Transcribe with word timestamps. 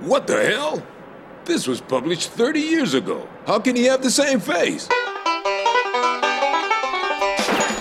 What 0.00 0.26
the 0.26 0.42
hell? 0.42 0.82
This 1.44 1.66
was 1.66 1.80
published 1.80 2.30
30 2.30 2.60
years 2.60 2.94
ago. 2.94 3.28
How 3.46 3.58
can 3.58 3.76
he 3.76 3.84
have 3.84 4.02
the 4.02 4.10
same 4.10 4.40
face? 4.40 4.88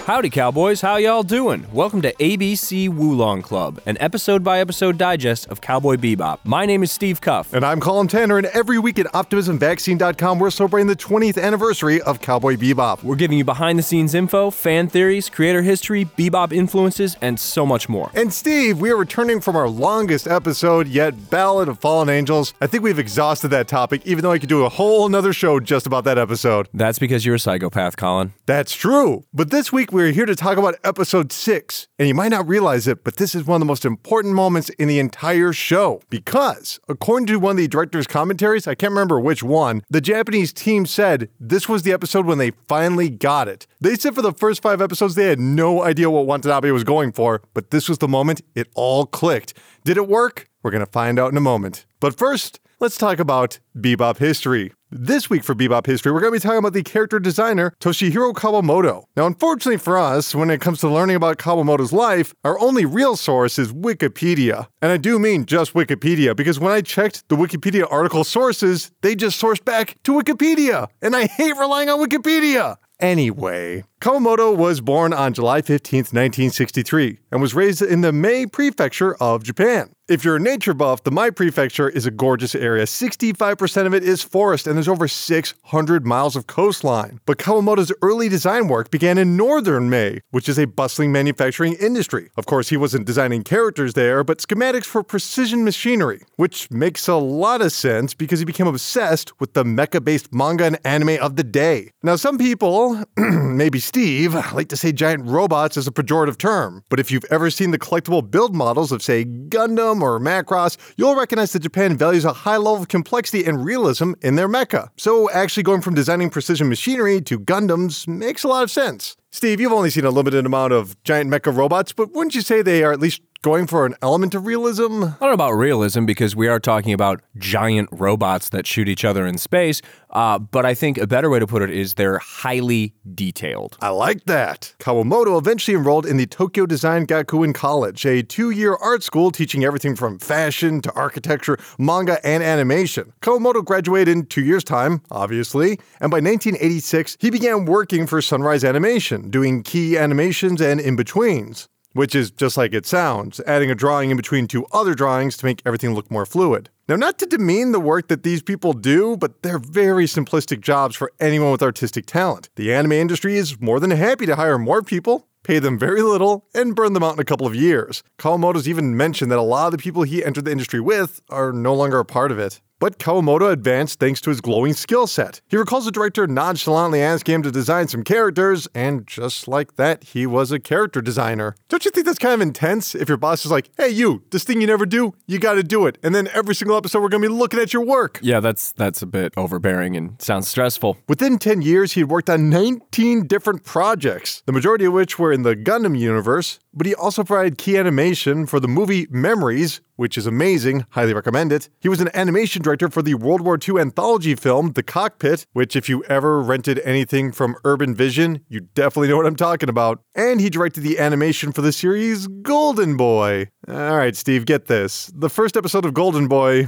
Howdy, 0.10 0.32
cowboys. 0.32 0.82
How 0.82 0.96
y'all 0.96 1.22
doing? 1.22 1.68
Welcome 1.72 2.02
to 2.02 2.12
ABC 2.14 2.90
Woolong 2.90 3.44
Club, 3.44 3.80
an 3.86 3.96
episode 4.00 4.44
by 4.44 4.60
episode 4.60 4.98
digest 4.98 5.46
of 5.50 5.62
Cowboy 5.62 5.98
Bebop. 5.98 6.40
My 6.44 6.66
name 6.66 6.82
is 6.82 6.92
Steve 6.92 7.22
Cuff. 7.22 7.54
And 7.54 7.64
I'm 7.64 7.80
Colin 7.80 8.08
Tanner, 8.08 8.40
and 8.40 8.48
every 8.48 8.80
week 8.80 8.98
at 8.98 9.06
OptimismVaccine.com, 9.06 10.40
we're 10.40 10.50
celebrating 10.50 10.88
the 10.88 10.96
20th 10.96 11.40
anniversary 11.40 12.02
of 12.02 12.22
Cowboy 12.22 12.56
Bebop. 12.56 13.04
We're 13.04 13.18
giving 13.18 13.38
you 13.38 13.44
behind 13.44 13.78
the 13.78 13.84
scenes 13.84 14.16
info, 14.16 14.50
fan 14.50 14.90
theories, 14.90 15.30
creator 15.30 15.62
history, 15.62 16.06
bebop 16.06 16.54
influences, 16.54 17.16
and 17.22 17.40
so 17.40 17.64
much 17.64 17.88
more. 17.88 18.10
And 18.16 18.34
Steve, 18.34 18.82
we 18.82 18.90
are 18.90 18.98
returning 18.98 19.40
from 19.40 19.56
our 19.56 19.70
longest 19.70 20.28
episode 20.28 20.88
yet, 20.88 21.30
Ballad 21.30 21.70
of 21.70 21.78
Fallen 21.78 22.10
Angels. 22.10 22.56
I 22.60 22.66
think 22.66 22.84
we've 22.84 22.98
exhausted 22.98 23.50
that 23.50 23.68
topic, 23.68 24.02
even 24.08 24.24
though 24.24 24.32
I 24.32 24.40
could 24.40 24.50
do 24.50 24.66
a 24.66 24.70
whole 24.70 25.08
nother 25.08 25.34
show 25.34 25.60
just 25.60 25.86
about 25.86 26.04
that 26.06 26.18
episode. 26.18 26.68
That's 26.74 26.98
because 26.98 27.28
you're 27.28 27.36
a 27.36 27.40
psychopath, 27.40 27.96
Colin. 27.96 28.34
That's 28.48 28.74
true. 28.74 29.24
But 29.32 29.52
this 29.52 29.72
week, 29.72 29.99
we're 30.00 30.14
here 30.14 30.26
to 30.26 30.34
talk 30.34 30.58
about 30.58 30.76
episode 30.86 31.30
six. 31.30 31.90
And 32.00 32.08
you 32.08 32.14
might 32.14 32.30
not 32.30 32.48
realize 32.48 32.88
it, 32.88 33.04
but 33.04 33.18
this 33.18 33.36
is 33.36 33.44
one 33.44 33.58
of 33.58 33.60
the 33.60 33.66
most 33.66 33.84
important 33.84 34.34
moments 34.34 34.70
in 34.70 34.88
the 34.88 34.98
entire 34.98 35.52
show. 35.52 36.02
Because, 36.10 36.80
according 36.88 37.28
to 37.28 37.36
one 37.36 37.52
of 37.52 37.58
the 37.58 37.68
director's 37.68 38.08
commentaries, 38.08 38.66
I 38.66 38.76
can't 38.76 38.92
remember 38.92 39.20
which 39.20 39.44
one, 39.44 39.84
the 39.90 40.00
Japanese 40.00 40.54
team 40.54 40.86
said 40.86 41.30
this 41.38 41.68
was 41.68 41.84
the 41.84 41.92
episode 41.92 42.26
when 42.26 42.38
they 42.38 42.52
finally 42.70 43.10
got 43.10 43.50
it. 43.50 43.68
They 43.82 43.96
said 43.96 44.16
for 44.16 44.22
the 44.22 44.32
first 44.32 44.62
five 44.62 44.82
episodes, 44.82 45.16
they 45.16 45.26
had 45.26 45.38
no 45.38 45.84
idea 45.84 46.10
what 46.10 46.26
Watanabe 46.26 46.72
was 46.72 46.86
going 46.86 47.12
for, 47.12 47.42
but 47.54 47.72
this 47.72 47.90
was 47.90 47.98
the 47.98 48.08
moment 48.08 48.40
it 48.56 48.70
all 48.76 49.06
clicked. 49.06 49.54
Did 49.84 49.98
it 49.98 50.08
work? 50.08 50.48
We're 50.64 50.72
going 50.72 50.86
to 50.86 50.92
find 50.92 51.20
out 51.20 51.30
in 51.30 51.38
a 51.38 51.42
moment. 51.42 51.86
But 52.00 52.18
first, 52.18 52.62
let's 52.80 52.98
talk 52.98 53.20
about 53.20 53.60
Bebop 53.78 54.20
history. 54.20 54.72
This 54.92 55.30
week 55.30 55.44
for 55.44 55.54
Bebop 55.54 55.86
History, 55.86 56.12
we're 56.12 56.20
going 56.20 56.34
to 56.34 56.40
be 56.40 56.42
talking 56.42 56.58
about 56.58 56.74
the 56.74 56.82
character 56.82 57.20
designer 57.20 57.76
Toshihiro 57.80 58.34
Kawamoto. 58.34 59.04
Now, 59.16 59.28
unfortunately 59.28 59.78
for 59.78 60.00
us, 60.00 60.34
when 60.34 60.50
it 60.50 60.62
comes 60.62 60.80
to 60.80 60.90
learning 60.90 61.16
about 61.16 61.38
Kawamoto's 61.38 61.94
life, 61.94 62.34
our 62.44 62.60
only 62.60 62.86
real 62.86 63.16
source 63.16 63.60
is 63.60 63.72
Wikipedia. 63.72 64.66
And 64.82 64.92
I 64.92 64.98
do 64.98 65.20
mean 65.20 65.46
just 65.46 65.76
Wikipedia, 65.76 66.36
because 66.36 66.60
when 66.60 66.72
I 66.72 66.82
checked 66.82 67.30
the 67.30 67.36
Wikipedia 67.36 67.86
article 67.92 68.24
sources, 68.24 68.90
they 69.02 69.14
just 69.14 69.40
sourced 69.40 69.64
back 69.64 69.96
to 70.06 70.14
Wikipedia. 70.14 70.88
And 71.04 71.16
I 71.16 71.28
hate 71.28 71.56
relying 71.56 71.90
on 71.90 72.04
Wikipedia. 72.04 72.78
Anyway, 73.00 73.84
Kawamoto 74.02 74.56
was 74.56 74.80
born 74.80 75.12
on 75.12 75.34
July 75.34 75.62
15, 75.62 76.00
1963, 76.00 77.20
and 77.34 77.42
was 77.42 77.54
raised 77.54 77.82
in 77.82 78.00
the 78.00 78.14
Mie 78.14 78.46
Prefecture 78.46 79.16
of 79.16 79.44
Japan. 79.44 79.92
If 80.08 80.26
you're 80.26 80.38
a 80.38 80.40
nature 80.40 80.74
buff, 80.74 81.04
the 81.04 81.12
Mie 81.12 81.30
Prefecture 81.30 81.88
is 81.88 82.08
a 82.08 82.12
gorgeous 82.12 82.56
area. 82.56 82.86
65% 82.86 83.86
of 83.86 83.94
it 83.94 84.04
is 84.04 84.24
forest, 84.24 84.66
and 84.66 84.76
there's 84.76 84.88
over 84.88 85.08
600 85.08 86.08
miles 86.08 86.36
of 86.36 86.48
coastline. 86.48 87.20
But 87.28 87.38
Kawamoto's 87.38 87.92
early 88.02 88.28
design 88.28 88.70
work 88.70 88.90
began 88.90 89.20
in 89.20 89.38
northern 89.38 89.88
Mie, 89.90 90.22
which 90.32 90.50
is 90.50 90.58
a 90.58 90.66
bustling 90.66 91.12
manufacturing 91.12 91.74
industry. 91.74 92.32
Of 92.38 92.48
course, 92.48 92.70
he 92.70 92.78
wasn't 92.78 93.06
designing 93.06 93.44
characters 93.44 93.94
there, 93.94 94.24
but 94.24 94.40
schematics 94.40 94.86
for 94.86 95.04
precision 95.04 95.64
machinery, 95.64 96.24
which 96.38 96.72
makes 96.72 97.08
a 97.08 97.16
lot 97.16 97.62
of 97.62 97.72
sense 97.72 98.16
because 98.16 98.40
he 98.40 98.46
became 98.46 98.66
obsessed 98.66 99.40
with 99.40 99.54
the 99.54 99.64
mecha 99.64 100.04
based 100.04 100.34
manga 100.34 100.66
and 100.66 100.80
anime 100.84 101.22
of 101.22 101.36
the 101.36 101.44
day. 101.44 101.92
Now, 102.02 102.16
some 102.16 102.40
people, 102.40 103.04
maybe 103.18 103.80
Steve, 103.90 104.36
I 104.36 104.52
like 104.52 104.70
to 104.70 104.78
say 104.78 104.92
giant 104.92 105.26
robots 105.26 105.76
as 105.76 105.88
a 105.88 105.92
pejorative 105.92 106.38
term, 106.38 106.84
but 106.90 107.00
if 107.00 107.10
you've 107.10 107.26
ever 107.32 107.50
seen 107.50 107.72
the 107.72 107.80
collectible 107.80 108.22
build 108.22 108.54
models 108.54 108.92
of, 108.92 109.02
say, 109.02 109.26
Gundam 109.26 110.04
or 110.04 110.20
Macross, 110.20 110.78
you'll 110.96 111.16
recognize 111.16 111.54
that 111.54 111.62
Japan 111.64 111.98
values 111.98 112.24
a 112.24 112.32
high 112.32 112.58
level 112.58 112.84
of 112.84 112.88
complexity 112.88 113.44
and 113.46 113.66
realism 113.66 114.14
in 114.22 114.36
their 114.36 114.48
mecha. 114.48 114.90
So, 114.98 115.28
actually 115.32 115.64
going 115.64 115.82
from 115.82 115.96
designing 115.96 116.30
precision 116.30 116.70
machinery 116.70 117.20
to 117.22 117.40
Gundams 117.40 118.08
makes 118.08 118.44
a 118.44 118.48
lot 118.48 118.62
of 118.62 118.70
sense. 118.70 119.18
Steve, 119.32 119.60
you've 119.60 119.72
only 119.72 119.90
seen 119.90 120.06
a 120.06 120.12
limited 120.12 120.46
amount 120.46 120.74
of 120.74 121.02
giant 121.04 121.32
mecha 121.32 121.56
robots, 121.56 121.92
but 121.92 122.12
wouldn't 122.14 122.36
you 122.36 122.42
say 122.42 122.62
they 122.62 122.84
are 122.84 122.92
at 122.92 123.00
least 123.00 123.22
going 123.42 123.66
for 123.68 123.86
an 123.86 123.96
element 124.02 124.36
of 124.36 124.46
realism? 124.46 125.04
I 125.04 125.08
don't 125.20 125.22
know 125.22 125.32
about 125.32 125.52
realism 125.52 126.06
because 126.06 126.36
we 126.36 126.50
are 126.50 126.60
talking 126.60 126.92
about 126.92 127.22
giant 127.38 127.88
robots 127.92 128.50
that 128.50 128.68
shoot 128.68 128.90
each 128.90 129.06
other 129.06 129.26
in 129.26 129.38
space, 129.38 129.82
uh, 130.10 130.40
but 130.40 130.66
I 130.66 130.74
think 130.74 130.98
a 130.98 131.08
better 131.08 131.30
way 131.30 131.40
to 131.40 131.48
put 131.48 131.62
it 131.62 131.70
is 131.70 131.94
they're 131.94 132.20
highly 132.20 132.94
detailed. 133.16 133.78
I 133.82 133.90
like 133.90 134.26
that. 134.26 134.74
Kawamoto 134.80 135.40
eventually 135.40 135.78
enrolled 135.78 136.06
in 136.06 136.18
the 136.18 136.26
Tokyo 136.26 136.66
Design 136.66 137.08
Gakuen 137.08 137.56
College, 137.56 138.06
a 138.06 138.22
two 138.24 138.50
year 138.50 138.76
art 138.76 139.04
school 139.04 139.32
teaching 139.32 139.64
everything 139.64 139.96
from 139.96 140.20
fashion 140.20 140.82
to 140.82 140.92
architecture, 140.94 141.58
manga, 141.78 142.20
and 142.26 142.44
animation. 142.44 143.14
Kawamoto 143.22 143.64
graduated 143.64 144.10
in 144.10 144.26
two 144.26 144.44
years' 144.44 144.66
time, 144.66 145.02
obviously, 145.12 145.80
and 146.02 146.12
by 146.12 146.18
1986, 146.20 147.16
he 147.22 147.30
began 147.30 147.64
working 147.64 148.06
for 148.06 148.22
Sunrise 148.22 148.66
Animation, 148.66 149.30
doing 149.30 149.64
key 149.64 149.98
animations 149.98 150.60
and 150.60 150.82
in 150.82 150.98
betweens 150.98 151.70
which 151.94 152.16
is 152.16 152.32
just 152.32 152.58
like 152.58 152.74
it 152.74 152.86
sounds, 152.86 153.40
adding 153.48 153.72
a 153.72 153.76
drawing 153.76 154.12
in 154.12 154.18
between 154.18 154.48
two 154.48 154.66
other 154.72 154.94
drawings 154.94 155.38
to 155.38 155.46
make 155.46 155.62
everything 155.66 155.94
look 155.94 156.10
more 156.12 156.26
fluid. 156.26 156.70
Now, 156.88 156.96
not 156.96 157.20
to 157.20 157.26
demean 157.26 157.72
the 157.72 157.80
work 157.80 158.08
that 158.08 158.24
these 158.24 158.42
people 158.42 158.74
do, 158.74 159.16
but 159.16 159.44
they're 159.44 159.60
very 159.60 160.06
simplistic 160.06 160.62
jobs 160.62 160.96
for 160.96 161.12
anyone 161.20 161.52
with 161.52 161.62
artistic 161.62 162.06
talent. 162.06 162.50
The 162.56 162.74
anime 162.74 162.94
industry 162.94 163.38
is 163.38 163.62
more 163.62 163.80
than 163.80 163.92
happy 163.92 164.26
to 164.26 164.36
hire 164.36 164.58
more 164.58 164.82
people, 164.82 165.28
pay 165.44 165.60
them 165.60 165.78
very 165.78 166.02
little, 166.02 166.48
and 166.54 166.76
burn 166.76 166.94
them 166.94 167.04
out 167.04 167.14
in 167.14 167.20
a 167.20 167.26
couple 167.26 167.46
of 167.46 167.54
years. 167.54 168.02
Kawamoto's 168.18 168.68
even 168.68 168.98
mentioned 168.98 169.32
that 169.32 169.40
a 169.40 169.44
lot 169.44 169.68
of 169.68 169.72
the 169.74 169.78
people 169.78 170.04
he 170.04 170.24
entered 170.24 170.46
the 170.46 170.52
industry 170.52 170.80
with 170.80 171.22
are 171.30 171.54
no 171.54 171.76
longer 171.76 172.00
a 172.00 172.06
part 172.06 172.32
of 172.32 172.40
it. 172.40 172.60
But 172.80 172.98
Kawamoto 172.98 173.52
advanced 173.52 174.00
thanks 174.00 174.22
to 174.22 174.30
his 174.30 174.40
glowing 174.40 174.72
skill 174.74 175.06
set. 175.06 175.42
He 175.48 175.58
recalls 175.58 175.84
the 175.84 175.92
director 175.92 176.26
nonchalantly 176.28 177.02
asking 177.02 177.36
him 177.36 177.44
to 177.44 177.52
design 177.52 177.90
some 177.90 178.04
characters, 178.04 178.70
and 178.74 179.06
just 179.06 179.50
like 179.50 179.76
that, 179.76 180.04
he 180.06 180.26
was 180.26 180.52
a 180.54 180.60
character 180.60 181.02
designer. 181.02 181.56
Don't 181.68 181.84
you 181.84 181.92
think 181.92 182.06
that's 182.06 182.18
kind 182.18 182.34
of 182.34 182.42
intense 182.42 182.96
if 182.96 183.10
your 183.10 183.18
boss 183.18 183.44
is 183.44 183.52
like, 183.52 183.70
hey, 183.78 183.90
you, 183.90 184.24
this 184.32 184.46
thing 184.46 184.62
you 184.62 184.68
never 184.68 184.86
do, 184.86 185.14
you 185.28 185.40
gotta 185.40 185.62
do 185.62 185.86
it. 185.88 185.98
And 186.02 186.16
then 186.16 186.30
every 186.34 186.56
single 186.56 186.78
episode, 186.78 187.02
we're 187.02 187.10
gonna 187.10 187.28
be 187.28 187.28
looking 187.28 187.60
at 187.60 187.74
your 187.74 187.84
work. 187.86 188.20
Yeah, 188.22 188.40
that's 188.40 188.72
that's 188.72 189.02
a 189.02 189.06
bit 189.06 189.34
overbearing 189.36 189.98
and 189.98 190.22
sounds 190.22 190.48
stressful. 190.48 190.98
Within 191.08 191.38
10 191.38 191.62
years, 191.62 191.94
he 191.94 192.02
had 192.02 192.10
worked 192.10 192.30
on 192.30 192.50
19 192.50 193.28
different 193.28 193.66
projects, 193.66 194.42
the 194.46 194.54
majority 194.54 194.86
of 194.86 194.94
which 194.94 195.20
were 195.20 195.34
in 195.34 195.42
the 195.44 195.56
Gundam 195.56 196.00
universe, 196.00 196.60
but 196.74 196.86
he 196.86 196.96
also 196.96 197.24
provided 197.24 197.58
key 197.58 197.78
animation 197.78 198.46
for 198.46 198.60
the 198.60 198.68
movie 198.68 199.08
Memories, 199.10 199.82
which 199.96 200.18
is 200.18 200.26
amazing, 200.26 200.86
highly 200.92 201.14
recommend 201.14 201.52
it. 201.52 201.70
He 201.80 201.90
was 201.90 202.00
an 202.00 202.10
animation 202.14 202.62
director 202.62 202.90
for 202.90 203.02
the 203.02 203.16
World 203.16 203.42
War 203.42 203.58
II 203.58 203.80
anthology 203.80 204.36
film 204.36 204.72
The 204.74 204.84
Cockpit, 204.84 205.46
which, 205.54 205.76
if 205.76 205.90
you 205.90 206.04
ever 206.06 206.42
rented 206.42 206.80
anything 206.80 207.32
from 207.32 207.56
Urban 207.64 207.94
Vision, 207.96 208.46
you 208.48 208.62
definitely 208.62 209.10
know 209.10 209.18
what 209.18 209.26
I'm 209.26 209.36
talking 209.36 209.70
about. 209.70 210.02
And 210.16 210.40
he 210.40 210.50
directed 210.50 210.82
the 210.82 211.00
animation 211.00 211.52
for 211.52 211.62
the 211.62 211.72
series 211.72 212.28
Golden 212.28 212.98
Boy. 212.98 213.50
All 213.68 213.98
right, 213.98 214.16
Steve, 214.16 214.46
get 214.46 214.66
this. 214.66 215.12
The 215.16 215.30
first 215.30 215.58
episode 215.58 215.86
of 215.86 215.94
Golden 215.94 216.28
Boy 216.28 216.68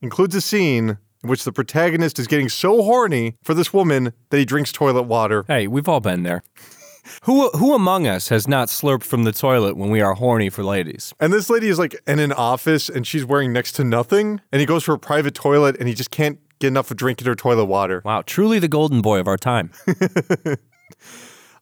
includes 0.00 0.34
a 0.34 0.40
scene 0.40 0.98
in 1.22 1.28
which 1.28 1.44
the 1.44 1.52
protagonist 1.52 2.18
is 2.18 2.26
getting 2.26 2.48
so 2.48 2.82
horny 2.82 3.34
for 3.42 3.54
this 3.54 3.72
woman 3.72 4.12
that 4.30 4.38
he 4.38 4.44
drinks 4.44 4.72
toilet 4.72 5.02
water. 5.02 5.44
Hey, 5.48 5.66
we've 5.66 5.88
all 5.88 6.00
been 6.00 6.22
there. 6.22 6.42
Who 7.24 7.50
who 7.50 7.74
among 7.74 8.06
us 8.06 8.28
has 8.28 8.48
not 8.48 8.68
slurped 8.68 9.04
from 9.04 9.24
the 9.24 9.32
toilet 9.32 9.76
when 9.76 9.90
we 9.90 10.00
are 10.00 10.14
horny 10.14 10.50
for 10.50 10.62
ladies? 10.62 11.14
And 11.20 11.32
this 11.32 11.50
lady 11.50 11.68
is 11.68 11.78
like 11.78 12.00
in 12.06 12.18
an 12.18 12.32
office 12.32 12.88
and 12.88 13.06
she's 13.06 13.24
wearing 13.24 13.52
next 13.52 13.72
to 13.72 13.84
nothing. 13.84 14.40
And 14.52 14.60
he 14.60 14.66
goes 14.66 14.84
for 14.84 14.94
a 14.94 14.98
private 14.98 15.34
toilet 15.34 15.76
and 15.78 15.88
he 15.88 15.94
just 15.94 16.10
can't 16.10 16.38
get 16.58 16.68
enough 16.68 16.90
of 16.90 16.96
drinking 16.96 17.26
her 17.26 17.34
toilet 17.34 17.66
water. 17.66 18.02
Wow, 18.04 18.22
truly 18.22 18.58
the 18.58 18.68
golden 18.68 19.02
boy 19.02 19.20
of 19.20 19.28
our 19.28 19.36
time. 19.36 19.70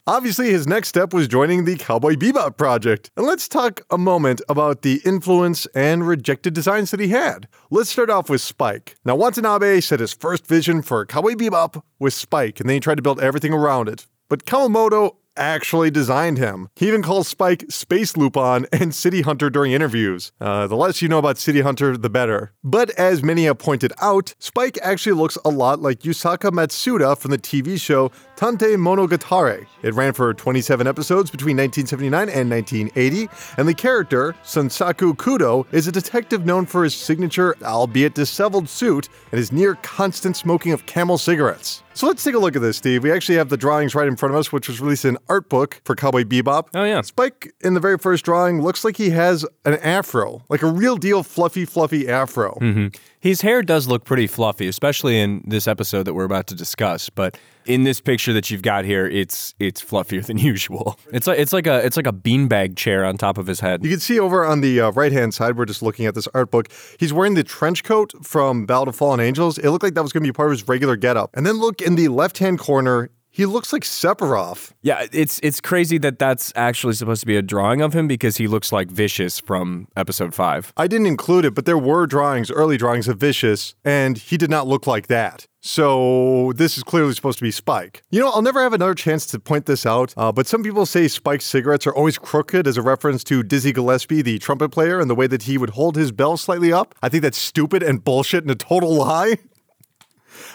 Obviously, 0.08 0.52
his 0.52 0.68
next 0.68 0.86
step 0.86 1.12
was 1.12 1.26
joining 1.26 1.64
the 1.64 1.74
Cowboy 1.74 2.14
Bebop 2.14 2.56
project. 2.56 3.10
And 3.16 3.26
let's 3.26 3.48
talk 3.48 3.80
a 3.90 3.98
moment 3.98 4.40
about 4.48 4.82
the 4.82 5.00
influence 5.04 5.66
and 5.74 6.06
rejected 6.06 6.54
designs 6.54 6.92
that 6.92 7.00
he 7.00 7.08
had. 7.08 7.48
Let's 7.72 7.90
start 7.90 8.08
off 8.08 8.30
with 8.30 8.40
Spike. 8.40 8.94
Now, 9.04 9.16
Watanabe 9.16 9.80
said 9.80 9.98
his 9.98 10.12
first 10.12 10.46
vision 10.46 10.82
for 10.82 11.04
Cowboy 11.06 11.32
Bebop 11.32 11.82
was 11.98 12.14
Spike, 12.14 12.60
and 12.60 12.68
then 12.68 12.74
he 12.74 12.80
tried 12.80 12.98
to 12.98 13.02
build 13.02 13.20
everything 13.20 13.52
around 13.52 13.88
it. 13.88 14.06
But 14.28 14.44
Kawamoto 14.44 15.16
actually 15.36 15.90
designed 15.90 16.38
him. 16.38 16.68
He 16.76 16.88
even 16.88 17.02
calls 17.02 17.28
Spike 17.28 17.66
Space 17.68 18.16
Lupin 18.16 18.66
and 18.72 18.94
City 18.94 19.22
Hunter 19.22 19.50
during 19.50 19.72
interviews. 19.72 20.32
Uh, 20.40 20.66
the 20.66 20.76
less 20.76 21.02
you 21.02 21.08
know 21.08 21.18
about 21.18 21.38
City 21.38 21.60
Hunter, 21.60 21.96
the 21.96 22.10
better. 22.10 22.52
But 22.62 22.90
as 22.90 23.22
many 23.22 23.44
have 23.44 23.58
pointed 23.58 23.92
out, 24.00 24.34
Spike 24.38 24.78
actually 24.82 25.12
looks 25.12 25.38
a 25.44 25.50
lot 25.50 25.80
like 25.80 26.00
Yusaku 26.00 26.50
Matsuda 26.50 27.16
from 27.18 27.30
the 27.30 27.38
TV 27.38 27.80
show 27.80 28.10
Tantei 28.36 28.76
Monogatari. 28.76 29.66
It 29.82 29.94
ran 29.94 30.12
for 30.12 30.34
27 30.34 30.86
episodes 30.86 31.30
between 31.30 31.56
1979 31.56 32.28
and 32.28 32.50
1980, 32.50 33.28
and 33.56 33.66
the 33.66 33.72
character, 33.72 34.34
Shunsaku 34.44 35.16
Kudo, 35.16 35.66
is 35.72 35.88
a 35.88 35.92
detective 35.92 36.44
known 36.44 36.66
for 36.66 36.84
his 36.84 36.94
signature, 36.94 37.56
albeit 37.62 38.14
disheveled 38.14 38.68
suit 38.68 39.08
and 39.32 39.38
his 39.38 39.52
near 39.52 39.76
constant 39.76 40.36
smoking 40.36 40.72
of 40.72 40.84
camel 40.84 41.16
cigarettes. 41.16 41.82
So 41.94 42.06
let's 42.06 42.22
take 42.22 42.34
a 42.34 42.38
look 42.38 42.54
at 42.54 42.60
this, 42.60 42.76
Steve. 42.76 43.02
We 43.02 43.10
actually 43.10 43.36
have 43.36 43.48
the 43.48 43.56
drawings 43.56 43.94
right 43.94 44.06
in 44.06 44.16
front 44.16 44.34
of 44.34 44.38
us, 44.38 44.52
which 44.52 44.68
was 44.68 44.82
released 44.82 45.06
in 45.06 45.16
art 45.30 45.48
book 45.48 45.80
for 45.86 45.94
Cowboy 45.94 46.24
Bebop. 46.24 46.68
Oh, 46.74 46.84
yeah. 46.84 47.00
Spike 47.00 47.54
in 47.62 47.72
the 47.72 47.80
very 47.80 47.96
first 47.96 48.22
drawing 48.22 48.60
looks 48.60 48.84
like 48.84 48.98
he 48.98 49.08
has 49.10 49.46
an 49.64 49.78
afro, 49.78 50.42
like 50.50 50.60
a 50.60 50.66
real 50.70 50.98
deal 50.98 51.22
fluffy, 51.22 51.64
fluffy 51.64 52.06
afro. 52.06 52.58
Mm-hmm. 52.60 52.88
His 53.26 53.40
hair 53.40 53.60
does 53.60 53.88
look 53.88 54.04
pretty 54.04 54.28
fluffy, 54.28 54.68
especially 54.68 55.18
in 55.18 55.42
this 55.44 55.66
episode 55.66 56.04
that 56.04 56.14
we're 56.14 56.22
about 56.22 56.46
to 56.46 56.54
discuss. 56.54 57.10
But 57.10 57.36
in 57.64 57.82
this 57.82 58.00
picture 58.00 58.32
that 58.32 58.52
you've 58.52 58.62
got 58.62 58.84
here, 58.84 59.04
it's 59.04 59.52
it's 59.58 59.82
fluffier 59.82 60.24
than 60.24 60.38
usual. 60.52 60.96
It's 61.12 61.26
like 61.26 61.40
it's 61.40 61.52
like 61.52 61.66
a 61.66 61.84
it's 61.84 61.96
like 61.96 62.06
a 62.06 62.12
beanbag 62.12 62.76
chair 62.76 63.04
on 63.04 63.16
top 63.16 63.36
of 63.36 63.48
his 63.48 63.58
head. 63.58 63.82
You 63.82 63.90
can 63.90 63.98
see 63.98 64.20
over 64.20 64.44
on 64.44 64.60
the 64.60 64.80
uh, 64.80 64.92
right 64.92 65.10
hand 65.10 65.34
side, 65.34 65.56
we're 65.56 65.64
just 65.64 65.82
looking 65.82 66.06
at 66.06 66.14
this 66.14 66.28
art 66.34 66.52
book. 66.52 66.68
He's 67.00 67.12
wearing 67.12 67.34
the 67.34 67.42
trench 67.42 67.82
coat 67.82 68.12
from 68.22 68.64
Battle 68.64 68.90
of 68.90 68.94
Fallen 68.94 69.18
Angels. 69.18 69.58
It 69.58 69.70
looked 69.70 69.82
like 69.82 69.94
that 69.94 70.04
was 70.04 70.12
going 70.12 70.22
to 70.22 70.28
be 70.28 70.32
part 70.32 70.50
of 70.50 70.52
his 70.52 70.68
regular 70.68 70.94
getup. 70.94 71.30
And 71.34 71.44
then 71.44 71.56
look 71.56 71.82
in 71.82 71.96
the 71.96 72.06
left 72.06 72.38
hand 72.38 72.60
corner, 72.60 73.10
he 73.36 73.44
looks 73.44 73.70
like 73.70 73.82
Sephiroth. 73.82 74.72
Yeah, 74.80 75.06
it's 75.12 75.38
it's 75.42 75.60
crazy 75.60 75.98
that 75.98 76.18
that's 76.18 76.54
actually 76.56 76.94
supposed 76.94 77.20
to 77.20 77.26
be 77.26 77.36
a 77.36 77.42
drawing 77.42 77.82
of 77.82 77.92
him 77.92 78.08
because 78.08 78.38
he 78.38 78.48
looks 78.48 78.72
like 78.72 78.90
Vicious 78.90 79.40
from 79.40 79.88
episode 79.94 80.34
five. 80.34 80.72
I 80.78 80.86
didn't 80.86 81.06
include 81.06 81.44
it, 81.44 81.54
but 81.54 81.66
there 81.66 81.76
were 81.76 82.06
drawings, 82.06 82.50
early 82.50 82.78
drawings 82.78 83.08
of 83.08 83.18
Vicious, 83.18 83.74
and 83.84 84.16
he 84.16 84.38
did 84.38 84.48
not 84.48 84.66
look 84.66 84.86
like 84.86 85.08
that. 85.08 85.46
So 85.60 86.54
this 86.56 86.78
is 86.78 86.82
clearly 86.82 87.12
supposed 87.12 87.36
to 87.38 87.44
be 87.44 87.50
Spike. 87.50 88.02
You 88.10 88.20
know, 88.20 88.30
I'll 88.30 88.40
never 88.40 88.62
have 88.62 88.72
another 88.72 88.94
chance 88.94 89.26
to 89.26 89.38
point 89.38 89.66
this 89.66 89.84
out, 89.84 90.14
uh, 90.16 90.32
but 90.32 90.46
some 90.46 90.62
people 90.62 90.86
say 90.86 91.06
Spike's 91.06 91.44
cigarettes 91.44 91.86
are 91.86 91.94
always 91.94 92.16
crooked 92.16 92.66
as 92.66 92.78
a 92.78 92.82
reference 92.82 93.22
to 93.24 93.42
Dizzy 93.42 93.72
Gillespie, 93.72 94.22
the 94.22 94.38
trumpet 94.38 94.70
player, 94.70 94.98
and 94.98 95.10
the 95.10 95.14
way 95.14 95.26
that 95.26 95.42
he 95.42 95.58
would 95.58 95.70
hold 95.70 95.96
his 95.96 96.10
bell 96.10 96.38
slightly 96.38 96.72
up. 96.72 96.94
I 97.02 97.10
think 97.10 97.22
that's 97.22 97.36
stupid 97.36 97.82
and 97.82 98.02
bullshit 98.02 98.44
and 98.44 98.50
a 98.50 98.54
total 98.54 98.94
lie. 99.04 99.36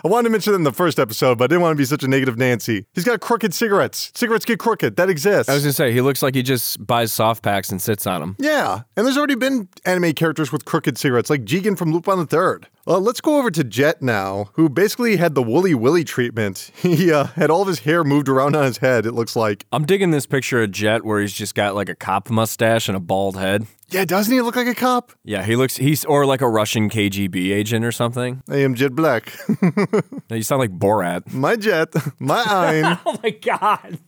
I 0.03 0.07
wanted 0.07 0.25
to 0.25 0.31
mention 0.31 0.53
it 0.53 0.57
in 0.57 0.63
the 0.63 0.71
first 0.73 0.99
episode, 0.99 1.37
but 1.37 1.45
I 1.45 1.47
didn't 1.47 1.61
want 1.61 1.73
to 1.73 1.77
be 1.77 1.85
such 1.85 2.03
a 2.03 2.07
negative 2.07 2.37
Nancy. 2.37 2.85
He's 2.93 3.03
got 3.03 3.19
crooked 3.21 3.53
cigarettes. 3.53 4.11
Cigarettes 4.15 4.45
get 4.45 4.59
crooked. 4.59 4.95
That 4.95 5.09
exists. 5.09 5.49
I 5.49 5.53
was 5.53 5.63
gonna 5.63 5.73
say 5.73 5.91
he 5.91 6.01
looks 6.01 6.21
like 6.21 6.35
he 6.35 6.43
just 6.43 6.85
buys 6.85 7.11
soft 7.11 7.43
packs 7.43 7.69
and 7.69 7.81
sits 7.81 8.05
on 8.07 8.21
them. 8.21 8.35
Yeah, 8.39 8.81
and 8.95 9.05
there's 9.05 9.17
already 9.17 9.35
been 9.35 9.69
anime 9.85 10.13
characters 10.13 10.51
with 10.51 10.65
crooked 10.65 10.97
cigarettes, 10.97 11.29
like 11.29 11.43
Jigen 11.45 11.77
from 11.77 11.91
Lupin 11.91 12.17
the 12.17 12.25
Third. 12.25 12.67
Uh, 12.87 12.97
let's 12.97 13.21
go 13.21 13.37
over 13.37 13.51
to 13.51 13.63
Jet 13.63 14.01
now, 14.01 14.49
who 14.53 14.67
basically 14.67 15.17
had 15.17 15.35
the 15.35 15.43
Wooly 15.43 15.75
Willy 15.75 16.03
treatment. 16.03 16.71
He 16.81 17.11
uh, 17.11 17.25
had 17.25 17.49
all 17.49 17.61
of 17.61 17.67
his 17.67 17.79
hair 17.79 18.03
moved 18.03 18.27
around 18.27 18.55
on 18.55 18.63
his 18.65 18.77
head, 18.79 19.05
it 19.05 19.13
looks 19.13 19.35
like. 19.35 19.65
I'm 19.71 19.85
digging 19.85 20.11
this 20.11 20.25
picture 20.25 20.61
of 20.63 20.71
Jet 20.71 21.05
where 21.05 21.21
he's 21.21 21.31
just 21.33 21.55
got 21.55 21.73
like 21.75 21.89
a 21.89 21.95
cop 21.95 22.29
mustache 22.29 22.87
and 22.89 22.97
a 22.97 22.99
bald 22.99 23.37
head. 23.37 23.65
Yeah, 23.89 24.05
doesn't 24.05 24.33
he 24.33 24.41
look 24.41 24.55
like 24.55 24.67
a 24.67 24.75
cop? 24.75 25.11
Yeah, 25.23 25.43
he 25.43 25.55
looks 25.55 25.77
he's 25.77 26.03
or 26.05 26.25
like 26.25 26.41
a 26.41 26.49
Russian 26.49 26.89
KGB 26.89 27.51
agent 27.53 27.85
or 27.85 27.91
something. 27.91 28.41
I 28.49 28.57
am 28.57 28.73
Jet 28.75 28.93
Black. 28.95 29.31
No, 30.29 30.35
you 30.37 30.43
sound 30.43 30.59
like 30.59 30.71
Borat. 30.77 31.31
my 31.33 31.55
Jet, 31.57 31.93
my 32.19 32.41
Ein. 32.49 32.97
Oh 33.05 33.19
my 33.21 33.29
god. 33.31 33.99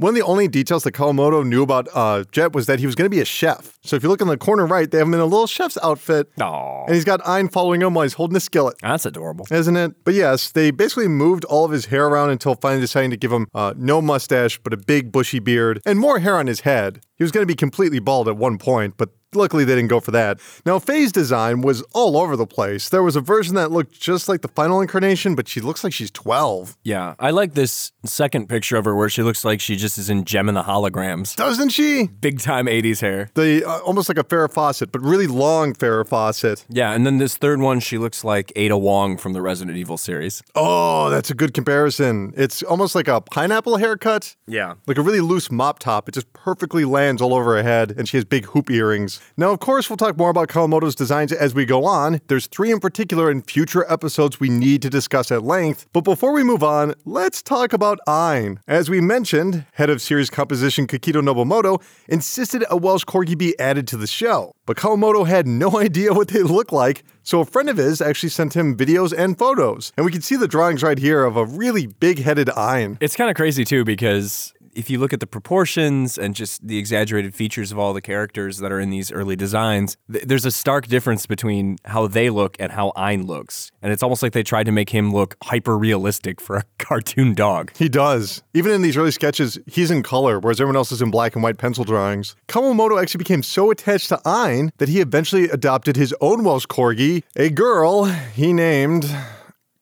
One 0.00 0.10
of 0.10 0.14
the 0.14 0.22
only 0.22 0.46
details 0.46 0.84
that 0.84 0.92
Kawamoto 0.92 1.44
knew 1.44 1.64
about 1.64 1.88
uh, 1.92 2.22
Jet 2.30 2.52
was 2.52 2.66
that 2.66 2.78
he 2.78 2.86
was 2.86 2.94
going 2.94 3.06
to 3.06 3.14
be 3.14 3.20
a 3.20 3.24
chef. 3.24 3.80
So 3.82 3.96
if 3.96 4.04
you 4.04 4.08
look 4.08 4.20
in 4.20 4.28
the 4.28 4.36
corner 4.36 4.64
right, 4.64 4.88
they 4.88 4.98
have 4.98 5.08
him 5.08 5.14
in 5.14 5.18
a 5.18 5.24
little 5.24 5.48
chef's 5.48 5.76
outfit. 5.82 6.30
Aw. 6.40 6.84
And 6.84 6.94
he's 6.94 7.04
got 7.04 7.20
Ein 7.26 7.48
following 7.48 7.82
him 7.82 7.94
while 7.94 8.04
he's 8.04 8.14
holding 8.14 8.36
a 8.36 8.40
skillet. 8.40 8.76
That's 8.80 9.06
adorable. 9.06 9.48
Isn't 9.50 9.76
it? 9.76 10.04
But 10.04 10.14
yes, 10.14 10.52
they 10.52 10.70
basically 10.70 11.08
moved 11.08 11.44
all 11.46 11.64
of 11.64 11.72
his 11.72 11.86
hair 11.86 12.06
around 12.06 12.30
until 12.30 12.54
finally 12.54 12.80
deciding 12.80 13.10
to 13.10 13.16
give 13.16 13.32
him 13.32 13.48
uh, 13.54 13.74
no 13.76 14.00
mustache, 14.00 14.60
but 14.62 14.72
a 14.72 14.76
big 14.76 15.10
bushy 15.10 15.40
beard 15.40 15.82
and 15.84 15.98
more 15.98 16.20
hair 16.20 16.36
on 16.36 16.46
his 16.46 16.60
head. 16.60 17.00
He 17.18 17.24
was 17.24 17.32
going 17.32 17.42
to 17.42 17.46
be 17.46 17.56
completely 17.56 17.98
bald 17.98 18.28
at 18.28 18.36
one 18.36 18.58
point, 18.58 18.94
but 18.96 19.10
luckily 19.34 19.64
they 19.64 19.74
didn't 19.74 19.88
go 19.88 20.00
for 20.00 20.10
that. 20.12 20.40
Now, 20.64 20.78
Faye's 20.78 21.12
design 21.12 21.60
was 21.60 21.82
all 21.92 22.16
over 22.16 22.36
the 22.36 22.46
place. 22.46 22.88
There 22.88 23.02
was 23.02 23.16
a 23.16 23.20
version 23.20 23.54
that 23.56 23.70
looked 23.70 23.98
just 23.98 24.28
like 24.28 24.42
the 24.42 24.48
final 24.48 24.80
incarnation, 24.80 25.34
but 25.34 25.48
she 25.48 25.60
looks 25.60 25.84
like 25.84 25.92
she's 25.92 26.10
12. 26.10 26.76
Yeah, 26.84 27.14
I 27.18 27.30
like 27.30 27.54
this 27.54 27.92
second 28.04 28.48
picture 28.48 28.76
of 28.76 28.84
her 28.84 28.94
where 28.94 29.08
she 29.08 29.22
looks 29.22 29.44
like 29.44 29.60
she 29.60 29.76
just 29.76 29.98
is 29.98 30.08
in 30.08 30.24
Jem 30.24 30.48
and 30.48 30.56
the 30.56 30.62
Holograms. 30.62 31.36
Doesn't 31.36 31.70
she? 31.70 32.06
Big 32.06 32.40
time 32.40 32.66
80s 32.66 33.00
hair. 33.00 33.30
The 33.34 33.64
uh, 33.64 33.78
almost 33.80 34.08
like 34.08 34.18
a 34.18 34.24
Farrah 34.24 34.52
Fawcett, 34.52 34.92
but 34.92 35.02
really 35.02 35.26
long 35.26 35.74
Farrah 35.74 36.06
Fawcett. 36.06 36.64
Yeah, 36.68 36.92
and 36.92 37.04
then 37.04 37.18
this 37.18 37.36
third 37.36 37.60
one, 37.60 37.80
she 37.80 37.98
looks 37.98 38.24
like 38.24 38.52
Ada 38.56 38.78
Wong 38.78 39.16
from 39.16 39.32
the 39.32 39.42
Resident 39.42 39.76
Evil 39.76 39.98
series. 39.98 40.42
Oh, 40.54 41.10
that's 41.10 41.30
a 41.30 41.34
good 41.34 41.54
comparison. 41.54 42.32
It's 42.36 42.62
almost 42.62 42.94
like 42.94 43.08
a 43.08 43.20
pineapple 43.20 43.76
haircut. 43.76 44.36
Yeah. 44.46 44.74
Like 44.86 44.98
a 44.98 45.02
really 45.02 45.20
loose 45.20 45.50
mop 45.50 45.78
top. 45.78 46.08
It 46.08 46.12
just 46.12 46.32
perfectly 46.32 46.84
lands 46.84 47.07
all 47.16 47.34
over 47.34 47.56
her 47.56 47.62
head, 47.62 47.94
and 47.96 48.08
she 48.08 48.16
has 48.16 48.24
big 48.24 48.44
hoop 48.46 48.70
earrings. 48.70 49.20
Now, 49.36 49.50
of 49.52 49.60
course, 49.60 49.88
we'll 49.88 49.96
talk 49.96 50.16
more 50.16 50.30
about 50.30 50.48
Kawamoto's 50.48 50.94
designs 50.94 51.32
as 51.32 51.54
we 51.54 51.64
go 51.64 51.84
on. 51.84 52.20
There's 52.28 52.46
three 52.46 52.70
in 52.70 52.80
particular 52.80 53.30
in 53.30 53.42
future 53.42 53.90
episodes 53.90 54.38
we 54.38 54.48
need 54.48 54.82
to 54.82 54.90
discuss 54.90 55.32
at 55.32 55.42
length. 55.42 55.86
But 55.92 56.04
before 56.04 56.32
we 56.32 56.44
move 56.44 56.62
on, 56.62 56.94
let's 57.04 57.42
talk 57.42 57.72
about 57.72 57.98
Ein. 58.06 58.60
As 58.68 58.90
we 58.90 59.00
mentioned, 59.00 59.64
head 59.72 59.90
of 59.90 60.02
series 60.02 60.28
composition 60.28 60.86
Kakito 60.86 61.22
Nobumoto 61.22 61.82
insisted 62.08 62.64
a 62.68 62.76
Welsh 62.76 63.04
corgi 63.04 63.36
be 63.36 63.58
added 63.58 63.86
to 63.88 63.96
the 63.96 64.06
show. 64.06 64.52
But 64.66 64.76
Kawamoto 64.76 65.26
had 65.26 65.46
no 65.46 65.78
idea 65.88 66.12
what 66.12 66.28
they 66.28 66.42
look 66.42 66.72
like, 66.72 67.04
so 67.22 67.40
a 67.40 67.44
friend 67.44 67.68
of 67.68 67.76
his 67.76 68.00
actually 68.00 68.30
sent 68.30 68.54
him 68.54 68.76
videos 68.76 69.14
and 69.16 69.36
photos. 69.38 69.92
And 69.96 70.04
we 70.04 70.12
can 70.12 70.22
see 70.22 70.36
the 70.36 70.48
drawings 70.48 70.82
right 70.82 70.98
here 70.98 71.24
of 71.24 71.36
a 71.36 71.44
really 71.44 71.86
big 71.86 72.20
headed 72.20 72.50
Ein. 72.50 72.98
It's 73.00 73.16
kind 73.16 73.30
of 73.30 73.36
crazy 73.36 73.64
too 73.64 73.84
because 73.84 74.52
if 74.74 74.90
you 74.90 74.98
look 74.98 75.12
at 75.12 75.20
the 75.20 75.26
proportions 75.26 76.18
and 76.18 76.34
just 76.34 76.66
the 76.66 76.78
exaggerated 76.78 77.34
features 77.34 77.72
of 77.72 77.78
all 77.78 77.92
the 77.92 78.00
characters 78.00 78.58
that 78.58 78.72
are 78.72 78.80
in 78.80 78.90
these 78.90 79.10
early 79.12 79.36
designs, 79.36 79.96
th- 80.12 80.24
there's 80.24 80.44
a 80.44 80.50
stark 80.50 80.86
difference 80.86 81.26
between 81.26 81.78
how 81.84 82.06
they 82.06 82.30
look 82.30 82.56
and 82.58 82.72
how 82.72 82.92
Ein 82.96 83.26
looks. 83.26 83.70
And 83.82 83.92
it's 83.92 84.02
almost 84.02 84.22
like 84.22 84.32
they 84.32 84.42
tried 84.42 84.64
to 84.64 84.72
make 84.72 84.90
him 84.90 85.12
look 85.12 85.36
hyper 85.42 85.76
realistic 85.76 86.40
for 86.40 86.56
a 86.56 86.64
cartoon 86.78 87.34
dog. 87.34 87.72
He 87.76 87.88
does. 87.88 88.42
Even 88.54 88.72
in 88.72 88.82
these 88.82 88.96
early 88.96 89.10
sketches, 89.10 89.58
he's 89.66 89.90
in 89.90 90.02
color, 90.02 90.38
whereas 90.38 90.60
everyone 90.60 90.76
else 90.76 90.92
is 90.92 91.02
in 91.02 91.10
black 91.10 91.34
and 91.34 91.42
white 91.42 91.58
pencil 91.58 91.84
drawings. 91.84 92.36
Kawamoto 92.48 93.00
actually 93.00 93.18
became 93.18 93.42
so 93.42 93.70
attached 93.70 94.08
to 94.08 94.20
Ein 94.24 94.72
that 94.78 94.88
he 94.88 95.00
eventually 95.00 95.44
adopted 95.44 95.96
his 95.96 96.14
own 96.20 96.44
Welsh 96.44 96.66
corgi, 96.66 97.22
a 97.36 97.50
girl 97.50 98.04
he 98.04 98.52
named 98.52 99.08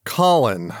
Colin. 0.05 0.73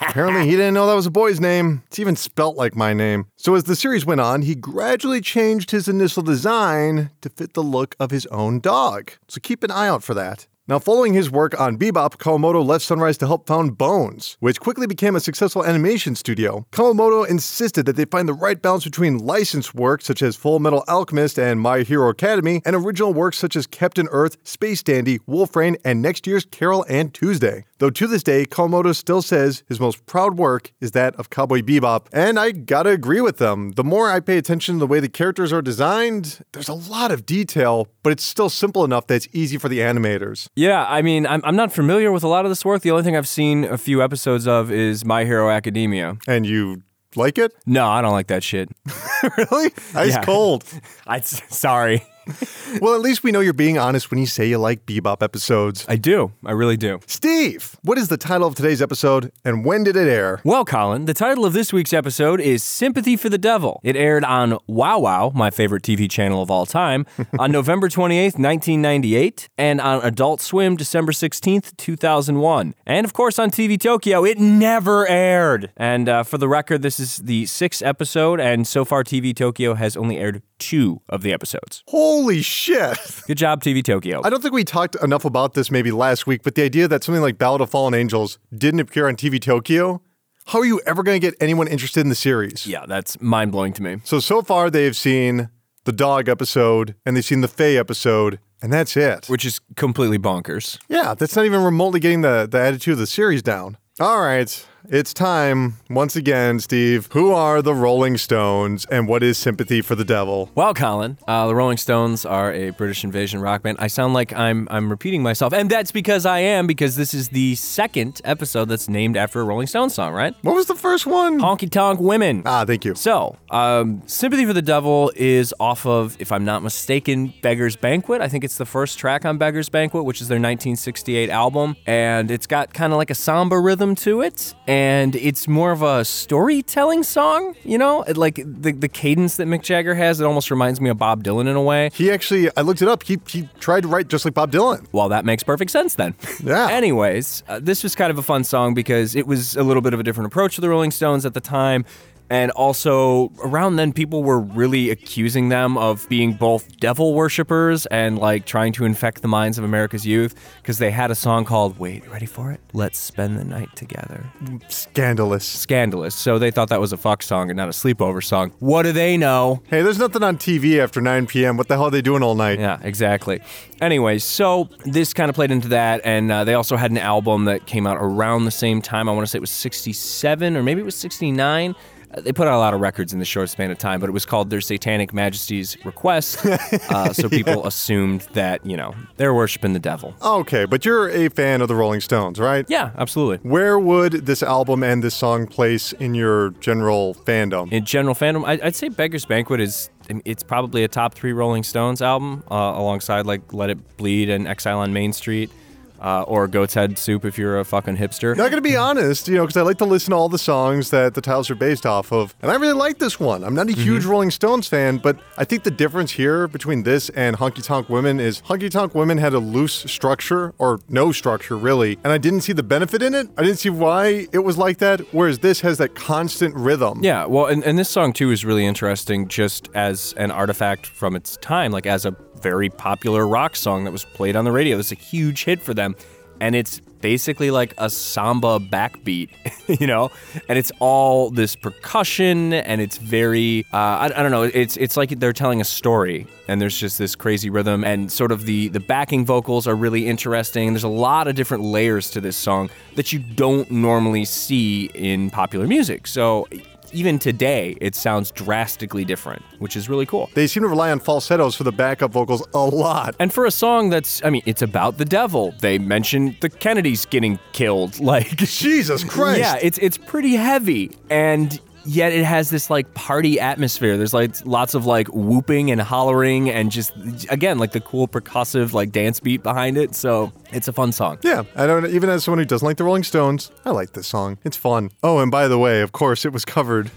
Apparently, 0.00 0.44
he 0.44 0.52
didn't 0.52 0.74
know 0.74 0.86
that 0.86 0.94
was 0.94 1.06
a 1.06 1.10
boy's 1.10 1.40
name. 1.40 1.82
It's 1.86 1.98
even 1.98 2.16
spelt 2.16 2.56
like 2.56 2.74
my 2.74 2.92
name. 2.92 3.26
So, 3.36 3.54
as 3.54 3.64
the 3.64 3.76
series 3.76 4.06
went 4.06 4.20
on, 4.20 4.42
he 4.42 4.54
gradually 4.54 5.20
changed 5.20 5.70
his 5.70 5.88
initial 5.88 6.22
design 6.22 7.10
to 7.20 7.28
fit 7.28 7.54
the 7.54 7.62
look 7.62 7.94
of 8.00 8.10
his 8.10 8.26
own 8.26 8.60
dog. 8.60 9.12
So, 9.28 9.40
keep 9.42 9.62
an 9.62 9.70
eye 9.70 9.88
out 9.88 10.02
for 10.02 10.14
that. 10.14 10.46
Now, 10.68 10.80
following 10.80 11.14
his 11.14 11.30
work 11.30 11.60
on 11.60 11.78
Bebop, 11.78 12.16
Kawamoto 12.16 12.66
left 12.66 12.84
Sunrise 12.84 13.16
to 13.18 13.26
help 13.28 13.46
found 13.46 13.78
Bones, 13.78 14.36
which 14.40 14.58
quickly 14.58 14.88
became 14.88 15.14
a 15.14 15.20
successful 15.20 15.64
animation 15.64 16.16
studio. 16.16 16.66
Kawamoto 16.72 17.24
insisted 17.24 17.86
that 17.86 17.94
they 17.94 18.04
find 18.04 18.28
the 18.28 18.34
right 18.34 18.60
balance 18.60 18.82
between 18.82 19.18
licensed 19.18 19.76
work 19.76 20.02
such 20.02 20.22
as 20.22 20.34
Full 20.34 20.58
Metal 20.58 20.82
Alchemist 20.88 21.38
and 21.38 21.60
My 21.60 21.82
Hero 21.82 22.08
Academy, 22.08 22.62
and 22.64 22.74
original 22.74 23.14
works 23.14 23.38
such 23.38 23.54
as 23.54 23.68
Captain 23.68 24.08
Earth, 24.10 24.38
Space 24.42 24.82
Dandy, 24.82 25.20
Wolf 25.24 25.54
Rain, 25.54 25.76
and 25.84 26.02
next 26.02 26.26
year's 26.26 26.44
Carol 26.44 26.84
and 26.88 27.14
Tuesday. 27.14 27.64
Though 27.78 27.90
to 27.90 28.06
this 28.08 28.24
day, 28.24 28.44
Kawamoto 28.44 28.92
still 28.96 29.22
says 29.22 29.62
his 29.68 29.78
most 29.78 30.04
proud 30.06 30.36
work 30.36 30.72
is 30.80 30.92
that 30.92 31.14
of 31.14 31.30
Cowboy 31.30 31.60
Bebop, 31.60 32.06
and 32.12 32.40
I 32.40 32.50
gotta 32.50 32.90
agree 32.90 33.20
with 33.20 33.36
them. 33.36 33.72
The 33.72 33.84
more 33.84 34.10
I 34.10 34.18
pay 34.18 34.36
attention 34.36 34.76
to 34.76 34.78
the 34.80 34.86
way 34.88 34.98
the 34.98 35.08
characters 35.08 35.52
are 35.52 35.62
designed, 35.62 36.40
there's 36.52 36.68
a 36.68 36.74
lot 36.74 37.12
of 37.12 37.24
detail, 37.24 37.86
but 38.02 38.12
it's 38.12 38.24
still 38.24 38.48
simple 38.48 38.84
enough 38.84 39.06
that 39.06 39.14
it's 39.14 39.28
easy 39.32 39.58
for 39.58 39.68
the 39.68 39.78
animators. 39.78 40.48
Yeah, 40.58 40.86
I 40.88 41.02
mean, 41.02 41.26
I'm, 41.26 41.42
I'm 41.44 41.54
not 41.54 41.70
familiar 41.72 42.10
with 42.10 42.24
a 42.24 42.28
lot 42.28 42.46
of 42.46 42.50
this 42.50 42.64
work. 42.64 42.80
The 42.82 42.90
only 42.90 43.02
thing 43.02 43.14
I've 43.14 43.28
seen 43.28 43.64
a 43.64 43.76
few 43.76 44.02
episodes 44.02 44.46
of 44.48 44.70
is 44.72 45.04
My 45.04 45.24
Hero 45.26 45.50
Academia. 45.50 46.16
And 46.26 46.46
you 46.46 46.82
like 47.14 47.36
it? 47.36 47.52
No, 47.66 47.86
I 47.86 48.00
don't 48.00 48.12
like 48.12 48.28
that 48.28 48.42
shit. 48.42 48.70
really? 49.36 49.70
Ice 49.94 50.14
Yeah. 50.14 50.24
cold. 50.24 50.64
I 51.06 51.20
sorry. 51.20 52.02
Well, 52.80 52.94
at 52.94 53.00
least 53.00 53.22
we 53.22 53.32
know 53.32 53.40
you're 53.40 53.54
being 53.54 53.78
honest 53.78 54.10
when 54.10 54.18
you 54.18 54.26
say 54.26 54.46
you 54.46 54.58
like 54.58 54.84
Bebop 54.84 55.22
episodes. 55.22 55.86
I 55.88 55.96
do. 55.96 56.32
I 56.44 56.52
really 56.52 56.76
do. 56.76 57.00
Steve, 57.06 57.76
what 57.82 57.96
is 57.96 58.08
the 58.08 58.18
title 58.18 58.46
of 58.46 58.54
today's 58.54 58.82
episode 58.82 59.32
and 59.44 59.64
when 59.64 59.84
did 59.84 59.96
it 59.96 60.08
air? 60.08 60.40
Well, 60.44 60.64
Colin, 60.64 61.06
the 61.06 61.14
title 61.14 61.46
of 61.46 61.54
this 61.54 61.72
week's 61.72 61.94
episode 61.94 62.38
is 62.40 62.62
Sympathy 62.62 63.16
for 63.16 63.30
the 63.30 63.38
Devil. 63.38 63.80
It 63.82 63.96
aired 63.96 64.24
on 64.24 64.58
WOWOW, 64.68 65.32
my 65.34 65.50
favorite 65.50 65.84
TV 65.84 66.10
channel 66.10 66.42
of 66.42 66.50
all 66.50 66.66
time, 66.66 67.06
on 67.38 67.50
November 67.50 67.88
28th, 67.88 68.38
1998, 68.38 69.48
and 69.56 69.80
on 69.80 70.02
Adult 70.02 70.42
Swim 70.42 70.76
December 70.76 71.12
16th, 71.12 71.74
2001. 71.78 72.74
And 72.84 73.04
of 73.06 73.14
course 73.14 73.38
on 73.38 73.50
TV 73.50 73.80
Tokyo, 73.80 74.24
it 74.24 74.38
never 74.38 75.08
aired. 75.08 75.72
And 75.78 76.08
uh, 76.08 76.24
for 76.24 76.36
the 76.36 76.48
record, 76.48 76.82
this 76.82 77.00
is 77.00 77.18
the 77.18 77.46
sixth 77.46 77.82
episode, 77.82 78.38
and 78.38 78.66
so 78.66 78.84
far 78.84 79.02
TV 79.02 79.34
Tokyo 79.34 79.74
has 79.74 79.96
only 79.96 80.18
aired 80.18 80.42
two 80.58 81.00
of 81.08 81.22
the 81.22 81.32
episodes. 81.32 81.84
Holy 81.88 82.15
shit. 82.42 82.98
Good 83.26 83.38
job, 83.38 83.62
TV 83.62 83.84
Tokyo. 83.84 84.20
I 84.24 84.30
don't 84.30 84.40
think 84.42 84.54
we 84.54 84.64
talked 84.64 84.96
enough 85.02 85.24
about 85.24 85.54
this 85.54 85.70
maybe 85.70 85.90
last 85.90 86.26
week, 86.26 86.42
but 86.42 86.54
the 86.54 86.62
idea 86.62 86.88
that 86.88 87.04
something 87.04 87.22
like 87.22 87.38
Ballad 87.38 87.60
of 87.60 87.70
Fallen 87.70 87.94
Angels 87.94 88.38
didn't 88.56 88.80
appear 88.80 89.06
on 89.08 89.16
TV 89.16 89.40
Tokyo, 89.40 90.02
how 90.46 90.60
are 90.60 90.64
you 90.64 90.80
ever 90.86 91.02
going 91.02 91.20
to 91.20 91.26
get 91.26 91.34
anyone 91.40 91.68
interested 91.68 92.00
in 92.00 92.08
the 92.08 92.14
series? 92.14 92.66
yeah, 92.66 92.86
that's 92.86 93.20
mind 93.20 93.52
blowing 93.52 93.72
to 93.74 93.82
me. 93.82 93.98
So, 94.04 94.18
so 94.20 94.42
far 94.42 94.70
they've 94.70 94.96
seen 94.96 95.50
the 95.84 95.92
dog 95.92 96.28
episode 96.28 96.94
and 97.04 97.16
they've 97.16 97.24
seen 97.24 97.42
the 97.42 97.48
Faye 97.48 97.76
episode, 97.76 98.38
and 98.62 98.72
that's 98.72 98.96
it. 98.96 99.26
Which 99.28 99.44
is 99.44 99.60
completely 99.76 100.18
bonkers. 100.18 100.78
Yeah, 100.88 101.14
that's 101.14 101.36
not 101.36 101.44
even 101.44 101.62
remotely 101.62 102.00
getting 102.00 102.22
the, 102.22 102.48
the 102.50 102.58
attitude 102.58 102.92
of 102.92 102.98
the 102.98 103.06
series 103.06 103.42
down. 103.42 103.76
All 104.00 104.20
right. 104.20 104.66
It's 104.90 105.12
time 105.12 105.76
once 105.90 106.16
again, 106.16 106.60
Steve. 106.60 107.08
Who 107.12 107.32
are 107.32 107.62
the 107.62 107.74
Rolling 107.74 108.16
Stones 108.16 108.86
and 108.86 109.08
what 109.08 109.22
is 109.22 109.38
Sympathy 109.38 109.80
for 109.82 109.94
the 109.94 110.04
Devil? 110.04 110.50
Well, 110.54 110.74
Colin, 110.74 111.18
uh, 111.26 111.46
the 111.46 111.54
Rolling 111.54 111.76
Stones 111.76 112.24
are 112.24 112.52
a 112.52 112.70
British 112.70 113.04
invasion 113.04 113.40
rock 113.40 113.62
band. 113.62 113.78
I 113.80 113.86
sound 113.88 114.14
like 114.14 114.32
I'm 114.32 114.68
I'm 114.70 114.90
repeating 114.90 115.22
myself, 115.22 115.52
and 115.52 115.70
that's 115.70 115.92
because 115.92 116.26
I 116.26 116.40
am 116.40 116.66
because 116.66 116.96
this 116.96 117.14
is 117.14 117.28
the 117.30 117.54
second 117.56 118.20
episode 118.24 118.66
that's 118.66 118.88
named 118.88 119.16
after 119.16 119.40
a 119.40 119.44
Rolling 119.44 119.66
Stones 119.66 119.94
song, 119.94 120.12
right? 120.12 120.34
What 120.42 120.54
was 120.54 120.66
the 120.66 120.74
first 120.74 121.06
one? 121.06 121.40
Honky 121.40 121.70
Tonk 121.70 122.00
Women. 122.00 122.42
Ah, 122.44 122.64
thank 122.64 122.84
you. 122.84 122.94
So, 122.94 123.36
um, 123.50 124.02
Sympathy 124.06 124.44
for 124.46 124.52
the 124.52 124.62
Devil 124.62 125.12
is 125.16 125.54
off 125.58 125.86
of, 125.86 126.16
if 126.20 126.30
I'm 126.32 126.44
not 126.44 126.62
mistaken, 126.62 127.32
Beggar's 127.42 127.76
Banquet. 127.76 128.20
I 128.20 128.28
think 128.28 128.44
it's 128.44 128.58
the 128.58 128.66
first 128.66 128.98
track 128.98 129.24
on 129.24 129.38
Beggar's 129.38 129.68
Banquet, 129.68 130.04
which 130.04 130.20
is 130.20 130.28
their 130.28 130.36
1968 130.36 131.30
album. 131.30 131.76
And 131.86 132.30
it's 132.30 132.46
got 132.46 132.72
kind 132.74 132.92
of 132.92 132.96
like 132.98 133.10
a 133.10 133.14
samba 133.14 133.58
rhythm 133.58 133.94
to 133.96 134.20
it. 134.20 134.54
And 134.66 134.75
it's 135.14 135.46
more 135.48 135.72
of 135.72 135.82
a 135.82 136.04
storytelling 136.04 137.02
song, 137.02 137.54
you 137.64 137.78
know? 137.78 138.02
It- 138.02 138.16
Like 138.16 138.36
the, 138.44 138.72
the 138.72 138.88
cadence 138.88 139.36
that 139.36 139.46
Mick 139.46 139.62
Jagger 139.62 139.94
has, 139.94 140.20
it 140.20 140.24
almost 140.24 140.50
reminds 140.50 140.80
me 140.80 140.90
of 140.90 140.98
Bob 140.98 141.22
Dylan 141.22 141.46
in 141.48 141.54
a 141.56 141.62
way. 141.62 141.90
He 141.94 142.10
actually, 142.10 142.48
I 142.56 142.62
looked 142.62 142.82
it 142.82 142.88
up. 142.88 143.02
He, 143.04 143.18
he 143.28 143.48
tried 143.60 143.82
to 143.82 143.88
write 143.88 144.08
just 144.08 144.24
like 144.24 144.34
Bob 144.34 144.50
Dylan. 144.52 144.86
Well, 144.92 145.08
that 145.10 145.24
makes 145.24 145.42
perfect 145.42 145.70
sense 145.70 145.94
then. 145.94 146.14
Yeah. 146.42 146.68
Anyways, 146.70 147.42
uh, 147.48 147.58
this 147.60 147.82
was 147.82 147.94
kind 147.94 148.10
of 148.10 148.18
a 148.18 148.22
fun 148.22 148.44
song 148.44 148.74
because 148.74 149.14
it 149.16 149.26
was 149.26 149.56
a 149.56 149.62
little 149.62 149.80
bit 149.82 149.94
of 149.94 150.00
a 150.00 150.02
different 150.02 150.26
approach 150.26 150.54
to 150.56 150.60
the 150.60 150.68
Rolling 150.68 150.90
Stones 150.90 151.24
at 151.26 151.34
the 151.34 151.40
time. 151.40 151.84
And 152.28 152.50
also, 152.52 153.30
around 153.42 153.76
then, 153.76 153.92
people 153.92 154.24
were 154.24 154.40
really 154.40 154.90
accusing 154.90 155.48
them 155.48 155.78
of 155.78 156.08
being 156.08 156.32
both 156.32 156.76
devil 156.78 157.14
worshippers 157.14 157.86
and 157.86 158.18
like 158.18 158.46
trying 158.46 158.72
to 158.74 158.84
infect 158.84 159.22
the 159.22 159.28
minds 159.28 159.58
of 159.58 159.64
America's 159.64 160.06
youth 160.06 160.34
because 160.60 160.78
they 160.78 160.90
had 160.90 161.10
a 161.10 161.14
song 161.14 161.44
called, 161.44 161.78
wait, 161.78 162.08
ready 162.10 162.26
for 162.26 162.50
it? 162.50 162.60
Let's 162.72 162.98
Spend 162.98 163.38
the 163.38 163.44
Night 163.44 163.74
Together. 163.76 164.24
Scandalous. 164.68 165.44
Scandalous. 165.44 166.14
So 166.14 166.38
they 166.38 166.50
thought 166.50 166.68
that 166.70 166.80
was 166.80 166.92
a 166.92 166.96
fuck 166.96 167.22
song 167.22 167.50
and 167.50 167.56
not 167.56 167.68
a 167.68 167.72
sleepover 167.72 168.22
song. 168.22 168.52
What 168.58 168.82
do 168.82 168.92
they 168.92 169.16
know? 169.16 169.62
Hey, 169.68 169.82
there's 169.82 169.98
nothing 169.98 170.22
on 170.22 170.36
TV 170.36 170.78
after 170.80 171.00
9 171.00 171.26
p.m. 171.26 171.56
What 171.56 171.68
the 171.68 171.74
hell 171.74 171.84
are 171.84 171.90
they 171.90 172.02
doing 172.02 172.22
all 172.22 172.34
night? 172.34 172.58
Yeah, 172.58 172.78
exactly. 172.82 173.40
Anyways, 173.80 174.24
so 174.24 174.68
this 174.84 175.12
kind 175.14 175.28
of 175.28 175.34
played 175.34 175.50
into 175.50 175.68
that, 175.68 176.00
and 176.04 176.32
uh, 176.32 176.44
they 176.44 176.54
also 176.54 176.76
had 176.76 176.90
an 176.90 176.98
album 176.98 177.44
that 177.44 177.66
came 177.66 177.86
out 177.86 177.98
around 178.00 178.44
the 178.44 178.50
same 178.50 178.82
time. 178.82 179.08
I 179.08 179.12
want 179.12 179.26
to 179.26 179.30
say 179.30 179.36
it 179.36 179.40
was 179.40 179.50
67 179.50 180.56
or 180.56 180.62
maybe 180.62 180.80
it 180.80 180.84
was 180.84 180.96
69. 180.96 181.74
They 182.16 182.32
put 182.32 182.46
out 182.48 182.54
a 182.54 182.58
lot 182.58 182.72
of 182.74 182.80
records 182.80 183.12
in 183.12 183.18
the 183.18 183.24
short 183.24 183.50
span 183.50 183.70
of 183.70 183.78
time, 183.78 184.00
but 184.00 184.08
it 184.08 184.12
was 184.12 184.24
called 184.26 184.50
Their 184.50 184.60
Satanic 184.60 185.12
Majesties 185.12 185.76
Request. 185.84 186.38
Uh, 186.88 187.12
so 187.12 187.28
people 187.28 187.66
assumed 187.66 188.22
that, 188.32 188.64
you 188.64 188.76
know, 188.76 188.94
they're 189.16 189.34
worshiping 189.34 189.72
the 189.72 189.78
devil. 189.78 190.14
Okay, 190.22 190.64
but 190.64 190.84
you're 190.84 191.08
a 191.10 191.28
fan 191.28 191.60
of 191.60 191.68
the 191.68 191.74
Rolling 191.74 192.00
Stones, 192.00 192.38
right? 192.38 192.64
Yeah, 192.68 192.90
absolutely. 192.96 193.38
Where 193.48 193.78
would 193.78 194.12
this 194.26 194.42
album 194.42 194.82
and 194.82 195.02
this 195.02 195.14
song 195.14 195.46
place 195.46 195.92
in 195.94 196.14
your 196.14 196.50
general 196.60 197.14
fandom? 197.14 197.70
In 197.72 197.84
general 197.84 198.14
fandom, 198.14 198.44
I- 198.46 198.60
I'd 198.66 198.76
say 198.76 198.88
Beggar's 198.88 199.24
Banquet 199.26 199.60
is. 199.60 199.90
I 200.08 200.14
mean, 200.14 200.22
It's 200.24 200.42
probably 200.42 200.84
a 200.84 200.88
top 200.88 201.14
three 201.14 201.32
Rolling 201.32 201.62
Stones 201.64 202.00
album, 202.00 202.42
uh, 202.50 202.54
alongside 202.54 203.26
like 203.26 203.52
Let 203.52 203.70
It 203.70 203.96
Bleed 203.96 204.30
and 204.30 204.46
Exile 204.46 204.78
on 204.78 204.92
Main 204.92 205.12
Street, 205.12 205.50
uh, 206.00 206.22
or 206.22 206.48
Goat's 206.48 206.74
Head 206.74 206.98
Soup 206.98 207.24
if 207.24 207.38
you're 207.38 207.58
a 207.58 207.64
fucking 207.64 207.96
hipster. 207.96 208.36
Not 208.36 208.50
gonna 208.50 208.62
be 208.62 208.76
honest, 208.76 209.28
you 209.28 209.36
know, 209.36 209.42
because 209.42 209.56
I 209.56 209.62
like 209.62 209.78
to 209.78 209.84
listen 209.84 210.10
to 210.10 210.16
all 210.16 210.28
the 210.28 210.38
songs 210.38 210.90
that 210.90 211.14
the 211.14 211.20
titles 211.20 211.50
are 211.50 211.54
based 211.54 211.86
off 211.86 212.12
of, 212.12 212.34
and 212.42 212.50
I 212.50 212.56
really 212.56 212.74
like 212.74 212.98
this 212.98 213.18
one. 213.18 213.44
I'm 213.44 213.54
not 213.54 213.68
a 213.68 213.72
huge 213.72 214.04
Rolling 214.04 214.30
Stones 214.30 214.68
fan, 214.68 214.98
but 214.98 215.18
I 215.38 215.44
think 215.44 215.62
the 215.62 215.70
difference 215.70 216.12
here 216.12 216.48
between 216.48 216.82
this 216.82 217.08
and 217.10 217.36
Honky 217.36 217.62
Tonk 217.62 217.88
Women 217.88 218.20
is 218.20 218.42
Honky 218.42 218.70
Tonk 218.70 218.94
Women 218.94 219.18
had 219.18 219.32
a 219.32 219.38
loose 219.38 219.74
structure 219.74 220.54
or 220.58 220.80
no 220.88 221.12
structure 221.12 221.56
really, 221.56 221.98
and 222.04 222.12
I 222.12 222.18
didn't 222.18 222.42
see 222.42 222.52
the 222.52 222.62
benefit 222.62 223.02
in 223.02 223.14
it. 223.14 223.28
I 223.36 223.42
didn't 223.42 223.58
see 223.58 223.70
why 223.70 224.26
it 224.32 224.40
was 224.40 224.58
like 224.58 224.78
that, 224.78 225.00
whereas 225.12 225.40
this 225.40 225.60
has 225.60 225.78
that 225.78 225.94
constant 225.94 226.54
rhythm. 226.54 227.02
Yeah, 227.02 227.26
well, 227.26 227.46
and, 227.46 227.64
and 227.64 227.78
this 227.78 227.88
song 227.88 228.12
too 228.12 228.30
is 228.30 228.44
really 228.44 228.66
interesting 228.66 229.28
just 229.28 229.68
as 229.74 230.14
an 230.16 230.30
artifact 230.30 230.86
from 230.86 231.16
its 231.16 231.36
time, 231.38 231.72
like 231.72 231.86
as 231.86 232.04
a 232.04 232.12
very 232.50 232.70
popular 232.70 233.26
rock 233.26 233.56
song 233.56 233.82
that 233.82 233.90
was 233.90 234.04
played 234.04 234.36
on 234.36 234.44
the 234.44 234.52
radio. 234.52 234.78
It's 234.78 234.92
a 234.92 234.94
huge 234.94 235.42
hit 235.42 235.60
for 235.60 235.74
them. 235.74 235.96
And 236.40 236.54
it's 236.54 236.78
basically 237.00 237.50
like 237.50 237.74
a 237.76 237.90
samba 237.90 238.60
backbeat, 238.60 239.30
you 239.80 239.88
know? 239.88 240.12
And 240.48 240.56
it's 240.56 240.70
all 240.78 241.30
this 241.30 241.56
percussion 241.56 242.52
and 242.52 242.80
it's 242.80 242.98
very, 242.98 243.66
uh, 243.72 243.76
I, 243.76 244.04
I 244.04 244.22
don't 244.22 244.30
know, 244.30 244.44
it's 244.44 244.76
it's 244.76 244.96
like 244.96 245.18
they're 245.18 245.32
telling 245.32 245.60
a 245.60 245.64
story 245.64 246.28
and 246.46 246.60
there's 246.60 246.78
just 246.78 246.98
this 246.98 247.16
crazy 247.16 247.50
rhythm 247.50 247.82
and 247.82 248.12
sort 248.12 248.30
of 248.30 248.46
the, 248.46 248.68
the 248.68 248.78
backing 248.80 249.26
vocals 249.26 249.66
are 249.66 249.74
really 249.74 250.06
interesting. 250.06 250.72
There's 250.72 250.84
a 250.84 250.88
lot 250.88 251.26
of 251.26 251.34
different 251.34 251.64
layers 251.64 252.12
to 252.12 252.20
this 252.20 252.36
song 252.36 252.70
that 252.94 253.12
you 253.12 253.18
don't 253.18 253.68
normally 253.72 254.24
see 254.24 254.84
in 254.94 255.30
popular 255.30 255.66
music. 255.66 256.06
So 256.06 256.46
even 256.92 257.18
today, 257.18 257.76
it 257.80 257.94
sounds 257.94 258.30
drastically 258.30 259.04
different, 259.04 259.42
which 259.58 259.76
is 259.76 259.88
really 259.88 260.06
cool. 260.06 260.30
They 260.34 260.46
seem 260.46 260.62
to 260.62 260.68
rely 260.68 260.90
on 260.90 261.00
falsettos 261.00 261.54
for 261.54 261.64
the 261.64 261.72
backup 261.72 262.12
vocals 262.12 262.46
a 262.54 262.58
lot. 262.58 263.14
And 263.18 263.32
for 263.32 263.44
a 263.46 263.50
song 263.50 263.90
that's, 263.90 264.24
I 264.24 264.30
mean, 264.30 264.42
it's 264.46 264.62
about 264.62 264.98
the 264.98 265.04
devil. 265.04 265.54
They 265.60 265.78
mention 265.78 266.36
the 266.40 266.48
Kennedys 266.48 267.06
getting 267.06 267.38
killed. 267.52 268.00
Like, 268.06 268.36
Jesus 268.36 269.02
Christ. 269.02 269.40
yeah, 269.40 269.56
it's 269.60 269.78
it's 269.78 269.98
pretty 269.98 270.36
heavy, 270.36 270.92
and 271.10 271.60
yet 271.86 272.12
it 272.12 272.24
has 272.24 272.50
this 272.50 272.68
like 272.68 272.92
party 272.94 273.38
atmosphere. 273.40 273.96
There's 273.96 274.12
like 274.14 274.44
lots 274.44 274.74
of 274.74 274.84
like 274.86 275.08
whooping 275.08 275.70
and 275.70 275.80
hollering, 275.80 276.50
and 276.50 276.70
just 276.70 276.92
again 277.30 277.58
like 277.58 277.72
the 277.72 277.80
cool 277.80 278.08
percussive 278.08 278.72
like 278.72 278.92
dance 278.92 279.20
beat 279.20 279.42
behind 279.42 279.78
it. 279.78 279.94
So 279.94 280.32
it's 280.52 280.68
a 280.68 280.72
fun 280.72 280.92
song. 280.92 281.18
Yeah, 281.22 281.44
I 281.54 281.66
don't. 281.66 281.86
Even 281.86 282.10
as 282.10 282.24
someone 282.24 282.38
who 282.38 282.44
doesn't 282.44 282.66
like 282.66 282.76
the 282.76 282.84
Rolling 282.84 283.04
Stones, 283.04 283.50
I 283.64 283.70
like 283.70 283.92
this 283.92 284.06
song. 284.06 284.38
It's 284.44 284.56
fun. 284.56 284.90
Oh, 285.02 285.18
and 285.18 285.30
by 285.30 285.48
the 285.48 285.58
way, 285.58 285.80
of 285.80 285.92
course, 285.92 286.24
it 286.24 286.32
was 286.32 286.44
covered 286.44 286.90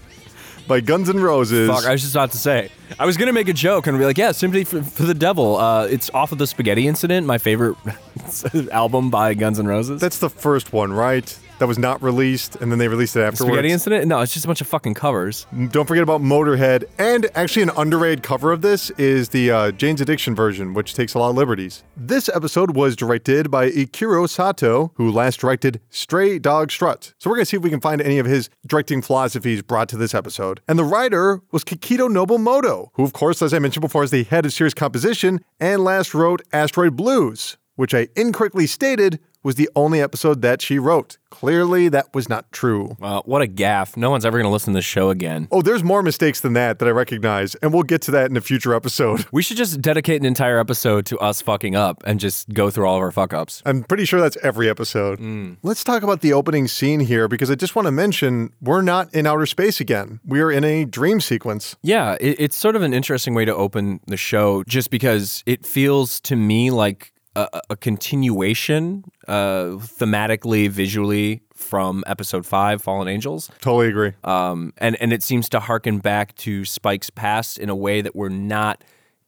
by 0.68 0.80
Guns 0.80 1.08
N' 1.08 1.20
Roses. 1.20 1.68
Fuck, 1.68 1.84
I 1.84 1.92
was 1.92 2.02
just 2.02 2.14
about 2.14 2.30
to 2.32 2.38
say. 2.38 2.70
I 2.98 3.06
was 3.06 3.16
gonna 3.16 3.32
make 3.32 3.48
a 3.48 3.52
joke 3.52 3.86
and 3.86 3.98
be 3.98 4.04
like, 4.04 4.18
"Yeah, 4.18 4.32
Sympathy 4.32 4.64
for, 4.64 4.82
for 4.82 5.02
the 5.04 5.14
Devil." 5.14 5.56
Uh, 5.56 5.86
it's 5.86 6.10
off 6.14 6.32
of 6.32 6.38
the 6.38 6.46
Spaghetti 6.46 6.86
Incident, 6.86 7.26
my 7.26 7.38
favorite 7.38 7.76
album 8.72 9.10
by 9.10 9.34
Guns 9.34 9.58
N' 9.58 9.66
Roses. 9.66 10.00
That's 10.00 10.18
the 10.18 10.30
first 10.30 10.72
one, 10.72 10.92
right? 10.92 11.36
That 11.60 11.68
was 11.68 11.78
not 11.78 12.02
released, 12.02 12.56
and 12.56 12.72
then 12.72 12.78
they 12.78 12.88
released 12.88 13.14
it 13.16 13.20
afterwards. 13.20 13.52
Spaghetti 13.52 13.70
Incident? 13.70 14.06
No, 14.08 14.20
it's 14.20 14.32
just 14.32 14.46
a 14.46 14.48
bunch 14.48 14.62
of 14.62 14.66
fucking 14.66 14.94
covers. 14.94 15.46
Don't 15.68 15.86
forget 15.86 16.02
about 16.02 16.22
Motorhead, 16.22 16.84
and 16.98 17.26
actually 17.34 17.62
an 17.64 17.70
underrated 17.76 18.22
cover 18.22 18.50
of 18.50 18.62
this 18.62 18.88
is 18.92 19.28
the 19.28 19.50
uh, 19.50 19.70
Jane's 19.72 20.00
Addiction 20.00 20.34
version, 20.34 20.72
which 20.72 20.94
takes 20.94 21.12
a 21.12 21.18
lot 21.18 21.28
of 21.28 21.36
liberties. 21.36 21.84
This 21.98 22.30
episode 22.30 22.74
was 22.74 22.96
directed 22.96 23.50
by 23.50 23.68
Ikiro 23.70 24.26
Sato, 24.26 24.92
who 24.94 25.12
last 25.12 25.40
directed 25.40 25.82
Stray 25.90 26.38
Dog 26.38 26.70
Strut. 26.70 27.12
So 27.18 27.28
we're 27.28 27.36
gonna 27.36 27.44
see 27.44 27.58
if 27.58 27.62
we 27.62 27.68
can 27.68 27.82
find 27.82 28.00
any 28.00 28.18
of 28.18 28.24
his 28.24 28.48
directing 28.66 29.02
philosophies 29.02 29.60
brought 29.60 29.90
to 29.90 29.98
this 29.98 30.14
episode. 30.14 30.62
And 30.66 30.78
the 30.78 30.84
writer 30.84 31.42
was 31.52 31.62
Kikito 31.62 32.08
Nobumoto, 32.08 32.88
who, 32.94 33.04
of 33.04 33.12
course, 33.12 33.42
as 33.42 33.52
I 33.52 33.58
mentioned 33.58 33.82
before, 33.82 34.02
is 34.02 34.10
the 34.10 34.24
head 34.24 34.46
of 34.46 34.54
series 34.54 34.72
composition 34.72 35.44
and 35.60 35.84
last 35.84 36.14
wrote 36.14 36.40
Asteroid 36.54 36.96
Blues, 36.96 37.58
which 37.76 37.92
I 37.92 38.08
incorrectly 38.16 38.66
stated 38.66 39.20
was 39.42 39.54
the 39.54 39.70
only 39.74 40.00
episode 40.00 40.42
that 40.42 40.62
she 40.62 40.78
wrote. 40.78 41.16
Clearly, 41.30 41.88
that 41.88 42.12
was 42.12 42.28
not 42.28 42.50
true. 42.50 42.96
Well, 42.98 43.22
what 43.24 43.40
a 43.40 43.46
gaff. 43.46 43.96
No 43.96 44.10
one's 44.10 44.24
ever 44.24 44.38
gonna 44.38 44.50
listen 44.50 44.72
to 44.74 44.78
this 44.78 44.84
show 44.84 45.10
again. 45.10 45.48
Oh, 45.52 45.62
there's 45.62 45.84
more 45.84 46.02
mistakes 46.02 46.40
than 46.40 46.54
that 46.54 46.78
that 46.80 46.88
I 46.88 46.90
recognize, 46.90 47.54
and 47.56 47.72
we'll 47.72 47.84
get 47.84 48.02
to 48.02 48.10
that 48.10 48.30
in 48.30 48.36
a 48.36 48.40
future 48.40 48.74
episode. 48.74 49.26
We 49.32 49.42
should 49.42 49.56
just 49.56 49.80
dedicate 49.80 50.20
an 50.20 50.26
entire 50.26 50.58
episode 50.58 51.06
to 51.06 51.18
us 51.18 51.40
fucking 51.40 51.76
up 51.76 52.02
and 52.04 52.18
just 52.18 52.50
go 52.52 52.68
through 52.68 52.86
all 52.86 52.96
of 52.96 53.02
our 53.02 53.12
fuck 53.12 53.32
ups. 53.32 53.62
I'm 53.64 53.84
pretty 53.84 54.04
sure 54.04 54.20
that's 54.20 54.36
every 54.42 54.68
episode. 54.68 55.18
Hmm. 55.18 55.54
Let's 55.62 55.84
talk 55.84 56.02
about 56.02 56.20
the 56.20 56.32
opening 56.32 56.66
scene 56.66 57.00
here 57.00 57.28
because 57.28 57.50
I 57.50 57.54
just 57.54 57.76
want 57.76 57.86
to 57.86 57.92
mention 57.92 58.52
we're 58.60 58.82
not 58.82 59.12
in 59.14 59.26
outer 59.26 59.46
space 59.46 59.80
again. 59.80 60.20
We 60.24 60.40
are 60.40 60.50
in 60.50 60.64
a 60.64 60.84
dream 60.84 61.20
sequence. 61.20 61.76
Yeah, 61.82 62.16
it, 62.20 62.36
it's 62.40 62.56
sort 62.56 62.76
of 62.76 62.82
an 62.82 62.92
interesting 62.92 63.34
way 63.34 63.44
to 63.44 63.54
open 63.54 64.00
the 64.06 64.16
show 64.16 64.64
just 64.64 64.90
because 64.90 65.44
it 65.46 65.64
feels 65.64 66.20
to 66.22 66.36
me 66.36 66.70
like 66.70 67.12
a, 67.36 67.60
a- 67.70 67.76
continuation 67.76 69.04
uh, 69.28 69.76
thematically, 69.78 70.68
visually 70.68 71.42
from 71.54 72.02
episode 72.06 72.44
five, 72.46 72.82
Fallen 72.82 73.08
Angels. 73.08 73.50
Totally 73.60 73.88
agree. 73.88 74.12
um, 74.24 74.72
and 74.78 74.96
and 75.00 75.12
it 75.12 75.22
seems 75.22 75.48
to 75.50 75.60
harken 75.60 75.98
back 75.98 76.34
to 76.36 76.64
Spike's 76.64 77.10
past 77.10 77.58
in 77.58 77.68
a 77.70 77.76
way 77.76 78.00
that 78.00 78.14
we're 78.16 78.28
not 78.28 78.82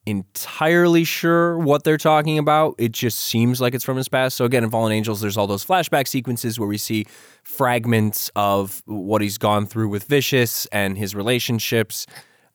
entirely 0.05 1.05
sure 1.05 1.57
what 1.59 1.85
they're 1.85 1.97
talking 1.97 2.37
about. 2.39 2.75
It 2.77 2.91
just 2.91 3.21
seems 3.21 3.61
like 3.61 3.73
it's 3.73 3.85
from 3.85 3.97
his 3.97 4.09
past. 4.09 4.37
So 4.37 4.45
again, 4.45 4.65
in 4.65 4.71
Fallen 4.71 4.93
Angels, 4.93 5.21
there's 5.21 5.37
all 5.37 5.47
those 5.47 5.65
flashback 5.65 6.09
sequences 6.09 6.59
where 6.59 6.69
we 6.69 6.77
see 6.79 7.07
fragments 7.45 8.31
of 8.35 8.83
what 8.87 9.23
he's 9.23 9.39
gone 9.39 9.65
through 9.67 9.89
with 9.89 10.05
Vicious 10.05 10.67
and 10.73 10.99
his 10.99 11.15
relationships. 11.15 12.07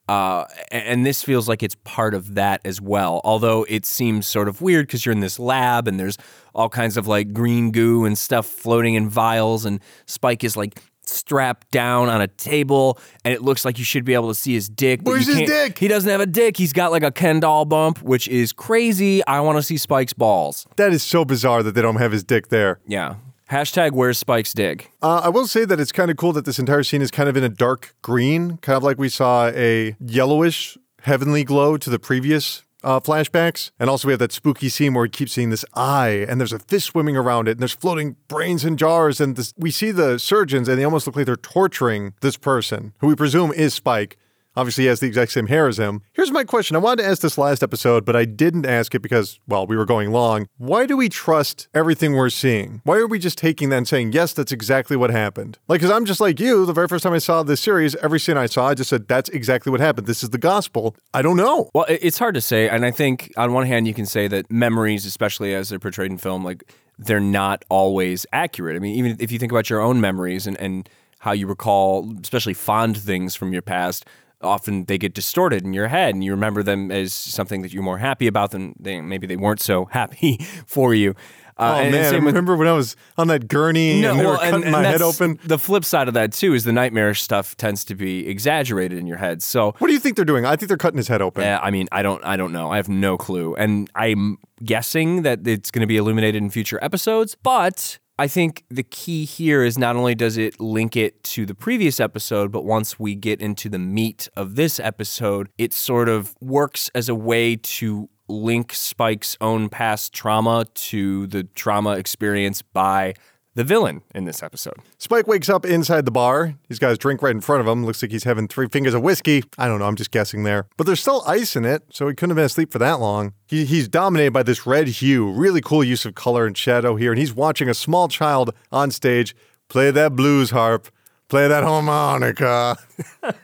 Uh, 0.08 0.46
and 0.72 1.06
this 1.06 1.22
feels 1.24 1.50
like 1.50 1.62
it's 1.64 1.76
part 1.84 2.14
of 2.14 2.36
that 2.36 2.62
as 2.64 2.80
well. 2.80 3.20
Although 3.24 3.66
it 3.68 3.86
seems 3.86 4.26
sort 4.28 4.48
of 4.48 4.62
weird 4.62 4.88
because 4.88 5.06
you're 5.06 5.14
in 5.14 5.20
this 5.20 5.38
lab 5.38 5.88
and 5.88 6.00
there's 6.00 6.18
all 6.56 6.70
kinds 6.70 6.96
of 6.98 7.08
like 7.08 7.34
green 7.34 7.72
goo 7.72 8.06
and 8.06 8.18
stuff 8.18 8.46
floating 8.46 8.96
in 8.96 9.10
vials, 9.10 9.66
and 9.66 9.80
Spike 10.06 10.44
is 10.44 10.56
like 10.56 10.80
strapped 11.10 11.72
down 11.72 12.10
on 12.10 12.22
a 12.22 12.28
table, 12.28 13.00
and 13.24 13.34
it 13.34 13.42
looks 13.42 13.64
like 13.66 13.78
you 13.80 13.86
should 13.86 14.04
be 14.06 14.14
able 14.14 14.28
to 14.30 14.36
see 14.36 14.54
his 14.54 14.70
dick. 14.70 15.04
but 15.04 15.12
Where's 15.12 15.28
you 15.28 15.36
his 15.36 15.50
dick? 15.50 15.78
He 15.78 15.88
doesn't 15.88 16.10
have 16.10 16.22
a 16.22 16.26
dick. 16.26 16.58
He's 16.58 16.74
got 16.74 16.92
like 16.92 17.04
a 17.04 17.12
Ken 17.12 17.40
doll 17.40 17.66
bump, 17.66 18.02
which 18.02 18.28
is 18.28 18.54
crazy. 18.54 19.26
I 19.26 19.40
want 19.42 19.58
to 19.58 19.64
see 19.64 19.78
Spike's 19.78 20.14
balls. 20.14 20.68
That 20.78 20.92
is 20.94 21.04
so 21.04 21.26
bizarre 21.26 21.64
that 21.64 21.76
they 21.76 21.82
don't 21.82 21.98
have 21.98 22.12
his 22.12 22.24
dick 22.24 22.48
there. 22.50 22.80
Yeah. 22.88 23.16
Hashtag 23.50 23.94
where's 23.94 24.18
Spike's 24.18 24.54
dig? 24.54 24.90
Uh, 25.02 25.22
I 25.24 25.30
will 25.30 25.48
say 25.48 25.64
that 25.64 25.80
it's 25.80 25.94
kind 25.94 26.12
of 26.12 26.18
cool 26.18 26.34
that 26.34 26.44
this 26.44 26.60
entire 26.60 26.84
scene 26.84 27.02
is 27.02 27.12
kind 27.12 27.30
of 27.30 27.38
in 27.38 27.46
a 27.46 27.50
dark 27.50 27.96
green, 28.02 28.58
kind 28.58 28.76
of 28.76 28.84
like 28.84 28.98
we 28.98 29.08
saw 29.08 29.48
a 29.48 29.96
yellowish 30.02 30.78
heavenly 31.04 31.46
glow 31.46 31.78
to 31.78 31.90
the 31.90 31.98
previous 31.98 32.64
uh, 32.84 33.00
flashbacks. 33.00 33.72
And 33.80 33.90
also, 33.90 34.10
we 34.10 34.12
have 34.12 34.20
that 34.20 34.34
spooky 34.34 34.68
scene 34.68 34.94
where 34.94 35.04
we 35.04 35.10
keep 35.10 35.30
seeing 35.30 35.50
this 35.50 35.64
eye, 35.74 36.26
and 36.28 36.42
there's 36.42 36.52
a 36.52 36.60
fish 36.60 36.86
swimming 36.86 37.16
around 37.16 37.48
it, 37.48 37.52
and 37.52 37.62
there's 37.62 37.74
floating 37.74 38.18
brains 38.28 38.66
in 38.66 38.76
jars. 38.76 39.22
And 39.22 39.38
this, 39.38 39.54
we 39.58 39.72
see 39.72 39.92
the 39.92 40.20
surgeons, 40.20 40.68
and 40.68 40.78
they 40.78 40.84
almost 40.84 41.08
look 41.08 41.16
like 41.16 41.26
they're 41.26 41.38
torturing 41.38 42.16
this 42.20 42.36
person, 42.36 42.92
who 43.00 43.08
we 43.08 43.16
presume 43.16 43.54
is 43.54 43.74
Spike. 43.74 44.18
Obviously, 44.58 44.86
he 44.86 44.88
has 44.88 45.00
the 45.00 45.06
exact 45.06 45.32
same 45.32 45.46
hair 45.46 45.68
as 45.68 45.78
him. 45.78 46.02
Here's 46.14 46.32
my 46.32 46.44
question. 46.44 46.76
I 46.76 46.80
wanted 46.80 47.04
to 47.04 47.08
ask 47.08 47.22
this 47.22 47.38
last 47.38 47.62
episode, 47.62 48.06
but 48.06 48.16
I 48.16 48.26
didn't 48.26 48.66
ask 48.66 48.96
it 48.96 49.04
because, 49.04 49.40
well, 49.48 49.68
we 49.68 49.78
were 49.78 49.86
going 49.86 50.12
long. 50.12 50.48
Why 50.58 50.88
do 50.88 50.98
we 50.98 51.10
trust 51.10 51.68
everything 51.76 52.14
we're 52.14 52.32
seeing? 52.32 52.82
Why 52.84 52.98
are 52.98 53.06
we 53.06 53.20
just 53.20 53.38
taking 53.38 53.70
that 53.70 53.78
and 53.78 53.88
saying, 53.88 54.14
yes, 54.14 54.34
that's 54.34 54.52
exactly 54.52 54.98
what 54.98 55.12
happened? 55.12 55.60
Like, 55.68 55.82
because 55.82 55.92
I'm 55.92 56.06
just 56.06 56.20
like 56.20 56.40
you. 56.40 56.66
The 56.66 56.74
very 56.74 56.88
first 56.88 57.04
time 57.04 57.14
I 57.14 57.20
saw 57.20 57.44
this 57.44 57.62
series, 57.62 57.96
every 57.98 58.20
scene 58.20 58.36
I 58.36 58.48
saw, 58.48 58.68
I 58.68 58.74
just 58.74 58.90
said, 58.90 59.08
that's 59.08 59.30
exactly 59.30 59.72
what 59.72 59.80
happened. 59.80 60.08
This 60.08 60.24
is 60.24 60.32
the 60.32 60.40
gospel. 60.40 60.96
I 61.14 61.22
don't 61.22 61.38
know. 61.38 61.70
Well, 61.76 61.86
it's 61.88 62.18
hard 62.18 62.34
to 62.34 62.42
say, 62.42 62.68
and 62.68 62.84
I 62.84 62.90
think 62.90 63.32
on 63.38 63.54
one 63.54 63.68
hand 63.68 63.88
you 63.88 63.94
can 63.94 64.08
say 64.08 64.28
that 64.28 64.52
memories, 64.52 65.06
especially 65.06 65.54
as 65.54 65.70
they're 65.70 65.78
portrayed 65.78 66.10
in 66.10 66.18
film, 66.18 66.44
like 66.44 66.64
they're 66.98 67.20
not 67.20 67.64
always 67.70 68.26
accurate. 68.34 68.76
I 68.76 68.80
mean, 68.80 68.96
even 68.96 69.18
if 69.20 69.32
you 69.32 69.38
think 69.38 69.52
about 69.52 69.70
your 69.70 69.82
own 69.82 70.02
memories 70.02 70.48
and, 70.48 70.60
and 70.60 70.90
how 71.20 71.32
you 71.32 71.46
recall, 71.46 72.12
especially 72.24 72.56
fond 72.56 72.98
things 72.98 73.36
from 73.36 73.54
your 73.54 73.62
past, 73.62 74.06
often 74.42 74.86
they 74.86 74.98
get 74.98 75.14
distorted 75.14 75.64
in 75.64 75.74
your 75.74 75.88
head, 75.88 76.14
and 76.16 76.24
you 76.24 76.32
remember 76.32 76.64
them 76.64 76.92
as 76.92 77.14
something 77.14 77.62
that 77.64 77.74
you're 77.74 77.84
more 77.84 77.98
happy 77.98 78.28
about 78.28 78.52
than 78.52 78.76
they, 78.80 79.02
maybe 79.02 79.26
they 79.28 79.36
weren't 79.38 79.60
so 79.62 79.86
happy 79.92 80.38
for 80.66 80.94
you. 80.94 81.12
Uh, 81.12 81.14
Oh 81.60 81.76
and- 81.78 81.86
and 81.86 81.92
man, 81.96 82.14
I 82.14 82.18
remember 82.18 82.56
when 82.56 82.68
I 82.68 82.74
was 82.74 82.96
on 83.18 83.30
that 83.30 83.48
gurney 83.48 84.04
and 84.06 84.20
they 84.20 84.24
were 84.24 84.34
well, 84.34 84.38
cutting 84.40 84.70
my 84.70 84.84
head 84.84 85.02
open. 85.02 85.40
The 85.44 85.58
flip 85.58 85.84
side 85.84 86.08
of 86.08 86.14
that 86.14 86.32
too 86.32 86.54
is 86.54 86.66
the 86.66 86.72
nightmarish 86.72 87.20
stuff 87.24 87.58
tends 87.58 87.84
to 87.86 87.96
be 87.96 88.28
exaggerated 88.28 89.00
in 89.00 89.08
your 89.08 89.18
head. 89.18 89.42
So 89.42 89.74
What 89.80 89.88
do 89.88 89.94
you 89.94 90.00
think 90.00 90.18
they're 90.18 90.24
doing? 90.26 90.46
I 90.46 90.56
think 90.56 90.68
they're 90.68 90.78
cutting 90.78 90.98
his 90.98 91.08
head 91.08 91.20
open. 91.20 91.44
uh, 91.44 91.60
I 91.64 91.72
mean, 91.72 91.88
I 91.92 92.04
don't, 92.04 92.24
I 92.24 92.36
don't 92.38 92.52
know. 92.52 92.70
I 92.70 92.76
have 92.76 92.90
no 92.90 93.18
clue, 93.18 93.56
and 93.56 93.90
I'm 93.96 94.38
guessing 94.64 95.24
that 95.24 95.48
it's 95.48 95.72
going 95.72 95.82
to 95.82 95.88
be 95.88 95.98
illuminated 95.98 96.44
in 96.44 96.52
future 96.52 96.78
episodes. 96.84 97.36
But 97.42 97.98
I 98.20 98.28
think 98.28 98.64
the 98.70 98.82
key 98.82 99.26
here 99.26 99.64
is 99.64 99.78
not 99.78 99.96
only 99.96 100.16
does 100.16 100.38
it 100.38 100.60
link 100.60 100.96
it 100.96 101.24
to 101.24 101.46
the 101.46 101.54
previous 101.54 102.00
episode, 102.00 102.52
but 102.52 102.66
once 102.66 103.00
we 103.00 103.14
get 103.14 103.42
into 103.42 103.70
the 103.70 103.78
meat 103.78 104.28
of 104.36 104.56
this 104.56 104.80
episode, 104.80 105.50
it 105.60 105.72
sort 105.72 106.10
of 106.10 106.36
works 106.42 106.90
as 106.96 107.10
a 107.10 107.16
way 107.16 107.56
to 107.56 108.10
link 108.28 108.74
Spike's 108.74 109.38
own 109.40 109.70
past 109.70 110.14
trauma 110.14 110.66
to 110.74 111.28
the 111.28 111.44
trauma 111.44 111.92
experienced 111.92 112.64
by 112.74 113.14
the 113.58 113.64
villain 113.64 114.04
in 114.14 114.26
this 114.26 114.44
episode. 114.44 114.76
Spike 115.00 115.26
wakes 115.26 115.50
up 115.50 115.66
inside 115.66 116.06
the 116.06 116.12
bar. 116.12 116.54
He's 116.70 116.78
got 116.78 116.90
his 116.90 117.00
drink 117.00 117.24
right 117.24 117.34
in 117.34 117.42
front 117.42 117.60
of 117.60 117.68
him. 117.68 117.84
Looks 117.88 118.04
like 118.04 118.12
he's 118.12 118.24
having 118.24 118.48
three 118.48 118.68
fingers 118.68 118.94
of 118.94 119.02
whiskey. 119.02 119.44
I 119.58 119.68
don't 119.68 119.80
know. 119.80 119.86
I'm 119.86 119.96
just 119.96 120.12
guessing 120.12 120.44
there. 120.44 120.68
But 120.78 120.86
there's 120.86 121.00
still 121.00 121.24
ice 121.26 121.56
in 121.56 121.66
it, 121.66 121.82
so 121.90 122.08
he 122.08 122.14
couldn't 122.14 122.30
have 122.30 122.36
been 122.36 122.46
asleep 122.46 122.72
for 122.72 122.78
that 122.78 123.00
long. 123.00 123.34
He, 123.48 123.66
he's 123.66 123.88
dominated 123.88 124.32
by 124.32 124.44
this 124.44 124.68
red 124.68 124.88
hue. 124.88 125.32
Really 125.32 125.60
cool 125.60 125.84
use 125.84 126.06
of 126.06 126.14
color 126.14 126.46
and 126.46 126.56
shadow 126.56 126.98
here. 126.98 127.12
And 127.12 127.18
he's 127.20 127.34
watching 127.34 127.68
a 127.68 127.74
small 127.74 128.08
child 128.08 128.54
on 128.72 128.92
stage 128.92 129.36
play 129.70 129.90
that 129.90 130.16
blues 130.16 130.52
harp, 130.52 130.90
play 131.28 131.48
that 131.48 131.64
harmonica. 131.64 132.78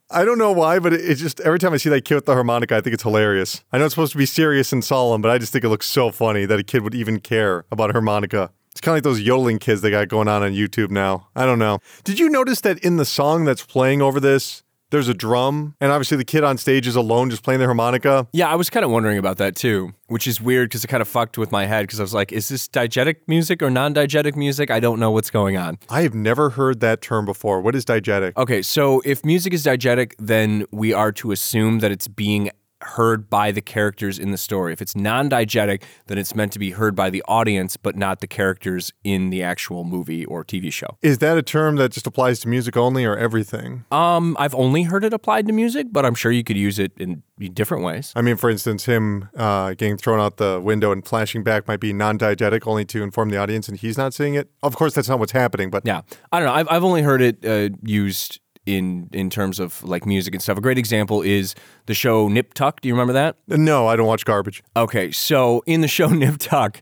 I 0.09 0.23
don't 0.23 0.37
know 0.37 0.53
why, 0.53 0.79
but 0.79 0.93
it, 0.93 1.01
it 1.01 1.15
just 1.15 1.41
every 1.41 1.59
time 1.59 1.73
I 1.73 1.77
see 1.77 1.89
that 1.89 2.05
kid 2.05 2.15
with 2.15 2.25
the 2.25 2.33
harmonica, 2.33 2.77
I 2.77 2.81
think 2.81 2.93
it's 2.93 3.03
hilarious. 3.03 3.63
I 3.71 3.77
know 3.77 3.85
it's 3.85 3.93
supposed 3.93 4.13
to 4.13 4.17
be 4.17 4.25
serious 4.25 4.71
and 4.71 4.83
solemn, 4.83 5.21
but 5.21 5.31
I 5.31 5.37
just 5.37 5.51
think 5.51 5.65
it 5.65 5.69
looks 5.69 5.87
so 5.87 6.11
funny 6.11 6.45
that 6.45 6.59
a 6.59 6.63
kid 6.63 6.83
would 6.83 6.95
even 6.95 7.19
care 7.19 7.65
about 7.71 7.91
harmonica. 7.91 8.51
It's 8.71 8.79
kind 8.79 8.93
of 8.93 8.97
like 8.97 9.03
those 9.03 9.19
yodeling 9.19 9.59
kids 9.59 9.81
they 9.81 9.89
got 9.89 10.07
going 10.07 10.27
on 10.27 10.43
on 10.43 10.53
YouTube 10.53 10.91
now. 10.91 11.27
I 11.35 11.45
don't 11.45 11.59
know. 11.59 11.79
Did 12.03 12.19
you 12.19 12.29
notice 12.29 12.61
that 12.61 12.77
in 12.79 12.97
the 12.97 13.05
song 13.05 13.43
that's 13.43 13.65
playing 13.65 14.01
over 14.01 14.19
this, 14.19 14.63
there's 14.89 15.07
a 15.07 15.13
drum, 15.13 15.75
and 15.81 15.91
obviously 15.91 16.17
the 16.17 16.25
kid 16.25 16.43
on 16.43 16.57
stage 16.57 16.87
is 16.87 16.95
alone 16.95 17.29
just 17.29 17.43
playing 17.43 17.59
the 17.59 17.65
harmonica? 17.65 18.27
Yeah, 18.33 18.49
I 18.49 18.55
was 18.55 18.69
kind 18.69 18.85
of 18.85 18.91
wondering 18.91 19.17
about 19.17 19.37
that 19.37 19.55
too, 19.55 19.93
which 20.07 20.27
is 20.27 20.39
weird 20.39 20.69
because 20.69 20.83
it 20.83 20.87
kind 20.87 21.01
of 21.01 21.07
fucked 21.07 21.37
with 21.37 21.51
my 21.51 21.65
head 21.65 21.83
because 21.83 21.99
I 21.99 22.03
was 22.03 22.13
like, 22.13 22.31
is 22.31 22.47
this 22.49 22.67
diegetic 22.67 23.17
music 23.27 23.61
or 23.61 23.69
non 23.69 23.93
diegetic 23.93 24.35
music? 24.35 24.71
I 24.71 24.79
don't 24.79 24.99
know 24.99 25.11
what's 25.11 25.29
going 25.29 25.57
on. 25.57 25.77
I 25.89 26.01
have 26.01 26.13
never 26.13 26.51
heard 26.51 26.79
that 26.79 27.01
term 27.01 27.25
before. 27.25 27.61
What 27.61 27.75
is 27.75 27.85
diegetic? 27.85 28.37
Okay, 28.37 28.61
so 28.61 29.01
if 29.05 29.25
music 29.25 29.53
is 29.53 29.63
diegetic, 29.63 30.13
then 30.19 30.65
we 30.71 30.93
are 30.93 31.11
to 31.13 31.31
assume 31.31 31.79
that 31.79 31.91
it's 31.91 32.07
being 32.07 32.49
heard 32.81 33.29
by 33.29 33.51
the 33.51 33.61
characters 33.61 34.19
in 34.19 34.31
the 34.31 34.37
story. 34.37 34.73
If 34.73 34.81
it's 34.81 34.95
non 34.95 35.29
diegetic, 35.29 35.83
then 36.07 36.17
it's 36.17 36.35
meant 36.35 36.51
to 36.53 36.59
be 36.59 36.71
heard 36.71 36.95
by 36.95 37.09
the 37.09 37.23
audience, 37.27 37.77
but 37.77 37.95
not 37.95 38.19
the 38.21 38.27
characters 38.27 38.93
in 39.03 39.29
the 39.29 39.43
actual 39.43 39.83
movie 39.83 40.25
or 40.25 40.43
TV 40.43 40.71
show. 40.71 40.97
Is 41.01 41.19
that 41.19 41.37
a 41.37 41.41
term 41.41 41.75
that 41.77 41.91
just 41.91 42.07
applies 42.07 42.39
to 42.41 42.47
music 42.47 42.77
only 42.77 43.05
or 43.05 43.17
everything? 43.17 43.85
Um, 43.91 44.35
I've 44.39 44.55
only 44.55 44.83
heard 44.83 45.03
it 45.03 45.13
applied 45.13 45.47
to 45.47 45.53
music, 45.53 45.87
but 45.91 46.05
I'm 46.05 46.15
sure 46.15 46.31
you 46.31 46.43
could 46.43 46.57
use 46.57 46.79
it 46.79 46.91
in 46.97 47.23
different 47.53 47.83
ways. 47.83 48.13
I 48.15 48.21
mean, 48.21 48.35
for 48.35 48.49
instance, 48.49 48.85
him 48.85 49.29
uh, 49.35 49.69
getting 49.71 49.97
thrown 49.97 50.19
out 50.19 50.37
the 50.37 50.59
window 50.59 50.91
and 50.91 51.05
flashing 51.05 51.43
back 51.43 51.67
might 51.67 51.79
be 51.79 51.93
non-diegetic, 51.93 52.65
only 52.65 52.85
to 52.85 53.03
inform 53.03 53.29
the 53.29 53.37
audience, 53.37 53.67
and 53.67 53.77
he's 53.77 53.97
not 53.97 54.13
seeing 54.13 54.35
it. 54.35 54.49
Of 54.63 54.75
course, 54.75 54.93
that's 54.93 55.09
not 55.09 55.19
what's 55.19 55.31
happening, 55.31 55.69
but 55.69 55.83
Yeah, 55.85 56.01
I 56.31 56.39
don't 56.39 56.47
know. 56.47 56.53
I've, 56.53 56.67
I've 56.69 56.83
only 56.83 57.01
heard 57.01 57.21
it 57.21 57.45
uh, 57.45 57.75
used 57.83 58.39
in 58.67 59.09
in 59.13 59.29
terms 59.29 59.59
of 59.59 59.81
like 59.83 60.05
music 60.05 60.33
and 60.35 60.43
stuff. 60.43 60.57
A 60.57 60.61
great 60.61 60.77
example 60.77 61.21
is 61.21 61.55
the 61.87 61.93
show 61.93 62.27
Nip 62.27 62.53
Tuck. 62.53 62.81
Do 62.81 62.89
you 62.89 62.93
remember 62.93 63.13
that? 63.13 63.37
no, 63.47 63.87
I 63.87 63.95
don't 63.95 64.05
watch 64.05 64.25
garbage. 64.25 64.61
Okay, 64.75 65.11
so 65.11 65.63
in 65.65 65.81
the 65.81 65.87
show 65.87 66.07
Nip 66.23 66.35
Tuck, 66.37 66.81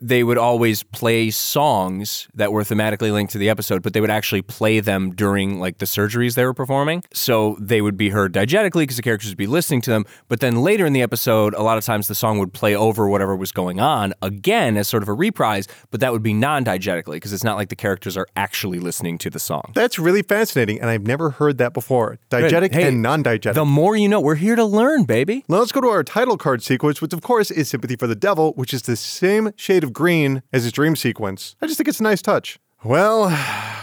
they 0.00 0.22
would 0.22 0.38
always 0.38 0.82
play 0.82 1.30
songs 1.30 2.28
that 2.34 2.52
were 2.52 2.62
thematically 2.62 3.12
linked 3.12 3.32
to 3.32 3.38
the 3.38 3.48
episode, 3.48 3.82
but 3.82 3.92
they 3.92 4.00
would 4.00 4.10
actually 4.10 4.42
play 4.42 4.80
them 4.80 5.10
during 5.14 5.58
like 5.58 5.78
the 5.78 5.86
surgeries 5.86 6.34
they 6.34 6.44
were 6.44 6.54
performing. 6.54 7.02
So 7.12 7.56
they 7.60 7.80
would 7.80 7.96
be 7.96 8.10
heard 8.10 8.32
diegetically 8.32 8.82
because 8.82 8.96
the 8.96 9.02
characters 9.02 9.30
would 9.30 9.38
be 9.38 9.46
listening 9.46 9.80
to 9.82 9.90
them. 9.90 10.04
But 10.28 10.40
then 10.40 10.62
later 10.62 10.86
in 10.86 10.92
the 10.92 11.02
episode, 11.02 11.54
a 11.54 11.62
lot 11.62 11.78
of 11.78 11.84
times 11.84 12.06
the 12.08 12.14
song 12.14 12.38
would 12.38 12.52
play 12.52 12.76
over 12.76 13.08
whatever 13.08 13.34
was 13.34 13.52
going 13.52 13.80
on 13.80 14.14
again 14.22 14.76
as 14.76 14.88
sort 14.88 15.02
of 15.02 15.08
a 15.08 15.14
reprise, 15.14 15.66
but 15.90 16.00
that 16.00 16.12
would 16.12 16.22
be 16.22 16.32
non 16.32 16.64
diegetically 16.64 17.14
because 17.14 17.32
it's 17.32 17.44
not 17.44 17.56
like 17.56 17.68
the 17.68 17.76
characters 17.76 18.16
are 18.16 18.26
actually 18.36 18.78
listening 18.78 19.18
to 19.18 19.30
the 19.30 19.40
song. 19.40 19.72
That's 19.74 19.98
really 19.98 20.22
fascinating, 20.22 20.80
and 20.80 20.90
I've 20.90 21.06
never 21.06 21.30
heard 21.30 21.58
that 21.58 21.72
before. 21.72 22.18
Diegetic 22.30 22.72
Hey, 22.72 22.88
and 22.88 23.02
non-diegetic. 23.02 23.54
The 23.54 23.64
more 23.64 23.96
you 23.96 24.08
know, 24.08 24.20
we're 24.20 24.34
here 24.34 24.54
to 24.56 24.64
learn, 24.64 25.04
baby. 25.04 25.44
now 25.48 25.58
let's 25.58 25.72
go 25.72 25.80
to 25.80 25.88
our 25.88 26.04
title 26.04 26.36
card 26.36 26.62
sequence, 26.62 27.00
which 27.00 27.12
of 27.12 27.22
course 27.22 27.50
is 27.50 27.68
Sympathy 27.68 27.96
for 27.96 28.06
the 28.06 28.14
Devil, 28.14 28.52
which 28.54 28.72
is 28.72 28.82
the 28.82 28.96
same 28.96 29.52
shade 29.56 29.82
of 29.84 29.87
green 29.92 30.42
as 30.52 30.64
his 30.64 30.72
dream 30.72 30.96
sequence. 30.96 31.56
I 31.60 31.66
just 31.66 31.76
think 31.76 31.88
it's 31.88 32.00
a 32.00 32.04
nice 32.04 32.22
touch. 32.22 32.58
Well, 32.84 33.28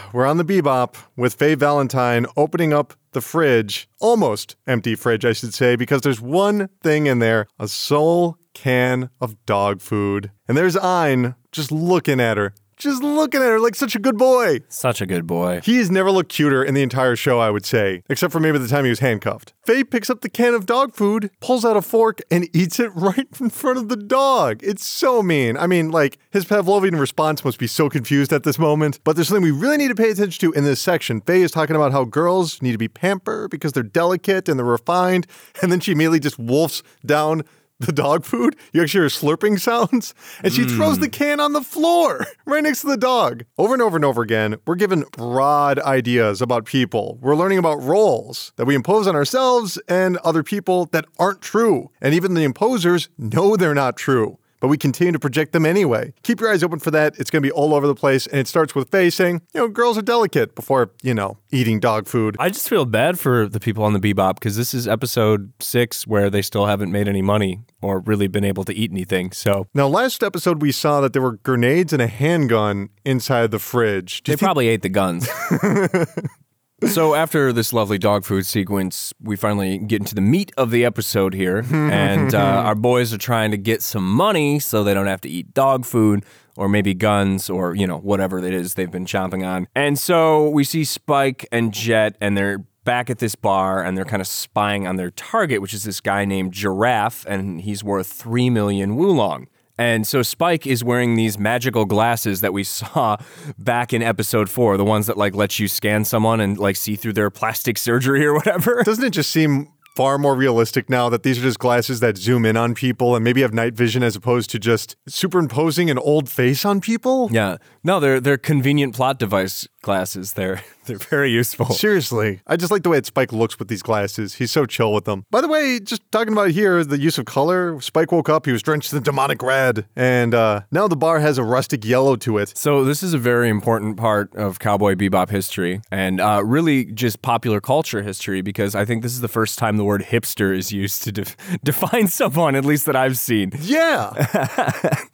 we're 0.14 0.26
on 0.26 0.38
the 0.38 0.46
bebop 0.46 0.96
with 1.16 1.36
Faye 1.36 1.56
Valentine 1.56 2.26
opening 2.38 2.74
up 2.74 2.94
the 3.12 3.22
fridge, 3.22 3.90
almost 4.00 4.56
empty 4.68 4.96
fridge, 4.96 5.26
I 5.26 5.34
should 5.34 5.54
say, 5.54 5.76
because 5.76 6.02
there's 6.02 6.22
one 6.22 6.70
thing 6.82 7.08
in 7.08 7.20
there 7.20 7.48
a 7.60 7.68
sole 7.68 8.38
can 8.54 9.10
of 9.20 9.44
dog 9.46 9.82
food. 9.82 10.32
And 10.48 10.58
there's 10.58 10.78
Ein 10.78 11.36
just 11.52 11.72
looking 11.72 12.20
at 12.20 12.38
her, 12.38 12.54
just 12.78 13.02
looking 13.02 13.42
at 13.42 13.48
her 13.48 13.60
like 13.60 13.76
such 13.76 13.96
a 13.96 14.00
good 14.00 14.18
boy. 14.18 14.60
Such 14.68 15.02
a 15.02 15.06
good 15.06 15.26
boy. 15.26 15.62
He 15.64 15.78
has 15.78 15.90
never 15.90 16.12
looked 16.12 16.32
cuter 16.32 16.64
in 16.64 16.74
the 16.74 16.82
entire 16.82 17.16
show, 17.16 17.40
I 17.40 17.50
would 17.50 17.66
say, 17.66 18.04
except 18.10 18.34
for 18.34 18.40
maybe 18.40 18.58
the 18.58 18.68
time 18.68 18.84
he 18.84 18.90
was 18.90 19.00
handcuffed. 19.00 19.54
Faye 19.66 19.84
picks 19.84 20.10
up 20.10 20.22
the 20.22 20.30
can 20.30 20.54
of 20.54 20.66
dog 20.66 20.94
food, 20.94 21.32
pulls 21.40 21.66
out 21.66 21.78
a 21.78 21.82
fork, 21.82 22.22
and 22.30 22.48
eats 22.56 22.80
it 22.80 22.92
right 22.96 23.28
in 23.40 23.50
front 23.50 23.78
of 23.78 23.90
the 23.90 23.96
dog. 23.96 24.62
It's 24.64 24.86
so 24.86 25.24
mean. 25.24 25.58
I 25.58 25.68
mean, 25.68 25.92
like, 25.92 26.18
his 26.32 26.46
Pavlovian 26.46 27.00
response 27.00 27.44
must 27.44 27.58
be 27.58 27.68
so 27.68 27.90
confused 27.90 28.32
at 28.32 28.44
this 28.44 28.60
moment. 28.60 29.00
But 29.04 29.16
there's 29.16 29.30
something 29.30 29.44
we 29.44 29.52
really 29.52 29.78
need 29.78 29.90
to 29.90 29.96
pay 29.96 30.12
attention 30.12 30.40
to 30.52 30.58
in 30.58 30.64
this 30.64 30.82
section. 30.82 31.22
Faye 31.22 31.42
is 31.42 31.52
talking 31.52 31.76
about 31.76 31.92
how 31.92 32.04
girls 32.06 32.62
need 32.62 32.74
to 32.74 32.78
be 32.78 32.88
pampered 32.88 33.50
because 33.50 33.72
they're 33.74 33.84
delicate 33.84 34.48
and 34.50 34.60
they're 34.60 34.66
refined, 34.66 35.28
and 35.62 35.72
then 35.72 35.80
she 35.80 35.94
immediately 35.94 36.20
just 36.20 36.38
wolfs 36.38 36.84
down 37.06 37.44
the 37.80 37.92
dog 37.92 38.26
food. 38.26 38.56
You 38.74 38.82
actually 38.82 39.02
hear 39.02 39.10
slurping 39.10 39.60
sounds. 39.60 40.14
And 40.44 40.54
she 40.54 40.66
throws 40.66 41.00
the 41.00 41.08
hmm. 41.08 41.12
can 41.12 41.40
on 41.40 41.54
the 41.54 41.62
floor 41.62 42.26
right 42.46 42.64
next 42.64 42.82
to 42.82 42.88
the 42.88 42.98
dog. 42.98 43.44
Over 43.58 43.74
and 43.74 43.82
over 43.82 43.98
and 43.98 44.06
over 44.06 44.22
again, 44.22 44.58
we're 44.66 44.76
given 44.76 45.06
broad 45.12 45.80
ideas 45.80 46.42
about 46.42 46.66
people. 46.66 47.18
We're 47.22 47.36
learning 47.36 47.58
about 47.58 47.82
roles 47.82 48.54
that 48.56 48.66
we 48.66 48.76
impose 48.76 49.08
on 49.08 49.16
ourselves 49.16 49.80
and 49.88 50.18
other 50.18 50.44
people 50.44 50.86
that 50.88 51.06
aren't 51.20 51.42
true. 51.42 51.92
And 52.02 52.14
even 52.14 52.34
the 52.34 52.48
imposers 52.48 53.10
know 53.18 53.56
they're 53.56 53.74
not 53.74 53.98
true. 53.98 54.38
But 54.60 54.70
we 54.70 54.78
continue 54.78 55.12
to 55.12 55.20
project 55.20 55.52
them 55.54 55.66
anyway. 55.66 56.14
Keep 56.24 56.40
your 56.40 56.52
eyes 56.52 56.64
open 56.64 56.80
for 56.80 56.92
that. 56.92 57.18
It's 57.20 57.30
going 57.30 57.42
to 57.44 57.48
be 57.48 57.52
all 57.52 57.74
over 57.74 57.88
the 57.88 57.96
place. 57.96 58.26
And 58.28 58.40
it 58.40 58.48
starts 58.48 58.74
with 58.74 58.90
Faye 58.90 59.10
saying, 59.10 59.42
you 59.54 59.62
know, 59.62 59.68
girls 59.68 59.98
are 59.98 60.02
delicate 60.02 60.56
before, 60.56 60.92
you 61.04 61.14
know, 61.14 61.38
eating 61.52 61.80
dog 61.80 62.08
food. 62.08 62.36
I 62.40 62.50
just 62.50 62.70
feel 62.70 62.86
bad 62.86 63.20
for 63.20 63.48
the 63.48 63.60
people 63.60 63.84
on 63.84 63.94
the 63.94 64.00
Bebop 64.00 64.36
because 64.36 64.56
this 64.58 64.74
is 64.74 64.88
episode 64.88 65.52
six 65.60 66.08
where 66.08 66.30
they 66.30 66.42
still 66.42 66.66
haven't 66.66 66.92
made 66.92 67.08
any 67.08 67.22
money 67.22 67.60
or 67.82 68.00
really 68.00 68.28
been 68.28 68.46
able 68.46 68.64
to 68.66 68.74
eat 68.74 68.92
anything. 68.92 69.32
So 69.32 69.68
Now, 69.74 69.88
last 69.88 70.24
episode, 70.24 70.62
we 70.62 70.72
saw 70.72 71.02
that 71.02 71.14
there 71.14 71.22
were 71.22 71.34
grenades 71.38 71.94
and 71.94 72.02
a 72.02 72.08
handgun 72.08 72.90
inside 73.04 73.52
the 73.52 73.60
fridge. 73.60 74.24
Do 74.24 74.32
they 74.32 74.36
think 74.36 74.46
probably 74.46 74.68
ate 74.68 74.82
the 74.82 74.90
guns. 74.90 75.28
so 76.88 77.16
after 77.16 77.54
this 77.54 77.72
lovely 77.74 77.98
dog 77.98 78.26
food 78.26 78.46
sequence, 78.46 79.14
we 79.22 79.36
finally 79.36 79.78
get 79.78 80.02
into 80.02 80.16
the 80.16 80.22
meat 80.22 80.52
of 80.58 80.72
the 80.72 80.84
episode 80.86 81.34
here, 81.34 81.66
and 81.72 82.36
uh, 82.36 82.38
our 82.66 82.76
boys 82.76 83.14
are 83.14 83.18
trying 83.18 83.52
to 83.52 83.58
get 83.58 83.82
some 83.82 84.10
money 84.10 84.60
so 84.60 84.84
they 84.84 84.94
don't 84.94 85.08
have 85.08 85.22
to 85.22 85.30
eat 85.30 85.54
dog 85.54 85.86
food. 85.86 86.26
or 86.58 86.70
maybe 86.70 86.94
guns 86.94 87.50
or, 87.50 87.76
you 87.76 87.86
know, 87.86 87.98
whatever 87.98 88.40
it 88.40 88.54
is 88.54 88.76
they've 88.76 88.92
been 88.92 89.06
chomping 89.06 89.46
on. 89.46 89.68
And 89.76 90.00
so 90.00 90.50
we 90.50 90.64
see 90.64 90.84
Spike 90.86 91.46
and 91.52 91.74
Jet, 91.74 92.16
and 92.22 92.38
they're 92.38 92.60
back 92.86 93.10
at 93.10 93.18
this 93.18 93.36
bar 93.36 93.84
and 93.84 93.98
they're 93.98 94.06
kind 94.06 94.22
of 94.22 94.28
spying 94.28 94.88
on 94.88 94.96
their 94.96 95.10
target, 95.12 95.60
which 95.60 95.74
is 95.74 95.84
this 95.84 96.00
guy 96.00 96.24
named 96.24 96.54
Giraffe, 96.54 97.26
and 97.26 97.62
he's 97.62 97.84
worth 97.84 98.08
3 98.08 98.50
million 98.50 98.96
wulong. 98.96 99.48
And 99.78 100.08
so 100.08 100.22
Spike 100.22 100.66
is 100.66 100.84
wearing 100.84 101.16
these 101.16 101.38
magical 101.38 101.86
glasses 101.86 102.42
that 102.42 102.54
we 102.54 102.64
saw 102.76 103.18
back 103.58 103.94
in 103.94 104.02
episode 104.02 104.50
four, 104.50 104.78
the 104.78 104.86
ones 104.86 105.08
that 105.08 105.18
like 105.18 105.36
let 105.36 105.60
you 105.60 105.68
scan 105.68 106.06
someone 106.06 106.40
and 106.40 106.58
like 106.58 106.76
see 106.76 106.96
through 106.96 107.14
their 107.14 107.30
plastic 107.30 107.78
surgery 107.78 108.26
or 108.26 108.34
whatever. 108.34 108.82
Doesn't 108.86 109.04
it 109.04 109.12
just 109.12 109.32
seem 109.32 109.70
far 109.96 110.18
more 110.18 110.36
realistic 110.36 110.90
now 110.90 111.08
that 111.08 111.24
these 111.24 111.40
are 111.40 111.42
just 111.42 111.58
glasses 111.58 112.02
that 112.02 112.18
zoom 112.18 112.46
in 112.46 112.58
on 112.58 112.76
people 112.76 113.16
and 113.16 113.24
maybe 113.24 113.42
have 113.42 113.54
night 113.54 113.74
vision 113.74 114.04
as 114.04 114.14
opposed 114.16 114.50
to 114.50 114.60
just 114.60 114.98
superimposing 115.08 115.90
an 115.90 115.98
old 115.98 116.30
face 116.30 116.66
on 116.66 116.82
people? 116.82 117.30
Yeah. 117.32 117.58
No, 117.84 118.00
they're 118.00 118.20
they're 118.20 118.38
convenient 118.38 118.94
plot 118.94 119.20
device 119.20 119.68
glasses. 119.86 120.34
They're 120.34 120.62
they're 120.86 120.98
very 120.98 121.32
useful. 121.32 121.68
Seriously, 121.68 122.42
I 122.46 122.58
just 122.58 122.72
like 122.72 122.84
the 122.84 122.90
way 122.90 122.98
that 122.98 123.06
Spike 123.06 123.32
looks 123.32 123.58
with 123.58 123.70
these 123.70 123.82
glasses. 123.82 124.34
He's 124.34 124.52
so 124.52 124.66
chill 124.66 124.92
with 124.92 125.06
them. 125.06 125.26
By 125.32 125.40
the 125.40 125.48
way, 125.48 125.80
just 125.80 126.02
talking 126.12 126.34
about 126.34 126.52
here, 126.52 126.84
the 126.84 127.00
use 127.00 127.18
of 127.18 127.26
color. 127.26 127.80
Spike 127.80 128.12
woke 128.12 128.28
up, 128.28 128.46
he 128.46 128.52
was 128.52 128.62
drenched 128.62 128.92
in 128.92 129.02
demonic 129.04 129.42
red, 129.42 129.86
and 129.96 130.34
uh, 130.34 130.62
now 130.72 130.90
the 130.90 130.98
bar 130.98 131.20
has 131.20 131.38
a 131.38 131.44
rustic 131.44 131.86
yellow 131.86 132.18
to 132.18 132.38
it. 132.38 132.58
So 132.58 132.84
this 132.84 133.02
is 133.02 133.14
a 133.14 133.18
very 133.18 133.48
important 133.48 133.96
part 133.96 134.36
of 134.36 134.60
Cowboy 134.60 134.96
Bebop 134.96 135.30
history 135.30 135.82
and 135.92 136.20
uh, 136.20 136.42
really 136.44 136.86
just 136.86 137.22
popular 137.22 137.62
culture 137.62 138.02
history 138.02 138.42
because 138.42 138.76
I 138.76 138.84
think 138.84 139.04
this 139.04 139.14
is 139.14 139.22
the 139.22 139.28
first 139.28 139.58
time 139.60 139.78
the 139.78 139.84
word 139.84 140.02
hipster 140.04 140.56
is 140.56 140.72
used 140.72 141.04
to 141.04 141.12
def- 141.12 141.38
define 141.64 142.08
someone, 142.08 142.56
at 142.56 142.66
least 142.66 142.86
that 142.88 142.96
I've 142.96 143.18
seen. 143.18 143.52
Yeah. 143.62 144.98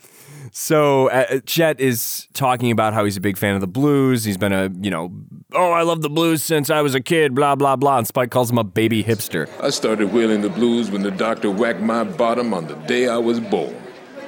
So 0.51 1.09
uh, 1.09 1.39
Jet 1.45 1.79
is 1.79 2.27
talking 2.33 2.71
about 2.71 2.93
how 2.93 3.05
he's 3.05 3.15
a 3.15 3.21
big 3.21 3.37
fan 3.37 3.55
of 3.55 3.61
the 3.61 3.67
blues. 3.67 4.25
He's 4.25 4.37
been 4.37 4.51
a, 4.51 4.69
you 4.81 4.91
know, 4.91 5.11
oh, 5.53 5.71
I 5.71 5.83
love 5.83 6.01
the 6.01 6.09
blues 6.09 6.43
since 6.43 6.69
I 6.69 6.81
was 6.81 6.93
a 6.93 6.99
kid, 7.01 7.33
blah, 7.33 7.55
blah, 7.55 7.77
blah. 7.77 7.97
And 7.97 8.07
Spike 8.07 8.31
calls 8.31 8.51
him 8.51 8.57
a 8.57 8.63
baby 8.63 9.03
hipster. 9.03 9.49
I 9.61 9.69
started 9.69 10.11
wheeling 10.11 10.41
the 10.41 10.49
blues 10.49 10.91
when 10.91 11.03
the 11.03 11.11
doctor 11.11 11.49
whacked 11.49 11.79
my 11.79 12.03
bottom 12.03 12.53
on 12.53 12.67
the 12.67 12.75
day 12.75 13.07
I 13.07 13.17
was 13.17 13.39
born. 13.39 13.75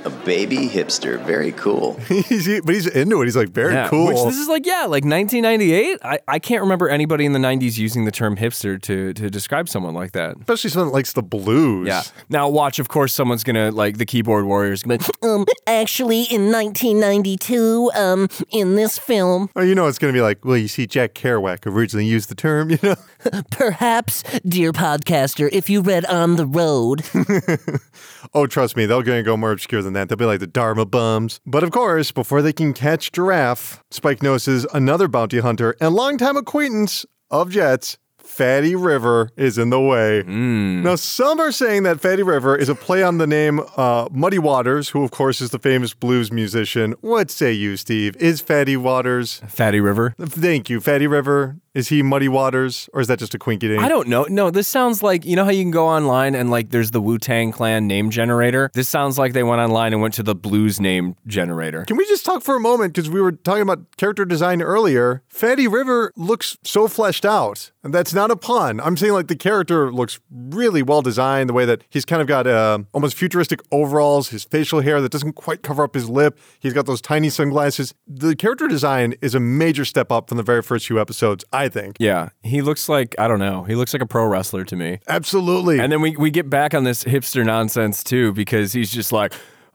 A 0.05 0.09
baby 0.09 0.67
hipster, 0.67 1.23
very 1.25 1.51
cool. 1.53 1.93
he's, 2.07 2.45
he- 2.45 2.59
but 2.61 2.75
he's 2.75 2.87
into 2.87 3.21
it. 3.21 3.25
He's 3.25 3.35
like, 3.37 3.49
very 3.49 3.73
Yeah, 3.73 3.87
cool. 3.87 4.07
Which 4.07 4.17
this 4.23 4.37
is 4.37 4.47
like, 4.49 4.65
yeah, 4.65 4.81
like 4.81 5.05
1998. 5.05 5.99
I, 6.03 6.19
I 6.27 6.39
can't 6.39 6.61
remember 6.61 6.89
anybody 6.89 7.25
in 7.25 7.31
the 7.33 7.39
90s 7.39 7.77
using 7.77 8.05
the 8.05 8.11
term 8.11 8.35
hipster 8.35 8.81
to, 8.81 9.13
to 9.13 9.29
describe 9.29 9.69
someone 9.69 9.93
like 9.93 10.11
that. 10.11 10.35
Especially 10.39 10.69
someone 10.71 10.89
that 10.89 10.93
likes 10.93 11.13
the 11.13 11.23
blues. 11.23 11.87
Yeah. 11.87 12.03
Now 12.29 12.49
watch, 12.49 12.79
of 12.79 12.89
course, 12.89 13.13
someone's 13.13 13.43
gonna 13.45 13.71
like 13.71 13.97
the 13.97 14.05
keyboard 14.05 14.45
warriors. 14.45 14.83
Gonna 14.83 14.97
be 14.97 15.03
like, 15.05 15.23
Um, 15.23 15.45
actually, 15.67 16.23
in 16.23 16.51
1992, 16.51 17.91
um, 17.95 18.27
in 18.51 18.75
this 18.75 18.97
film, 18.97 19.49
Oh, 19.55 19.61
you 19.61 19.73
know 19.75 19.87
it's 19.87 19.99
going 19.99 20.13
to 20.13 20.17
be 20.17 20.21
like, 20.21 20.43
well, 20.43 20.57
you 20.57 20.67
see, 20.67 20.85
Jack 20.87 21.13
Kerouac 21.13 21.65
originally 21.65 22.05
used 22.05 22.29
the 22.29 22.35
term, 22.35 22.69
you 22.71 22.79
know? 22.83 22.95
perhaps, 23.51 24.23
dear 24.47 24.71
podcaster, 24.73 25.47
if 25.51 25.69
you 25.69 25.81
read 25.81 26.05
On 26.05 26.35
the 26.35 26.45
Road, 26.45 27.03
Oh, 28.33 28.47
trust 28.47 28.75
me, 28.75 28.85
they're 28.85 29.03
going 29.03 29.19
to 29.19 29.23
go 29.23 29.37
more 29.37 29.51
obscure 29.51 29.81
than 29.81 29.92
that. 29.93 30.09
They'll 30.09 30.17
be 30.17 30.25
like 30.25 30.39
the 30.39 30.47
Dharma 30.47 30.85
bums. 30.85 31.39
But 31.45 31.63
of 31.63 31.71
course, 31.71 32.11
before 32.11 32.41
they 32.41 32.53
can 32.53 32.73
catch 32.73 33.11
Giraffe, 33.11 33.83
Spike 33.91 34.21
notices 34.21 34.65
another 34.73 35.07
bounty 35.07 35.39
hunter 35.39 35.75
and 35.79 35.93
longtime 35.95 36.37
acquaintance 36.37 37.05
of 37.31 37.49
Jet's. 37.49 37.97
Fatty 38.17 38.73
River 38.75 39.29
is 39.37 39.57
in 39.59 39.69
the 39.69 39.79
way. 39.79 40.23
Now, 40.23 40.95
some 40.95 41.39
are 41.39 41.51
saying 41.51 41.83
that 41.83 41.99
Fatty 41.99 42.23
River 42.23 42.55
is 42.55 42.67
a 42.67 42.73
play 42.73 43.03
on 43.03 43.19
the 43.19 43.27
name 43.27 43.61
uh, 43.77 44.07
Muddy 44.11 44.39
Waters, 44.39 44.89
who, 44.89 45.03
of 45.03 45.11
course, 45.11 45.39
is 45.39 45.51
the 45.51 45.59
famous 45.59 45.93
blues 45.93 46.31
musician. 46.31 46.95
What 47.01 47.29
say 47.29 47.51
you, 47.51 47.77
Steve? 47.77 48.15
Is 48.15 48.41
Fatty 48.41 48.75
Waters? 48.75 49.41
Fatty 49.47 49.79
River. 49.81 50.15
Thank 50.19 50.69
you, 50.69 50.79
Fatty 50.81 51.05
River. 51.05 51.57
Is 51.73 51.87
he 51.87 52.03
Muddy 52.03 52.29
Waters, 52.29 52.87
or 52.93 53.01
is 53.01 53.07
that 53.07 53.17
just 53.17 53.33
a 53.33 53.39
quinky 53.39 53.67
dink? 53.67 53.81
I 53.81 53.87
don't 53.89 54.07
know. 54.07 54.27
No, 54.29 54.51
this 54.51 54.67
sounds 54.67 55.01
like 55.01 55.25
you 55.25 55.35
know 55.35 55.43
how 55.43 55.49
you 55.49 55.63
can 55.63 55.71
go 55.71 55.87
online 55.87 56.35
and 56.35 56.51
like 56.51 56.69
there's 56.69 56.91
the 56.91 57.01
Wu 57.01 57.17
Tang 57.17 57.51
Clan 57.51 57.87
name 57.87 58.11
generator. 58.11 58.69
This 58.75 58.87
sounds 58.87 59.17
like 59.17 59.33
they 59.33 59.41
went 59.41 59.59
online 59.59 59.91
and 59.91 59.99
went 59.99 60.13
to 60.15 60.23
the 60.23 60.35
blues 60.35 60.79
name 60.79 61.15
generator. 61.25 61.83
Can 61.85 61.97
we 61.97 62.05
just 62.05 62.25
talk 62.25 62.43
for 62.43 62.55
a 62.55 62.59
moment? 62.59 62.93
Because 62.93 63.09
we 63.09 63.19
were 63.19 63.31
talking 63.31 63.63
about 63.63 63.97
character 63.97 64.23
design 64.23 64.61
earlier. 64.61 65.23
Fatty 65.29 65.67
River 65.67 66.13
looks 66.15 66.57
so 66.63 66.87
fleshed 66.87 67.25
out. 67.25 67.71
And 67.83 67.93
that's 67.93 68.13
not 68.13 68.31
a 68.31 68.37
pun. 68.37 68.79
I'm 68.79 68.95
saying 68.95 69.11
like 69.11 69.27
the 69.27 69.35
character 69.35 69.91
looks 69.91 70.19
really 70.31 70.81
well 70.81 71.01
designed, 71.01 71.49
the 71.49 71.53
way 71.53 71.65
that 71.65 71.83
he's 71.89 72.05
kind 72.05 72.21
of 72.21 72.29
got 72.29 72.47
uh, 72.47 72.79
almost 72.93 73.17
futuristic 73.17 73.59
overalls, 73.73 74.29
his 74.29 74.45
facial 74.45 74.79
hair 74.79 75.01
that 75.01 75.11
doesn't 75.11 75.33
quite 75.33 75.63
cover 75.63 75.83
up 75.83 75.93
his 75.93 76.09
lip. 76.09 76.39
He's 76.61 76.71
got 76.71 76.85
those 76.85 77.01
tiny 77.01 77.29
sunglasses. 77.29 77.93
The 78.07 78.37
character 78.37 78.69
design 78.69 79.15
is 79.21 79.35
a 79.35 79.39
major 79.41 79.83
step 79.83 80.13
up 80.13 80.29
from 80.29 80.37
the 80.37 80.43
very 80.43 80.61
first 80.61 80.87
few 80.87 80.99
episodes, 80.99 81.43
I 81.51 81.62
think. 81.69 81.97
Yeah, 81.99 82.29
he 82.43 82.61
looks 82.61 82.89
like 82.89 83.15
I 83.17 83.27
don't 83.27 83.39
know. 83.39 83.63
He 83.63 83.75
looks 83.75 83.93
like 83.93 84.01
a 84.01 84.07
pro 84.07 84.25
wrestler 84.25 84.63
to 84.65 84.75
me. 84.75 84.99
Absolutely. 85.07 85.79
And 85.79 85.91
then 85.91 86.01
we 86.01 86.15
we 86.15 86.31
get 86.31 86.49
back 86.49 86.73
on 86.73 86.83
this 86.83 87.03
hipster 87.03 87.45
nonsense 87.45 88.03
too 88.03 88.33
because 88.33 88.73
he's 88.73 88.91
just 88.91 89.11
like. 89.11 89.33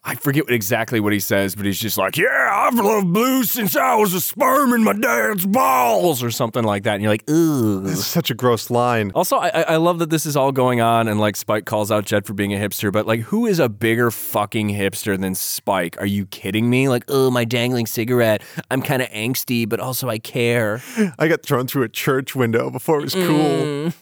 I 0.08 0.14
forget 0.14 0.44
what, 0.44 0.54
exactly 0.54 1.00
what 1.00 1.12
he 1.12 1.20
says, 1.20 1.54
but 1.54 1.66
he's 1.66 1.78
just 1.78 1.98
like, 1.98 2.16
"Yeah, 2.16 2.50
I've 2.50 2.74
loved 2.74 3.12
blues 3.12 3.50
since 3.50 3.76
I 3.76 3.94
was 3.96 4.14
a 4.14 4.22
sperm 4.22 4.72
in 4.72 4.82
my 4.82 4.94
dad's 4.94 5.44
balls," 5.44 6.22
or 6.22 6.30
something 6.30 6.64
like 6.64 6.84
that. 6.84 6.94
And 6.94 7.02
you're 7.02 7.12
like, 7.12 7.28
"Ooh." 7.28 7.86
It's 7.86 8.06
such 8.06 8.30
a 8.30 8.34
gross 8.34 8.70
line. 8.70 9.12
Also, 9.14 9.36
I, 9.36 9.48
I 9.48 9.62
I 9.62 9.76
love 9.76 9.98
that 9.98 10.08
this 10.08 10.24
is 10.24 10.34
all 10.34 10.50
going 10.50 10.80
on, 10.80 11.08
and 11.08 11.20
like 11.20 11.36
Spike 11.36 11.66
calls 11.66 11.92
out 11.92 12.06
Jet 12.06 12.24
for 12.24 12.32
being 12.32 12.54
a 12.54 12.56
hipster, 12.56 12.90
but 12.90 13.06
like, 13.06 13.20
who 13.20 13.44
is 13.44 13.58
a 13.58 13.68
bigger 13.68 14.10
fucking 14.10 14.70
hipster 14.70 15.20
than 15.20 15.34
Spike? 15.34 16.00
Are 16.00 16.06
you 16.06 16.24
kidding 16.24 16.70
me? 16.70 16.88
Like, 16.88 17.04
oh, 17.08 17.30
my 17.30 17.44
dangling 17.44 17.86
cigarette. 17.86 18.42
I'm 18.70 18.80
kind 18.80 19.02
of 19.02 19.10
angsty, 19.10 19.68
but 19.68 19.78
also 19.78 20.08
I 20.08 20.18
care. 20.18 20.82
I 21.18 21.28
got 21.28 21.42
thrown 21.42 21.66
through 21.66 21.82
a 21.82 21.88
church 21.90 22.34
window 22.34 22.70
before 22.70 23.00
it 23.00 23.02
was 23.02 23.14
cool. 23.14 23.24
Mm. 23.26 23.94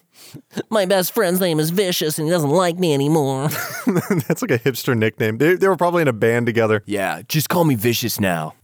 my 0.70 0.87
best 0.87 1.12
friend's 1.12 1.40
name 1.40 1.59
is 1.61 1.70
Vicious 1.70 2.18
and 2.18 2.27
he 2.27 2.33
doesn't 2.33 2.51
like 2.51 2.79
me 2.79 2.94
anymore. 2.94 3.49
That's 4.29 4.42
like 4.42 4.51
a 4.51 4.59
hipster 4.59 4.96
nickname. 4.96 5.38
They, 5.38 5.55
they 5.55 5.68
were 5.68 5.77
probably 5.77 6.03
in 6.03 6.09
a 6.09 6.12
band 6.12 6.46
together. 6.46 6.83
Yeah, 6.87 7.22
just 7.29 7.49
call 7.49 7.64
me 7.64 7.75
vicious 7.75 8.20
now. 8.20 8.55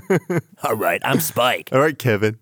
All 0.64 0.74
right, 0.74 1.00
I'm 1.04 1.20
Spike. 1.20 1.70
All 1.72 1.80
right, 1.80 1.98
Kevin. 1.98 2.38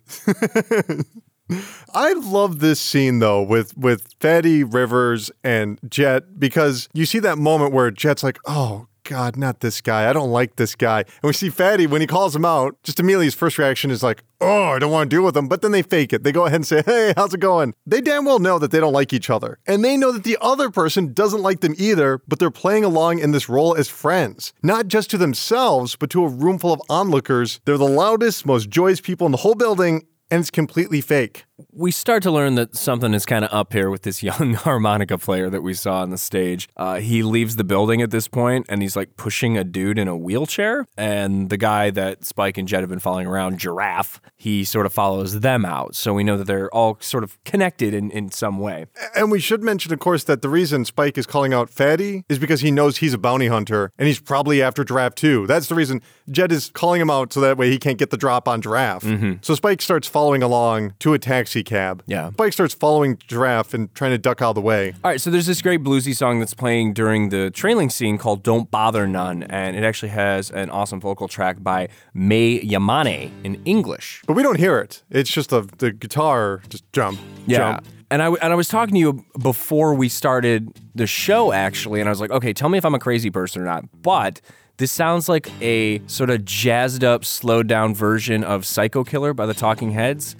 I 1.95 2.12
love 2.12 2.61
this 2.61 2.81
scene 2.81 3.19
though 3.19 3.43
with 3.43 3.77
with 3.77 4.14
Fatty 4.21 4.62
Rivers 4.62 5.33
and 5.43 5.81
Jet 5.88 6.38
because 6.38 6.88
you 6.93 7.07
see 7.07 7.19
that 7.21 7.38
moment 7.38 7.73
where 7.73 7.90
Jet's 7.90 8.23
like, 8.23 8.38
"Oh 8.47 8.87
God, 9.11 9.37
not 9.37 9.59
this 9.59 9.81
guy. 9.81 10.09
I 10.09 10.12
don't 10.12 10.31
like 10.31 10.55
this 10.55 10.77
guy." 10.77 11.01
And 11.01 11.25
we 11.25 11.33
see 11.33 11.51
Fatty 11.51 11.88
when 11.88 12.01
he 12.01 12.07
calls 12.07 12.35
him 12.37 12.44
out. 12.44 12.77
Just 12.85 13.01
immediately, 13.01 13.27
his 13.27 13.35
first 13.35 13.59
reaction 13.59 13.90
is 13.90 14.05
like, 14.05 14.23
"Oh, 14.40 14.68
I 14.68 14.79
don't 14.79 14.92
want 14.92 15.11
to 15.11 15.16
deal 15.16 15.25
with 15.25 15.37
him." 15.37 15.49
But 15.49 15.62
then 15.62 15.73
they 15.73 15.83
fake 15.83 16.12
it. 16.12 16.23
They 16.23 16.31
go 16.31 16.46
ahead 16.46 16.57
and 16.57 16.66
say, 16.66 16.83
"Hey, 16.87 17.12
how's 17.16 17.35
it 17.35 17.40
going?" 17.40 17.75
They 17.85 18.01
damn 18.01 18.25
well 18.25 18.38
know 18.38 18.61
that 18.61 18.70
they 18.70 18.79
don't 18.79 18.92
like 18.92 19.12
each 19.12 19.29
other, 19.29 19.59
and 19.66 19.85
they 19.85 19.96
know 19.96 20.12
that 20.12 20.23
the 20.23 20.38
other 20.40 20.70
person 20.70 21.12
doesn't 21.12 21.42
like 21.42 21.61
them 21.61 21.75
either. 21.77 22.23
But 22.29 22.38
they're 22.38 22.53
playing 22.53 22.85
along 22.85 23.18
in 23.18 23.33
this 23.33 23.49
role 23.49 23.75
as 23.75 23.88
friends, 23.88 24.53
not 24.62 24.87
just 24.87 25.11
to 25.11 25.18
themselves, 25.18 25.96
but 25.96 26.09
to 26.11 26.25
a 26.25 26.29
room 26.29 26.59
full 26.59 26.73
of 26.73 26.81
onlookers. 26.88 27.61
They're 27.64 27.77
the 27.77 27.85
loudest, 27.85 28.46
most 28.46 28.70
joyous 28.70 29.01
people 29.01 29.27
in 29.27 29.33
the 29.33 29.38
whole 29.38 29.57
building, 29.57 30.07
and 30.31 30.40
it's 30.40 30.51
completely 30.51 31.01
fake. 31.01 31.45
we 31.73 31.90
start 31.90 32.23
to 32.23 32.31
learn 32.31 32.55
that 32.55 32.75
something 32.75 33.12
is 33.12 33.27
kind 33.27 33.45
of 33.45 33.53
up 33.53 33.73
here 33.75 33.90
with 33.90 34.03
this 34.03 34.23
young 34.31 34.55
harmonica 34.55 35.19
player 35.19 35.51
that 35.51 35.62
we 35.62 35.75
saw 35.75 36.01
on 36.01 36.09
the 36.11 36.16
stage. 36.19 36.69
Uh, 36.77 36.97
he 37.01 37.23
leaves 37.23 37.57
the 37.57 37.64
building 37.64 38.01
at 38.01 38.11
this 38.11 38.29
point 38.29 38.64
and 38.71 38.81
he's 38.81 38.97
like 38.97 39.16
pushing 39.16 39.59
a 39.59 39.64
dude 39.64 39.99
in 39.99 40.09
a 40.09 40.16
wheelchair. 40.16 40.87
And 40.97 41.51
the 41.51 41.59
guy 41.59 41.90
that 41.90 42.25
Spike 42.25 42.57
and 42.57 42.66
Jet 42.66 42.81
have 42.81 42.88
been 42.88 42.99
following 42.99 43.27
around, 43.27 43.59
Giraffe, 43.59 44.21
he 44.37 44.64
sort 44.64 44.87
of 44.87 44.93
follows 44.93 45.40
them 45.40 45.64
out. 45.66 45.95
So 45.95 46.14
we 46.14 46.25
know 46.25 46.38
that 46.38 46.47
they're 46.47 46.73
all 46.75 46.97
sort 47.01 47.25
of 47.25 47.43
connected 47.45 47.93
in, 47.93 48.11
in 48.11 48.31
some 48.31 48.59
way. 48.59 48.87
And 49.14 49.31
we 49.31 49.38
should 49.40 49.62
mention, 49.62 49.93
of 49.93 49.99
course, 49.99 50.25
that 50.25 50.40
the 50.40 50.49
reason 50.49 50.87
Spike 50.87 51.19
is 51.19 51.27
calling 51.27 51.53
out 51.53 51.69
Fatty 51.69 52.25
is 52.31 52.38
because 52.38 52.62
he 52.62 52.71
knows 52.71 52.99
he's 52.99 53.12
a 53.14 53.19
bounty 53.19 53.49
hunter 53.49 53.93
and 53.99 54.09
he's 54.09 54.21
probably 54.21 54.62
after 54.62 54.83
Giraffe 54.83 55.14
too. 55.14 55.47
That's 55.47 55.66
the 55.69 55.75
reason 55.75 56.01
Jet 56.31 56.51
is 56.53 56.71
calling 56.71 57.03
him 57.03 57.11
out 57.11 57.35
so 57.35 57.40
that 57.40 57.59
way 57.59 57.71
he 57.71 57.79
can't 57.79 57.99
get 57.99 58.09
the 58.09 58.16
drop 58.16 58.49
on 58.49 58.62
Giraffe. 58.62 59.05
So 59.43 59.55
Spike 59.55 59.83
starts 59.83 60.09
following 60.09 60.19
along 60.20 60.94
to 61.00 61.14
a 61.14 61.18
taxi 61.18 61.62
cab. 61.64 62.02
Yeah. 62.06 62.30
Bike 62.30 62.52
starts 62.52 62.74
following 62.74 63.18
Giraffe 63.26 63.74
and 63.74 63.92
trying 63.94 64.11
to 64.11 64.18
duck 64.18 64.42
out 64.42 64.50
of 64.50 64.54
the 64.56 64.61
way. 64.61 64.92
All 65.02 65.11
right, 65.11 65.20
so 65.20 65.30
there's 65.30 65.46
this 65.46 65.62
great 65.62 65.83
bluesy 65.83 66.14
song 66.14 66.38
that's 66.38 66.54
playing 66.54 66.92
during 66.92 67.30
the 67.30 67.50
trailing 67.50 67.90
scene 67.90 68.18
called 68.18 68.42
Don't 68.42 68.70
Bother 68.70 69.06
None. 69.06 69.42
And 69.44 69.76
it 69.76 69.85
actually 69.85 70.11
has 70.11 70.50
an 70.50 70.70
awesome 70.70 71.00
vocal 71.00 71.28
track 71.28 71.62
by 71.62 71.88
Mai 72.14 72.61
Yamane 72.62 73.30
in 73.44 73.61
English. 73.64 74.22
But 74.26 74.35
we 74.35 74.42
don't 74.42 74.59
hear 74.59 74.78
it. 74.78 75.02
It's 75.11 75.30
just 75.30 75.50
the, 75.50 75.62
the 75.78 75.92
guitar 75.92 76.62
just 76.68 76.90
jump, 76.92 77.18
jump. 77.48 77.87
And 78.12 78.22
I, 78.22 78.28
and 78.28 78.52
I 78.52 78.56
was 78.56 78.66
talking 78.66 78.94
to 78.94 79.00
you 79.00 79.24
before 79.40 79.94
we 79.94 80.09
started 80.09 80.76
the 80.96 81.06
show, 81.06 81.52
actually, 81.52 82.00
and 82.00 82.09
I 82.09 82.11
was 82.11 82.20
like, 82.20 82.33
okay, 82.33 82.52
tell 82.52 82.68
me 82.68 82.76
if 82.76 82.85
I'm 82.85 82.94
a 82.94 82.98
crazy 82.98 83.30
person 83.30 83.62
or 83.62 83.64
not. 83.64 83.85
But 84.02 84.40
this 84.81 84.90
sounds 84.90 85.29
like 85.29 85.51
a 85.61 86.01
sort 86.07 86.31
of 86.31 86.43
jazzed 86.47 87.05
up, 87.05 87.23
slowed 87.23 87.66
down 87.66 87.95
version 87.95 88.43
of 88.43 88.64
Psycho 88.64 89.05
Killer 89.05 89.35
by 89.35 89.45
the 89.45 89.53
Talking 89.53 89.90
Heads. 89.90 90.37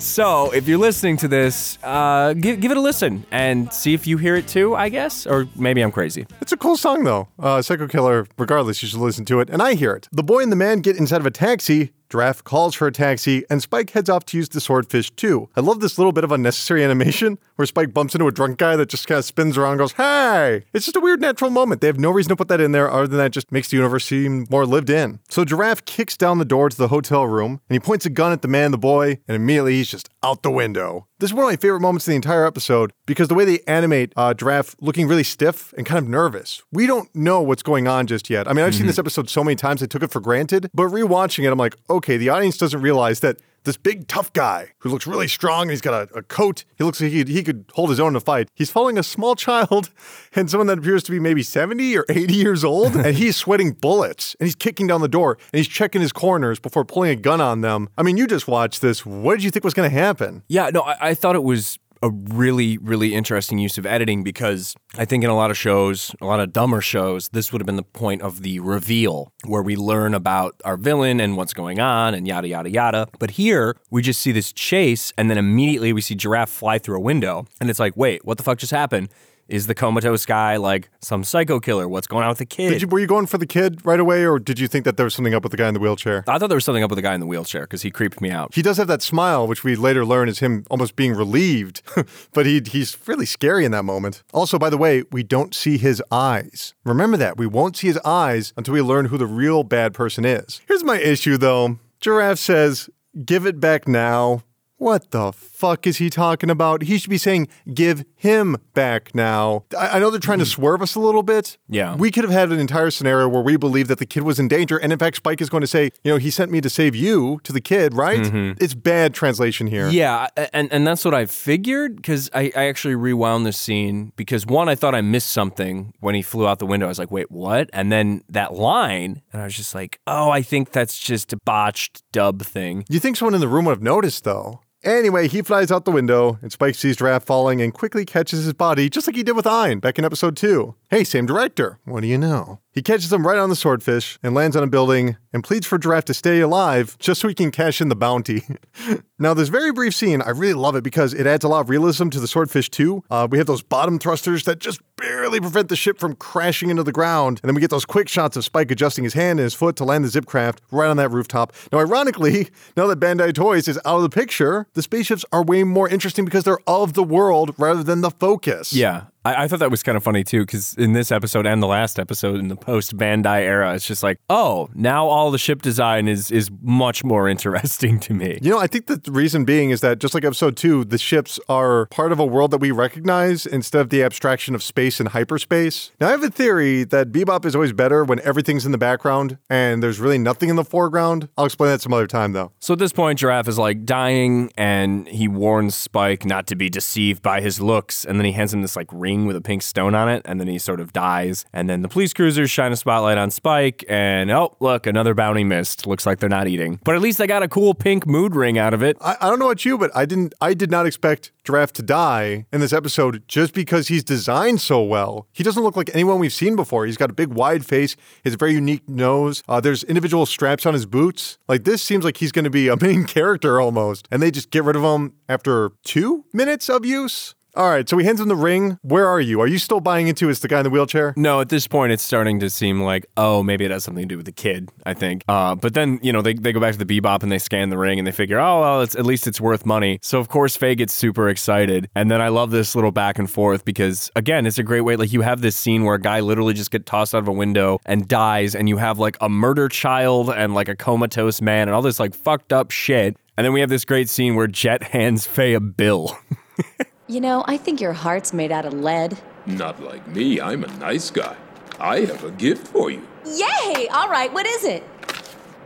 So, 0.00 0.50
if 0.50 0.66
you're 0.66 0.78
listening 0.78 1.16
to 1.18 1.28
this, 1.28 1.78
uh, 1.84 2.34
give, 2.34 2.60
give 2.60 2.72
it 2.72 2.76
a 2.76 2.80
listen 2.80 3.24
and 3.30 3.72
see 3.72 3.94
if 3.94 4.06
you 4.06 4.18
hear 4.18 4.34
it 4.34 4.48
too, 4.48 4.74
I 4.74 4.88
guess. 4.88 5.28
Or 5.28 5.46
maybe 5.54 5.80
I'm 5.80 5.92
crazy. 5.92 6.26
It's 6.40 6.50
a 6.50 6.56
cool 6.56 6.76
song, 6.76 7.04
though. 7.04 7.28
Uh, 7.38 7.62
Psycho 7.62 7.86
Killer, 7.86 8.26
regardless, 8.36 8.82
you 8.82 8.88
should 8.88 8.98
listen 8.98 9.24
to 9.26 9.38
it. 9.38 9.48
And 9.48 9.62
I 9.62 9.74
hear 9.74 9.92
it. 9.92 10.08
The 10.10 10.24
boy 10.24 10.40
and 10.40 10.50
the 10.50 10.56
man 10.56 10.80
get 10.80 10.96
inside 10.96 11.20
of 11.20 11.26
a 11.26 11.30
taxi. 11.30 11.92
Giraffe 12.12 12.44
calls 12.44 12.74
for 12.74 12.86
a 12.86 12.92
taxi, 12.92 13.42
and 13.48 13.62
Spike 13.62 13.88
heads 13.90 14.10
off 14.10 14.26
to 14.26 14.36
use 14.36 14.50
the 14.50 14.60
Swordfish 14.60 15.10
II. 15.24 15.46
I 15.56 15.62
love 15.62 15.80
this 15.80 15.96
little 15.96 16.12
bit 16.12 16.24
of 16.24 16.30
unnecessary 16.30 16.84
animation 16.84 17.38
where 17.56 17.64
Spike 17.64 17.94
bumps 17.94 18.14
into 18.14 18.26
a 18.26 18.30
drunk 18.30 18.58
guy 18.58 18.76
that 18.76 18.90
just 18.90 19.06
kind 19.06 19.18
of 19.18 19.24
spins 19.24 19.56
around 19.56 19.72
and 19.72 19.78
goes, 19.78 19.92
Hey! 19.92 20.64
It's 20.74 20.84
just 20.84 20.96
a 20.96 21.00
weird 21.00 21.22
natural 21.22 21.50
moment. 21.50 21.80
They 21.80 21.86
have 21.86 21.98
no 21.98 22.10
reason 22.10 22.28
to 22.28 22.36
put 22.36 22.48
that 22.48 22.60
in 22.60 22.72
there 22.72 22.90
other 22.90 23.06
than 23.06 23.16
that 23.16 23.30
just 23.30 23.50
makes 23.50 23.70
the 23.70 23.78
universe 23.78 24.04
seem 24.04 24.46
more 24.50 24.66
lived 24.66 24.90
in. 24.90 25.20
So 25.30 25.46
Giraffe 25.46 25.86
kicks 25.86 26.18
down 26.18 26.36
the 26.36 26.44
door 26.44 26.68
to 26.68 26.76
the 26.76 26.88
hotel 26.88 27.26
room, 27.26 27.62
and 27.66 27.74
he 27.74 27.80
points 27.80 28.04
a 28.04 28.10
gun 28.10 28.30
at 28.30 28.42
the 28.42 28.48
man 28.48 28.66
and 28.66 28.74
the 28.74 28.78
boy, 28.78 29.18
and 29.26 29.34
immediately 29.34 29.76
he's 29.76 29.88
just 29.88 30.10
out 30.22 30.42
the 30.42 30.50
window. 30.50 31.06
This 31.22 31.30
is 31.30 31.34
one 31.34 31.44
of 31.44 31.50
my 31.52 31.56
favorite 31.56 31.78
moments 31.78 32.08
in 32.08 32.10
the 32.10 32.16
entire 32.16 32.44
episode 32.44 32.92
because 33.06 33.28
the 33.28 33.36
way 33.36 33.44
they 33.44 33.60
animate 33.68 34.12
uh, 34.16 34.34
Giraffe 34.34 34.74
looking 34.80 35.06
really 35.06 35.22
stiff 35.22 35.72
and 35.74 35.86
kind 35.86 35.96
of 35.96 36.08
nervous. 36.08 36.64
We 36.72 36.84
don't 36.84 37.14
know 37.14 37.40
what's 37.40 37.62
going 37.62 37.86
on 37.86 38.08
just 38.08 38.28
yet. 38.28 38.48
I 38.48 38.52
mean, 38.52 38.64
I've 38.64 38.74
seen 38.74 38.86
this 38.88 38.98
episode 38.98 39.30
so 39.30 39.44
many 39.44 39.54
times 39.54 39.84
I 39.84 39.86
took 39.86 40.02
it 40.02 40.10
for 40.10 40.18
granted, 40.18 40.68
but 40.74 40.88
rewatching 40.88 41.44
it, 41.44 41.52
I'm 41.52 41.58
like, 41.60 41.76
okay, 41.88 42.16
the 42.16 42.28
audience 42.30 42.58
doesn't 42.58 42.80
realize 42.80 43.20
that 43.20 43.36
this 43.64 43.76
big 43.76 44.08
tough 44.08 44.32
guy 44.32 44.72
who 44.78 44.88
looks 44.88 45.06
really 45.06 45.28
strong 45.28 45.62
and 45.62 45.70
he's 45.70 45.80
got 45.80 46.10
a, 46.10 46.18
a 46.18 46.22
coat. 46.22 46.64
He 46.76 46.84
looks 46.84 47.00
like 47.00 47.12
he, 47.12 47.24
he 47.24 47.42
could 47.42 47.64
hold 47.74 47.90
his 47.90 48.00
own 48.00 48.08
in 48.08 48.16
a 48.16 48.20
fight. 48.20 48.48
He's 48.54 48.70
following 48.70 48.98
a 48.98 49.02
small 49.02 49.34
child 49.34 49.90
and 50.34 50.50
someone 50.50 50.66
that 50.66 50.78
appears 50.78 51.02
to 51.04 51.10
be 51.12 51.20
maybe 51.20 51.42
70 51.42 51.96
or 51.96 52.04
80 52.08 52.34
years 52.34 52.64
old. 52.64 52.96
and 52.96 53.16
he's 53.16 53.36
sweating 53.36 53.72
bullets 53.72 54.36
and 54.40 54.46
he's 54.46 54.54
kicking 54.56 54.86
down 54.86 55.00
the 55.00 55.08
door 55.08 55.38
and 55.52 55.58
he's 55.58 55.68
checking 55.68 56.00
his 56.00 56.12
corners 56.12 56.58
before 56.58 56.84
pulling 56.84 57.10
a 57.10 57.16
gun 57.16 57.40
on 57.40 57.60
them. 57.60 57.88
I 57.96 58.02
mean, 58.02 58.16
you 58.16 58.26
just 58.26 58.48
watched 58.48 58.80
this. 58.80 59.06
What 59.06 59.34
did 59.34 59.44
you 59.44 59.50
think 59.50 59.64
was 59.64 59.74
going 59.74 59.90
to 59.90 59.96
happen? 59.96 60.42
Yeah, 60.48 60.70
no, 60.70 60.82
I, 60.82 61.10
I 61.10 61.14
thought 61.14 61.36
it 61.36 61.42
was 61.42 61.78
a 62.02 62.10
really, 62.10 62.78
really 62.78 63.14
interesting 63.14 63.58
use 63.58 63.78
of 63.78 63.86
editing 63.86 64.24
because 64.24 64.74
I 64.98 65.04
think 65.04 65.22
in 65.22 65.30
a 65.30 65.36
lot 65.36 65.50
of 65.50 65.56
shows, 65.56 66.14
a 66.20 66.26
lot 66.26 66.40
of 66.40 66.52
dumber 66.52 66.80
shows, 66.80 67.28
this 67.28 67.52
would 67.52 67.60
have 67.60 67.66
been 67.66 67.76
the 67.76 67.82
point 67.82 68.22
of 68.22 68.42
the 68.42 68.58
reveal 68.58 69.32
where 69.46 69.62
we 69.62 69.76
learn 69.76 70.12
about 70.12 70.60
our 70.64 70.76
villain 70.76 71.20
and 71.20 71.36
what's 71.36 71.54
going 71.54 71.78
on 71.78 72.14
and 72.14 72.26
yada, 72.26 72.48
yada, 72.48 72.70
yada. 72.70 73.08
But 73.18 73.32
here, 73.32 73.76
we 73.90 74.02
just 74.02 74.20
see 74.20 74.32
this 74.32 74.52
chase 74.52 75.12
and 75.16 75.30
then 75.30 75.38
immediately 75.38 75.92
we 75.92 76.00
see 76.00 76.16
Giraffe 76.16 76.50
fly 76.50 76.78
through 76.78 76.96
a 76.96 77.00
window. 77.00 77.46
And 77.60 77.70
it's 77.70 77.78
like, 77.78 77.96
wait, 77.96 78.24
what 78.24 78.36
the 78.36 78.42
fuck 78.42 78.58
just 78.58 78.72
happened? 78.72 79.08
Is 79.48 79.66
the 79.66 79.74
comatose 79.74 80.24
guy 80.24 80.56
like 80.56 80.88
some 81.00 81.24
psycho 81.24 81.60
killer? 81.60 81.88
What's 81.88 82.06
going 82.06 82.22
on 82.22 82.30
with 82.30 82.38
the 82.38 82.46
kid? 82.46 82.70
Did 82.70 82.82
you, 82.82 82.88
were 82.88 83.00
you 83.00 83.06
going 83.06 83.26
for 83.26 83.38
the 83.38 83.46
kid 83.46 83.84
right 83.84 84.00
away, 84.00 84.24
or 84.24 84.38
did 84.38 84.58
you 84.58 84.68
think 84.68 84.84
that 84.84 84.96
there 84.96 85.04
was 85.04 85.14
something 85.14 85.34
up 85.34 85.42
with 85.42 85.50
the 85.50 85.58
guy 85.58 85.68
in 85.68 85.74
the 85.74 85.80
wheelchair? 85.80 86.24
I 86.26 86.38
thought 86.38 86.46
there 86.48 86.56
was 86.56 86.64
something 86.64 86.82
up 86.82 86.90
with 86.90 86.96
the 86.96 87.02
guy 87.02 87.14
in 87.14 87.20
the 87.20 87.26
wheelchair 87.26 87.62
because 87.62 87.82
he 87.82 87.90
creeped 87.90 88.20
me 88.20 88.30
out. 88.30 88.54
He 88.54 88.62
does 88.62 88.76
have 88.78 88.86
that 88.88 89.02
smile, 89.02 89.46
which 89.46 89.64
we 89.64 89.76
later 89.76 90.04
learn 90.06 90.28
is 90.28 90.38
him 90.38 90.64
almost 90.70 90.96
being 90.96 91.12
relieved, 91.12 91.82
but 92.32 92.46
he, 92.46 92.62
he's 92.64 92.96
really 93.06 93.26
scary 93.26 93.64
in 93.64 93.72
that 93.72 93.84
moment. 93.84 94.22
Also, 94.32 94.58
by 94.58 94.70
the 94.70 94.78
way, 94.78 95.02
we 95.10 95.22
don't 95.22 95.54
see 95.54 95.76
his 95.76 96.02
eyes. 96.10 96.74
Remember 96.84 97.16
that. 97.16 97.36
We 97.36 97.46
won't 97.46 97.76
see 97.76 97.88
his 97.88 97.98
eyes 98.04 98.52
until 98.56 98.74
we 98.74 98.82
learn 98.82 99.06
who 99.06 99.18
the 99.18 99.26
real 99.26 99.64
bad 99.64 99.92
person 99.92 100.24
is. 100.24 100.60
Here's 100.66 100.84
my 100.84 100.98
issue, 100.98 101.36
though 101.36 101.78
Giraffe 102.00 102.38
says, 102.38 102.90
Give 103.24 103.46
it 103.46 103.60
back 103.60 103.86
now. 103.86 104.42
What 104.76 105.12
the 105.12 105.30
fuck 105.62 105.86
is 105.86 105.98
he 105.98 106.10
talking 106.10 106.50
about? 106.50 106.82
He 106.82 106.98
should 106.98 107.08
be 107.08 107.18
saying, 107.18 107.46
give 107.72 108.04
him 108.16 108.56
back 108.74 109.14
now. 109.14 109.62
I, 109.78 109.90
I 109.90 109.98
know 110.00 110.10
they're 110.10 110.18
trying 110.18 110.40
to 110.40 110.44
hmm. 110.44 110.48
swerve 110.48 110.82
us 110.82 110.96
a 110.96 111.00
little 111.00 111.22
bit. 111.22 111.56
Yeah. 111.68 111.94
We 111.94 112.10
could 112.10 112.24
have 112.24 112.32
had 112.32 112.50
an 112.50 112.58
entire 112.58 112.90
scenario 112.90 113.28
where 113.28 113.42
we 113.42 113.56
believe 113.56 113.86
that 113.86 114.00
the 114.00 114.06
kid 114.06 114.24
was 114.24 114.40
in 114.40 114.48
danger. 114.48 114.76
And 114.76 114.92
in 114.92 114.98
fact, 114.98 115.18
Spike 115.18 115.40
is 115.40 115.48
going 115.48 115.60
to 115.60 115.68
say, 115.68 115.92
you 116.02 116.10
know, 116.10 116.16
he 116.16 116.32
sent 116.32 116.50
me 116.50 116.60
to 116.60 116.68
save 116.68 116.96
you 116.96 117.38
to 117.44 117.52
the 117.52 117.60
kid, 117.60 117.94
right? 117.94 118.22
Mm-hmm. 118.22 118.62
It's 118.64 118.74
bad 118.74 119.14
translation 119.14 119.68
here. 119.68 119.88
Yeah, 119.88 120.26
and, 120.52 120.72
and 120.72 120.84
that's 120.84 121.04
what 121.04 121.14
I 121.14 121.26
figured 121.26 121.94
because 121.94 122.28
I, 122.34 122.50
I 122.56 122.66
actually 122.66 122.96
rewound 122.96 123.46
this 123.46 123.56
scene 123.56 124.12
because 124.16 124.44
one, 124.44 124.68
I 124.68 124.74
thought 124.74 124.96
I 124.96 125.00
missed 125.00 125.30
something 125.30 125.94
when 126.00 126.16
he 126.16 126.22
flew 126.22 126.48
out 126.48 126.58
the 126.58 126.66
window. 126.66 126.86
I 126.86 126.88
was 126.88 126.98
like, 126.98 127.12
wait, 127.12 127.30
what? 127.30 127.70
And 127.72 127.92
then 127.92 128.24
that 128.28 128.52
line, 128.54 129.22
and 129.32 129.40
I 129.40 129.44
was 129.44 129.54
just 129.54 129.76
like, 129.76 130.00
oh, 130.08 130.28
I 130.28 130.42
think 130.42 130.72
that's 130.72 130.98
just 130.98 131.32
a 131.32 131.36
botched 131.44 132.02
dub 132.10 132.42
thing. 132.42 132.84
You 132.88 132.98
think 132.98 133.16
someone 133.16 133.34
in 133.34 133.40
the 133.40 133.46
room 133.46 133.66
would 133.66 133.72
have 133.72 133.82
noticed, 133.82 134.24
though? 134.24 134.58
Anyway, 134.84 135.28
he 135.28 135.42
flies 135.42 135.70
out 135.70 135.84
the 135.84 135.92
window, 135.92 136.38
and 136.42 136.50
Spike 136.50 136.74
sees 136.74 136.96
Giraffe 136.96 137.24
falling 137.24 137.62
and 137.62 137.72
quickly 137.72 138.04
catches 138.04 138.44
his 138.44 138.52
body, 138.52 138.90
just 138.90 139.06
like 139.06 139.14
he 139.14 139.22
did 139.22 139.36
with 139.36 139.46
Ein 139.46 139.78
back 139.78 139.96
in 139.96 140.04
episode 140.04 140.36
2. 140.36 140.74
Hey, 140.90 141.04
same 141.04 141.24
director. 141.24 141.78
What 141.84 142.00
do 142.00 142.08
you 142.08 142.18
know? 142.18 142.58
He 142.72 142.82
catches 142.82 143.12
him 143.12 143.24
right 143.24 143.38
on 143.38 143.48
the 143.48 143.54
swordfish 143.54 144.18
and 144.24 144.34
lands 144.34 144.56
on 144.56 144.64
a 144.64 144.66
building 144.66 145.16
and 145.32 145.44
pleads 145.44 145.66
for 145.68 145.78
Giraffe 145.78 146.06
to 146.06 146.14
stay 146.14 146.40
alive 146.40 146.96
just 146.98 147.20
so 147.20 147.28
he 147.28 147.34
can 147.34 147.52
cash 147.52 147.80
in 147.80 147.90
the 147.90 147.96
bounty. 147.96 148.42
now, 149.22 149.34
this 149.34 149.48
very 149.48 149.72
brief 149.72 149.94
scene, 149.94 150.20
I 150.20 150.30
really 150.30 150.54
love 150.54 150.74
it 150.74 150.82
because 150.82 151.14
it 151.14 151.26
adds 151.26 151.44
a 151.44 151.48
lot 151.48 151.60
of 151.60 151.70
realism 151.70 152.08
to 152.08 152.20
the 152.20 152.26
swordfish, 152.26 152.68
too. 152.68 153.04
Uh, 153.10 153.28
we 153.30 153.38
have 153.38 153.46
those 153.46 153.62
bottom 153.62 153.98
thrusters 153.98 154.44
that 154.44 154.58
just 154.58 154.80
barely 154.96 155.40
prevent 155.40 155.68
the 155.68 155.76
ship 155.76 155.98
from 155.98 156.14
crashing 156.16 156.70
into 156.70 156.82
the 156.82 156.92
ground. 156.92 157.40
And 157.42 157.48
then 157.48 157.54
we 157.54 157.60
get 157.60 157.70
those 157.70 157.84
quick 157.84 158.08
shots 158.08 158.36
of 158.36 158.44
Spike 158.44 158.70
adjusting 158.70 159.04
his 159.04 159.14
hand 159.14 159.38
and 159.38 159.44
his 159.44 159.54
foot 159.54 159.76
to 159.76 159.84
land 159.84 160.04
the 160.04 160.08
zip 160.08 160.26
craft 160.26 160.60
right 160.70 160.88
on 160.88 160.96
that 160.96 161.10
rooftop. 161.10 161.52
Now, 161.72 161.78
ironically, 161.78 162.48
now 162.76 162.86
that 162.88 162.98
Bandai 162.98 163.32
Toys 163.32 163.68
is 163.68 163.78
out 163.84 163.96
of 163.96 164.02
the 164.02 164.10
picture, 164.10 164.66
the 164.74 164.82
spaceships 164.82 165.24
are 165.32 165.42
way 165.42 165.62
more 165.62 165.88
interesting 165.88 166.24
because 166.24 166.44
they're 166.44 166.58
of 166.66 166.94
the 166.94 167.04
world 167.04 167.54
rather 167.58 167.82
than 167.82 168.00
the 168.00 168.10
focus. 168.10 168.72
Yeah. 168.72 169.04
I, 169.24 169.44
I 169.44 169.48
thought 169.48 169.60
that 169.60 169.70
was 169.70 169.82
kind 169.82 169.96
of 169.96 170.02
funny 170.02 170.24
too, 170.24 170.40
because 170.40 170.74
in 170.74 170.92
this 170.92 171.12
episode 171.12 171.46
and 171.46 171.62
the 171.62 171.66
last 171.66 171.98
episode 171.98 172.36
in 172.36 172.48
the 172.48 172.56
post 172.56 172.96
Bandai 172.96 173.42
era, 173.42 173.74
it's 173.74 173.86
just 173.86 174.02
like, 174.02 174.18
oh, 174.28 174.68
now 174.74 175.06
all 175.06 175.30
the 175.30 175.38
ship 175.38 175.62
design 175.62 176.08
is 176.08 176.30
is 176.30 176.50
much 176.62 177.04
more 177.04 177.28
interesting 177.32 178.00
to 178.00 178.14
me. 178.14 178.38
You 178.42 178.50
know, 178.50 178.58
I 178.58 178.66
think 178.66 178.86
the 178.86 179.00
reason 179.10 179.44
being 179.44 179.70
is 179.70 179.80
that 179.80 179.98
just 179.98 180.14
like 180.14 180.24
episode 180.24 180.56
two, 180.56 180.84
the 180.84 180.98
ships 180.98 181.38
are 181.48 181.86
part 181.86 182.12
of 182.12 182.18
a 182.18 182.26
world 182.26 182.50
that 182.50 182.58
we 182.58 182.70
recognize 182.70 183.46
instead 183.46 183.80
of 183.80 183.90
the 183.90 184.02
abstraction 184.02 184.54
of 184.54 184.62
space 184.62 185.00
and 185.00 185.10
hyperspace. 185.10 185.92
Now, 186.00 186.08
I 186.08 186.10
have 186.12 186.22
a 186.22 186.30
theory 186.30 186.84
that 186.84 187.12
Bebop 187.12 187.44
is 187.44 187.54
always 187.54 187.72
better 187.72 188.04
when 188.04 188.20
everything's 188.20 188.66
in 188.66 188.72
the 188.72 188.78
background 188.78 189.38
and 189.48 189.82
there's 189.82 190.00
really 190.00 190.18
nothing 190.18 190.48
in 190.48 190.56
the 190.56 190.64
foreground. 190.64 191.28
I'll 191.36 191.44
explain 191.44 191.70
that 191.70 191.80
some 191.80 191.92
other 191.92 192.06
time, 192.06 192.32
though. 192.32 192.52
So 192.60 192.72
at 192.72 192.78
this 192.78 192.92
point, 192.92 193.18
Giraffe 193.18 193.48
is 193.48 193.58
like 193.58 193.84
dying, 193.84 194.50
and 194.56 195.06
he 195.08 195.28
warns 195.28 195.74
Spike 195.74 196.24
not 196.24 196.46
to 196.48 196.56
be 196.56 196.68
deceived 196.68 197.22
by 197.22 197.40
his 197.40 197.60
looks, 197.60 198.04
and 198.04 198.18
then 198.18 198.24
he 198.24 198.32
hands 198.32 198.52
him 198.52 198.62
this 198.62 198.76
like 198.76 198.88
ring 198.92 199.11
with 199.20 199.36
a 199.36 199.40
pink 199.40 199.62
stone 199.62 199.94
on 199.94 200.08
it, 200.08 200.22
and 200.24 200.40
then 200.40 200.48
he 200.48 200.58
sort 200.58 200.80
of 200.80 200.92
dies. 200.92 201.44
And 201.52 201.68
then 201.68 201.82
the 201.82 201.88
police 201.88 202.12
cruisers 202.12 202.50
shine 202.50 202.72
a 202.72 202.76
spotlight 202.76 203.18
on 203.18 203.30
Spike, 203.30 203.84
and 203.88 204.30
oh, 204.30 204.56
look, 204.60 204.86
another 204.86 205.14
bounty 205.14 205.44
missed. 205.44 205.86
Looks 205.86 206.06
like 206.06 206.18
they're 206.18 206.28
not 206.28 206.48
eating. 206.48 206.80
But 206.84 206.94
at 206.94 207.00
least 207.00 207.18
they 207.18 207.26
got 207.26 207.42
a 207.42 207.48
cool 207.48 207.74
pink 207.74 208.06
mood 208.06 208.34
ring 208.34 208.58
out 208.58 208.74
of 208.74 208.82
it. 208.82 208.96
I, 209.00 209.16
I 209.20 209.28
don't 209.28 209.38
know 209.38 209.46
about 209.46 209.64
you, 209.64 209.78
but 209.78 209.90
I 209.94 210.04
didn't. 210.04 210.34
I 210.40 210.54
did 210.54 210.70
not 210.70 210.86
expect 210.86 211.32
Giraffe 211.44 211.72
to 211.74 211.82
die 211.82 212.46
in 212.52 212.60
this 212.60 212.72
episode 212.72 213.22
just 213.28 213.54
because 213.54 213.88
he's 213.88 214.04
designed 214.04 214.60
so 214.60 214.82
well. 214.82 215.26
He 215.32 215.42
doesn't 215.42 215.62
look 215.62 215.76
like 215.76 215.90
anyone 215.94 216.18
we've 216.18 216.32
seen 216.32 216.56
before. 216.56 216.86
He's 216.86 216.96
got 216.96 217.10
a 217.10 217.14
big, 217.14 217.28
wide 217.28 217.64
face. 217.66 217.96
A 218.24 218.30
very 218.30 218.54
unique 218.54 218.88
nose. 218.88 219.42
Uh, 219.48 219.60
there's 219.60 219.84
individual 219.84 220.24
straps 220.26 220.64
on 220.64 220.74
his 220.74 220.86
boots. 220.86 221.38
Like 221.48 221.64
this 221.64 221.82
seems 221.82 222.04
like 222.04 222.16
he's 222.16 222.32
going 222.32 222.44
to 222.44 222.50
be 222.50 222.68
a 222.68 222.76
main 222.80 223.04
character 223.04 223.60
almost, 223.60 224.08
and 224.10 224.22
they 224.22 224.30
just 224.30 224.50
get 224.50 224.64
rid 224.64 224.76
of 224.76 224.82
him 224.82 225.14
after 225.28 225.72
two 225.84 226.24
minutes 226.32 226.68
of 226.68 226.84
use. 226.84 227.34
All 227.54 227.68
right, 227.68 227.86
so 227.86 227.98
he 227.98 228.06
hands 228.06 228.18
him 228.18 228.28
the 228.28 228.34
ring. 228.36 228.78
Where 228.80 229.06
are 229.06 229.20
you? 229.20 229.42
Are 229.42 229.46
you 229.46 229.58
still 229.58 229.80
buying 229.80 230.08
into 230.08 230.30
it's 230.30 230.40
the 230.40 230.48
guy 230.48 230.60
in 230.60 230.64
the 230.64 230.70
wheelchair? 230.70 231.12
No, 231.18 231.42
at 231.42 231.50
this 231.50 231.66
point, 231.66 231.92
it's 231.92 232.02
starting 232.02 232.40
to 232.40 232.48
seem 232.48 232.80
like, 232.80 233.04
oh, 233.18 233.42
maybe 233.42 233.66
it 233.66 233.70
has 233.70 233.84
something 233.84 234.04
to 234.04 234.08
do 234.08 234.16
with 234.16 234.24
the 234.24 234.32
kid, 234.32 234.70
I 234.86 234.94
think. 234.94 235.22
Uh, 235.28 235.54
but 235.54 235.74
then, 235.74 236.00
you 236.02 236.14
know, 236.14 236.22
they, 236.22 236.32
they 236.32 236.52
go 236.52 236.60
back 236.60 236.72
to 236.72 236.82
the 236.82 237.00
bebop 237.00 237.22
and 237.22 237.30
they 237.30 237.38
scan 237.38 237.68
the 237.68 237.76
ring 237.76 237.98
and 237.98 238.06
they 238.06 238.12
figure, 238.12 238.40
oh, 238.40 238.60
well, 238.62 238.80
it's, 238.80 238.96
at 238.96 239.04
least 239.04 239.26
it's 239.26 239.38
worth 239.38 239.66
money. 239.66 239.98
So, 240.00 240.18
of 240.18 240.28
course, 240.30 240.56
Faye 240.56 240.74
gets 240.74 240.94
super 240.94 241.28
excited. 241.28 241.90
And 241.94 242.10
then 242.10 242.22
I 242.22 242.28
love 242.28 242.52
this 242.52 242.74
little 242.74 242.90
back 242.90 243.18
and 243.18 243.30
forth 243.30 243.66
because, 243.66 244.10
again, 244.16 244.46
it's 244.46 244.58
a 244.58 244.62
great 244.62 244.80
way. 244.80 244.96
Like, 244.96 245.12
you 245.12 245.20
have 245.20 245.42
this 245.42 245.54
scene 245.54 245.84
where 245.84 245.96
a 245.96 246.00
guy 246.00 246.20
literally 246.20 246.54
just 246.54 246.70
gets 246.70 246.86
tossed 246.86 247.14
out 247.14 247.18
of 247.18 247.28
a 247.28 247.32
window 247.32 247.80
and 247.84 248.08
dies, 248.08 248.54
and 248.54 248.66
you 248.66 248.78
have 248.78 248.98
like 248.98 249.18
a 249.20 249.28
murder 249.28 249.68
child 249.68 250.30
and 250.30 250.54
like 250.54 250.70
a 250.70 250.76
comatose 250.76 251.42
man 251.42 251.68
and 251.68 251.74
all 251.74 251.82
this 251.82 252.00
like 252.00 252.14
fucked 252.14 252.54
up 252.54 252.70
shit. 252.70 253.14
And 253.36 253.44
then 253.44 253.52
we 253.52 253.60
have 253.60 253.68
this 253.68 253.84
great 253.84 254.08
scene 254.08 254.36
where 254.36 254.46
Jet 254.46 254.82
hands 254.94 255.26
Faye 255.26 255.52
a 255.52 255.60
bill. 255.60 256.16
You 257.08 257.20
know, 257.20 257.44
I 257.48 257.56
think 257.56 257.80
your 257.80 257.94
heart's 257.94 258.32
made 258.32 258.52
out 258.52 258.64
of 258.64 258.74
lead. 258.74 259.18
Not 259.44 259.82
like 259.82 260.06
me, 260.06 260.40
I'm 260.40 260.62
a 260.62 260.68
nice 260.78 261.10
guy. 261.10 261.34
I 261.80 262.00
have 262.00 262.22
a 262.22 262.30
gift 262.30 262.68
for 262.68 262.90
you. 262.90 263.02
Yay! 263.26 263.88
All 263.88 264.08
right, 264.08 264.32
what 264.32 264.46
is 264.46 264.64
it? 264.64 264.84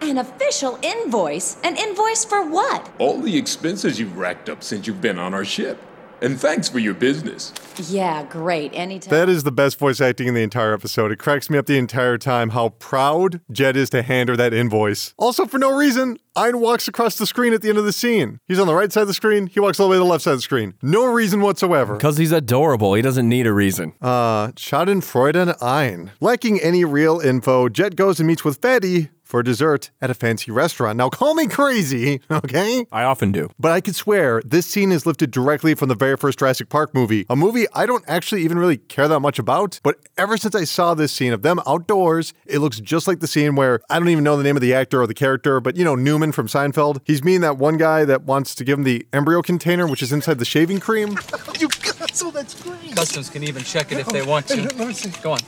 An 0.01 0.17
official 0.17 0.79
invoice? 0.81 1.59
An 1.63 1.77
invoice 1.77 2.25
for 2.25 2.49
what? 2.49 2.91
All 2.99 3.21
the 3.21 3.37
expenses 3.37 4.01
you've 4.01 4.17
racked 4.17 4.49
up 4.49 4.63
since 4.63 4.87
you've 4.87 5.03
been 5.03 5.19
on 5.19 5.35
our 5.35 5.45
ship. 5.45 5.79
And 6.27 6.41
thanks 6.41 6.69
for 6.69 6.81
your 6.81 6.95
business. 6.95 7.53
Yeah, 7.89 8.25
great. 8.25 8.73
Anytime. 8.75 9.13
That 9.13 9.29
is 9.29 9.45
the 9.45 9.53
best 9.53 9.79
voice 9.79 10.01
acting 10.01 10.27
in 10.27 10.35
the 10.35 10.43
entire 10.43 10.75
episode. 10.75 11.13
It 11.13 11.21
cracks 11.21 11.49
me 11.49 11.57
up 11.57 11.67
the 11.67 11.79
entire 11.79 12.19
time 12.19 12.51
how 12.51 12.71
proud 12.71 13.43
Jet 13.53 13.77
is 13.77 13.91
to 13.91 14.03
hand 14.03 14.29
her 14.29 14.37
that 14.37 14.53
invoice. 14.53 15.15
Also, 15.19 15.47
for 15.47 15.59
no 15.59 15.77
reason, 15.77 16.19
Ein 16.35 16.59
walks 16.59 16.89
across 16.89 17.17
the 17.17 17.27
screen 17.27 17.53
at 17.53 17.63
the 17.63 17.69
end 17.69 17.79
of 17.79 17.85
the 17.85 17.93
scene. 17.93 18.41
He's 18.49 18.59
on 18.59 18.67
the 18.67 18.75
right 18.75 18.93
side 18.93 19.03
of 19.03 19.07
the 19.07 19.15
screen, 19.15 19.47
he 19.47 19.61
walks 19.61 19.79
all 19.79 19.87
the 19.87 19.93
way 19.93 19.97
to 19.99 20.01
the 20.01 20.05
left 20.05 20.25
side 20.25 20.33
of 20.33 20.39
the 20.39 20.43
screen. 20.43 20.75
No 20.83 21.05
reason 21.05 21.43
whatsoever. 21.43 21.95
Because 21.95 22.19
he's 22.19 22.33
adorable. 22.33 22.95
He 22.95 23.03
doesn't 23.03 23.29
need 23.29 23.47
a 23.47 23.53
reason. 23.53 23.93
Uh, 24.03 24.49
Schadenfreude 24.49 25.37
and 25.37 25.55
Ein. 25.63 26.11
Lacking 26.21 26.59
any 26.61 26.85
real 26.85 27.21
info, 27.21 27.69
Jet 27.69 27.95
goes 27.95 28.19
and 28.19 28.27
meets 28.27 28.45
with 28.45 28.61
Fatty, 28.61 29.11
for 29.27 29.43
dessert 29.43 29.91
at 30.01 30.09
a 30.11 30.15
fancy 30.15 30.51
restaurant. 30.51 30.97
Now, 30.97 31.09
call 31.09 31.35
me 31.35 31.49
crazy, 31.49 32.21
okay? 32.31 32.87
I 32.93 33.03
often 33.03 33.33
do. 33.33 33.51
But 33.59 33.73
I 33.73 33.81
could 33.81 33.95
swear 33.97 34.41
this 34.45 34.67
scene 34.67 34.93
is 34.93 35.05
lifted 35.05 35.31
directly 35.31 35.75
from 35.75 35.89
the 35.89 35.95
very 35.95 36.17
first 36.17 36.39
Jurassic 36.39 36.69
Park 36.69 36.95
movie, 36.95 37.27
a 37.29 37.37
movie 37.37 37.67
I 37.75 37.87
don't 37.87 38.05
actually 38.07 38.43
even 38.43 38.59
really 38.59 38.77
care 38.79 39.09
that 39.09 39.21
much 39.21 39.39
about. 39.39 39.81
But 39.83 39.97
ever 40.17 40.37
since 40.37 40.55
I 40.55 40.65
saw 40.65 40.95
this 40.95 41.13
scene 41.13 41.33
of 41.33 41.43
them 41.43 41.61
outdoors, 41.67 42.33
it 42.47 42.61
looks 42.61 42.81
just 42.81 43.09
like 43.09 43.21
the 43.21 43.27
scene 43.27 43.57
where 43.57 43.81
I 43.91 43.99
don't 43.99 44.09
even 44.09 44.25
know 44.25 44.37
the 44.37 44.45
name 44.45 44.57
of 44.57 44.63
the 44.63 44.75
actor 44.75 45.03
or 45.03 45.07
the 45.07 45.15
character, 45.15 45.61
but 45.61 45.77
you 45.77 45.85
know, 45.85 45.95
Newman 45.95 46.33
from 46.33 46.47
Seinfeld. 46.47 47.01
He's 47.05 47.25
meeting 47.25 47.41
that 47.41 47.59
one 47.59 47.77
guy 47.77 48.05
that 48.05 48.23
wants 48.23 48.55
to 48.55 48.65
give 48.65 48.79
him 48.79 48.85
the 48.85 49.07
embryo 49.13 49.43
container, 49.43 49.87
which 49.87 50.03
is 50.03 50.13
inside 50.13 50.39
the 50.39 50.45
shaving 50.45 50.81
cream. 50.81 51.19
You 51.59 51.69
got 51.69 52.15
so 52.15 52.31
that's 52.31 52.61
great. 52.63 52.95
Customs 52.95 53.31
can 53.31 53.43
even 53.43 53.63
check 53.63 53.91
it 53.91 53.99
if 53.99 54.07
they 54.09 54.23
want 54.23 54.47
to. 54.49 54.63
Let 54.63 54.89
me 54.89 54.93
see. 54.93 55.11
Go 55.23 55.33
on. 55.33 55.39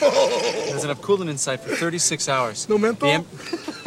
There's 0.68 0.84
enough 0.84 1.00
coolant 1.02 1.28
inside 1.28 1.60
for 1.60 1.74
36 1.74 2.28
hours. 2.28 2.68
No 2.68 2.78
menthol? 2.78 3.08
The, 3.08 3.14
em- 3.14 3.26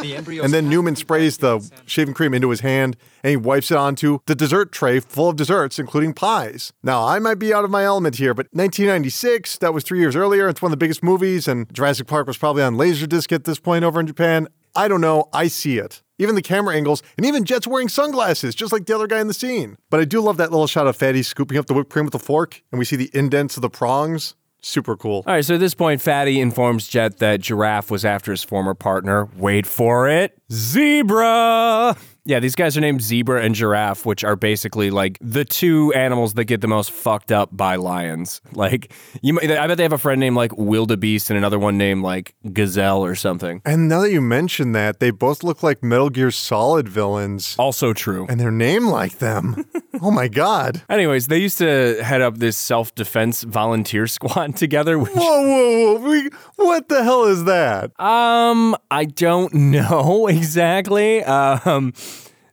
the 0.00 0.16
embryo. 0.16 0.44
And 0.44 0.52
then 0.52 0.68
Newman 0.68 0.96
sprays 0.96 1.38
the 1.38 1.60
shaving 1.86 2.14
cream 2.14 2.34
into 2.34 2.50
his 2.50 2.60
hand 2.60 2.96
and 3.22 3.30
he 3.30 3.36
wipes 3.36 3.70
it 3.70 3.76
onto 3.76 4.18
the 4.26 4.34
dessert 4.34 4.72
tray 4.72 5.00
full 5.00 5.30
of 5.30 5.36
desserts, 5.36 5.78
including 5.78 6.12
pies. 6.12 6.72
Now, 6.82 7.06
I 7.06 7.18
might 7.18 7.38
be 7.38 7.54
out 7.54 7.64
of 7.64 7.70
my 7.70 7.84
element 7.84 8.16
here, 8.16 8.34
but 8.34 8.46
1996, 8.52 9.58
that 9.58 9.72
was 9.72 9.84
three 9.84 10.00
years 10.00 10.16
earlier. 10.16 10.48
It's 10.48 10.60
one 10.60 10.70
of 10.70 10.72
the 10.78 10.82
biggest 10.82 11.02
movies, 11.02 11.46
and 11.48 11.72
Jurassic 11.72 12.06
Park 12.06 12.26
was 12.26 12.36
probably 12.36 12.62
on 12.62 12.74
Laserdisc 12.74 13.30
at 13.32 13.44
this 13.44 13.60
point 13.60 13.84
over 13.84 14.00
in 14.00 14.06
Japan. 14.06 14.48
I 14.74 14.88
don't 14.88 15.00
know. 15.00 15.28
I 15.32 15.48
see 15.48 15.78
it. 15.78 16.02
Even 16.18 16.34
the 16.34 16.42
camera 16.42 16.74
angles, 16.74 17.02
and 17.16 17.26
even 17.26 17.44
Jet's 17.44 17.66
wearing 17.66 17.88
sunglasses, 17.88 18.54
just 18.54 18.72
like 18.72 18.86
the 18.86 18.94
other 18.94 19.06
guy 19.06 19.20
in 19.20 19.26
the 19.26 19.34
scene. 19.34 19.76
But 19.90 20.00
I 20.00 20.04
do 20.04 20.20
love 20.20 20.36
that 20.36 20.50
little 20.50 20.66
shot 20.66 20.86
of 20.86 20.96
Fatty 20.96 21.22
scooping 21.22 21.58
up 21.58 21.66
the 21.66 21.74
whipped 21.74 21.90
cream 21.90 22.04
with 22.04 22.14
a 22.14 22.18
fork, 22.18 22.62
and 22.70 22.78
we 22.78 22.84
see 22.84 22.96
the 22.96 23.10
indents 23.12 23.56
of 23.56 23.62
the 23.62 23.70
prongs. 23.70 24.34
Super 24.62 24.96
cool. 24.96 25.24
All 25.26 25.34
right, 25.34 25.44
so 25.44 25.54
at 25.54 25.60
this 25.60 25.74
point, 25.74 26.00
Fatty 26.00 26.40
informs 26.40 26.86
Jet 26.86 27.18
that 27.18 27.40
Giraffe 27.40 27.90
was 27.90 28.04
after 28.04 28.30
his 28.30 28.44
former 28.44 28.74
partner. 28.74 29.28
Wait 29.36 29.66
for 29.66 30.08
it, 30.08 30.38
Zebra. 30.52 31.96
Yeah, 32.24 32.38
these 32.38 32.54
guys 32.54 32.76
are 32.76 32.80
named 32.80 33.02
Zebra 33.02 33.42
and 33.42 33.52
Giraffe, 33.54 34.06
which 34.06 34.22
are 34.22 34.36
basically 34.36 34.90
like 34.90 35.18
the 35.20 35.44
two 35.44 35.92
animals 35.92 36.34
that 36.34 36.44
get 36.44 36.60
the 36.60 36.68
most 36.68 36.92
fucked 36.92 37.32
up 37.32 37.48
by 37.56 37.76
lions. 37.76 38.40
Like, 38.52 38.92
you, 39.22 39.32
might, 39.32 39.50
I 39.50 39.66
bet 39.66 39.76
they 39.78 39.82
have 39.82 39.92
a 39.94 39.98
friend 39.98 40.20
named 40.20 40.36
like 40.36 40.52
Wildebeest 40.56 41.30
and 41.30 41.36
another 41.38 41.58
one 41.58 41.78
named 41.78 42.02
like 42.04 42.34
Gazelle 42.52 43.02
or 43.04 43.14
something. 43.16 43.60
And 43.64 43.88
now 43.88 44.02
that 44.02 44.12
you 44.12 44.20
mention 44.20 44.70
that, 44.72 45.00
they 45.00 45.10
both 45.10 45.42
look 45.42 45.62
like 45.64 45.82
Metal 45.82 46.10
Gear 46.10 46.30
Solid 46.30 46.88
villains, 46.88 47.56
Also 47.58 47.92
true. 47.92 48.26
and 48.28 48.38
their 48.38 48.50
name 48.52 48.86
like 48.86 49.18
them. 49.18 49.64
oh 50.02 50.10
my 50.12 50.28
god. 50.28 50.82
Anyways, 50.88 51.26
they 51.28 51.38
used 51.38 51.58
to 51.58 52.02
head 52.04 52.20
up 52.20 52.38
this 52.38 52.56
self 52.56 52.94
defense 52.94 53.42
volunteer 53.42 54.06
squad 54.16 54.54
together. 54.54 54.98
Which, 54.98 55.12
Whoa, 55.12 55.42
whoa, 55.42 55.98
whoa. 55.98 56.08
We, 56.10 56.30
what 56.64 56.88
the 56.88 57.02
hell 57.04 57.24
is 57.24 57.44
that? 57.44 57.98
um, 58.00 58.76
I 58.90 59.04
don't 59.04 59.52
know 59.54 60.26
exactly. 60.28 61.22
Um, 61.24 61.92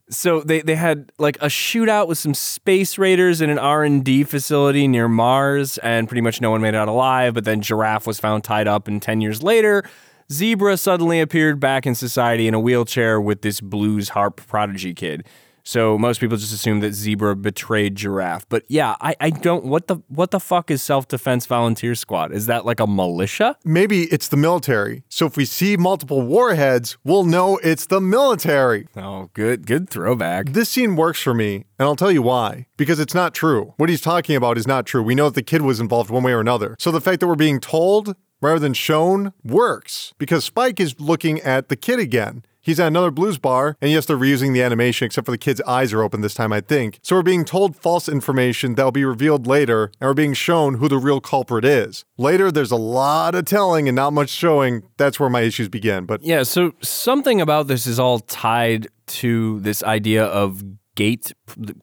so 0.09 0.41
they, 0.41 0.61
they 0.61 0.75
had 0.75 1.11
like 1.19 1.37
a 1.37 1.45
shootout 1.47 2.07
with 2.07 2.17
some 2.17 2.33
space 2.33 2.97
raiders 2.97 3.41
in 3.41 3.49
an 3.49 3.59
R&D 3.59 4.23
facility 4.23 4.87
near 4.87 5.07
Mars 5.07 5.77
and 5.79 6.07
pretty 6.07 6.21
much 6.21 6.41
no 6.41 6.49
one 6.51 6.61
made 6.61 6.69
it 6.69 6.75
out 6.75 6.87
alive, 6.87 7.33
but 7.35 7.45
then 7.45 7.61
Giraffe 7.61 8.07
was 8.07 8.19
found 8.19 8.43
tied 8.43 8.67
up 8.67 8.87
and 8.87 9.01
10 9.01 9.21
years 9.21 9.43
later, 9.43 9.83
Zebra 10.31 10.77
suddenly 10.77 11.19
appeared 11.19 11.59
back 11.59 11.85
in 11.85 11.95
society 11.95 12.47
in 12.47 12.53
a 12.53 12.59
wheelchair 12.59 13.19
with 13.21 13.41
this 13.41 13.61
blues 13.61 14.09
harp 14.09 14.37
prodigy 14.47 14.93
kid. 14.93 15.25
So 15.69 15.99
most 15.99 16.19
people 16.19 16.35
just 16.35 16.51
assume 16.51 16.79
that 16.79 16.93
Zebra 16.93 17.35
betrayed 17.35 17.93
Giraffe. 17.93 18.49
But 18.49 18.63
yeah, 18.69 18.95
I, 19.01 19.15
I 19.19 19.29
don't 19.29 19.65
what 19.65 19.85
the 19.85 19.97
what 20.07 20.31
the 20.31 20.39
fuck 20.39 20.71
is 20.71 20.81
self-defense 20.81 21.45
volunteer 21.45 21.93
squad? 21.93 22.31
Is 22.31 22.47
that 22.47 22.65
like 22.65 22.79
a 22.79 22.87
militia? 22.87 23.55
Maybe 23.63 24.05
it's 24.05 24.29
the 24.29 24.35
military. 24.35 25.03
So 25.09 25.27
if 25.27 25.37
we 25.37 25.45
see 25.45 25.77
multiple 25.77 26.23
warheads, 26.23 26.97
we'll 27.03 27.23
know 27.23 27.57
it's 27.57 27.85
the 27.85 28.01
military. 28.01 28.87
Oh, 28.97 29.29
good 29.35 29.67
good 29.67 29.91
throwback. 29.91 30.53
This 30.53 30.69
scene 30.69 30.95
works 30.95 31.21
for 31.21 31.35
me, 31.35 31.65
and 31.77 31.87
I'll 31.87 31.95
tell 31.95 32.11
you 32.11 32.23
why. 32.23 32.65
Because 32.75 32.99
it's 32.99 33.13
not 33.13 33.35
true. 33.35 33.75
What 33.77 33.89
he's 33.89 34.01
talking 34.01 34.35
about 34.35 34.57
is 34.57 34.65
not 34.65 34.87
true. 34.87 35.03
We 35.03 35.13
know 35.13 35.25
that 35.25 35.35
the 35.35 35.43
kid 35.43 35.61
was 35.61 35.79
involved 35.79 36.09
one 36.09 36.23
way 36.23 36.33
or 36.33 36.39
another. 36.39 36.77
So 36.79 36.89
the 36.89 36.99
fact 36.99 37.19
that 37.19 37.27
we're 37.27 37.35
being 37.35 37.59
told 37.59 38.15
rather 38.41 38.59
than 38.59 38.73
shown 38.73 39.33
works 39.43 40.13
because 40.17 40.45
Spike 40.45 40.79
is 40.79 40.99
looking 40.99 41.39
at 41.41 41.69
the 41.69 41.75
kid 41.75 41.99
again. 41.99 42.43
He's 42.61 42.79
at 42.79 42.87
another 42.87 43.11
blues 43.11 43.37
bar, 43.37 43.77
and 43.81 43.91
yes, 43.91 44.05
they're 44.05 44.17
reusing 44.17 44.53
the 44.53 44.61
animation, 44.61 45.05
except 45.05 45.25
for 45.25 45.31
the 45.31 45.37
kid's 45.37 45.61
eyes 45.61 45.93
are 45.93 46.01
open 46.01 46.21
this 46.21 46.33
time, 46.33 46.51
I 46.51 46.61
think. 46.61 46.99
So 47.01 47.15
we're 47.15 47.23
being 47.23 47.45
told 47.45 47.75
false 47.75 48.09
information 48.09 48.75
that'll 48.75 48.91
be 48.91 49.05
revealed 49.05 49.47
later, 49.47 49.91
and 49.99 50.09
we're 50.09 50.13
being 50.13 50.33
shown 50.33 50.75
who 50.75 50.87
the 50.87 50.97
real 50.97 51.21
culprit 51.21 51.63
is. 51.63 52.03
Later, 52.17 52.51
there's 52.51 52.71
a 52.71 52.75
lot 52.75 53.35
of 53.35 53.45
telling 53.45 53.87
and 53.87 53.95
not 53.95 54.13
much 54.13 54.29
showing. 54.29 54.83
That's 54.97 55.19
where 55.19 55.29
my 55.29 55.41
issues 55.41 55.69
begin. 55.69 56.05
But 56.05 56.21
Yeah, 56.21 56.43
so 56.43 56.73
something 56.81 57.39
about 57.39 57.67
this 57.67 57.87
is 57.87 57.99
all 57.99 58.19
tied 58.19 58.87
to 59.07 59.59
this 59.61 59.81
idea 59.83 60.25
of 60.25 60.63
gate 60.99 61.31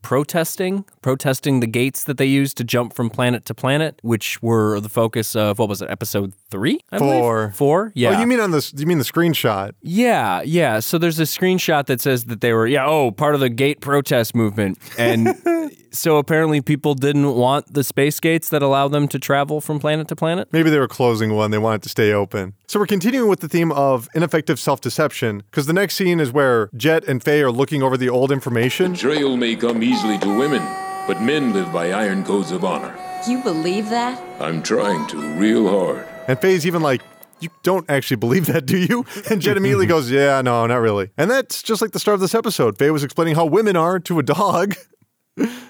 protesting, 0.03 0.85
protesting 1.01 1.61
the 1.61 1.67
gates 1.67 2.05
that 2.05 2.19
they 2.19 2.27
used 2.27 2.55
to 2.59 2.65
jump 2.65 2.93
from 2.93 3.09
planet 3.09 3.47
to 3.47 3.55
planet, 3.55 3.99
which 4.03 4.43
were 4.43 4.79
the 4.79 4.91
focus 4.91 5.35
of 5.35 5.59
what 5.59 5.71
was 5.71 5.81
it, 5.81 5.89
episode 5.89 6.35
three? 6.51 6.81
I 6.93 6.99
believe? 6.99 7.21
Four. 7.21 7.53
Four? 7.53 7.93
Yeah. 7.95 8.11
oh, 8.11 8.21
you 8.21 8.27
mean 8.27 8.41
on 8.41 8.51
this? 8.51 8.75
You 8.77 8.85
mean 8.85 8.99
the 8.99 9.05
screenshot? 9.05 9.73
Yeah, 9.81 10.43
yeah. 10.43 10.81
So 10.81 10.99
there's 10.99 11.19
a 11.19 11.23
screenshot 11.23 11.87
that 11.87 12.03
says 12.03 12.27
that 12.27 12.43
they 12.43 12.53
were, 12.53 12.67
yeah, 12.67 12.87
oh, 12.87 13.11
part 13.11 13.35
of 13.35 13.41
the 13.41 13.49
gate 13.49 13.81
protest 13.81 14.35
movement. 14.35 14.79
And 14.99 15.35
so 15.93 16.19
apparently 16.19 16.61
people 16.61 16.95
didn't 16.95 17.35
want 17.35 17.73
the 17.73 17.83
space 17.83 18.21
gates 18.21 18.51
that 18.51 18.63
allow 18.63 18.87
them 18.87 19.09
to 19.09 19.19
travel 19.19 19.63
from 19.63 19.79
planet 19.79 20.09
to 20.09 20.17
planet. 20.17 20.49
Maybe 20.53 20.69
they 20.69 20.79
were 20.79 20.89
closing 20.89 21.33
one, 21.33 21.51
they 21.53 21.59
wanted 21.59 21.83
to 21.85 21.89
stay 21.89 22.13
open. 22.13 22.53
So 22.69 22.79
we're 22.79 22.87
continuing 22.87 23.31
with 23.31 23.41
the 23.41 23.49
theme 23.49 23.73
of 23.73 24.09
ineffective 24.15 24.61
self 24.61 24.81
deception, 24.81 25.39
because 25.51 25.67
the 25.67 25.73
next 25.73 25.95
scene 25.95 26.21
is 26.21 26.33
where 26.33 26.69
Jet 26.77 27.05
and 27.05 27.23
Faye 27.23 27.41
are 27.41 27.51
looking 27.51 27.83
over 27.83 27.97
the 27.97 28.09
old 28.09 28.31
information. 28.31 28.95
Betrayal 29.07 29.37
may 29.37 29.55
come 29.55 29.85
easily 29.85 30.19
to 30.19 30.37
women, 30.37 30.61
but 31.07 31.23
men 31.23 31.53
live 31.53 31.73
by 31.73 31.92
iron 31.92 32.25
codes 32.25 32.51
of 32.51 32.64
honor. 32.64 32.92
You 33.29 33.40
believe 33.40 33.88
that? 33.90 34.21
I'm 34.42 34.64
trying 34.64 35.07
to 35.07 35.16
real 35.38 35.69
hard. 35.69 36.09
And 36.27 36.37
Faye's 36.40 36.66
even 36.66 36.83
like, 36.83 37.03
You 37.38 37.51
don't 37.62 37.88
actually 37.88 38.16
believe 38.16 38.47
that, 38.47 38.66
do 38.66 38.77
you? 38.77 39.07
And 39.31 39.40
Jet 39.40 39.57
immediately 39.57 39.87
goes, 39.95 40.11
Yeah, 40.11 40.42
no, 40.42 40.66
not 40.66 40.79
really. 40.79 41.11
And 41.16 41.31
that's 41.31 41.62
just 41.62 41.81
like 41.81 41.92
the 41.92 42.01
start 42.01 42.16
of 42.16 42.21
this 42.21 42.35
episode. 42.35 42.79
Faye 42.79 42.90
was 42.90 43.05
explaining 43.05 43.37
how 43.37 43.47
women 43.47 43.77
are 43.77 44.01
to 44.01 44.19
a 44.19 44.25
dog. 44.25 44.75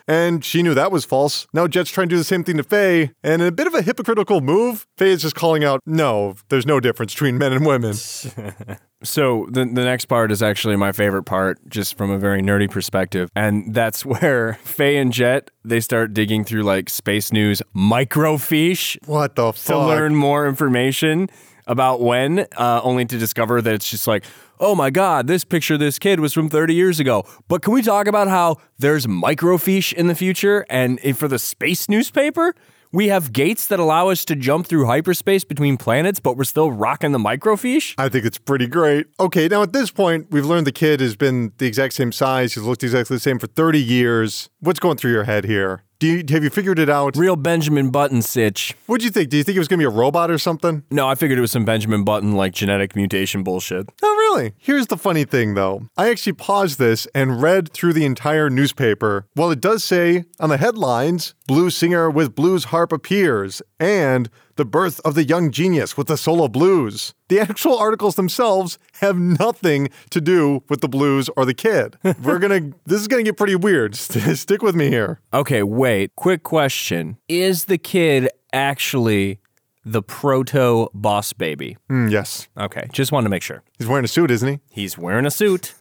And 0.09 0.45
she 0.45 0.63
knew 0.63 0.75
that 0.75 0.93
was 0.93 1.05
false. 1.05 1.47
Now 1.53 1.67
Jet's 1.67 1.91
trying 1.91 2.09
to 2.09 2.15
do 2.15 2.19
the 2.19 2.25
same 2.25 2.45
thing 2.45 2.57
to 2.59 2.63
Faye, 2.63 3.11
and 3.25 3.43
in 3.43 3.49
a 3.49 3.53
bit 3.53 3.67
of 3.67 3.75
a 3.75 3.83
hypocritical 3.83 4.41
move, 4.41 4.87
Faye 4.97 5.11
is 5.11 5.23
just 5.23 5.35
calling 5.35 5.65
out, 5.65 5.81
no, 5.85 6.37
there's 6.49 6.67
no 6.67 6.79
difference 6.79 7.13
between 7.15 7.39
men 7.39 7.53
and 7.53 7.67
women. 7.67 7.95
So 9.03 9.47
the 9.51 9.67
the 9.67 9.85
next 9.85 10.07
part 10.07 10.33
is 10.33 10.43
actually 10.43 10.77
my 10.77 10.91
favorite 10.91 11.25
part, 11.25 11.59
just 11.69 11.99
from 11.99 12.11
a 12.11 12.19
very 12.19 12.41
nerdy 12.41 12.69
perspective, 12.69 13.31
and 13.37 13.75
that's 13.75 14.07
where 14.07 14.55
Faye 14.65 14.97
and 14.97 15.13
Jet 15.13 15.51
they 15.65 15.81
start 15.81 16.15
digging 16.15 16.45
through 16.45 16.63
like 16.63 16.89
space 16.89 17.33
news 17.33 17.61
microfiche 17.75 18.97
What 19.07 19.37
the 19.37 19.53
to 19.53 19.79
learn 19.79 20.15
more 20.15 20.49
information 20.49 21.29
about 21.67 22.01
when, 22.01 22.47
uh, 22.57 22.81
only 22.83 23.05
to 23.05 23.19
discover 23.19 23.61
that 23.61 23.75
it's 23.75 23.91
just 23.91 24.07
like, 24.07 24.25
oh 24.61 24.75
my 24.75 24.91
god, 24.91 25.27
this 25.27 25.45
picture 25.45 25.75
of 25.75 25.81
this 25.81 25.99
kid 25.99 26.21
was 26.21 26.33
from 26.33 26.49
30 26.49 26.75
years 26.75 27.01
ago. 27.01 27.25
But 27.49 27.63
can 27.63 27.73
we 27.73 27.83
talk 27.83 28.07
about 28.07 28.29
how 28.29 28.57
there's 28.79 29.07
microfiche 29.07 29.93
in 29.93 30.07
the 30.07 30.15
future, 30.15 30.65
and 30.71 31.01
for 31.17 31.29
the 31.29 31.39
space 31.39 31.89
newspaper? 31.89 32.55
We 32.93 33.09
have 33.09 33.33
gates 33.33 33.67
that 33.67 33.81
allow 33.81 34.09
us 34.09 34.25
to 34.27 34.37
jump 34.37 34.67
through 34.67 34.87
hyperspace 34.87 35.45
between 35.45 35.77
planets, 35.77 36.21
but 36.21 36.37
we're 36.37 36.45
still 36.45 36.71
rocking 36.71 37.13
the 37.13 37.19
microfiche? 37.19 37.95
I 37.99 38.09
think 38.09 38.25
it's 38.25 38.39
pretty 38.39 38.69
great. 38.69 39.07
Okay, 39.19 39.49
now 39.49 39.63
at 39.63 39.73
this 39.73 39.91
point, 39.91 40.29
we've 40.31 40.47
learned 40.47 40.67
the 40.67 40.73
kid 40.73 41.01
has 41.01 41.17
been 41.17 41.53
the 41.59 41.67
exact 41.67 41.95
same 41.95 42.13
size. 42.13 42.55
He's 42.55 42.63
looked 42.63 42.85
exactly 42.85 43.17
the 43.17 43.21
same 43.21 43.39
for 43.39 43.49
30 43.49 43.83
years. 43.83 44.49
What's 44.61 44.81
going 44.81 44.97
through 44.97 45.13
your 45.13 45.25
head 45.25 45.45
here? 45.45 45.83
Do 45.99 46.07
you, 46.07 46.23
have 46.29 46.45
you 46.45 46.51
figured 46.51 46.79
it 46.79 46.91
out? 46.91 47.17
Real 47.17 47.37
Benjamin 47.37 47.89
Button 47.89 48.21
sitch. 48.21 48.77
What'd 48.85 49.03
you 49.03 49.11
think? 49.11 49.31
Do 49.31 49.39
you 49.39 49.43
think 49.43 49.57
it 49.57 49.59
was 49.59 49.69
going 49.69 49.79
to 49.81 49.83
be 49.83 49.87
a 49.87 49.97
robot 49.97 50.31
or 50.31 50.37
something? 50.37 50.83
No, 50.91 51.09
I 51.09 51.15
figured 51.15 51.39
it 51.39 51.41
was 51.41 51.53
some 51.53 51.65
Benjamin 51.65 52.05
Button 52.05 52.33
like 52.33 52.53
genetic 52.53 52.95
mutation 52.95 53.43
bullshit. 53.43 53.89
Oh, 54.03 54.15
really? 54.15 54.53
Here's 54.59 54.89
the 54.89 54.99
funny 54.99 55.25
thing, 55.25 55.55
though. 55.55 55.89
I 55.97 56.11
actually 56.11 56.35
paused 56.35 56.79
this 56.79 57.07
and 57.15 57.41
read 57.41 57.73
through 57.73 57.95
the 57.95 58.05
entire 58.05 58.51
newspaper. 58.51 59.27
Well, 59.37 59.51
it 59.51 59.63
does 59.63 59.85
say 59.85 60.25
on 60.39 60.51
the 60.51 60.59
headlines 60.59 61.35
blue 61.47 61.71
singer 61.71 62.11
with 62.11 62.35
blues 62.35 62.65
harp 62.65 62.93
appears, 62.93 63.63
and 63.81 64.29
the 64.57 64.65
birth 64.65 65.01
of 65.05 65.15
the 65.15 65.25
young 65.25 65.51
genius 65.51 65.97
with 65.97 66.09
the 66.09 66.17
solo 66.17 66.49
blues. 66.49 67.15
The 67.29 67.41
actual 67.41 67.79
articles 67.79 68.17
themselves 68.17 68.79
have 69.01 69.17
nothing 69.19 69.89
to 70.11 70.21
do 70.21 70.63
with 70.69 70.81
the 70.81 70.89
blues 70.89 71.29
or 71.37 71.45
the 71.45 71.55
kid. 71.55 71.97
We're 72.23 72.39
gonna, 72.39 72.73
this 72.87 73.01
is 73.01 73.09
gonna 73.09 73.23
get 73.23 73.37
pretty 73.37 73.57
weird. 73.57 73.95
Stick 73.97 74.63
with 74.63 74.75
me 74.75 74.89
here. 74.89 75.21
Okay, 75.33 75.63
wait. 75.63 76.15
Quick 76.17 76.43
question. 76.43 77.19
Is 77.29 77.67
the 77.67 77.79
kid 77.79 78.29
actually 78.53 79.39
the 79.85 80.03
proto 80.03 80.89
boss 80.95 81.33
baby? 81.33 81.77
Hmm, 81.89 82.09
yes. 82.09 82.49
Okay, 82.59 82.89
just 82.93 83.13
wanted 83.13 83.25
to 83.25 83.31
make 83.31 83.43
sure. 83.43 83.63
He's 83.79 83.87
wearing 83.87 84.05
a 84.05 84.09
suit, 84.09 84.31
isn't 84.31 84.49
he? 84.49 84.59
He's 84.71 84.99
wearing 84.99 85.27
a 85.27 85.31
suit. 85.31 85.75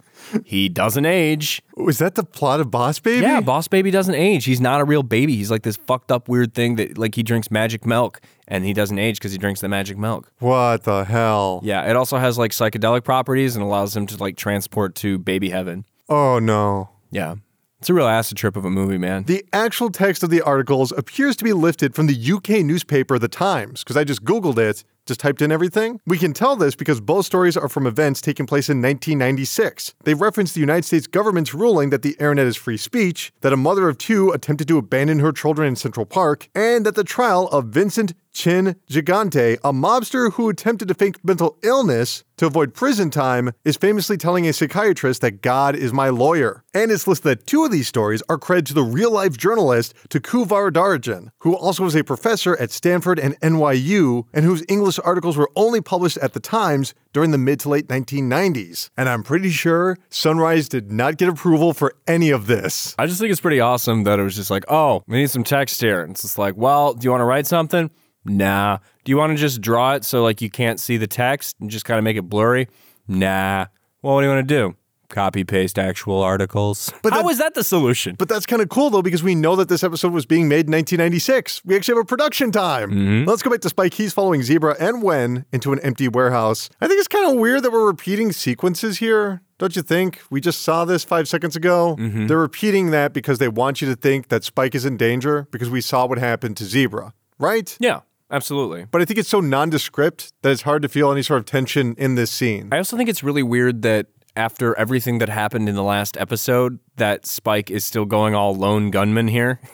He 0.46 0.70
doesn't 0.70 1.06
age. 1.06 1.62
Oh, 1.78 1.84
Was 1.84 2.00
that 2.00 2.16
the 2.16 2.24
plot 2.24 2.60
of 2.60 2.72
Boss 2.72 3.00
Baby? 3.00 3.22
Yeah, 3.22 3.42
Boss 3.42 3.68
Baby 3.68 3.92
doesn't 3.92 4.16
age. 4.16 4.46
He's 4.46 4.62
not 4.62 4.82
a 4.82 4.86
real 4.86 5.04
baby. 5.04 5.36
He's 5.36 5.52
like 5.52 5.64
this 5.64 5.78
fucked 5.78 6.12
up 6.12 6.28
weird 6.28 6.54
thing 6.54 6.76
that 6.76 6.98
like 6.98 7.16
he 7.16 7.24
drinks 7.24 7.50
magic 7.52 7.86
milk 7.86 8.22
and 8.48 8.64
he 8.66 8.74
doesn't 8.74 8.98
age 9.00 9.18
because 9.18 9.32
he 9.32 9.38
drinks 9.38 9.62
the 9.62 9.70
magic 9.70 9.98
milk. 9.98 10.32
What 10.40 10.84
the 10.84 11.04
hell? 11.04 11.62
Yeah, 11.64 11.90
it 11.90 11.96
also 11.96 12.18
has 12.18 12.38
like 12.38 12.52
psychedelic 12.52 13.04
properties 13.04 13.56
and 13.56 13.64
allows 13.64 13.96
him 13.96 14.08
to 14.08 14.18
like 14.18 14.38
transport 14.38 14.96
to 14.96 15.18
baby 15.18 15.50
heaven. 15.50 15.86
Oh 16.10 16.40
no. 16.40 16.90
Yeah. 17.12 17.36
It's 17.80 17.90
a 17.90 17.94
real 17.94 18.08
acid 18.08 18.38
trip 18.38 18.56
of 18.56 18.66
a 18.66 18.70
movie, 18.72 18.98
man. 18.98 19.26
The 19.26 19.46
actual 19.54 19.92
text 19.92 20.24
of 20.24 20.32
the 20.32 20.42
articles 20.42 20.92
appears 20.94 21.36
to 21.36 21.44
be 21.44 21.54
lifted 21.54 21.94
from 21.94 22.08
the 22.08 22.32
UK 22.34 22.66
newspaper 22.66 23.20
The 23.20 23.28
Times, 23.28 23.84
because 23.84 23.96
I 23.96 24.04
just 24.04 24.24
Googled 24.24 24.58
it, 24.58 24.84
just 25.06 25.20
typed 25.20 25.42
in 25.42 25.52
everything. 25.52 26.00
We 26.06 26.18
can 26.18 26.34
tell 26.34 26.56
this 26.56 26.76
because 26.76 27.00
both 27.00 27.26
stories 27.26 27.56
are 27.56 27.70
from 27.70 27.86
events 27.88 28.22
taking 28.22 28.46
place 28.46 28.70
in 28.70 28.82
1996. 28.82 29.94
They 30.04 30.14
reference 30.14 30.54
the 30.54 30.60
United 30.60 30.86
States 30.86 31.08
government's 31.08 31.54
ruling 31.54 31.90
that 31.92 32.02
the 32.02 32.14
internet 32.14 32.48
is 32.48 32.56
free 32.56 32.78
speech, 32.78 33.32
that 33.42 33.54
a 33.54 33.58
mother 33.58 33.88
of 33.88 33.98
two 33.98 34.32
attempted 34.32 34.68
to 34.68 34.78
abandon 34.78 35.20
her 35.20 35.32
children 35.32 35.68
in 35.68 35.76
Central 35.76 36.06
Park, 36.06 36.50
and 36.56 36.86
that 36.86 36.96
the 36.96 37.04
trial 37.04 37.48
of 37.50 37.66
Vincent 37.66 38.14
Chin 38.36 38.76
Gigante, 38.90 39.54
a 39.64 39.72
mobster 39.72 40.34
who 40.34 40.50
attempted 40.50 40.90
to 40.90 40.94
fake 40.94 41.24
mental 41.24 41.58
illness 41.64 42.26
to 42.36 42.46
avoid 42.46 42.74
prison 42.74 43.10
time, 43.10 43.54
is 43.64 43.78
famously 43.78 44.18
telling 44.18 44.46
a 44.46 44.52
psychiatrist 44.52 45.22
that 45.22 45.42
God 45.42 45.74
is 45.74 45.94
my 45.94 46.10
lawyer. 46.10 46.66
And 46.74 46.92
it's 46.92 47.08
listed 47.08 47.24
that 47.24 47.48
two 47.48 47.64
of 47.64 47.72
these 47.72 47.88
stories 47.88 48.22
are 48.28 48.38
credited 48.38 48.68
to 48.68 48.74
the 48.74 48.84
real 48.84 49.10
life 49.10 49.38
journalist 49.38 49.94
Tunku 50.10 50.46
Varadarajan, 50.46 51.30
who 51.40 51.56
also 51.56 51.86
was 51.86 51.96
a 51.96 52.04
professor 52.04 52.58
at 52.58 52.72
Stanford 52.72 53.20
and 53.20 53.40
NYU, 53.40 54.26
and 54.34 54.44
whose 54.44 54.66
English 54.68 55.00
articles 55.06 55.38
were 55.38 55.50
only 55.56 55.80
published 55.80 56.18
at 56.18 56.34
the 56.34 56.42
Times 56.42 56.94
during 57.14 57.32
the 57.32 57.38
mid 57.38 57.62
to 57.62 57.70
late 57.70 57.88
1990s. 57.88 58.90
And 58.98 59.08
I'm 59.08 59.24
pretty 59.24 59.50
sure 59.50 59.98
Sunrise 60.10 60.68
did 60.68 60.92
not 60.92 61.16
get 61.16 61.30
approval 61.30 61.74
for 61.74 61.96
any 62.06 62.32
of 62.32 62.48
this. 62.48 62.96
I 63.00 63.06
just 63.06 63.22
think 63.22 63.32
it's 63.32 63.40
pretty 63.40 63.62
awesome 63.62 64.04
that 64.04 64.20
it 64.20 64.24
was 64.24 64.36
just 64.36 64.52
like, 64.52 64.66
oh, 64.68 65.04
we 65.08 65.20
need 65.20 65.30
some 65.30 65.46
text 65.46 65.80
here. 65.80 66.02
And 66.02 66.12
it's 66.12 66.24
just 66.24 66.38
like, 66.38 66.58
well, 66.58 66.94
do 66.94 67.06
you 67.06 67.12
want 67.12 67.22
to 67.22 67.26
write 67.26 67.48
something? 67.48 67.90
Nah. 68.26 68.80
Do 69.04 69.12
you 69.12 69.18
want 69.18 69.32
to 69.32 69.38
just 69.38 69.62
draw 69.62 69.94
it 69.94 70.04
so 70.04 70.24
like 70.24 70.42
you 70.42 70.50
can't 70.50 70.80
see 70.80 70.98
the 70.98 71.08
text 71.08 71.56
and 71.60 71.70
just 71.70 71.86
kind 71.86 71.98
of 71.98 72.04
make 72.04 72.18
it 72.18 72.24
blurry? 72.24 72.68
Nah. 73.08 73.68
Well, 74.02 74.16
what 74.16 74.22
do 74.22 74.28
you 74.28 74.34
want 74.34 74.48
to 74.48 74.54
do? 74.56 74.76
Copy 75.10 75.44
paste 75.44 75.78
actual 75.78 76.22
articles. 76.24 76.92
But 77.04 77.14
How 77.14 77.22
that- 77.22 77.30
is 77.30 77.38
that 77.38 77.54
the 77.54 77.64
solution? 77.64 78.16
But 78.18 78.28
that's 78.28 78.48
kind 78.48 78.60
of 78.62 78.70
cool 78.70 78.90
though, 78.90 79.04
because 79.04 79.22
we 79.22 79.36
know 79.36 79.56
that 79.56 79.70
this 79.70 79.84
episode 79.84 80.12
was 80.12 80.26
being 80.26 80.48
made 80.50 80.66
in 80.66 80.72
1996. 80.72 81.62
We 81.64 81.76
actually 81.76 81.94
have 81.98 82.04
a 82.04 82.06
production 82.06 82.52
time. 82.52 82.90
Mm-hmm. 82.90 83.30
Let's 83.30 83.44
go 83.44 83.52
back 83.52 83.62
to 83.62 83.70
Spike. 83.70 83.94
He's 83.94 84.14
following 84.14 84.42
Zebra 84.42 84.76
and 84.80 85.04
Wen 85.04 85.46
into 85.52 85.72
an 85.74 85.80
empty 85.82 86.08
warehouse. 86.08 86.70
I 86.82 86.88
think 86.88 86.98
it's 87.00 87.08
kind 87.08 87.32
of 87.32 87.38
weird 87.38 87.62
that 87.64 87.72
we're 87.72 87.86
repeating 87.86 88.32
sequences 88.32 88.98
here. 88.98 89.42
Don't 89.60 89.76
you 89.76 89.84
think? 89.84 90.22
We 90.32 90.42
just 90.42 90.64
saw 90.64 90.84
this 90.86 91.04
five 91.04 91.28
seconds 91.28 91.56
ago. 91.56 91.96
Mm-hmm. 92.00 92.26
They're 92.28 92.38
repeating 92.40 92.90
that 92.92 93.14
because 93.14 93.38
they 93.38 93.48
want 93.48 93.82
you 93.82 93.88
to 93.88 93.96
think 93.96 94.30
that 94.30 94.44
Spike 94.44 94.74
is 94.74 94.86
in 94.86 94.98
danger 94.98 95.48
because 95.52 95.70
we 95.70 95.82
saw 95.82 96.08
what 96.08 96.18
happened 96.18 96.58
to 96.58 96.66
Zebra, 96.66 97.14
right? 97.38 97.78
yeah, 97.80 98.02
absolutely. 98.32 98.86
But 98.90 99.02
I 99.02 99.06
think 99.06 99.20
it's 99.20 99.30
so 99.30 99.40
nondescript 99.40 100.34
that 100.42 100.52
it's 100.52 100.64
hard 100.64 100.82
to 100.82 100.90
feel 100.90 101.12
any 101.12 101.22
sort 101.22 101.40
of 101.40 101.46
tension 101.46 101.96
in 101.98 102.16
this 102.16 102.32
scene. 102.32 102.70
I 102.72 102.78
also 102.78 102.98
think 102.98 103.10
it's 103.10 103.24
really 103.24 103.44
weird 103.44 103.82
that 103.84 104.08
after 104.36 104.76
everything 104.78 105.20
that 105.20 105.30
happened 105.30 105.70
in 105.70 105.76
the 105.76 105.84
last 105.84 106.18
episode, 106.18 106.80
that 106.98 107.26
Spike 107.26 107.72
is 107.72 107.86
still 107.86 108.06
going 108.06 108.36
all 108.36 108.54
lone 108.54 108.92
gunman 108.92 109.28
here. 109.28 109.60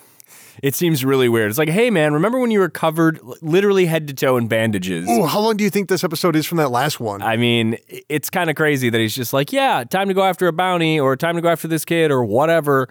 It 0.62 0.76
seems 0.76 1.04
really 1.04 1.30
weird. 1.30 1.49
It's 1.49 1.58
like, 1.58 1.70
hey 1.70 1.89
man, 1.89 2.14
remember 2.14 2.39
when 2.39 2.52
you 2.52 2.60
were 2.60 2.70
covered 2.70 3.20
literally 3.41 3.86
head 3.86 4.08
to 4.10 4.14
toe 4.14 4.38
in 4.38 4.47
bandages? 4.47 5.10
Ooh, 5.10 5.26
how 5.26 5.39
long 5.39 5.58
do 5.58 5.64
you 5.64 5.70
think 5.70 5.89
this 5.89 6.04
episode 6.04 6.36
is 6.36 6.45
from 6.45 6.58
that 6.58 6.70
last 6.70 6.99
one? 6.99 7.22
I 7.22 7.38
mean, 7.38 7.78
it's 8.10 8.30
kind 8.30 8.49
of 8.49 8.56
crazy 8.56 8.89
that 8.89 8.99
he's 8.99 9.16
just 9.16 9.34
like, 9.34 9.52
yeah, 9.52 9.84
time 9.84 10.08
to 10.10 10.14
go 10.14 10.24
after 10.24 10.47
a 10.47 10.54
bounty 10.54 10.99
or 10.99 11.16
time 11.16 11.36
to 11.36 11.41
go 11.41 11.49
after 11.49 11.68
this 11.68 11.86
kid 11.86 12.12
or 12.12 12.24
whatever. 12.24 12.89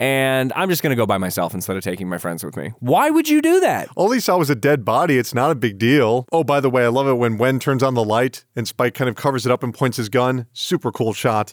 And 0.00 0.52
I'm 0.54 0.68
just 0.68 0.82
going 0.82 0.90
to 0.90 0.96
go 0.96 1.06
by 1.06 1.18
myself 1.18 1.54
instead 1.54 1.76
of 1.76 1.82
taking 1.82 2.08
my 2.08 2.18
friends 2.18 2.44
with 2.44 2.56
me. 2.56 2.72
Why 2.78 3.10
would 3.10 3.28
you 3.28 3.42
do 3.42 3.60
that? 3.60 3.88
All 3.96 4.10
he 4.10 4.20
saw 4.20 4.38
was 4.38 4.48
a 4.50 4.54
dead 4.54 4.84
body. 4.84 5.18
It's 5.18 5.34
not 5.34 5.50
a 5.50 5.56
big 5.56 5.78
deal. 5.78 6.26
Oh, 6.30 6.44
by 6.44 6.60
the 6.60 6.70
way, 6.70 6.84
I 6.84 6.88
love 6.88 7.08
it 7.08 7.14
when 7.14 7.36
Wen 7.36 7.58
turns 7.58 7.82
on 7.82 7.94
the 7.94 8.04
light 8.04 8.44
and 8.54 8.68
Spike 8.68 8.94
kind 8.94 9.08
of 9.08 9.16
covers 9.16 9.44
it 9.44 9.50
up 9.50 9.62
and 9.62 9.74
points 9.74 9.96
his 9.96 10.08
gun. 10.08 10.46
Super 10.52 10.92
cool 10.92 11.12
shot. 11.12 11.52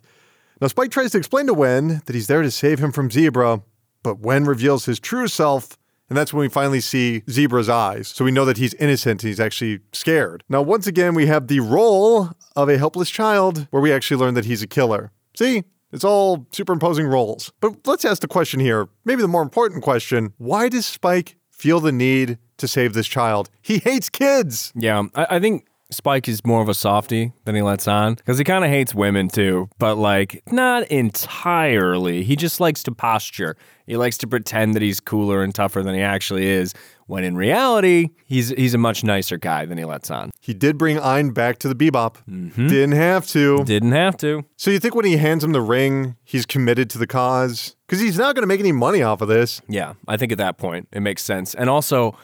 Now, 0.62 0.68
Spike 0.68 0.92
tries 0.92 1.12
to 1.12 1.18
explain 1.18 1.48
to 1.48 1.54
Wen 1.54 2.02
that 2.06 2.14
he's 2.14 2.28
there 2.28 2.42
to 2.42 2.52
save 2.52 2.80
him 2.80 2.92
from 2.92 3.12
Zebra, 3.12 3.62
but 4.04 4.20
Wen 4.20 4.46
reveals 4.46 4.86
his 4.86 5.00
true 5.00 5.28
self, 5.28 5.78
and 6.08 6.18
that's 6.18 6.32
when 6.32 6.42
we 6.42 6.50
finally 6.50 6.80
see 6.80 7.24
Zebra's 7.30 7.68
eyes. 7.68 8.08
So 8.10 8.24
we 8.24 8.32
know 8.32 8.46
that 8.46 8.58
he's 8.58 8.74
innocent 8.76 9.24
and 9.24 9.30
he's 9.30 9.40
actually 9.40 9.80
scared. 9.92 10.44
Now, 10.48 10.62
once 10.62 10.88
again, 10.88 11.16
we 11.16 11.26
have 11.26 11.48
the 11.48 11.62
role 11.62 12.30
of 12.56 12.70
a 12.70 12.78
helpless 12.78 13.10
child 13.10 13.68
where 13.72 13.82
we 13.82 13.92
actually 13.92 14.18
learn 14.18 14.36
that 14.36 14.46
he's 14.46 14.62
a 14.62 14.68
killer. 14.68 15.12
See? 15.36 15.64
It's 15.96 16.04
all 16.04 16.46
superimposing 16.52 17.08
roles. 17.08 17.54
But 17.62 17.88
let's 17.88 18.04
ask 18.04 18.22
the 18.22 18.28
question 18.28 18.60
here, 18.60 18.90
maybe 19.06 19.22
the 19.22 19.30
more 19.30 19.42
important 19.42 19.82
question 19.82 20.34
why 20.38 20.68
does 20.68 20.86
Spike 20.86 21.38
feel 21.50 21.80
the 21.80 21.94
need 21.94 22.38
to 22.58 22.68
save 22.68 22.94
this 22.94 23.08
child? 23.08 23.50
He 23.62 23.78
hates 23.78 24.10
kids. 24.10 24.74
Yeah, 24.76 25.04
I, 25.16 25.38
I 25.38 25.40
think 25.40 25.66
Spike 25.92 26.28
is 26.28 26.44
more 26.46 26.62
of 26.62 26.70
a 26.70 26.74
softie 26.74 27.32
than 27.46 27.54
he 27.54 27.62
lets 27.62 27.88
on 27.88 28.16
because 28.16 28.38
he 28.38 28.44
kind 28.44 28.64
of 28.64 28.72
hates 28.72 28.96
women 28.96 29.28
too, 29.28 29.70
but 29.78 29.96
like 29.96 30.42
not 30.52 30.88
entirely. 30.88 32.24
He 32.24 32.36
just 32.36 32.60
likes 32.60 32.82
to 32.84 32.92
posture. 32.92 33.56
He 33.86 33.96
likes 33.96 34.18
to 34.20 34.28
pretend 34.28 34.74
that 34.74 34.82
he's 34.82 35.00
cooler 35.00 35.44
and 35.44 35.54
tougher 35.54 35.84
than 35.84 35.94
he 35.94 36.02
actually 36.02 36.48
is, 36.48 36.74
when 37.06 37.24
in 37.24 37.36
reality, 37.36 38.10
he's 38.26 38.50
he's 38.50 38.74
a 38.74 38.80
much 38.80 39.04
nicer 39.04 39.38
guy 39.38 39.66
than 39.66 39.78
he 39.78 39.86
lets 39.86 40.10
on. 40.10 40.32
He 40.42 40.56
did 40.56 40.78
bring 40.78 41.00
Ein 41.00 41.30
back 41.32 41.60
to 41.60 41.68
the 41.68 41.76
bebop. 41.76 42.16
Mm-hmm. 42.28 42.68
Didn't 42.68 42.96
have 42.96 43.28
to. 43.28 43.64
Didn't 43.64 43.92
have 43.92 44.18
to. 44.18 44.44
So 44.58 44.72
you 44.72 44.80
think 44.80 44.96
when 44.96 45.06
he 45.06 45.18
hands 45.18 45.44
him 45.44 45.52
the 45.52 45.62
ring, 45.62 46.16
he's 46.24 46.48
committed 46.48 46.90
to 46.92 46.98
the 46.98 47.08
cause? 47.08 47.76
Because 47.86 48.02
he's 48.02 48.18
not 48.18 48.34
going 48.34 48.42
to 48.44 48.48
make 48.48 48.60
any 48.60 48.72
money 48.72 49.04
off 49.04 49.22
of 49.22 49.28
this. 49.28 49.62
Yeah, 49.68 49.94
I 50.08 50.18
think 50.18 50.32
at 50.32 50.40
that 50.40 50.58
point 50.58 50.88
it 50.92 51.02
makes 51.02 51.24
sense. 51.24 51.54
And 51.54 51.70
also, 51.70 52.18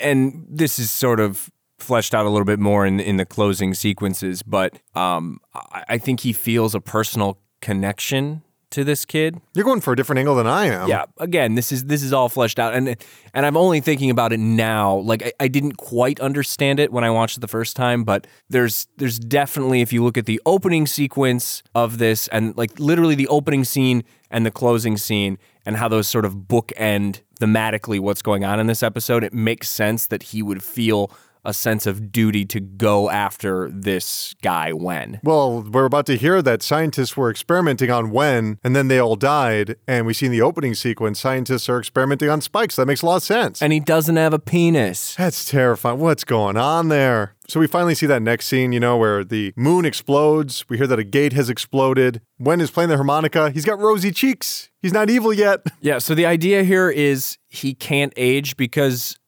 and 0.00 0.44
this 0.50 0.80
is 0.80 0.90
sort 0.90 1.20
of 1.20 1.50
fleshed 1.82 2.14
out 2.14 2.26
a 2.26 2.30
little 2.30 2.44
bit 2.44 2.58
more 2.58 2.86
in 2.86 3.00
in 3.00 3.16
the 3.16 3.26
closing 3.26 3.74
sequences, 3.74 4.42
but 4.42 4.78
um, 4.94 5.40
I, 5.54 5.84
I 5.90 5.98
think 5.98 6.20
he 6.20 6.32
feels 6.32 6.74
a 6.74 6.80
personal 6.80 7.38
connection 7.60 8.42
to 8.70 8.84
this 8.84 9.04
kid. 9.04 9.40
You're 9.54 9.64
going 9.64 9.80
for 9.80 9.92
a 9.92 9.96
different 9.96 10.20
angle 10.20 10.36
than 10.36 10.46
I 10.46 10.66
am. 10.66 10.88
Yeah, 10.88 11.06
again, 11.18 11.54
this 11.54 11.72
is 11.72 11.84
this 11.84 12.02
is 12.02 12.12
all 12.12 12.28
fleshed 12.28 12.58
out, 12.58 12.74
and 12.74 12.96
and 13.34 13.46
I'm 13.46 13.56
only 13.56 13.80
thinking 13.80 14.10
about 14.10 14.32
it 14.32 14.38
now. 14.38 14.96
Like 14.98 15.24
I, 15.24 15.32
I 15.40 15.48
didn't 15.48 15.76
quite 15.76 16.20
understand 16.20 16.80
it 16.80 16.92
when 16.92 17.04
I 17.04 17.10
watched 17.10 17.36
it 17.36 17.40
the 17.40 17.48
first 17.48 17.76
time, 17.76 18.04
but 18.04 18.26
there's 18.48 18.86
there's 18.96 19.18
definitely 19.18 19.80
if 19.80 19.92
you 19.92 20.04
look 20.04 20.16
at 20.16 20.26
the 20.26 20.40
opening 20.46 20.86
sequence 20.86 21.62
of 21.74 21.98
this, 21.98 22.28
and 22.28 22.56
like 22.56 22.78
literally 22.78 23.14
the 23.14 23.28
opening 23.28 23.64
scene 23.64 24.04
and 24.30 24.46
the 24.46 24.50
closing 24.50 24.96
scene, 24.96 25.38
and 25.66 25.76
how 25.76 25.88
those 25.88 26.06
sort 26.06 26.24
of 26.24 26.34
bookend 26.34 27.22
thematically 27.40 27.98
what's 27.98 28.22
going 28.22 28.44
on 28.44 28.60
in 28.60 28.66
this 28.66 28.82
episode, 28.82 29.24
it 29.24 29.32
makes 29.32 29.68
sense 29.68 30.06
that 30.06 30.22
he 30.24 30.42
would 30.42 30.62
feel 30.62 31.10
a 31.44 31.54
sense 31.54 31.86
of 31.86 32.12
duty 32.12 32.44
to 32.46 32.60
go 32.60 33.10
after 33.10 33.70
this 33.70 34.34
guy 34.42 34.72
Wen. 34.72 35.20
Well, 35.22 35.62
we're 35.62 35.84
about 35.84 36.06
to 36.06 36.16
hear 36.16 36.42
that 36.42 36.62
scientists 36.62 37.16
were 37.16 37.30
experimenting 37.30 37.90
on 37.90 38.10
Wen, 38.10 38.58
and 38.62 38.74
then 38.74 38.88
they 38.88 38.98
all 38.98 39.16
died. 39.16 39.76
And 39.86 40.06
we 40.06 40.14
see 40.14 40.26
in 40.26 40.32
the 40.32 40.42
opening 40.42 40.74
sequence, 40.74 41.20
scientists 41.20 41.68
are 41.68 41.78
experimenting 41.78 42.28
on 42.28 42.40
spikes. 42.40 42.76
That 42.76 42.86
makes 42.86 43.02
a 43.02 43.06
lot 43.06 43.16
of 43.16 43.22
sense. 43.22 43.62
And 43.62 43.72
he 43.72 43.80
doesn't 43.80 44.16
have 44.16 44.32
a 44.32 44.38
penis. 44.38 45.14
That's 45.16 45.44
terrifying. 45.44 45.98
What's 45.98 46.24
going 46.24 46.56
on 46.56 46.88
there? 46.88 47.34
So 47.48 47.58
we 47.58 47.66
finally 47.66 47.96
see 47.96 48.06
that 48.06 48.22
next 48.22 48.46
scene, 48.46 48.70
you 48.70 48.78
know, 48.78 48.96
where 48.96 49.24
the 49.24 49.52
moon 49.56 49.84
explodes. 49.84 50.64
We 50.68 50.76
hear 50.76 50.86
that 50.86 51.00
a 51.00 51.04
gate 51.04 51.32
has 51.32 51.50
exploded. 51.50 52.20
Wen 52.38 52.60
is 52.60 52.70
playing 52.70 52.90
the 52.90 52.96
harmonica. 52.96 53.50
He's 53.50 53.64
got 53.64 53.80
rosy 53.80 54.12
cheeks. 54.12 54.70
He's 54.80 54.92
not 54.92 55.10
evil 55.10 55.32
yet. 55.32 55.60
Yeah, 55.80 55.98
so 55.98 56.14
the 56.14 56.26
idea 56.26 56.62
here 56.62 56.88
is 56.90 57.38
he 57.48 57.74
can't 57.74 58.12
age 58.16 58.56
because 58.56 59.18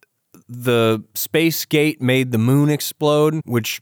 the 0.53 1.03
space 1.15 1.65
gate 1.65 2.01
made 2.03 2.33
the 2.33 2.39
moon 2.39 2.69
explode, 2.69 3.41
which 3.45 3.81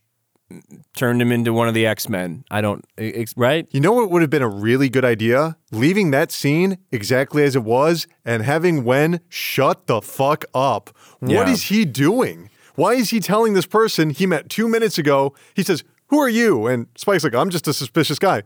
turned 0.97 1.23
him 1.23 1.31
into 1.31 1.53
one 1.53 1.69
of 1.69 1.75
the 1.75 1.87
X-Men. 1.87 2.45
I 2.51 2.61
don't 2.61 2.85
ex- 2.99 3.35
right? 3.37 3.69
You 3.71 3.81
know 3.81 3.93
what 3.93 4.11
would 4.11 4.21
have 4.23 4.31
been 4.31 4.43
a 4.43 4.49
really 4.49 4.89
good 4.89 5.05
idea? 5.05 5.57
Leaving 5.71 6.11
that 6.11 6.33
scene 6.33 6.79
exactly 6.91 7.45
as 7.45 7.55
it 7.55 7.63
was 7.63 8.07
and 8.25 8.43
having 8.43 8.83
Wen 8.85 9.21
shut 9.29 9.87
the 9.87 10.01
fuck 10.03 10.45
up. 10.55 10.91
What 11.21 11.31
Yeah. 11.47 11.49
is 11.51 11.65
he 11.65 11.85
doing? 11.85 12.51
Why 12.75 12.95
is 12.95 13.11
he 13.11 13.21
telling 13.21 13.53
this 13.55 13.67
person 13.67 14.11
he 14.11 14.27
met 14.27 14.49
two 14.49 14.67
minutes 14.69 14.99
ago? 14.99 15.35
He 15.55 15.63
says, 15.63 15.85
Who 16.09 16.19
are 16.19 16.29
you? 16.29 16.67
And 16.67 16.89
Spike's 16.97 17.23
like, 17.23 17.37
I'm 17.37 17.51
just 17.51 17.69
a 17.69 17.73
suspicious 17.73 18.19
guy. 18.19 18.43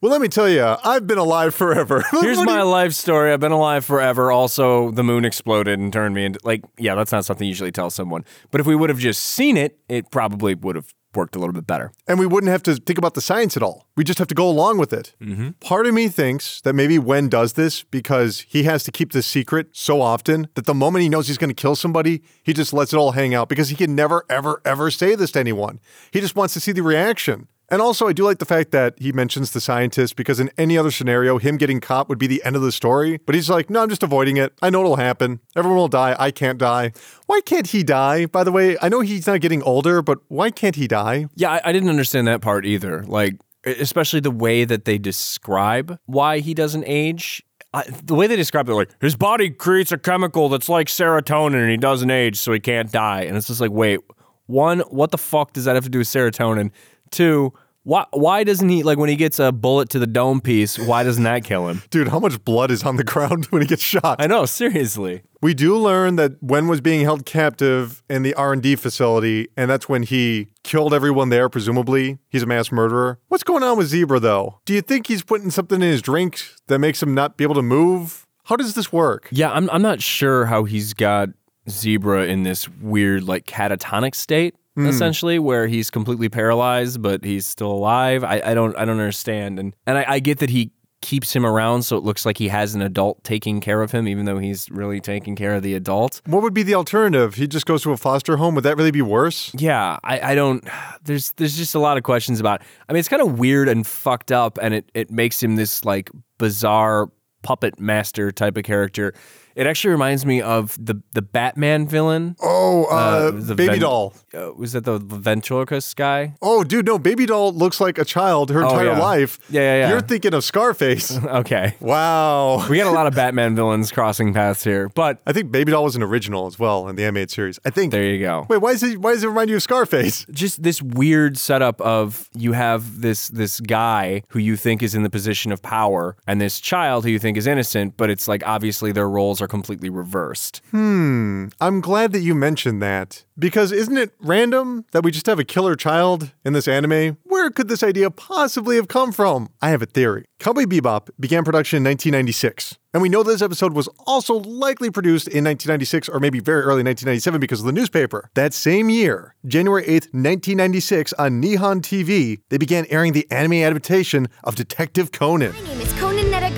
Well, 0.00 0.12
let 0.12 0.20
me 0.20 0.28
tell 0.28 0.48
you, 0.48 0.76
I've 0.84 1.06
been 1.06 1.18
alive 1.18 1.54
forever. 1.54 2.04
Here's 2.10 2.42
my 2.42 2.58
you- 2.58 2.64
life 2.64 2.92
story. 2.92 3.32
I've 3.32 3.40
been 3.40 3.52
alive 3.52 3.84
forever. 3.84 4.30
Also, 4.30 4.90
the 4.90 5.02
moon 5.02 5.24
exploded 5.24 5.78
and 5.78 5.92
turned 5.92 6.14
me 6.14 6.24
into 6.26 6.38
like, 6.44 6.62
yeah, 6.78 6.94
that's 6.94 7.12
not 7.12 7.24
something 7.24 7.46
you 7.46 7.50
usually 7.50 7.72
tell 7.72 7.90
someone. 7.90 8.24
But 8.50 8.60
if 8.60 8.66
we 8.66 8.76
would 8.76 8.90
have 8.90 8.98
just 8.98 9.24
seen 9.24 9.56
it, 9.56 9.78
it 9.88 10.10
probably 10.10 10.54
would 10.54 10.76
have 10.76 10.92
worked 11.14 11.34
a 11.34 11.38
little 11.38 11.54
bit 11.54 11.66
better. 11.66 11.92
And 12.06 12.18
we 12.18 12.26
wouldn't 12.26 12.50
have 12.50 12.62
to 12.64 12.74
think 12.74 12.98
about 12.98 13.14
the 13.14 13.22
science 13.22 13.56
at 13.56 13.62
all. 13.62 13.86
We 13.96 14.04
just 14.04 14.18
have 14.18 14.28
to 14.28 14.34
go 14.34 14.46
along 14.48 14.76
with 14.76 14.92
it. 14.92 15.14
Mm-hmm. 15.20 15.50
Part 15.60 15.86
of 15.86 15.94
me 15.94 16.08
thinks 16.08 16.60
that 16.60 16.74
maybe 16.74 16.98
Wen 16.98 17.30
does 17.30 17.54
this 17.54 17.84
because 17.84 18.40
he 18.40 18.64
has 18.64 18.84
to 18.84 18.92
keep 18.92 19.12
this 19.12 19.26
secret 19.26 19.68
so 19.72 20.02
often 20.02 20.48
that 20.54 20.66
the 20.66 20.74
moment 20.74 21.04
he 21.04 21.08
knows 21.08 21.26
he's 21.26 21.38
going 21.38 21.48
to 21.48 21.54
kill 21.54 21.74
somebody, 21.74 22.22
he 22.42 22.52
just 22.52 22.74
lets 22.74 22.92
it 22.92 22.98
all 22.98 23.12
hang 23.12 23.34
out 23.34 23.48
because 23.48 23.70
he 23.70 23.76
can 23.76 23.94
never, 23.94 24.24
ever, 24.28 24.60
ever 24.66 24.90
say 24.90 25.14
this 25.14 25.32
to 25.32 25.40
anyone. 25.40 25.80
He 26.10 26.20
just 26.20 26.36
wants 26.36 26.52
to 26.52 26.60
see 26.60 26.72
the 26.72 26.82
reaction. 26.82 27.48
And 27.68 27.82
also, 27.82 28.06
I 28.06 28.12
do 28.12 28.24
like 28.24 28.38
the 28.38 28.44
fact 28.44 28.70
that 28.70 28.94
he 28.98 29.10
mentions 29.12 29.50
the 29.50 29.60
scientist 29.60 30.14
because 30.14 30.38
in 30.38 30.50
any 30.56 30.78
other 30.78 30.90
scenario, 30.90 31.38
him 31.38 31.56
getting 31.56 31.80
caught 31.80 32.08
would 32.08 32.18
be 32.18 32.28
the 32.28 32.42
end 32.44 32.54
of 32.54 32.62
the 32.62 32.70
story. 32.70 33.18
But 33.26 33.34
he's 33.34 33.50
like, 33.50 33.70
no, 33.70 33.82
I'm 33.82 33.88
just 33.88 34.04
avoiding 34.04 34.36
it. 34.36 34.52
I 34.62 34.70
know 34.70 34.80
it'll 34.80 34.96
happen. 34.96 35.40
Everyone 35.56 35.78
will 35.78 35.88
die. 35.88 36.14
I 36.18 36.30
can't 36.30 36.58
die. 36.58 36.92
Why 37.26 37.40
can't 37.44 37.66
he 37.66 37.82
die? 37.82 38.26
By 38.26 38.44
the 38.44 38.52
way, 38.52 38.76
I 38.80 38.88
know 38.88 39.00
he's 39.00 39.26
not 39.26 39.40
getting 39.40 39.62
older, 39.62 40.00
but 40.00 40.20
why 40.28 40.50
can't 40.50 40.76
he 40.76 40.86
die? 40.86 41.26
Yeah, 41.34 41.52
I, 41.52 41.60
I 41.64 41.72
didn't 41.72 41.88
understand 41.88 42.28
that 42.28 42.40
part 42.40 42.64
either. 42.66 43.02
Like, 43.02 43.36
especially 43.64 44.20
the 44.20 44.30
way 44.30 44.64
that 44.64 44.84
they 44.84 44.96
describe 44.96 45.98
why 46.06 46.38
he 46.38 46.54
doesn't 46.54 46.84
age. 46.86 47.42
I, 47.74 47.82
the 48.04 48.14
way 48.14 48.26
they 48.28 48.36
describe 48.36 48.68
it, 48.68 48.74
like 48.74 48.90
his 49.00 49.16
body 49.16 49.50
creates 49.50 49.90
a 49.90 49.98
chemical 49.98 50.48
that's 50.48 50.68
like 50.68 50.86
serotonin, 50.86 51.60
and 51.62 51.70
he 51.70 51.76
doesn't 51.76 52.10
age, 52.10 52.36
so 52.36 52.52
he 52.52 52.60
can't 52.60 52.90
die. 52.92 53.22
And 53.22 53.36
it's 53.36 53.48
just 53.48 53.60
like, 53.60 53.72
wait, 53.72 54.00
one, 54.46 54.80
what 54.80 55.10
the 55.10 55.18
fuck 55.18 55.52
does 55.52 55.64
that 55.64 55.74
have 55.74 55.84
to 55.84 55.90
do 55.90 55.98
with 55.98 56.06
serotonin? 56.06 56.70
Two, 57.10 57.52
why 57.86 58.04
why 58.10 58.42
doesn't 58.42 58.68
he 58.68 58.82
like 58.82 58.98
when 58.98 59.08
he 59.08 59.14
gets 59.14 59.38
a 59.38 59.52
bullet 59.52 59.90
to 59.90 60.00
the 60.00 60.08
dome 60.08 60.40
piece? 60.40 60.76
Why 60.76 61.04
doesn't 61.04 61.22
that 61.22 61.44
kill 61.44 61.68
him? 61.68 61.82
Dude, 61.90 62.08
how 62.08 62.18
much 62.18 62.44
blood 62.44 62.72
is 62.72 62.82
on 62.82 62.96
the 62.96 63.04
ground 63.12 63.46
when 63.50 63.62
he 63.62 63.68
gets 63.68 63.82
shot? 63.82 64.16
I 64.20 64.26
know, 64.26 64.44
seriously. 64.44 65.22
We 65.40 65.54
do 65.54 65.76
learn 65.76 66.16
that 66.16 66.42
Wen 66.42 66.66
was 66.66 66.80
being 66.80 67.02
held 67.02 67.24
captive 67.26 68.02
in 68.10 68.24
the 68.24 68.34
R&D 68.34 68.74
facility, 68.76 69.46
and 69.56 69.70
that's 69.70 69.88
when 69.88 70.02
he 70.02 70.48
killed 70.64 70.92
everyone 70.92 71.28
there, 71.28 71.48
presumably. 71.48 72.18
He's 72.28 72.42
a 72.42 72.46
mass 72.46 72.72
murderer. 72.72 73.20
What's 73.28 73.44
going 73.44 73.62
on 73.62 73.78
with 73.78 73.86
Zebra, 73.86 74.18
though? 74.18 74.60
Do 74.64 74.74
you 74.74 74.80
think 74.82 75.06
he's 75.06 75.22
putting 75.22 75.52
something 75.52 75.80
in 75.80 75.88
his 75.88 76.02
drink 76.02 76.40
that 76.66 76.80
makes 76.80 77.00
him 77.00 77.14
not 77.14 77.36
be 77.36 77.44
able 77.44 77.54
to 77.54 77.62
move? 77.62 78.26
How 78.46 78.56
does 78.56 78.74
this 78.74 78.92
work? 78.92 79.28
Yeah, 79.30 79.52
I'm 79.52 79.70
I'm 79.70 79.82
not 79.82 80.02
sure 80.02 80.46
how 80.46 80.64
he's 80.64 80.92
got 80.92 81.28
Zebra 81.68 82.26
in 82.26 82.42
this 82.42 82.68
weird 82.68 83.22
like 83.22 83.46
catatonic 83.46 84.16
state. 84.16 84.56
Hmm. 84.76 84.86
Essentially, 84.86 85.38
where 85.38 85.66
he's 85.66 85.90
completely 85.90 86.28
paralyzed, 86.28 87.00
but 87.00 87.24
he's 87.24 87.46
still 87.46 87.72
alive. 87.72 88.22
I, 88.22 88.42
I 88.44 88.54
don't 88.54 88.76
I 88.76 88.84
don't 88.84 88.98
understand, 89.00 89.58
and 89.58 89.74
and 89.86 89.96
I, 89.96 90.04
I 90.06 90.18
get 90.20 90.38
that 90.40 90.50
he 90.50 90.70
keeps 91.00 91.34
him 91.34 91.46
around, 91.46 91.82
so 91.82 91.96
it 91.96 92.04
looks 92.04 92.26
like 92.26 92.36
he 92.36 92.48
has 92.48 92.74
an 92.74 92.82
adult 92.82 93.22
taking 93.24 93.60
care 93.60 93.80
of 93.80 93.92
him, 93.92 94.06
even 94.06 94.26
though 94.26 94.38
he's 94.38 94.70
really 94.70 95.00
taking 95.00 95.34
care 95.36 95.54
of 95.54 95.62
the 95.62 95.74
adult. 95.74 96.20
What 96.26 96.42
would 96.42 96.52
be 96.52 96.62
the 96.62 96.74
alternative? 96.74 97.36
He 97.36 97.46
just 97.46 97.64
goes 97.64 97.82
to 97.84 97.92
a 97.92 97.96
foster 97.96 98.36
home? 98.36 98.54
Would 98.54 98.64
that 98.64 98.76
really 98.76 98.90
be 98.90 99.02
worse? 99.02 99.50
Yeah, 99.54 99.98
I, 100.04 100.32
I 100.32 100.34
don't. 100.34 100.66
There's 101.04 101.32
there's 101.32 101.56
just 101.56 101.74
a 101.74 101.78
lot 101.78 101.96
of 101.96 102.02
questions 102.02 102.38
about. 102.38 102.60
I 102.88 102.92
mean, 102.92 103.00
it's 103.00 103.08
kind 103.08 103.22
of 103.22 103.38
weird 103.38 103.68
and 103.68 103.86
fucked 103.86 104.30
up, 104.30 104.58
and 104.60 104.74
it 104.74 104.90
it 104.92 105.10
makes 105.10 105.42
him 105.42 105.56
this 105.56 105.84
like 105.84 106.10
bizarre 106.38 107.10
puppet 107.42 107.80
master 107.80 108.32
type 108.32 108.56
of 108.56 108.64
character. 108.64 109.14
It 109.56 109.66
actually 109.66 109.90
reminds 109.90 110.24
me 110.24 110.40
of 110.42 110.76
the 110.78 111.02
the 111.14 111.22
Batman 111.22 111.88
villain. 111.88 112.36
Oh, 112.40 112.84
uh, 112.84 113.30
the 113.32 113.54
Baby 113.54 113.72
ven- 113.72 113.80
Doll. 113.80 114.14
Uh, 114.32 114.52
was 114.56 114.72
that 114.72 114.84
the 114.84 114.98
ventriloquist 114.98 115.96
guy? 115.96 116.34
Oh, 116.42 116.62
dude, 116.62 116.86
no, 116.86 116.98
Baby 116.98 117.26
Doll 117.26 117.52
looks 117.52 117.80
like 117.80 117.96
a 117.98 118.04
child 118.04 118.50
her 118.50 118.62
Oh, 118.64 118.68
entire 118.68 118.86
yeah. 118.92 118.98
life. 118.98 119.38
Yeah, 119.50 119.60
yeah, 119.62 119.76
yeah. 119.80 119.88
You're 119.90 120.00
thinking 120.02 120.34
of 120.34 120.44
Scarface. 120.44 121.18
Okay, 121.26 121.74
wow. 121.80 122.66
we 122.68 122.76
got 122.78 122.86
a 122.86 122.90
lot 122.92 123.06
of 123.06 123.14
Batman 123.14 123.56
villains 123.56 123.90
crossing 123.90 124.32
paths 124.32 124.62
here, 124.64 124.88
but 124.90 125.20
I 125.26 125.32
think 125.32 125.50
Baby 125.50 125.72
Doll 125.72 125.84
was 125.84 125.96
an 125.96 126.02
original 126.02 126.46
as 126.46 126.58
well 126.58 126.88
in 126.88 126.96
the 126.96 127.04
animated 127.04 127.30
series. 127.30 127.58
I 127.64 127.70
think. 127.70 127.92
there 127.92 128.04
you 128.04 128.20
go. 128.20 128.46
Wait, 128.48 128.58
why 128.58 128.70
is 128.72 128.82
it? 128.82 129.00
Why 129.00 129.12
does 129.12 129.24
it 129.24 129.28
remind 129.28 129.50
you 129.50 129.56
of 129.56 129.62
Scarface? 129.62 130.24
just 130.30 130.62
this 130.62 130.80
weird 130.82 131.36
setup 131.38 131.80
of 131.80 132.28
you 132.34 132.52
have 132.52 133.00
this 133.00 133.28
this 133.28 133.60
guy 133.60 134.22
who 134.28 134.38
you 134.38 134.56
think 134.56 134.82
is 134.82 134.94
in 134.94 135.02
the 135.02 135.10
position 135.10 135.50
of 135.52 135.62
power 135.62 136.16
and 136.26 136.40
this 136.40 136.60
child 136.60 137.04
who 137.04 137.10
you 137.10 137.18
think 137.18 137.36
is 137.36 137.46
innocent, 137.46 137.96
but 137.96 138.10
it's 138.10 138.28
like 138.28 138.46
obviously 138.46 138.92
their 138.92 139.08
roles 139.08 139.40
are 139.40 139.45
completely 139.46 139.90
reversed. 139.90 140.60
Hmm. 140.70 141.48
I'm 141.60 141.80
glad 141.80 142.12
that 142.12 142.20
you 142.20 142.34
mentioned 142.34 142.82
that 142.82 143.24
because 143.38 143.72
isn't 143.72 143.96
it 143.96 144.12
random 144.20 144.84
that 144.92 145.04
we 145.04 145.10
just 145.10 145.26
have 145.26 145.38
a 145.38 145.44
killer 145.44 145.76
child 145.76 146.32
in 146.44 146.52
this 146.52 146.68
anime? 146.68 147.18
Where 147.24 147.50
could 147.50 147.68
this 147.68 147.82
idea 147.82 148.10
possibly 148.10 148.76
have 148.76 148.88
come 148.88 149.12
from? 149.12 149.50
I 149.60 149.70
have 149.70 149.82
a 149.82 149.86
theory. 149.86 150.24
Cowboy 150.38 150.64
Bebop 150.64 151.08
began 151.18 151.44
production 151.44 151.78
in 151.78 151.84
1996. 151.84 152.78
And 152.92 153.02
we 153.02 153.08
know 153.08 153.22
this 153.22 153.42
episode 153.42 153.74
was 153.74 153.88
also 154.06 154.36
likely 154.36 154.90
produced 154.90 155.28
in 155.28 155.44
1996 155.44 156.08
or 156.08 156.18
maybe 156.18 156.40
very 156.40 156.62
early 156.62 156.82
1997 156.82 157.40
because 157.40 157.60
of 157.60 157.66
the 157.66 157.72
newspaper. 157.72 158.30
That 158.34 158.54
same 158.54 158.88
year, 158.88 159.34
January 159.46 159.82
8th, 159.82 160.12
1996, 160.14 161.12
on 161.14 161.42
Nihon 161.42 161.82
TV, 161.82 162.40
they 162.48 162.56
began 162.56 162.86
airing 162.88 163.12
the 163.12 163.30
anime 163.30 163.54
adaptation 163.54 164.28
of 164.44 164.54
Detective 164.54 165.12
Conan. 165.12 165.54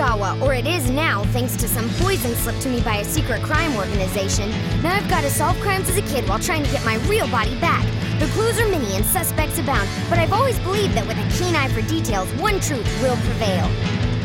Or 0.01 0.55
it 0.55 0.67
is 0.67 0.91
now, 0.91 1.25
thanks 1.33 1.57
to 1.57 1.67
some 1.67 1.89
poison 1.95 2.33
slipped 2.37 2.63
to 2.63 2.69
me 2.69 2.81
by 2.83 2.99
a 2.99 3.05
secret 3.05 3.43
crime 3.43 3.75
organization. 3.77 4.49
Now 4.81 4.95
I've 4.95 5.11
got 5.11 5.23
to 5.23 5.31
solve 5.31 5.59
crimes 5.61 5.89
as 5.89 5.97
a 5.97 6.03
kid 6.03 6.29
while 6.29 6.39
trying 6.39 6.63
to 6.63 6.71
get 6.71 6.85
my 6.85 6.97
real 7.09 7.27
body 7.29 7.59
back. 7.59 7.85
The 8.21 8.27
clues 8.27 8.61
are 8.61 8.69
many 8.69 8.95
and 8.95 9.05
suspects 9.05 9.59
abound, 9.59 9.89
but 10.09 10.19
I've 10.19 10.33
always 10.33 10.59
believed 10.61 10.95
that 10.95 11.07
with 11.07 11.19
a 11.19 11.39
keen 11.39 11.57
eye 11.57 11.69
for 11.69 11.83
details, 11.83 12.29
one 12.35 12.61
truth 12.61 12.87
will 13.03 13.17
prevail. 13.17 13.67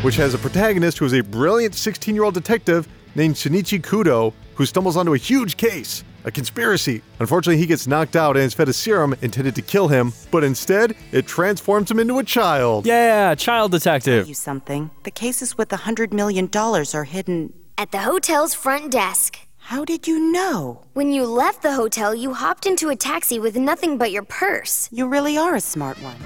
which 0.02 0.16
has 0.16 0.34
a 0.34 0.38
protagonist 0.38 0.98
who 0.98 1.06
is 1.06 1.14
a 1.14 1.22
brilliant 1.22 1.74
16 1.74 2.14
year 2.14 2.24
old 2.24 2.34
detective 2.34 2.86
named 3.16 3.34
Shinichi 3.34 3.80
Kudo, 3.80 4.32
who 4.54 4.66
stumbles 4.66 4.96
onto 4.96 5.14
a 5.14 5.18
huge 5.18 5.56
case, 5.56 6.04
a 6.24 6.30
conspiracy. 6.30 7.02
Unfortunately, 7.20 7.58
he 7.58 7.66
gets 7.66 7.86
knocked 7.86 8.16
out 8.16 8.36
and 8.36 8.44
is 8.44 8.54
fed 8.54 8.68
a 8.68 8.72
serum 8.72 9.14
intended 9.22 9.54
to 9.54 9.62
kill 9.62 9.88
him, 9.88 10.12
but 10.30 10.42
instead, 10.44 10.94
it 11.12 11.26
transforms 11.26 11.90
him 11.90 11.98
into 11.98 12.18
a 12.18 12.24
child. 12.24 12.86
Yeah, 12.86 13.34
child 13.34 13.72
detective. 13.72 14.28
you 14.28 14.34
something. 14.34 14.90
The 15.04 15.10
cases 15.10 15.56
with 15.56 15.72
a 15.72 15.78
hundred 15.78 16.12
million 16.12 16.46
dollars 16.46 16.94
are 16.94 17.04
hidden. 17.04 17.52
At 17.76 17.92
the 17.92 17.98
hotel's 17.98 18.54
front 18.54 18.90
desk. 18.92 19.38
How 19.58 19.82
did 19.82 20.06
you 20.06 20.30
know? 20.30 20.82
When 20.92 21.10
you 21.10 21.24
left 21.24 21.62
the 21.62 21.72
hotel, 21.72 22.14
you 22.14 22.34
hopped 22.34 22.66
into 22.66 22.90
a 22.90 22.96
taxi 22.96 23.38
with 23.38 23.56
nothing 23.56 23.96
but 23.96 24.12
your 24.12 24.22
purse. 24.22 24.90
You 24.92 25.08
really 25.08 25.38
are 25.38 25.54
a 25.54 25.60
smart 25.60 25.96
one. 26.02 26.18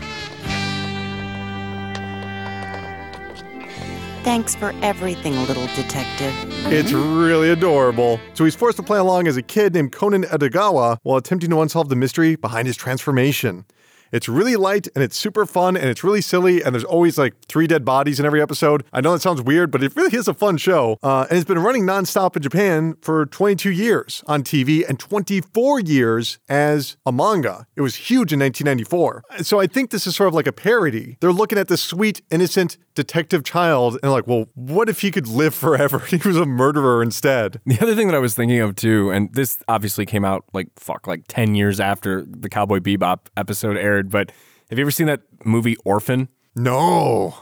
Thanks 4.28 4.54
for 4.54 4.74
everything, 4.82 5.34
little 5.46 5.66
detective. 5.68 6.34
It's 6.70 6.92
really 6.92 7.48
adorable. 7.48 8.20
So 8.34 8.44
he's 8.44 8.54
forced 8.54 8.76
to 8.76 8.82
play 8.82 8.98
along 8.98 9.26
as 9.26 9.38
a 9.38 9.42
kid 9.42 9.72
named 9.72 9.92
Conan 9.92 10.24
Edogawa 10.24 10.98
while 11.02 11.16
attempting 11.16 11.48
to 11.48 11.62
unsolve 11.62 11.88
the 11.88 11.96
mystery 11.96 12.36
behind 12.36 12.66
his 12.66 12.76
transformation. 12.76 13.64
It's 14.12 14.28
really 14.28 14.56
light 14.56 14.88
and 14.94 15.02
it's 15.04 15.16
super 15.16 15.46
fun 15.46 15.76
and 15.76 15.86
it's 15.86 16.02
really 16.04 16.20
silly 16.20 16.62
and 16.62 16.74
there's 16.74 16.84
always 16.84 17.18
like 17.18 17.34
three 17.46 17.66
dead 17.66 17.84
bodies 17.84 18.18
in 18.20 18.26
every 18.26 18.42
episode. 18.42 18.84
I 18.92 19.00
know 19.00 19.12
that 19.12 19.22
sounds 19.22 19.42
weird, 19.42 19.70
but 19.70 19.82
it 19.82 19.94
really 19.96 20.16
is 20.16 20.28
a 20.28 20.34
fun 20.34 20.56
show. 20.56 20.98
Uh, 21.02 21.26
and 21.28 21.38
it's 21.38 21.48
been 21.48 21.58
running 21.58 21.84
nonstop 21.84 22.36
in 22.36 22.42
Japan 22.42 22.94
for 23.00 23.26
22 23.26 23.70
years 23.70 24.22
on 24.26 24.42
TV 24.42 24.88
and 24.88 24.98
24 24.98 25.80
years 25.80 26.38
as 26.48 26.96
a 27.06 27.12
manga. 27.12 27.66
It 27.76 27.80
was 27.80 27.96
huge 27.96 28.32
in 28.32 28.40
1994. 28.40 29.24
So 29.42 29.60
I 29.60 29.66
think 29.66 29.90
this 29.90 30.06
is 30.06 30.16
sort 30.16 30.28
of 30.28 30.34
like 30.34 30.46
a 30.46 30.52
parody. 30.52 31.16
They're 31.20 31.32
looking 31.32 31.58
at 31.58 31.68
this 31.68 31.82
sweet, 31.82 32.22
innocent 32.30 32.76
detective 32.94 33.44
child 33.44 33.98
and 34.02 34.10
like, 34.10 34.26
well, 34.26 34.46
what 34.54 34.88
if 34.88 35.00
he 35.02 35.10
could 35.10 35.28
live 35.28 35.54
forever? 35.54 35.98
he 36.08 36.16
was 36.16 36.36
a 36.36 36.46
murderer 36.46 37.02
instead. 37.02 37.60
The 37.64 37.80
other 37.80 37.94
thing 37.94 38.08
that 38.08 38.16
I 38.16 38.18
was 38.18 38.34
thinking 38.34 38.60
of 38.60 38.74
too, 38.74 39.10
and 39.10 39.32
this 39.32 39.62
obviously 39.68 40.04
came 40.04 40.24
out 40.24 40.44
like 40.52 40.68
fuck, 40.76 41.06
like 41.06 41.22
ten 41.28 41.54
years 41.54 41.78
after 41.78 42.24
the 42.24 42.48
Cowboy 42.48 42.80
Bebop 42.80 43.28
episode 43.36 43.76
aired, 43.76 43.97
but 44.02 44.32
have 44.70 44.78
you 44.78 44.84
ever 44.84 44.90
seen 44.90 45.06
that 45.06 45.22
movie 45.44 45.76
Orphan? 45.84 46.28
No, 46.54 47.36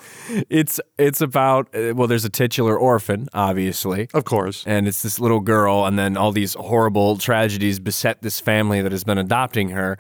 It's 0.51 0.79
it's 0.99 1.23
about 1.23 1.75
uh, 1.75 1.95
well, 1.95 2.07
there's 2.07 2.27
a 2.27 2.31
titular 2.31 2.77
orphan, 2.77 3.29
obviously, 3.33 4.09
of 4.13 4.25
course. 4.25 4.63
and 4.67 4.87
it's 4.87 5.03
this 5.03 5.19
little 5.19 5.41
girl, 5.41 5.87
and 5.87 5.99
then 5.99 6.19
all 6.19 6.33
these 6.33 6.53
horrible 6.55 7.17
tragedies 7.17 7.81
beset 7.81 8.21
this 8.21 8.41
family 8.41 8.83
that 8.83 8.93
has 8.93 9.05
been 9.05 9.17
adopting 9.17 9.71
her. 9.71 9.97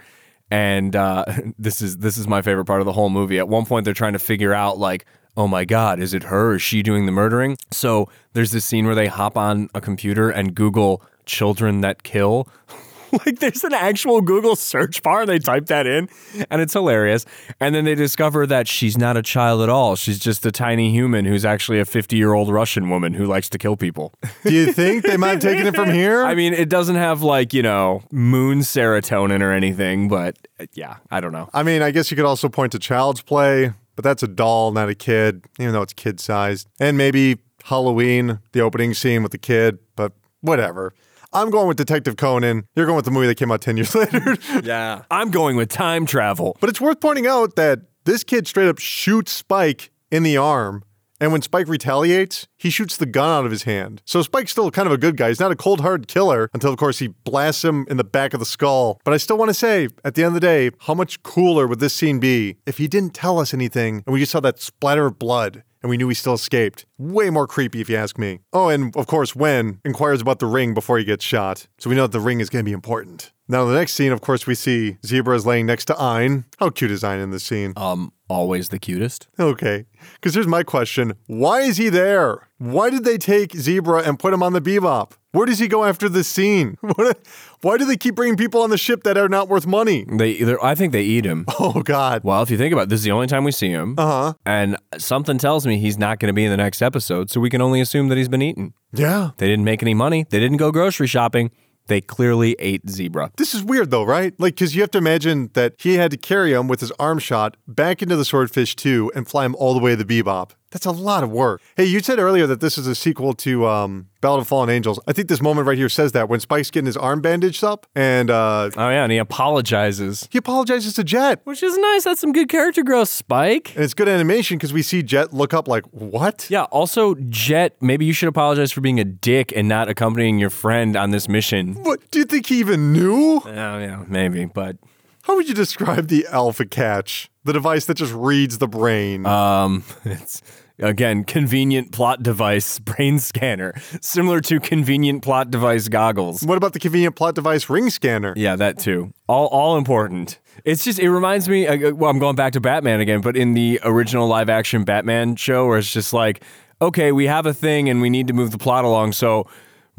And 0.51 0.95
uh, 0.95 1.25
this 1.59 1.81
is 1.81 1.99
this 1.99 2.19
is 2.19 2.29
my 2.29 2.43
favorite 2.43 2.67
part 2.67 2.81
of 2.81 2.87
the 2.87 2.93
whole 2.93 3.09
movie. 3.09 3.39
At 3.39 3.49
one 3.49 3.65
point, 3.65 3.87
they're 3.87 3.95
trying 3.95 4.13
to 4.13 4.19
figure 4.19 4.53
out 4.53 4.77
like, 4.79 5.07
oh 5.35 5.49
my 5.49 5.65
god, 5.65 5.99
is 5.99 6.13
it 6.13 6.25
her? 6.25 6.57
Is 6.57 6.63
she 6.63 6.83
doing 6.83 7.07
the 7.07 7.13
murdering? 7.13 7.57
So 7.71 8.11
there's 8.35 8.51
this 8.51 8.67
scene 8.67 8.85
where 8.85 8.95
they 8.95 9.07
hop 9.07 9.39
on 9.39 9.71
a 9.75 9.81
computer 9.81 10.29
and 10.29 10.55
Google 10.55 11.03
children 11.25 11.81
that 11.81 12.03
kill. 12.03 12.49
like 13.27 13.39
there's 13.39 13.65
an 13.65 13.73
actual 13.73 14.21
Google 14.21 14.57
search 14.57 15.03
bar 15.03 15.21
and 15.21 15.29
they 15.29 15.39
type 15.39 15.67
that 15.67 15.87
in 15.87 16.09
and 16.51 16.61
it's 16.61 16.73
hilarious. 16.73 17.25
And 17.61 17.75
then 17.75 17.85
they 17.85 17.95
discover 17.95 18.47
that 18.47 18.69
she's 18.69 18.99
not 18.99 19.17
a 19.17 19.23
child 19.23 19.63
at 19.63 19.69
all. 19.69 19.97
She's 19.97 20.19
just 20.19 20.45
a 20.45 20.53
tiny 20.53 20.91
human 20.91 21.25
who's 21.25 21.45
actually 21.45 21.81
a 21.81 21.85
50 21.85 22.17
year 22.17 22.35
old 22.35 22.51
Russian 22.51 22.91
woman 22.91 23.15
who 23.15 23.27
likes 23.27 23.49
to 23.51 23.59
kill 23.59 23.77
people. 23.77 24.13
Do 24.45 24.53
you 24.53 24.73
think 24.73 25.05
they 25.05 25.17
might 25.17 25.31
have 25.31 25.41
taken 25.41 25.67
it 25.67 25.75
from 25.75 25.91
here? 25.91 26.23
I 26.23 26.35
mean, 26.35 26.53
it 26.53 26.69
doesn't 26.69 26.97
have 26.97 27.23
like, 27.23 27.53
you 27.53 27.63
know, 27.63 28.03
moon 28.11 28.61
serotonin 28.61 29.43
or 29.43 29.53
anything, 29.53 30.09
but 30.09 30.37
yeah, 30.75 30.97
I 31.11 31.21
don't 31.21 31.33
know. 31.33 31.49
I 31.53 31.63
mean, 31.63 31.83
I 31.83 31.91
guess 31.91 32.11
you 32.11 32.17
could 32.17 32.27
also 32.27 32.49
point 32.49 32.73
to 32.73 32.79
Child's 32.79 33.23
Play, 33.23 33.73
but 33.95 34.03
that's 34.05 34.23
a 34.23 34.29
doll, 34.29 34.73
not 34.73 34.89
a 34.89 34.95
kid, 34.95 35.45
even 35.59 35.73
though 35.73 35.83
it's 35.83 35.93
kid 35.93 36.21
sized. 36.21 36.69
And 36.79 36.97
maybe 36.97 37.39
Halloween, 37.65 38.41
the 38.53 38.61
opening 38.61 38.95
scene 38.95 39.23
with 39.23 39.33
the 39.33 39.39
kid, 39.39 39.79
but 39.97 40.13
whatever. 40.41 40.95
I'm 41.33 41.51
going 41.51 41.69
with 41.69 41.77
Detective 41.77 42.17
Conan. 42.17 42.67
You're 42.75 42.87
going 42.87 42.97
with 42.97 43.05
the 43.05 43.11
movie 43.11 43.27
that 43.27 43.37
came 43.37 43.51
out 43.53 43.61
10 43.61 43.77
years 43.77 43.95
later. 43.95 44.37
Yeah. 44.63 45.03
I'm 45.11 45.31
going 45.31 45.57
with 45.57 45.69
time 45.69 46.07
travel. 46.07 46.57
but 46.61 46.71
it's 46.71 46.81
worth 46.81 47.01
pointing 47.01 47.27
out 47.27 47.57
that 47.57 47.81
this 48.05 48.25
kid 48.25 48.47
straight 48.47 48.69
up 48.69 48.79
shoots 48.79 49.33
Spike 49.33 49.91
in 50.11 50.23
the 50.23 50.37
arm 50.37 50.83
And 51.21 51.33
when 51.33 51.43
Spike 51.43 51.67
retaliates, 51.67 52.47
he 52.57 52.71
shoots 52.71 52.97
the 52.97 53.07
gun 53.07 53.29
out 53.29 53.45
of 53.47 53.51
his 53.51 53.63
hand. 53.65 54.03
So 54.05 54.23
Spike's 54.23 54.53
still 54.53 54.71
kind 54.71 54.87
of 54.87 54.93
a 54.93 54.99
good 54.99 55.17
guy. 55.17 55.29
He's 55.29 55.41
not 55.41 55.51
a 55.51 55.57
cold 55.57 55.81
hearted 55.81 56.09
killer 56.09 56.49
until, 56.55 56.71
of 56.71 56.79
course, 56.79 56.99
he 56.99 57.09
blasts 57.25 57.65
him 57.65 57.87
in 57.91 57.97
the 57.97 58.05
back 58.05 58.35
of 58.35 58.39
the 58.41 58.47
skull. 58.47 59.01
But 59.05 59.15
I 59.15 59.17
still 59.17 59.37
want 59.39 59.49
to 59.49 59.55
say, 59.55 59.89
at 60.05 60.15
the 60.15 60.23
end 60.23 60.29
of 60.29 60.35
the 60.35 60.41
day, 60.41 60.71
how 60.81 60.95
much 60.95 61.23
cooler 61.23 61.67
would 61.67 61.81
this 61.81 61.95
scene 61.95 62.21
be 62.21 62.57
if 62.67 62.77
he 62.79 62.87
didn't 62.87 63.15
tell 63.15 63.39
us 63.39 63.53
anything 63.55 64.03
and 64.07 64.13
we 64.13 64.21
just 64.21 64.31
saw 64.33 64.41
that 64.41 64.61
splatter 64.61 65.07
of 65.07 65.19
blood 65.19 65.65
and 65.87 65.91
we 65.91 65.97
knew 65.97 66.09
he 66.09 66.15
still 66.15 66.35
escaped? 66.35 66.85
Way 66.99 67.31
more 67.31 67.47
creepy, 67.47 67.81
if 67.81 67.89
you 67.89 67.97
ask 67.97 68.19
me. 68.19 68.41
Oh, 68.53 68.69
and 68.69 68.95
of 68.97 69.07
course, 69.07 69.37
Wen 69.37 69.81
inquires 69.85 70.21
about 70.21 70.41
the 70.41 70.47
ring 70.47 70.75
before 70.75 70.99
he 70.99 71.05
gets 71.05 71.25
shot. 71.25 71.69
So 71.79 71.89
we 71.89 71.95
know 71.95 72.03
that 72.03 72.13
the 72.13 72.19
ring 72.19 72.41
is 72.41 72.51
going 72.51 72.65
to 72.65 72.69
be 72.69 72.73
important. 72.73 73.31
Now, 73.49 73.65
the 73.65 73.75
next 73.75 73.93
scene, 73.93 74.11
of 74.11 74.21
course, 74.21 74.47
we 74.47 74.57
see 74.57 74.99
Zebra 75.07 75.37
is 75.37 75.47
laying 75.47 75.67
next 75.67 75.85
to 75.87 76.01
Ein. 76.01 76.47
How 76.59 76.71
cute 76.71 76.91
is 76.91 77.05
Ein 77.05 77.21
in 77.21 77.31
this 77.31 77.45
scene? 77.45 77.73
Um, 77.77 78.13
always 78.29 78.71
the 78.71 78.79
cutest. 78.81 79.29
Okay. 79.39 79.85
Because 80.15 80.35
here's 80.35 80.49
my 80.49 80.65
question 80.65 81.15
Why 81.27 81.61
is 81.61 81.77
he 81.77 81.89
there? 81.89 82.49
Why 82.59 82.91
did 82.91 83.05
they 83.05 83.19
take 83.19 83.55
Zebra 83.55 84.03
and 84.03 84.19
put 84.19 84.33
him 84.33 84.43
on 84.43 84.53
the 84.53 84.61
Bebop? 84.61 85.13
Where 85.33 85.45
does 85.45 85.59
he 85.59 85.69
go 85.69 85.85
after 85.85 86.09
this 86.09 86.27
scene? 86.27 86.77
What, 86.97 87.19
why 87.61 87.77
do 87.77 87.85
they 87.85 87.97
keep 87.97 88.15
bringing 88.15 88.37
people 88.37 88.63
on 88.63 88.71
the 88.71 88.79
ship 88.79 89.03
that 89.03 89.19
are 89.19 89.29
not 89.29 89.49
worth 89.49 89.67
money? 89.67 90.07
They 90.11 90.31
either 90.31 90.63
I 90.65 90.75
think 90.75 90.93
they 90.93 91.03
eat 91.03 91.25
him. 91.27 91.45
Oh, 91.61 91.83
God. 91.83 92.23
Well, 92.25 92.43
if 92.43 92.51
you 92.51 92.57
think 92.57 92.73
about 92.73 92.83
it, 92.83 92.89
this 92.91 93.01
is 93.01 93.05
the 93.05 93.11
only 93.13 93.27
time 93.27 93.45
we 93.45 93.53
see 93.53 93.69
him. 93.69 93.95
Uh 93.99 94.07
huh. 94.07 94.35
And 94.45 94.77
something 94.99 95.37
tells 95.39 95.67
me 95.67 95.79
he's 95.79 95.99
not 95.99 96.19
going 96.19 96.29
to 96.29 96.33
be 96.33 96.45
in 96.45 96.51
the 96.51 96.57
next 96.57 96.81
episode, 96.83 97.31
so 97.31 97.41
we 97.41 97.51
can 97.51 97.61
only 97.61 97.81
assume 97.81 98.09
that 98.09 98.19
he's 98.19 98.29
been 98.29 98.43
eaten. 98.43 98.73
Yeah. 98.93 99.31
They 99.37 99.47
didn't 99.47 99.65
make 99.65 99.83
any 99.83 99.95
money. 99.95 100.27
They 100.29 100.41
didn't 100.41 100.57
go 100.57 100.71
grocery 100.73 101.07
shopping. 101.07 101.51
They 101.89 102.01
clearly 102.01 102.57
ate 102.59 102.89
zebra. 102.89 103.31
This 103.37 103.55
is 103.55 103.63
weird 103.63 103.91
though, 103.91 104.05
right? 104.05 104.35
Like, 104.39 104.55
because 104.55 104.75
you 104.75 104.83
have 104.83 104.91
to 104.93 104.99
imagine 104.99 105.51
that 105.55 105.75
he 105.79 105.95
had 105.95 106.11
to 106.11 106.17
carry 106.17 106.53
him 106.53 106.69
with 106.69 106.81
his 106.81 106.93
arm 106.99 107.19
shot 107.19 107.57
back 107.67 108.03
into 108.03 108.17
the 108.17 108.25
Swordfish 108.25 108.75
too 108.77 109.11
and 109.15 109.29
fly 109.29 109.45
him 109.45 109.55
all 109.57 109.75
the 109.75 109.81
way 109.81 109.95
to 109.95 110.03
the 110.03 110.23
Bebop. 110.23 110.51
That's 110.77 110.85
a 110.85 110.91
lot 110.91 111.25
of 111.25 111.31
work. 111.31 111.63
Hey, 111.75 111.87
you 111.87 112.01
said 112.01 112.19
earlier 112.19 112.47
that 112.49 112.61
this 112.61 112.77
is 112.77 112.87
a 112.87 112.95
sequel 112.95 113.33
to 113.33 113.67
um, 113.67 114.09
Ballad 114.21 114.43
of 114.43 114.47
Fallen 114.47 114.69
Angels. 114.69 115.01
I 115.07 115.15
think 115.15 115.29
this 115.29 115.41
moment 115.41 115.67
right 115.67 115.79
here 115.79 115.89
says 115.89 116.13
that 116.13 116.29
when 116.29 116.39
Spike's 116.39 116.71
getting 116.71 116.85
his 116.85 116.99
arm 116.99 117.23
bandaged 117.23 117.65
up 117.65 117.87
and 117.95 118.29
uh, 118.31 118.69
Oh 118.77 118.91
yeah, 118.91 119.05
and 119.05 119.11
he 119.11 119.17
apologizes, 119.17 120.29
he 120.31 120.37
apologizes 120.37 120.93
to 120.95 121.03
Jet. 121.03 121.41
which 121.45 121.63
is 121.63 121.79
nice. 121.79 122.05
That's 122.05 122.21
some 122.21 122.33
good 122.33 122.51
character 122.51 122.83
growth, 122.83 123.09
Spike. 123.09 123.75
And 123.75 123.83
it's 123.85 123.95
good 123.95 124.07
animation 124.07 124.59
because 124.59 124.75
we 124.75 124.83
see 124.83 125.03
Jet 125.03 125.33
look 125.33 125.55
up 125.55 125.67
like, 125.67 125.85
what? 125.93 126.47
Yeah. 126.51 126.65
Also, 126.65 127.15
Jet, 127.31 127.75
maybe 127.81 128.05
you 128.05 128.13
should 128.13 128.29
apologize 128.29 128.71
for 128.71 128.83
being 128.83 129.01
a 129.01 129.05
dick 129.05 129.51
and 129.57 129.67
not 129.67 129.89
accompanying 129.89 130.39
your 130.39 130.51
friend 130.51 130.95
on 130.95 131.11
this 131.11 131.27
mission. 131.27 131.73
What? 131.83 132.11
Do 132.11 132.19
you 132.19 132.27
think 132.27 132.45
he 132.47 132.59
even 132.61 132.93
knew? 132.93 133.41
Oh 133.47 133.79
yeah, 133.79 134.05
maybe, 134.09 134.45
but 134.45 134.77
How 135.23 135.37
would 135.37 135.49
you 135.49 135.55
describe 135.55 136.09
the 136.09 136.27
Alpha 136.31 136.67
Catch? 136.67 137.31
The 137.45 137.53
device 137.53 137.87
that 137.87 137.95
just 137.97 138.13
reads 138.13 138.59
the 138.59 138.67
brain. 138.69 139.25
um, 139.25 139.85
it's 140.05 140.43
again 140.79 141.25
convenient 141.25 141.93
plot 141.93 142.23
device 142.23 142.79
brain 142.81 143.19
scanner, 143.19 143.75
similar 144.01 144.41
to 144.43 144.61
convenient 144.61 145.23
plot 145.23 145.51
device 145.51 145.89
goggles. 145.89 146.43
what 146.43 146.57
about 146.57 146.73
the 146.73 146.79
convenient 146.79 147.17
plot 147.17 147.35
device 147.35 147.69
ring 147.69 147.91
scanner? 147.91 148.35
Yeah, 148.37 148.57
that 148.57 148.79
too. 148.79 149.13
All 149.29 149.47
all 149.49 149.77
important. 149.77 150.39
It's 150.65 150.85
just 150.85 150.99
it 150.99 151.11
reminds 151.11 151.49
me. 151.49 151.67
uh, 151.67 151.93
Well, 151.95 152.11
I'm 152.11 152.19
going 152.19 152.37
back 152.37 152.53
to 152.55 152.61
Batman 152.61 153.01
again, 153.01 153.21
but 153.21 153.37
in 153.37 153.55
the 153.55 153.81
original 153.85 154.27
live 154.27 154.49
action 154.49 154.85
Batman 154.85 155.37
show, 155.37 155.67
where 155.67 155.79
it's 155.79 155.93
just 155.93 156.13
like, 156.13 156.43
okay, 156.81 157.13
we 157.13 157.27
have 157.27 157.47
a 157.47 157.55
thing 157.55 157.89
and 157.89 158.01
we 158.01 158.11
need 158.11 158.27
to 158.29 158.33
move 158.33 158.51
the 158.51 158.59
plot 158.59 158.85
along, 158.85 159.13
so. 159.13 159.47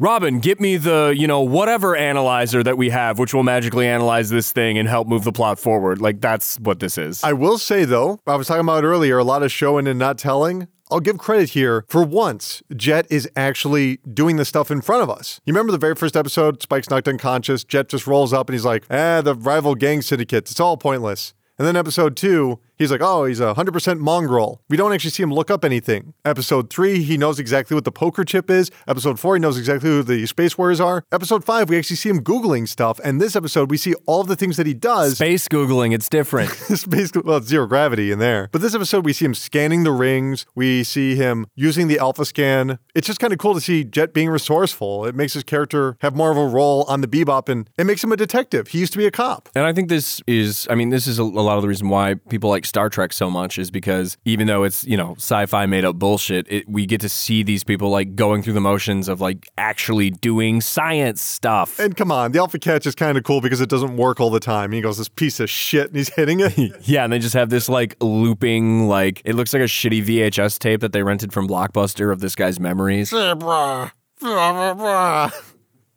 Robin, 0.00 0.38
get 0.38 0.60
me 0.60 0.76
the, 0.76 1.12
you 1.16 1.26
know, 1.26 1.40
whatever 1.40 1.96
analyzer 1.96 2.62
that 2.62 2.78
we 2.78 2.90
have, 2.90 3.18
which 3.18 3.34
will 3.34 3.42
magically 3.42 3.84
analyze 3.84 4.30
this 4.30 4.52
thing 4.52 4.78
and 4.78 4.88
help 4.88 5.08
move 5.08 5.24
the 5.24 5.32
plot 5.32 5.58
forward. 5.58 6.00
Like, 6.00 6.20
that's 6.20 6.56
what 6.60 6.78
this 6.78 6.96
is. 6.96 7.24
I 7.24 7.32
will 7.32 7.58
say 7.58 7.84
though, 7.84 8.20
I 8.24 8.36
was 8.36 8.46
talking 8.46 8.60
about 8.60 8.84
earlier, 8.84 9.18
a 9.18 9.24
lot 9.24 9.42
of 9.42 9.50
showing 9.50 9.88
and 9.88 9.98
not 9.98 10.16
telling. 10.16 10.68
I'll 10.88 11.00
give 11.00 11.18
credit 11.18 11.50
here. 11.50 11.84
For 11.88 12.04
once, 12.04 12.62
Jet 12.76 13.08
is 13.10 13.28
actually 13.34 13.98
doing 14.14 14.36
the 14.36 14.44
stuff 14.44 14.70
in 14.70 14.82
front 14.82 15.02
of 15.02 15.10
us. 15.10 15.40
You 15.44 15.52
remember 15.52 15.72
the 15.72 15.78
very 15.78 15.96
first 15.96 16.16
episode? 16.16 16.62
Spike's 16.62 16.88
knocked 16.88 17.08
unconscious. 17.08 17.64
Jet 17.64 17.88
just 17.88 18.06
rolls 18.06 18.32
up 18.32 18.48
and 18.48 18.54
he's 18.54 18.64
like, 18.64 18.84
ah, 18.92 19.20
the 19.20 19.34
rival 19.34 19.74
gang 19.74 20.00
syndicates. 20.00 20.52
It's 20.52 20.60
all 20.60 20.76
pointless. 20.76 21.34
And 21.58 21.66
then 21.66 21.74
episode 21.74 22.16
two, 22.16 22.60
he's 22.78 22.90
like, 22.90 23.00
oh, 23.02 23.24
he's 23.24 23.40
a 23.40 23.54
100% 23.54 23.98
mongrel. 23.98 24.62
We 24.68 24.76
don't 24.76 24.92
actually 24.92 25.10
see 25.10 25.22
him 25.22 25.32
look 25.32 25.50
up 25.50 25.64
anything. 25.64 26.14
Episode 26.24 26.70
three, 26.70 27.02
he 27.02 27.18
knows 27.18 27.38
exactly 27.38 27.74
what 27.74 27.84
the 27.84 27.92
poker 27.92 28.24
chip 28.24 28.48
is. 28.50 28.70
Episode 28.86 29.20
four, 29.20 29.34
he 29.36 29.40
knows 29.40 29.58
exactly 29.58 29.90
who 29.90 30.02
the 30.02 30.26
Space 30.26 30.56
Warriors 30.56 30.80
are. 30.80 31.04
Episode 31.12 31.44
five, 31.44 31.68
we 31.68 31.76
actually 31.76 31.96
see 31.96 32.08
him 32.08 32.22
Googling 32.22 32.68
stuff. 32.68 33.00
And 33.04 33.20
this 33.20 33.36
episode, 33.36 33.70
we 33.70 33.76
see 33.76 33.94
all 34.06 34.20
of 34.20 34.28
the 34.28 34.36
things 34.36 34.56
that 34.56 34.66
he 34.66 34.74
does. 34.74 35.16
Space 35.16 35.48
Googling, 35.48 35.92
it's 35.92 36.08
different. 36.08 36.50
Space, 36.50 37.10
well, 37.24 37.38
it's 37.38 37.48
zero 37.48 37.66
gravity 37.66 38.12
in 38.12 38.18
there. 38.18 38.48
But 38.52 38.60
this 38.60 38.74
episode, 38.74 39.04
we 39.04 39.12
see 39.12 39.24
him 39.24 39.34
scanning 39.34 39.84
the 39.84 39.92
rings. 39.92 40.46
We 40.54 40.84
see 40.84 41.16
him 41.16 41.46
using 41.56 41.88
the 41.88 41.98
alpha 41.98 42.24
scan. 42.24 42.78
It's 42.94 43.06
just 43.06 43.20
kind 43.20 43.32
of 43.32 43.38
cool 43.38 43.54
to 43.54 43.60
see 43.60 43.84
Jet 43.84 44.14
being 44.14 44.28
resourceful. 44.28 45.06
It 45.06 45.14
makes 45.14 45.34
his 45.34 45.42
character 45.42 45.96
have 46.00 46.14
more 46.14 46.30
of 46.30 46.36
a 46.36 46.46
role 46.46 46.84
on 46.84 47.00
the 47.00 47.08
Bebop, 47.08 47.48
and 47.48 47.68
it 47.76 47.84
makes 47.84 48.04
him 48.04 48.12
a 48.12 48.16
detective. 48.16 48.68
He 48.68 48.78
used 48.78 48.92
to 48.92 48.98
be 48.98 49.06
a 49.06 49.10
cop. 49.10 49.48
And 49.54 49.64
I 49.64 49.72
think 49.72 49.88
this 49.88 50.22
is, 50.26 50.66
I 50.70 50.74
mean, 50.74 50.90
this 50.90 51.06
is 51.06 51.18
a, 51.18 51.22
a 51.22 51.24
lot 51.24 51.56
of 51.56 51.62
the 51.62 51.68
reason 51.68 51.88
why 51.88 52.14
people 52.14 52.50
like 52.50 52.64
Star 52.68 52.88
Trek 52.88 53.12
so 53.12 53.30
much 53.30 53.58
is 53.58 53.70
because 53.70 54.16
even 54.24 54.46
though 54.46 54.62
it's, 54.64 54.84
you 54.84 54.96
know, 54.96 55.14
sci 55.16 55.46
fi 55.46 55.66
made 55.66 55.84
up 55.84 55.96
bullshit, 55.96 56.46
it, 56.50 56.68
we 56.68 56.86
get 56.86 57.00
to 57.00 57.08
see 57.08 57.42
these 57.42 57.64
people 57.64 57.90
like 57.90 58.14
going 58.14 58.42
through 58.42 58.52
the 58.52 58.60
motions 58.60 59.08
of 59.08 59.20
like 59.20 59.48
actually 59.56 60.10
doing 60.10 60.60
science 60.60 61.22
stuff. 61.22 61.78
And 61.78 61.96
come 61.96 62.12
on, 62.12 62.32
the 62.32 62.38
alpha 62.38 62.58
catch 62.58 62.86
is 62.86 62.94
kind 62.94 63.18
of 63.18 63.24
cool 63.24 63.40
because 63.40 63.60
it 63.60 63.68
doesn't 63.68 63.96
work 63.96 64.20
all 64.20 64.30
the 64.30 64.40
time. 64.40 64.72
He 64.72 64.80
goes, 64.80 64.98
this 64.98 65.08
piece 65.08 65.40
of 65.40 65.48
shit, 65.50 65.88
and 65.88 65.96
he's 65.96 66.08
hitting 66.14 66.40
it. 66.40 66.56
Yeah, 66.88 67.04
and 67.04 67.12
they 67.12 67.18
just 67.18 67.34
have 67.34 67.50
this 67.50 67.68
like 67.68 67.96
looping, 68.00 68.88
like, 68.88 69.20
it 69.24 69.34
looks 69.34 69.52
like 69.52 69.60
a 69.62 69.66
shitty 69.66 70.04
VHS 70.04 70.58
tape 70.58 70.80
that 70.80 70.92
they 70.92 71.02
rented 71.02 71.32
from 71.32 71.48
Blockbuster 71.48 72.12
of 72.12 72.20
this 72.20 72.34
guy's 72.34 72.58
memories. 72.60 73.12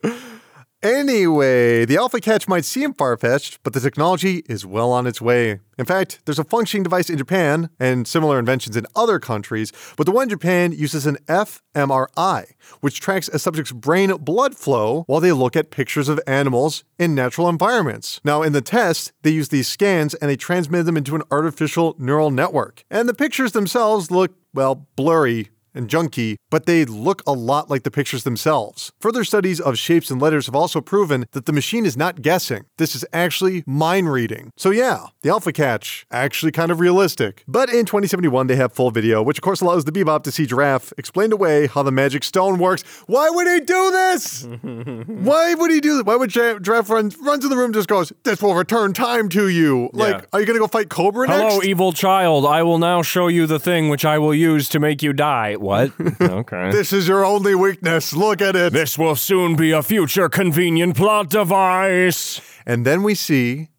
Anyway, 0.83 1.85
the 1.85 1.95
Alpha 1.95 2.19
Catch 2.19 2.47
might 2.47 2.65
seem 2.65 2.95
far 2.95 3.15
fetched, 3.15 3.61
but 3.61 3.73
the 3.73 3.79
technology 3.79 4.41
is 4.49 4.65
well 4.65 4.91
on 4.91 5.05
its 5.05 5.21
way. 5.21 5.59
In 5.77 5.85
fact, 5.85 6.21
there's 6.25 6.39
a 6.39 6.43
functioning 6.43 6.81
device 6.81 7.07
in 7.07 7.19
Japan 7.19 7.69
and 7.79 8.07
similar 8.07 8.39
inventions 8.39 8.75
in 8.75 8.87
other 8.95 9.19
countries, 9.19 9.71
but 9.95 10.07
the 10.07 10.11
one 10.11 10.23
in 10.23 10.29
Japan 10.29 10.71
uses 10.71 11.05
an 11.05 11.17
fMRI, 11.27 12.53
which 12.79 12.99
tracks 12.99 13.29
a 13.29 13.37
subject's 13.37 13.71
brain 13.71 14.09
blood 14.17 14.57
flow 14.57 15.03
while 15.05 15.21
they 15.21 15.31
look 15.31 15.55
at 15.55 15.69
pictures 15.69 16.09
of 16.09 16.19
animals 16.25 16.83
in 16.97 17.13
natural 17.13 17.47
environments. 17.47 18.19
Now, 18.23 18.41
in 18.41 18.53
the 18.53 18.61
test, 18.61 19.11
they 19.21 19.29
use 19.29 19.49
these 19.49 19.67
scans 19.67 20.15
and 20.15 20.31
they 20.31 20.35
transmit 20.35 20.87
them 20.87 20.97
into 20.97 21.15
an 21.15 21.21
artificial 21.29 21.95
neural 21.99 22.31
network. 22.31 22.85
And 22.89 23.07
the 23.07 23.13
pictures 23.13 23.51
themselves 23.51 24.09
look, 24.09 24.33
well, 24.51 24.87
blurry 24.95 25.51
and 25.73 25.89
junky, 25.89 26.35
but 26.49 26.65
they 26.65 26.85
look 26.85 27.21
a 27.25 27.33
lot 27.33 27.69
like 27.69 27.83
the 27.83 27.91
pictures 27.91 28.23
themselves. 28.23 28.91
Further 28.99 29.23
studies 29.23 29.59
of 29.59 29.77
shapes 29.77 30.11
and 30.11 30.21
letters 30.21 30.45
have 30.47 30.55
also 30.55 30.81
proven 30.81 31.25
that 31.31 31.45
the 31.45 31.53
machine 31.53 31.85
is 31.85 31.95
not 31.97 32.21
guessing. 32.21 32.65
This 32.77 32.95
is 32.95 33.05
actually 33.13 33.63
mind 33.65 34.11
reading. 34.11 34.51
So 34.57 34.71
yeah, 34.71 35.07
the 35.21 35.29
Alpha 35.29 35.51
Catch, 35.51 36.05
actually 36.11 36.51
kind 36.51 36.71
of 36.71 36.79
realistic. 36.79 37.43
But 37.47 37.69
in 37.69 37.85
2071, 37.85 38.47
they 38.47 38.55
have 38.55 38.73
full 38.73 38.91
video, 38.91 39.21
which 39.21 39.37
of 39.37 39.41
course 39.43 39.61
allows 39.61 39.85
the 39.85 39.91
Bebop 39.91 40.23
to 40.23 40.31
see 40.31 40.45
Giraffe 40.45 40.93
explain 40.97 41.31
away 41.31 41.67
how 41.67 41.83
the 41.83 41.91
magic 41.91 42.23
stone 42.23 42.59
works. 42.59 42.83
Why 43.07 43.29
would 43.29 43.47
he 43.47 43.59
do 43.61 43.91
this? 43.91 44.43
Why 45.07 45.53
would 45.53 45.71
he 45.71 45.79
do 45.79 45.95
this? 45.97 46.03
Why 46.05 46.15
would 46.15 46.29
Gi- 46.29 46.59
Giraffe 46.61 46.89
run, 46.89 47.11
runs 47.21 47.43
in 47.43 47.49
the 47.49 47.55
room 47.57 47.65
and 47.65 47.73
just 47.73 47.87
goes, 47.87 48.11
this 48.23 48.41
will 48.41 48.55
return 48.55 48.93
time 48.93 49.29
to 49.29 49.47
you? 49.47 49.89
Like, 49.93 50.15
Yeah. 50.15 50.25
are 50.33 50.39
you 50.39 50.45
gonna 50.45 50.59
go 50.59 50.67
fight 50.67 50.89
Cobra 50.89 51.27
Hello, 51.27 51.55
next? 51.55 51.65
evil 51.65 51.91
child. 51.93 52.45
I 52.45 52.63
will 52.63 52.77
now 52.79 53.01
show 53.01 53.27
you 53.27 53.47
the 53.47 53.59
thing 53.59 53.89
which 53.89 54.05
I 54.05 54.17
will 54.17 54.33
use 54.35 54.67
to 54.69 54.79
make 54.79 55.01
you 55.01 55.13
die. 55.13 55.55
What? 55.61 55.91
okay. 56.21 56.71
this 56.71 56.91
is 56.91 57.07
your 57.07 57.23
only 57.23 57.53
weakness. 57.53 58.13
Look 58.13 58.41
at 58.41 58.55
it. 58.55 58.73
This 58.73 58.97
will 58.97 59.15
soon 59.15 59.55
be 59.55 59.71
a 59.71 59.83
future 59.83 60.27
convenient 60.27 60.97
plot 60.97 61.29
device. 61.29 62.41
And 62.65 62.83
then 62.85 63.03
we 63.03 63.13
see 63.13 63.69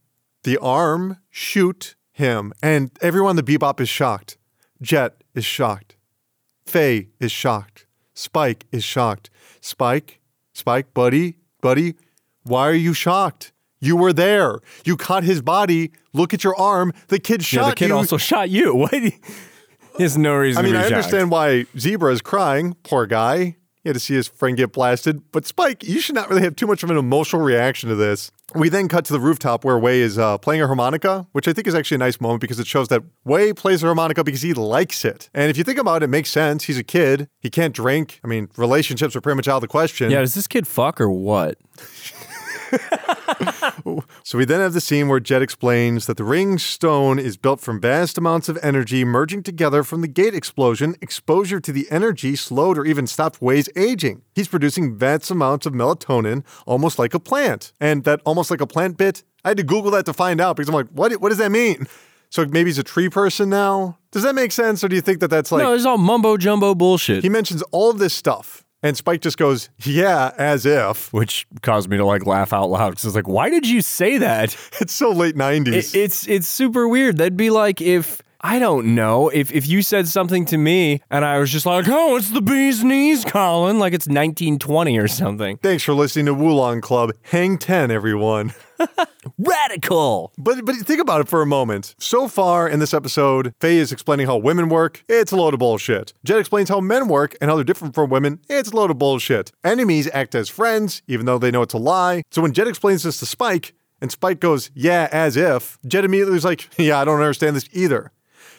the 0.45 0.59
arm 0.59 1.19
shoot 1.29 1.97
him, 2.13 2.53
and 2.63 2.91
everyone 3.01 3.37
in 3.37 3.45
the 3.45 3.59
Bebop 3.59 3.81
is 3.81 3.89
shocked. 3.89 4.39
Jet 4.81 5.25
is 5.35 5.45
shocked. 5.45 5.97
Faye 6.65 7.09
is 7.19 7.33
shocked. 7.33 7.87
Spike 8.15 8.67
is 8.71 8.85
shocked. 8.85 9.31
Spike, 9.61 10.21
Spike, 10.53 10.95
buddy, 10.95 11.39
buddy, 11.61 11.95
why 12.45 12.69
are 12.69 12.75
you 12.75 12.95
shocked? 12.95 13.53
You 13.81 13.97
were 13.97 14.13
there. 14.13 14.61
You 14.85 14.97
caught 14.97 15.25
his 15.25 15.43
body. 15.43 15.91
Look 16.13 16.33
at 16.33 16.45
your 16.45 16.55
arm. 16.55 16.93
The 17.09 17.19
kid 17.19 17.43
shot 17.43 17.61
Yeah, 17.63 17.71
the 17.71 17.77
kid 17.77 17.89
you. 17.89 17.97
also 17.97 18.17
shot 18.19 18.51
you. 18.51 18.75
What? 18.83 18.95
There's 19.99 20.17
no 20.17 20.35
reason. 20.37 20.61
I 20.61 20.63
mean, 20.63 20.73
to 20.73 20.79
be 20.79 20.85
I 20.85 20.89
shocked. 20.89 20.95
understand 20.95 21.31
why 21.31 21.67
Zebra 21.79 22.13
is 22.13 22.23
crying. 22.23 22.75
Poor 22.83 23.07
guy. 23.07 23.57
He 23.83 23.89
had 23.89 23.95
to 23.95 24.01
see 24.01 24.15
his 24.15 24.29
friend 24.29 24.57
get 24.57 24.73
blasted. 24.73 25.23
But 25.33 25.45
Spike, 25.45 25.83
you 25.83 26.01
should 26.01 26.15
not 26.15 26.31
really 26.31 26.43
have 26.43 26.55
too 26.55 26.69
much 26.69 26.85
of 26.85 26.91
an 26.91 26.97
emotional 26.97 27.43
reaction 27.43 27.89
to 27.89 27.97
this. 27.97 28.31
We 28.55 28.69
then 28.69 28.87
cut 28.87 29.05
to 29.07 29.13
the 29.13 29.19
rooftop 29.19 29.65
where 29.65 29.77
Wen 29.77 29.97
is 29.97 30.19
uh, 30.19 30.39
playing 30.39 30.63
a 30.63 30.67
harmonica, 30.69 31.27
which 31.33 31.49
I 31.49 31.53
think 31.53 31.67
is 31.67 31.75
actually 31.75 31.97
a 31.97 31.99
nice 31.99 32.21
moment 32.21 32.43
because 32.43 32.61
it 32.61 32.69
shows 32.69 32.87
that 32.89 33.03
Wen 33.25 33.55
plays 33.55 33.83
a 33.83 33.87
harmonica 33.87 34.23
because 34.23 34.43
he 34.43 34.55
likes 34.55 35.05
it. 35.05 35.29
And 35.35 35.51
if 35.51 35.59
you 35.59 35.65
think 35.65 35.79
about 35.81 36.03
it, 36.03 36.05
it 36.05 36.09
makes 36.09 36.31
sense. 36.31 36.65
He's 36.65 36.79
a 36.79 36.85
kid. 36.85 37.29
He 37.41 37.51
can't 37.51 37.75
drink. 37.75 38.21
I 38.23 38.29
mean, 38.29 38.49
relationships 38.57 39.17
are 39.17 39.21
pretty 39.21 39.37
much 39.37 39.49
out 39.49 39.57
of 39.57 39.63
the 39.63 39.69
question. 39.69 40.13
Yeah, 40.13 40.21
does 40.21 40.35
this 40.35 40.47
kid 40.47 40.69
fuck 40.69 41.01
or 41.01 41.11
what? 41.11 41.59
So 44.25 44.39
we 44.39 44.45
then 44.45 44.61
have 44.61 44.73
the 44.73 44.81
scene 44.81 45.09
where 45.09 45.21
Jet 45.21 45.43
explains 45.43 46.07
that 46.07 46.17
the 46.17 46.25
ring 46.25 46.59
stone 46.59 47.19
is 47.19 47.37
built 47.37 47.61
from 47.61 47.81
vast 47.81 48.17
amounts 48.17 48.49
of 48.49 48.59
energy 48.63 49.05
merging 49.05 49.43
together 49.43 49.83
from 49.83 50.01
the 50.01 50.09
gate 50.09 50.35
explosion. 50.35 50.95
Exposure 51.01 51.61
to 51.61 51.73
the 51.73 51.87
energy 51.91 52.37
slowed 52.37 52.79
or 52.79 52.85
even 52.85 53.07
stopped 53.07 53.43
Wen's 53.43 53.69
aging. 53.77 54.23
He's 54.35 54.49
producing 54.49 54.97
vast 54.97 55.31
amounts 55.31 55.67
of 55.67 55.73
melatonin, 55.73 56.45
almost 56.67 56.99
like 56.99 57.15
a 57.15 57.21
plant. 57.21 57.73
And 57.81 58.05
that 58.05 58.21
almost 58.25 58.51
like 58.51 58.61
a 58.61 58.67
plant 58.67 58.97
bit, 58.97 59.25
I 59.45 59.49
had 59.49 59.57
to 59.57 59.65
Google 59.65 59.91
that 59.93 60.07
to 60.07 60.13
find 60.13 60.41
out 60.41 60.57
because 60.57 60.69
I'm 60.69 60.75
like, 60.75 60.89
what, 60.89 61.13
what 61.21 61.31
does 61.31 61.39
that 61.39 61.51
mean? 61.51 61.87
So 62.31 62.47
maybe 62.47 62.71
he's 62.71 62.79
a 62.79 62.83
tree 62.83 63.11
person 63.11 63.51
now? 63.51 63.99
Does 64.11 64.23
that 64.23 64.35
make 64.35 64.53
sense? 64.53 64.83
Or 64.83 64.89
do 64.89 64.97
you 64.97 65.03
think 65.03 65.21
that 65.21 65.29
that's 65.29 65.53
like. 65.53 65.63
no, 65.63 65.75
it's 65.75 65.85
all 65.85 65.99
mumbo 65.99 66.37
jumbo 66.37 66.75
bullshit. 66.75 67.23
he 67.23 67.29
mentions 67.29 67.63
all 67.73 67.91
of 67.91 67.99
this 67.99 68.15
stuff. 68.15 68.62
And 68.83 68.97
Spike 68.97 69.21
just 69.21 69.39
goes, 69.39 69.69
yeah, 69.85 70.33
as 70.39 70.67
if. 70.67 71.13
which 71.13 71.47
caused 71.63 71.89
me 71.89 71.97
to 71.99 72.05
like 72.05 72.27
laugh 72.27 72.53
out 72.53 72.69
loud 72.69 72.91
because 72.91 73.05
it's 73.05 73.15
like, 73.15 73.29
why 73.29 73.49
did 73.49 73.69
you 73.69 73.81
say 73.81 74.19
that? 74.19 74.57
It's 74.81 74.93
so 74.93 75.11
late 75.11 75.37
90s. 75.37 75.69
It- 75.95 75.95
it's 75.95 76.27
it's 76.27 76.47
super 76.49 76.89
weird. 76.89 77.19
That'd 77.19 77.37
be 77.37 77.51
like 77.51 77.81
if 77.81 78.21
I 78.45 78.59
don't 78.59 78.97
know 78.97 79.29
if 79.29 79.53
if 79.53 79.69
you 79.69 79.83
said 79.83 80.09
something 80.09 80.45
to 80.47 80.59
me 80.59 81.01
and 81.11 81.25
I 81.25 81.39
was 81.39 81.51
just 81.53 81.65
like, 81.65 81.87
oh, 81.89 82.17
it's 82.17 82.31
the 82.31 82.43
bee's 82.43 82.83
knees, 82.83 83.25
Colin, 83.25 83.79
like 83.79 83.93
it's 83.93 84.09
1920 84.09 84.99
or 84.99 85.07
something. 85.07 85.59
Thanks 85.59 85.85
for 85.85 85.95
listening 85.95 86.27
to 86.27 86.35
Wulong 86.35 86.83
Club. 86.83 87.13
Hang 87.23 87.57
10, 87.57 87.93
everyone. 87.93 88.53
Radical. 89.39 90.33
But 90.37 90.65
but 90.65 90.75
think 90.75 91.01
about 91.01 91.21
it 91.21 91.29
for 91.29 91.41
a 91.41 91.47
moment. 91.47 91.95
So 92.01 92.27
far 92.27 92.69
in 92.69 92.81
this 92.81 92.93
episode, 92.93 93.55
Faye 93.61 93.79
is 93.79 93.93
explaining 93.93 94.27
how 94.27 94.39
women 94.39 94.69
work. 94.69 95.05
It's 95.09 95.31
a 95.31 95.37
load 95.37 95.55
of 95.55 95.61
bullshit. 95.61 96.13
Jet 96.25 96.39
explains 96.41 96.69
how 96.69 96.81
men 96.81 97.07
work 97.07 97.37
and 97.41 97.49
how 97.49 97.55
they're 97.55 97.65
different 97.65 97.95
from 97.95 98.11
women. 98.11 98.41
It's 98.49 98.73
a 98.73 98.77
load 98.77 98.91
of 98.91 98.99
bullshit. 98.99 99.53
Enemies 99.63 100.11
act 100.13 100.35
as 100.35 100.49
friends, 100.49 101.01
even 101.07 101.27
though 101.27 101.39
they 101.39 101.53
know 101.53 101.63
it's 101.63 101.75
a 101.75 101.79
lie. 101.79 102.23
So 102.33 102.43
when 102.43 102.53
Jet 102.53 102.67
explains 102.67 103.05
this 103.05 103.21
to 103.21 103.27
Spike, 103.27 103.73
and 104.01 104.11
Spike 104.11 104.41
goes, 104.41 104.73
"Yeah, 104.75 105.09
as 105.13 105.37
if," 105.37 105.79
Jet 105.87 106.05
immediately 106.05 106.37
is 106.37 106.45
like, 106.45 106.69
"Yeah, 106.77 106.99
I 107.01 107.05
don't 107.05 107.21
understand 107.21 107.55
this 107.55 107.69
either." 107.73 108.11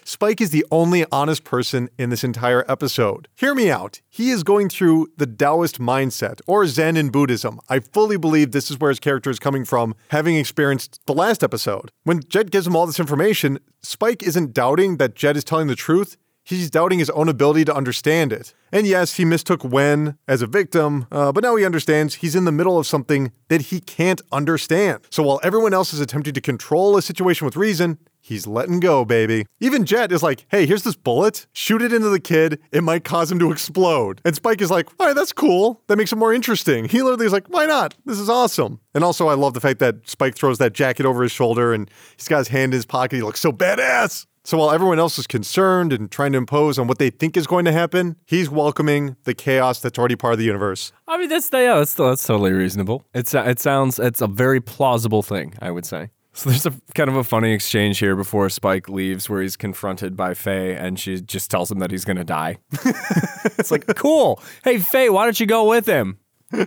Spike 0.06 0.41
is 0.41 0.49
the 0.49 0.66
only 0.72 1.06
honest 1.12 1.43
person 1.43 1.89
in 1.97 2.10
this 2.10 2.24
entire 2.24 2.66
episode. 2.68 3.28
Hear 3.36 3.56
me 3.56 3.72
out. 3.72 4.01
He 4.10 4.32
is 4.32 4.43
going 4.43 4.70
through 4.70 5.08
the 5.18 5.26
Taoist 5.26 5.80
mindset, 5.80 6.41
or 6.45 6.68
Zen 6.68 6.97
in 6.97 7.10
Buddhism. 7.10 7.60
I 7.70 7.80
fully 7.80 8.18
believe 8.18 8.51
this 8.51 8.70
is 8.70 8.80
where 8.80 8.89
his 8.89 8.99
character 8.99 9.30
is 9.30 9.39
coming 9.39 9.66
from, 9.66 9.95
having 10.10 10.36
experienced 10.36 10.99
the 11.06 11.14
last 11.14 11.43
episode. 11.43 11.91
When 12.04 12.22
Jet 12.28 12.51
gives 12.51 12.68
him 12.68 12.76
all 12.76 12.86
this 12.86 12.99
information, 12.99 13.60
Spike 13.82 14.24
isn't 14.24 14.54
doubting 14.54 14.97
that 14.97 15.16
Jet 15.16 15.38
is 15.38 15.43
telling 15.43 15.68
the 15.68 15.76
truth. 15.76 16.18
He's 16.43 16.69
doubting 16.69 16.99
his 16.99 17.09
own 17.11 17.29
ability 17.29 17.65
to 17.65 17.75
understand 17.75 18.33
it. 18.33 18.53
And 18.71 18.85
yes, 18.85 19.15
he 19.15 19.25
mistook 19.25 19.63
Wen 19.63 20.17
as 20.27 20.41
a 20.41 20.47
victim, 20.47 21.07
uh, 21.11 21.31
but 21.31 21.43
now 21.43 21.55
he 21.55 21.65
understands 21.65 22.15
he's 22.15 22.35
in 22.35 22.45
the 22.45 22.51
middle 22.51 22.77
of 22.77 22.85
something 22.85 23.31
that 23.47 23.63
he 23.63 23.79
can't 23.79 24.21
understand. 24.31 24.99
So 25.09 25.23
while 25.23 25.39
everyone 25.43 25.73
else 25.73 25.93
is 25.93 25.99
attempting 25.99 26.33
to 26.33 26.41
control 26.41 26.97
a 26.97 27.01
situation 27.01 27.45
with 27.45 27.55
reason, 27.55 27.97
He's 28.25 28.47
letting 28.47 28.79
go, 28.79 29.03
baby. 29.03 29.45
Even 29.59 29.85
Jet 29.85 30.13
is 30.13 30.23
like, 30.23 30.45
hey, 30.47 30.65
here's 30.65 30.83
this 30.83 30.95
bullet. 30.95 31.45
Shoot 31.51 31.81
it 31.81 31.91
into 31.91 32.07
the 32.07 32.21
kid. 32.21 32.57
It 32.71 32.81
might 32.81 33.03
cause 33.03 33.29
him 33.29 33.37
to 33.39 33.51
explode. 33.51 34.21
And 34.23 34.33
Spike 34.33 34.61
is 34.61 34.71
like, 34.71 34.87
all 34.97 35.07
right, 35.07 35.15
that's 35.15 35.33
cool. 35.33 35.81
That 35.87 35.97
makes 35.97 36.13
it 36.13 36.15
more 36.15 36.33
interesting. 36.33 36.85
He 36.85 37.01
literally 37.01 37.25
is 37.25 37.33
like, 37.33 37.47
why 37.47 37.65
not? 37.65 37.95
This 38.05 38.19
is 38.19 38.29
awesome. 38.29 38.79
And 38.95 39.03
also, 39.03 39.27
I 39.27 39.33
love 39.33 39.53
the 39.55 39.59
fact 39.59 39.79
that 39.79 40.07
Spike 40.07 40.35
throws 40.35 40.57
that 40.59 40.71
jacket 40.71 41.05
over 41.05 41.21
his 41.21 41.33
shoulder 41.33 41.73
and 41.73 41.91
he's 42.15 42.29
got 42.29 42.37
his 42.37 42.47
hand 42.47 42.71
in 42.71 42.77
his 42.77 42.85
pocket. 42.85 43.17
He 43.17 43.21
looks 43.21 43.41
so 43.41 43.51
badass. 43.51 44.25
So 44.45 44.57
while 44.57 44.71
everyone 44.71 44.99
else 44.99 45.17
is 45.17 45.25
concerned 45.25 45.93
and 45.93 46.11
trying 46.11 46.33
to 46.33 46.37
impose 46.37 46.77
on 46.77 46.87
what 46.87 46.97
they 46.97 47.09
think 47.09 47.37
is 47.37 47.47
going 47.47 47.63
to 47.63 47.71
happen, 47.71 48.17
he's 48.25 48.49
welcoming 48.49 49.15
the 49.23 49.33
chaos 49.33 49.79
that's 49.79 49.97
already 49.97 50.17
part 50.17 50.33
of 50.33 50.39
the 50.39 50.43
universe. 50.45 50.91
I 51.07 51.17
mean, 51.17 51.29
that's 51.29 51.49
yeah, 51.53 51.75
that's 51.75 51.93
that's 51.93 52.27
totally 52.27 52.51
reasonable. 52.51 53.05
It's 53.13 53.33
uh, 53.33 53.43
it 53.43 53.59
sounds 53.61 53.99
it's 53.99 54.19
a 54.19 54.27
very 54.27 54.59
plausible 54.59 55.23
thing, 55.23 55.53
I 55.61 55.71
would 55.71 55.85
say. 55.85 56.09
So 56.33 56.49
there's 56.49 56.65
a 56.65 56.73
kind 56.93 57.09
of 57.09 57.15
a 57.15 57.23
funny 57.23 57.53
exchange 57.53 57.99
here 57.99 58.15
before 58.15 58.49
Spike 58.49 58.89
leaves, 58.89 59.29
where 59.29 59.41
he's 59.41 59.55
confronted 59.55 60.17
by 60.17 60.33
Faye, 60.33 60.75
and 60.75 60.99
she 60.99 61.21
just 61.21 61.49
tells 61.49 61.71
him 61.71 61.79
that 61.79 61.91
he's 61.91 62.03
gonna 62.03 62.25
die. 62.25 62.57
it's 62.73 63.71
like 63.71 63.85
cool. 63.95 64.41
Hey 64.63 64.77
Faye, 64.79 65.09
why 65.09 65.23
don't 65.23 65.39
you 65.39 65.45
go 65.45 65.69
with 65.69 65.85
him? 65.85 66.17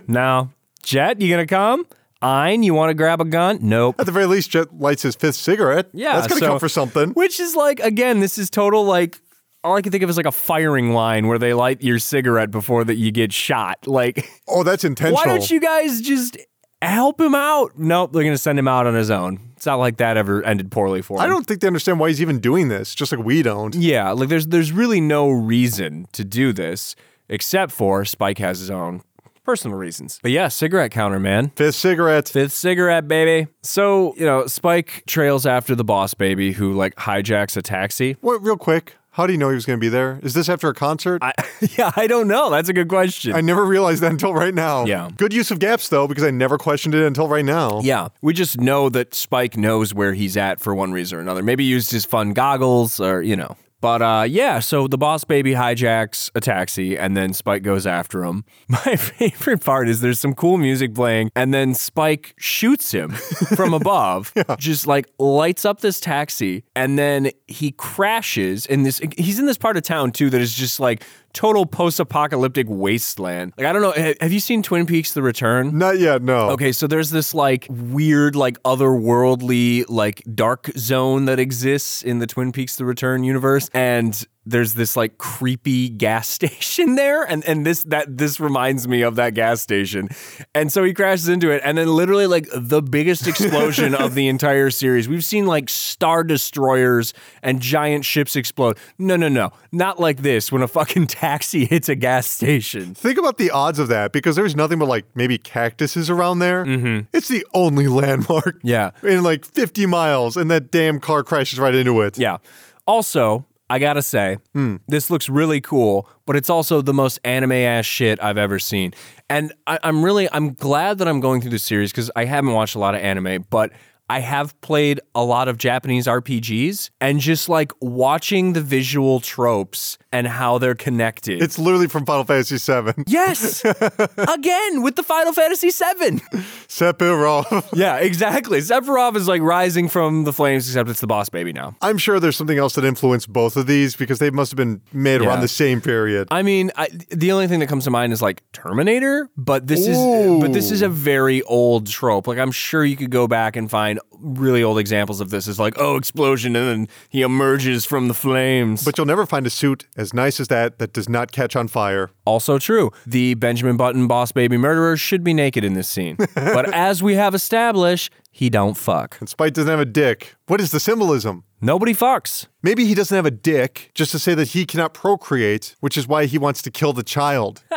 now, 0.07 0.51
Jet, 0.81 1.21
you 1.21 1.29
gonna 1.29 1.45
come? 1.45 1.85
Ein, 2.21 2.63
you 2.63 2.73
want 2.73 2.89
to 2.89 2.93
grab 2.93 3.21
a 3.21 3.25
gun? 3.25 3.59
Nope. 3.61 3.95
At 3.99 4.05
the 4.05 4.11
very 4.11 4.25
least, 4.25 4.49
Jet 4.51 4.73
lights 4.77 5.01
his 5.03 5.15
fifth 5.15 5.35
cigarette. 5.35 5.87
Yeah, 5.93 6.13
That's 6.15 6.27
going 6.27 6.39
to 6.39 6.45
so- 6.45 6.51
come 6.51 6.59
for 6.59 6.69
something. 6.69 7.09
Which 7.11 7.39
is 7.39 7.55
like, 7.55 7.79
again, 7.79 8.19
this 8.19 8.37
is 8.37 8.49
total 8.49 8.83
like. 8.85 9.19
All 9.63 9.75
I 9.75 9.81
can 9.81 9.91
think 9.91 10.03
of 10.03 10.09
is 10.09 10.15
like 10.15 10.27
a 10.27 10.31
firing 10.31 10.93
line 10.93 11.27
where 11.27 11.39
they 11.39 11.53
light 11.53 11.81
your 11.81 11.99
cigarette 11.99 12.51
before 12.51 12.83
that 12.85 12.95
you 12.95 13.11
get 13.11 13.33
shot. 13.33 13.85
Like, 13.85 14.29
Oh, 14.47 14.63
that's 14.63 14.85
intentional. 14.85 15.15
why 15.15 15.25
don't 15.25 15.49
you 15.49 15.59
guys 15.59 15.99
just 15.99 16.37
help 16.81 17.19
him 17.19 17.35
out? 17.35 17.77
Nope, 17.77 18.13
they're 18.13 18.23
gonna 18.23 18.37
send 18.37 18.57
him 18.59 18.67
out 18.67 18.87
on 18.87 18.93
his 18.93 19.11
own. 19.11 19.39
It's 19.57 19.65
not 19.65 19.75
like 19.75 19.97
that 19.97 20.15
ever 20.15 20.41
ended 20.43 20.71
poorly 20.71 21.01
for 21.01 21.17
him. 21.17 21.21
I 21.23 21.27
don't 21.27 21.45
think 21.45 21.59
they 21.61 21.67
understand 21.67 21.99
why 21.99 22.07
he's 22.09 22.21
even 22.21 22.39
doing 22.39 22.69
this, 22.69 22.93
just 22.95 23.11
like 23.11 23.25
we 23.25 23.41
don't. 23.41 23.75
Yeah, 23.75 24.11
like 24.11 24.29
there's 24.29 24.47
there's 24.47 24.71
really 24.71 25.01
no 25.01 25.29
reason 25.31 26.07
to 26.13 26.23
do 26.23 26.53
this 26.53 26.95
except 27.27 27.71
for 27.73 28.05
Spike 28.05 28.37
has 28.37 28.59
his 28.59 28.69
own 28.69 29.01
personal 29.47 29.77
reasons. 29.77 30.19
But 30.21 30.31
yeah, 30.31 30.49
cigarette 30.49 30.91
counter, 30.91 31.21
man. 31.21 31.51
Fifth 31.55 31.75
cigarette. 31.75 32.27
Fifth 32.27 32.51
cigarette, 32.51 33.07
baby. 33.07 33.47
So, 33.63 34.13
you 34.17 34.25
know, 34.25 34.45
Spike 34.45 35.03
trails 35.07 35.45
after 35.45 35.73
the 35.73 35.85
boss 35.85 36.13
baby 36.13 36.51
who 36.51 36.73
like 36.73 36.95
hijacks 36.95 37.55
a 37.55 37.61
taxi. 37.61 38.17
What, 38.19 38.43
real 38.43 38.57
quick, 38.57 38.95
how 39.11 39.25
do 39.25 39.31
you 39.31 39.39
know 39.39 39.47
he 39.47 39.55
was 39.55 39.65
going 39.65 39.79
to 39.79 39.81
be 39.81 39.87
there? 39.87 40.19
Is 40.21 40.33
this 40.33 40.49
after 40.49 40.67
a 40.67 40.73
concert? 40.73 41.23
I, 41.23 41.31
I, 41.37 41.45
yeah, 41.77 41.91
I 41.95 42.07
don't 42.07 42.27
know. 42.27 42.49
That's 42.51 42.67
a 42.67 42.73
good 42.73 42.89
question. 42.89 43.33
I 43.33 43.39
never 43.39 43.65
realized 43.65 44.03
that 44.03 44.11
until 44.11 44.33
right 44.33 44.53
now. 44.53 44.85
Yeah. 44.85 45.09
Good 45.15 45.31
use 45.33 45.49
of 45.49 45.59
gaps, 45.59 45.87
though, 45.87 46.09
because 46.09 46.25
I 46.25 46.29
never 46.29 46.57
questioned 46.57 46.93
it 46.93 47.03
until 47.03 47.29
right 47.29 47.45
now. 47.45 47.79
Yeah, 47.79 48.09
we 48.21 48.33
just 48.33 48.59
know 48.59 48.89
that 48.89 49.15
Spike 49.15 49.55
knows 49.55 49.93
where 49.93 50.13
he's 50.13 50.35
at 50.35 50.59
for 50.59 50.75
one 50.75 50.91
reason 50.91 51.17
or 51.17 51.21
another. 51.21 51.41
Maybe 51.41 51.63
he 51.63 51.69
used 51.69 51.89
his 51.89 52.03
fun 52.03 52.33
goggles 52.33 52.99
or, 52.99 53.21
you 53.21 53.37
know. 53.37 53.55
But 53.79 54.01
uh, 54.01 54.25
yeah, 54.27 54.59
so 54.59 54.87
the 54.87 54.97
boss 54.97 55.23
baby 55.23 55.53
hijacks 55.53 56.31
a 56.33 56.41
taxi 56.41 56.97
and 56.97 57.15
then 57.15 57.33
Spike 57.33 57.61
goes 57.61 57.85
after 57.85 58.23
him. 58.23 58.43
My 58.67 58.95
favorite 58.95 59.63
part 59.63 59.87
is 59.87 60.01
there's 60.01 60.19
some 60.19 60.33
cool 60.33 60.57
music 60.57 60.95
playing 60.95 61.29
and 61.35 61.53
then 61.53 61.73
Spike 61.73 62.33
shoots 62.37 62.91
him 62.91 63.11
from 63.11 63.73
above, 63.75 64.33
just 64.57 64.87
like 64.87 65.07
lights 65.19 65.63
up 65.63 65.81
this 65.81 65.99
taxi 65.99 66.63
and 66.75 66.97
then 66.97 67.29
he 67.47 67.71
crashes 67.71 68.65
in 68.65 68.83
this. 68.83 68.99
He's 69.17 69.37
in 69.39 69.45
this 69.45 69.57
part 69.57 69.77
of 69.77 69.83
town 69.83 70.11
too 70.11 70.29
that 70.31 70.41
is 70.41 70.53
just 70.53 70.79
like 70.79 71.03
total 71.33 71.65
post 71.65 71.99
apocalyptic 71.99 72.67
wasteland. 72.69 73.53
Like, 73.57 73.67
I 73.67 73.73
don't 73.73 73.81
know. 73.81 74.13
Have 74.21 74.31
you 74.31 74.39
seen 74.39 74.63
Twin 74.63 74.85
Peaks 74.85 75.13
The 75.13 75.21
Return? 75.21 75.77
Not 75.77 75.99
yet, 75.99 76.21
no. 76.21 76.49
Okay, 76.51 76.71
so 76.71 76.87
there's 76.87 77.09
this 77.09 77.33
like 77.33 77.67
weird, 77.69 78.35
like 78.35 78.61
otherworldly, 78.63 79.85
like 79.87 80.23
dark 80.33 80.71
zone 80.77 81.25
that 81.25 81.39
exists 81.39 82.01
in 82.01 82.19
the 82.19 82.27
Twin 82.27 82.51
Peaks: 82.51 82.75
The 82.75 82.85
Return 82.85 83.23
universe, 83.23 83.69
and 83.73 84.25
there's 84.49 84.73
this 84.75 84.95
like 84.95 85.17
creepy 85.17 85.89
gas 85.89 86.27
station 86.37 86.95
there, 86.95 87.23
and 87.23 87.43
and 87.47 87.65
this 87.65 87.83
that 87.83 88.17
this 88.17 88.39
reminds 88.39 88.87
me 88.87 89.01
of 89.01 89.15
that 89.15 89.33
gas 89.33 89.61
station, 89.61 90.09
and 90.55 90.71
so 90.71 90.83
he 90.83 90.93
crashes 90.93 91.27
into 91.29 91.49
it, 91.51 91.61
and 91.63 91.77
then 91.77 91.87
literally 91.87 92.27
like 92.27 92.47
the 92.55 92.81
biggest 92.81 93.27
explosion 93.27 93.93
of 93.95 94.13
the 94.15 94.27
entire 94.29 94.69
series. 94.69 95.07
We've 95.09 95.23
seen 95.25 95.45
like 95.45 95.69
star 95.69 96.23
destroyers 96.23 97.13
and 97.41 97.59
giant 97.61 98.05
ships 98.05 98.35
explode. 98.35 98.77
No, 98.97 99.15
no, 99.15 99.27
no, 99.29 99.51
not 99.71 99.99
like 99.99 100.21
this. 100.21 100.51
When 100.51 100.61
a 100.61 100.67
fucking 100.67 101.07
taxi 101.07 101.65
hits 101.65 101.89
a 101.89 101.95
gas 101.95 102.27
station. 102.27 102.93
Think 102.93 103.17
about 103.17 103.37
the 103.37 103.51
odds 103.51 103.79
of 103.79 103.87
that 103.89 104.11
because 104.13 104.35
there's 104.35 104.55
nothing 104.55 104.79
but 104.79 104.87
like 104.87 105.05
maybe 105.15 105.37
cactuses 105.37 106.09
around 106.09 106.39
there. 106.39 106.65
Mm-hmm. 106.65 107.07
It's 107.13 107.27
the 107.27 107.45
only 107.53 107.87
landmark 107.87 108.59
Yeah. 108.63 108.91
in 109.03 109.23
like 109.23 109.45
50 109.45 109.85
miles, 109.87 110.37
and 110.37 110.49
that 110.51 110.71
damn 110.71 110.99
car 110.99 111.23
crashes 111.23 111.59
right 111.59 111.73
into 111.75 112.01
it. 112.01 112.17
Yeah. 112.17 112.37
Also, 112.85 113.45
I 113.69 113.79
gotta 113.79 114.01
say, 114.01 114.37
hmm. 114.53 114.77
this 114.87 115.09
looks 115.09 115.27
really 115.27 115.59
cool, 115.59 116.09
but 116.25 116.35
it's 116.35 116.49
also 116.49 116.81
the 116.81 116.93
most 116.93 117.19
anime 117.23 117.51
ass 117.51 117.85
shit 117.85 118.21
I've 118.23 118.37
ever 118.37 118.59
seen. 118.59 118.93
And 119.29 119.53
I, 119.65 119.77
I'm 119.83 120.03
really, 120.03 120.29
I'm 120.31 120.53
glad 120.53 120.99
that 120.99 121.07
I'm 121.07 121.19
going 121.19 121.41
through 121.41 121.51
this 121.51 121.63
series 121.63 121.91
because 121.91 122.09
I 122.15 122.25
haven't 122.25 122.53
watched 122.53 122.75
a 122.75 122.79
lot 122.79 122.95
of 122.95 123.01
anime, 123.01 123.45
but 123.49 123.71
I 124.09 124.19
have 124.19 124.59
played 124.61 125.01
a 125.13 125.23
lot 125.23 125.47
of 125.47 125.57
Japanese 125.57 126.07
RPGs 126.07 126.89
and 127.01 127.19
just 127.19 127.49
like 127.49 127.71
watching 127.81 128.53
the 128.53 128.61
visual 128.61 129.19
tropes 129.19 129.97
and 130.13 130.27
how 130.27 130.57
they're 130.59 130.75
connected. 130.75 131.41
It's 131.41 131.59
literally 131.59 131.87
from 131.87 132.05
Final 132.05 132.23
Fantasy 132.23 132.57
VII. 132.57 133.03
yes, 133.07 133.63
again 134.17 134.81
with 134.81 134.95
the 134.95 135.03
Final 135.03 135.33
Fantasy 135.33 135.69
VII. 135.71 136.21
Sephiroth. 136.67 137.69
Yeah, 137.73 137.97
exactly. 137.97 138.59
Sephiroth 138.59 139.15
is 139.15 139.27
like 139.27 139.41
rising 139.41 139.89
from 139.89 140.23
the 140.23 140.33
flames, 140.33 140.67
except 140.67 140.89
it's 140.89 141.01
the 141.01 141.07
boss 141.07 141.29
baby 141.29 141.51
now. 141.53 141.75
I'm 141.81 141.97
sure 141.97 142.19
there's 142.19 142.35
something 142.37 142.57
else 142.57 142.75
that 142.75 142.85
influenced 142.85 143.31
both 143.31 143.57
of 143.57 143.67
these 143.67 143.95
because 143.95 144.19
they 144.19 144.29
must 144.29 144.51
have 144.51 144.57
been 144.57 144.81
made 144.93 145.21
Yeah. 145.21 145.27
around 145.27 145.41
the 145.41 145.47
same 145.47 145.81
period. 145.81 146.27
I 146.31 146.43
mean, 146.43 146.71
I, 146.75 146.87
the 147.09 147.31
only 147.31 147.47
thing 147.47 147.59
that 147.59 147.67
comes 147.67 147.83
to 147.85 147.89
mind 147.91 148.13
is 148.13 148.21
like 148.21 148.41
Terminator, 148.53 149.29
but 149.37 149.67
this 149.67 149.87
is 149.87 149.97
but 150.41 150.53
this 150.53 150.71
is 150.71 150.81
a 150.81 150.89
very 150.89 151.41
old 151.43 151.87
trope. 151.87 152.27
Like 152.27 152.37
I'm 152.37 152.51
sure 152.51 152.85
you 152.85 152.95
could 152.95 153.11
go 153.11 153.27
back 153.27 153.55
and 153.55 153.69
find 153.69 153.96
find 153.97 154.35
really 154.37 154.63
old 154.63 154.79
examples 154.79 155.21
of 155.21 155.29
this 155.29 155.47
is 155.47 155.59
like, 155.59 155.75
oh, 155.77 155.95
explosion, 155.95 156.55
and 156.55 156.67
then 156.67 156.87
he 157.09 157.21
emerges 157.21 157.85
from 157.85 158.07
the 158.07 158.13
flames. 158.13 158.83
But 158.83 158.97
you'll 158.97 159.07
never 159.07 159.25
find 159.25 159.45
a 159.45 159.49
suit 159.49 159.87
as 159.95 160.13
nice 160.13 160.39
as 160.39 160.47
that 160.47 160.79
that 160.79 160.93
does 160.93 161.09
not 161.09 161.31
catch 161.31 161.55
on 161.55 161.67
fire. 161.67 162.09
Also 162.25 162.59
true. 162.59 162.91
The 163.05 163.35
Benjamin 163.35 163.77
Button 163.77 164.07
boss 164.07 164.31
baby 164.31 164.57
murderer 164.57 164.97
should 164.97 165.23
be 165.23 165.33
naked 165.33 165.63
in 165.63 165.73
this 165.73 165.89
scene. 165.89 166.17
but 166.35 166.73
as 166.73 167.01
we 167.03 167.15
have 167.15 167.35
established, 167.35 168.11
he 168.31 168.49
don't 168.49 168.77
fuck. 168.77 169.17
And 169.19 169.29
Spike 169.29 169.53
doesn't 169.53 169.69
have 169.69 169.79
a 169.79 169.85
dick. 169.85 170.35
What 170.47 170.61
is 170.61 170.71
the 170.71 170.79
symbolism? 170.79 171.43
Nobody 171.59 171.93
fucks. 171.93 172.47
Maybe 172.61 172.85
he 172.85 172.93
doesn't 172.93 173.15
have 173.15 173.25
a 173.25 173.31
dick 173.31 173.89
just 173.95 174.11
to 174.11 174.19
say 174.19 174.35
that 174.35 174.49
he 174.49 174.65
cannot 174.65 174.93
procreate, 174.93 175.75
which 175.79 175.97
is 175.97 176.07
why 176.07 176.25
he 176.25 176.37
wants 176.37 176.61
to 176.63 176.71
kill 176.71 176.93
the 176.93 177.03
child. 177.03 177.63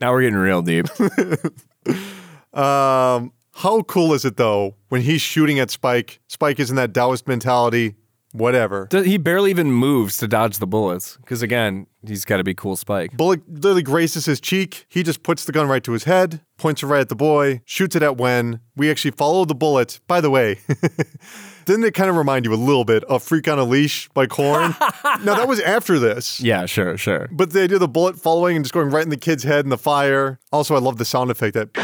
Now 0.00 0.12
we're 0.12 0.22
getting 0.22 0.38
real 0.38 0.62
deep. 0.62 0.86
Um, 2.52 3.32
how 3.58 3.82
cool 3.82 4.14
is 4.14 4.24
it 4.24 4.36
though 4.36 4.76
when 4.88 5.02
he's 5.02 5.20
shooting 5.20 5.58
at 5.58 5.70
Spike? 5.70 6.20
Spike 6.28 6.60
is 6.60 6.70
in 6.70 6.76
that 6.76 6.94
Taoist 6.94 7.26
mentality, 7.26 7.96
whatever. 8.30 8.88
He 8.92 9.18
barely 9.18 9.50
even 9.50 9.72
moves 9.72 10.16
to 10.18 10.28
dodge 10.28 10.58
the 10.58 10.66
bullets 10.66 11.16
because 11.16 11.42
again, 11.42 11.88
he's 12.06 12.24
got 12.24 12.36
to 12.36 12.44
be 12.44 12.54
cool 12.54 12.76
Spike. 12.76 13.16
Bullet 13.16 13.40
literally 13.48 13.82
graces 13.82 14.26
his 14.26 14.40
cheek. 14.40 14.86
He 14.88 15.02
just 15.02 15.24
puts 15.24 15.44
the 15.44 15.50
gun 15.50 15.66
right 15.66 15.82
to 15.82 15.90
his 15.90 16.04
head, 16.04 16.40
points 16.56 16.84
it 16.84 16.86
right 16.86 17.00
at 17.00 17.08
the 17.08 17.16
boy, 17.16 17.60
shoots 17.64 17.96
it 17.96 18.02
at 18.02 18.16
Wen. 18.16 18.60
We 18.76 18.92
actually 18.92 19.10
follow 19.10 19.44
the 19.44 19.56
bullet. 19.56 19.98
By 20.06 20.20
the 20.20 20.30
way, 20.30 20.60
didn't 21.64 21.82
it 21.82 21.94
kind 21.94 22.08
of 22.08 22.14
remind 22.14 22.44
you 22.44 22.54
a 22.54 22.54
little 22.54 22.84
bit 22.84 23.02
of 23.04 23.24
Freak 23.24 23.48
on 23.48 23.58
a 23.58 23.64
Leash 23.64 24.08
by 24.10 24.26
Korn? 24.26 24.76
no, 25.24 25.34
that 25.34 25.48
was 25.48 25.58
after 25.58 25.98
this. 25.98 26.40
Yeah, 26.40 26.66
sure, 26.66 26.96
sure. 26.96 27.28
But 27.32 27.50
the 27.50 27.62
idea 27.62 27.76
of 27.76 27.80
the 27.80 27.88
bullet 27.88 28.20
following 28.20 28.54
and 28.54 28.64
just 28.64 28.72
going 28.72 28.90
right 28.90 29.02
in 29.02 29.10
the 29.10 29.16
kid's 29.16 29.42
head 29.42 29.64
in 29.64 29.70
the 29.70 29.78
fire. 29.78 30.38
Also, 30.52 30.76
I 30.76 30.78
love 30.78 30.98
the 30.98 31.04
sound 31.04 31.32
effect 31.32 31.54
that 31.54 31.74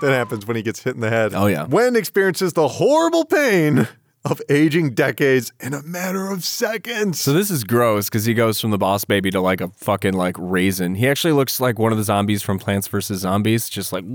that 0.00 0.12
happens 0.12 0.46
when 0.46 0.56
he 0.56 0.62
gets 0.62 0.82
hit 0.82 0.94
in 0.94 1.00
the 1.00 1.10
head. 1.10 1.34
Oh, 1.34 1.46
yeah. 1.46 1.64
Wen 1.64 1.96
experiences 1.96 2.52
the 2.52 2.68
horrible 2.68 3.24
pain 3.24 3.88
of 4.30 4.42
aging 4.48 4.92
decades 4.92 5.52
in 5.60 5.72
a 5.72 5.82
matter 5.82 6.30
of 6.32 6.42
seconds. 6.42 7.20
So 7.20 7.32
this 7.32 7.48
is 7.48 7.62
gross 7.62 8.08
because 8.08 8.24
he 8.24 8.34
goes 8.34 8.60
from 8.60 8.72
the 8.72 8.78
boss 8.78 9.04
baby 9.04 9.30
to 9.30 9.40
like 9.40 9.60
a 9.60 9.68
fucking 9.68 10.14
like 10.14 10.34
raisin. 10.38 10.96
He 10.96 11.08
actually 11.08 11.32
looks 11.32 11.60
like 11.60 11.78
one 11.78 11.92
of 11.92 11.98
the 11.98 12.04
zombies 12.04 12.42
from 12.42 12.58
Plants 12.58 12.88
vs 12.88 13.20
Zombies, 13.20 13.68
just 13.68 13.92
like 13.92 14.04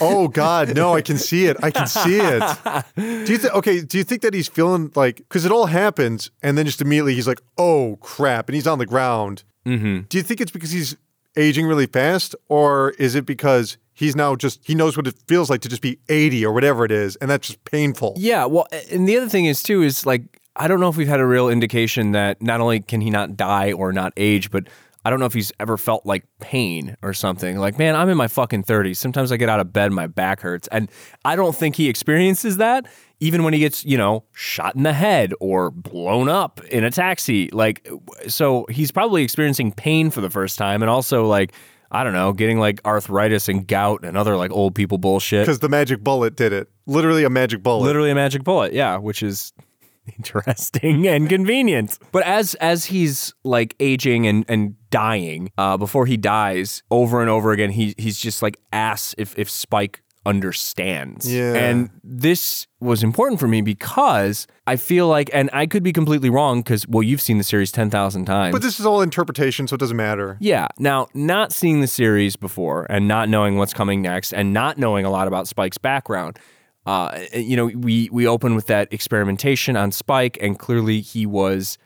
oh 0.00 0.28
God, 0.32 0.74
no! 0.74 0.94
I 0.94 1.02
can 1.02 1.18
see 1.18 1.46
it. 1.46 1.58
I 1.62 1.70
can 1.70 1.86
see 1.86 2.18
it. 2.18 2.84
Do 2.96 3.32
you 3.32 3.38
think? 3.38 3.54
Okay, 3.54 3.80
do 3.82 3.98
you 3.98 4.04
think 4.04 4.22
that 4.22 4.32
he's 4.32 4.48
feeling 4.48 4.90
like 4.94 5.16
because 5.18 5.44
it 5.44 5.52
all 5.52 5.66
happens 5.66 6.30
and 6.42 6.56
then 6.56 6.64
just 6.64 6.80
immediately 6.80 7.14
he's 7.14 7.28
like, 7.28 7.42
"Oh 7.58 7.98
crap!" 8.00 8.48
and 8.48 8.54
he's 8.54 8.66
on 8.66 8.78
the 8.78 8.86
ground. 8.86 9.44
Mm-hmm. 9.66 10.06
Do 10.08 10.16
you 10.16 10.22
think 10.22 10.40
it's 10.40 10.50
because 10.50 10.70
he's 10.70 10.96
aging 11.36 11.66
really 11.66 11.86
fast, 11.86 12.34
or 12.48 12.90
is 12.92 13.14
it 13.14 13.26
because 13.26 13.76
he's 13.98 14.14
now 14.14 14.36
just 14.36 14.60
he 14.64 14.74
knows 14.74 14.96
what 14.96 15.06
it 15.06 15.14
feels 15.26 15.50
like 15.50 15.60
to 15.62 15.68
just 15.68 15.82
be 15.82 15.98
eighty 16.08 16.46
or 16.46 16.52
whatever 16.52 16.84
it 16.84 16.92
is, 16.92 17.16
and 17.16 17.30
that's 17.30 17.48
just 17.48 17.64
painful? 17.64 18.14
Yeah, 18.16 18.44
well, 18.44 18.66
and 18.90 19.08
the 19.08 19.16
other 19.16 19.28
thing 19.28 19.46
is 19.46 19.62
too 19.62 19.82
is 19.82 20.06
like 20.06 20.22
I 20.56 20.68
don't 20.68 20.80
know 20.80 20.88
if 20.88 20.96
we've 20.96 21.08
had 21.08 21.20
a 21.20 21.26
real 21.26 21.48
indication 21.48 22.12
that 22.12 22.40
not 22.42 22.60
only 22.60 22.80
can 22.80 23.00
he 23.00 23.10
not 23.10 23.36
die 23.36 23.72
or 23.72 23.92
not 23.92 24.12
age, 24.16 24.50
but 24.50 24.68
I 25.04 25.10
don't 25.10 25.20
know 25.20 25.26
if 25.26 25.32
he's 25.32 25.52
ever 25.60 25.76
felt 25.76 26.04
like 26.04 26.24
pain 26.40 26.96
or 27.02 27.14
something. 27.14 27.58
Like, 27.58 27.78
man, 27.78 27.94
I'm 27.94 28.08
in 28.08 28.16
my 28.16 28.28
fucking 28.28 28.64
30s. 28.64 28.96
Sometimes 28.96 29.30
I 29.32 29.36
get 29.36 29.48
out 29.48 29.60
of 29.60 29.72
bed, 29.72 29.92
my 29.92 30.06
back 30.06 30.40
hurts, 30.40 30.68
and 30.68 30.90
I 31.24 31.36
don't 31.36 31.54
think 31.54 31.76
he 31.76 31.88
experiences 31.88 32.56
that 32.58 32.86
even 33.20 33.42
when 33.42 33.52
he 33.52 33.60
gets, 33.60 33.84
you 33.84 33.96
know, 33.96 34.24
shot 34.32 34.74
in 34.76 34.82
the 34.82 34.92
head 34.92 35.32
or 35.40 35.70
blown 35.70 36.28
up 36.28 36.60
in 36.66 36.84
a 36.84 36.90
taxi. 36.90 37.48
Like, 37.52 37.88
so 38.26 38.66
he's 38.68 38.90
probably 38.90 39.22
experiencing 39.22 39.72
pain 39.72 40.10
for 40.10 40.20
the 40.20 40.30
first 40.30 40.58
time, 40.58 40.82
and 40.82 40.90
also 40.90 41.26
like. 41.26 41.52
I 41.90 42.04
don't 42.04 42.12
know, 42.12 42.32
getting 42.32 42.58
like 42.58 42.80
arthritis 42.84 43.48
and 43.48 43.66
gout 43.66 44.04
and 44.04 44.16
other 44.16 44.36
like 44.36 44.50
old 44.50 44.74
people 44.74 44.98
bullshit. 44.98 45.46
Because 45.46 45.60
the 45.60 45.68
magic 45.68 46.04
bullet 46.04 46.36
did 46.36 46.52
it. 46.52 46.68
Literally 46.86 47.24
a 47.24 47.30
magic 47.30 47.62
bullet. 47.62 47.84
Literally 47.84 48.10
a 48.10 48.14
magic 48.14 48.44
bullet, 48.44 48.72
yeah, 48.72 48.96
which 48.98 49.22
is 49.22 49.52
interesting 50.16 51.06
and 51.06 51.28
convenient. 51.28 51.98
But 52.12 52.24
as 52.24 52.54
as 52.56 52.86
he's 52.86 53.34
like 53.44 53.74
aging 53.80 54.26
and 54.26 54.44
and 54.48 54.74
dying, 54.90 55.50
uh, 55.56 55.76
before 55.76 56.06
he 56.06 56.16
dies, 56.16 56.82
over 56.90 57.20
and 57.20 57.30
over 57.30 57.52
again, 57.52 57.70
he 57.70 57.94
he's 57.98 58.18
just 58.18 58.42
like 58.42 58.58
ass 58.72 59.14
if 59.18 59.38
if 59.38 59.50
Spike 59.50 60.02
understands. 60.28 61.32
Yeah. 61.32 61.54
And 61.54 61.88
this 62.04 62.66
was 62.80 63.02
important 63.02 63.40
for 63.40 63.48
me 63.48 63.62
because 63.62 64.46
I 64.66 64.76
feel 64.76 65.08
like, 65.08 65.30
and 65.32 65.48
I 65.54 65.66
could 65.66 65.82
be 65.82 65.92
completely 65.92 66.28
wrong 66.28 66.60
because, 66.60 66.86
well, 66.86 67.02
you've 67.02 67.22
seen 67.22 67.38
the 67.38 67.44
series 67.44 67.72
10,000 67.72 68.26
times. 68.26 68.52
But 68.52 68.60
this 68.60 68.78
is 68.78 68.84
all 68.84 69.00
interpretation, 69.00 69.66
so 69.66 69.74
it 69.74 69.80
doesn't 69.80 69.96
matter. 69.96 70.36
Yeah. 70.38 70.68
Now, 70.78 71.08
not 71.14 71.50
seeing 71.50 71.80
the 71.80 71.86
series 71.86 72.36
before 72.36 72.86
and 72.90 73.08
not 73.08 73.30
knowing 73.30 73.56
what's 73.56 73.72
coming 73.72 74.02
next 74.02 74.34
and 74.34 74.52
not 74.52 74.76
knowing 74.76 75.06
a 75.06 75.10
lot 75.10 75.28
about 75.28 75.48
Spike's 75.48 75.78
background, 75.78 76.38
uh, 76.84 77.18
you 77.32 77.56
know, 77.56 77.66
we 77.66 78.08
we 78.12 78.26
open 78.26 78.54
with 78.54 78.66
that 78.66 78.92
experimentation 78.92 79.76
on 79.76 79.92
Spike, 79.92 80.38
and 80.40 80.58
clearly 80.58 81.00
he 81.02 81.26
was, 81.26 81.76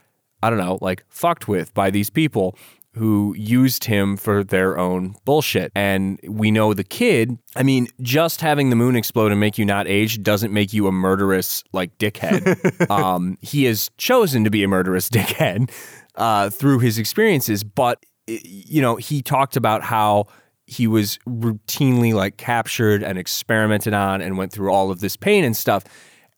I 0.42 0.50
don't 0.50 0.60
know, 0.60 0.78
like 0.80 1.04
fucked 1.08 1.48
with 1.48 1.74
by 1.74 1.90
these 1.90 2.08
people 2.10 2.56
who 2.94 3.34
used 3.38 3.84
him 3.84 4.16
for 4.16 4.44
their 4.44 4.78
own 4.78 5.14
bullshit. 5.24 5.72
And 5.74 6.20
we 6.28 6.50
know 6.50 6.74
the 6.74 6.84
kid, 6.84 7.38
I 7.56 7.62
mean, 7.62 7.88
just 8.02 8.42
having 8.42 8.70
the 8.70 8.76
moon 8.76 8.96
explode 8.96 9.32
and 9.32 9.40
make 9.40 9.56
you 9.56 9.64
not 9.64 9.88
age 9.88 10.22
doesn't 10.22 10.52
make 10.52 10.72
you 10.74 10.86
a 10.86 10.92
murderous, 10.92 11.64
like, 11.72 11.96
dickhead. 11.98 12.90
um, 12.90 13.38
he 13.40 13.64
has 13.64 13.90
chosen 13.96 14.44
to 14.44 14.50
be 14.50 14.62
a 14.62 14.68
murderous 14.68 15.08
dickhead 15.10 15.70
uh, 16.16 16.50
through 16.50 16.80
his 16.80 16.98
experiences. 16.98 17.64
But, 17.64 18.04
you 18.26 18.82
know, 18.82 18.96
he 18.96 19.22
talked 19.22 19.56
about 19.56 19.82
how 19.82 20.26
he 20.66 20.86
was 20.86 21.18
routinely 21.26 22.12
like 22.14 22.36
captured 22.36 23.02
and 23.02 23.18
experimented 23.18 23.94
on 23.94 24.22
and 24.22 24.38
went 24.38 24.52
through 24.52 24.70
all 24.70 24.90
of 24.90 25.00
this 25.00 25.16
pain 25.16 25.44
and 25.44 25.56
stuff. 25.56 25.84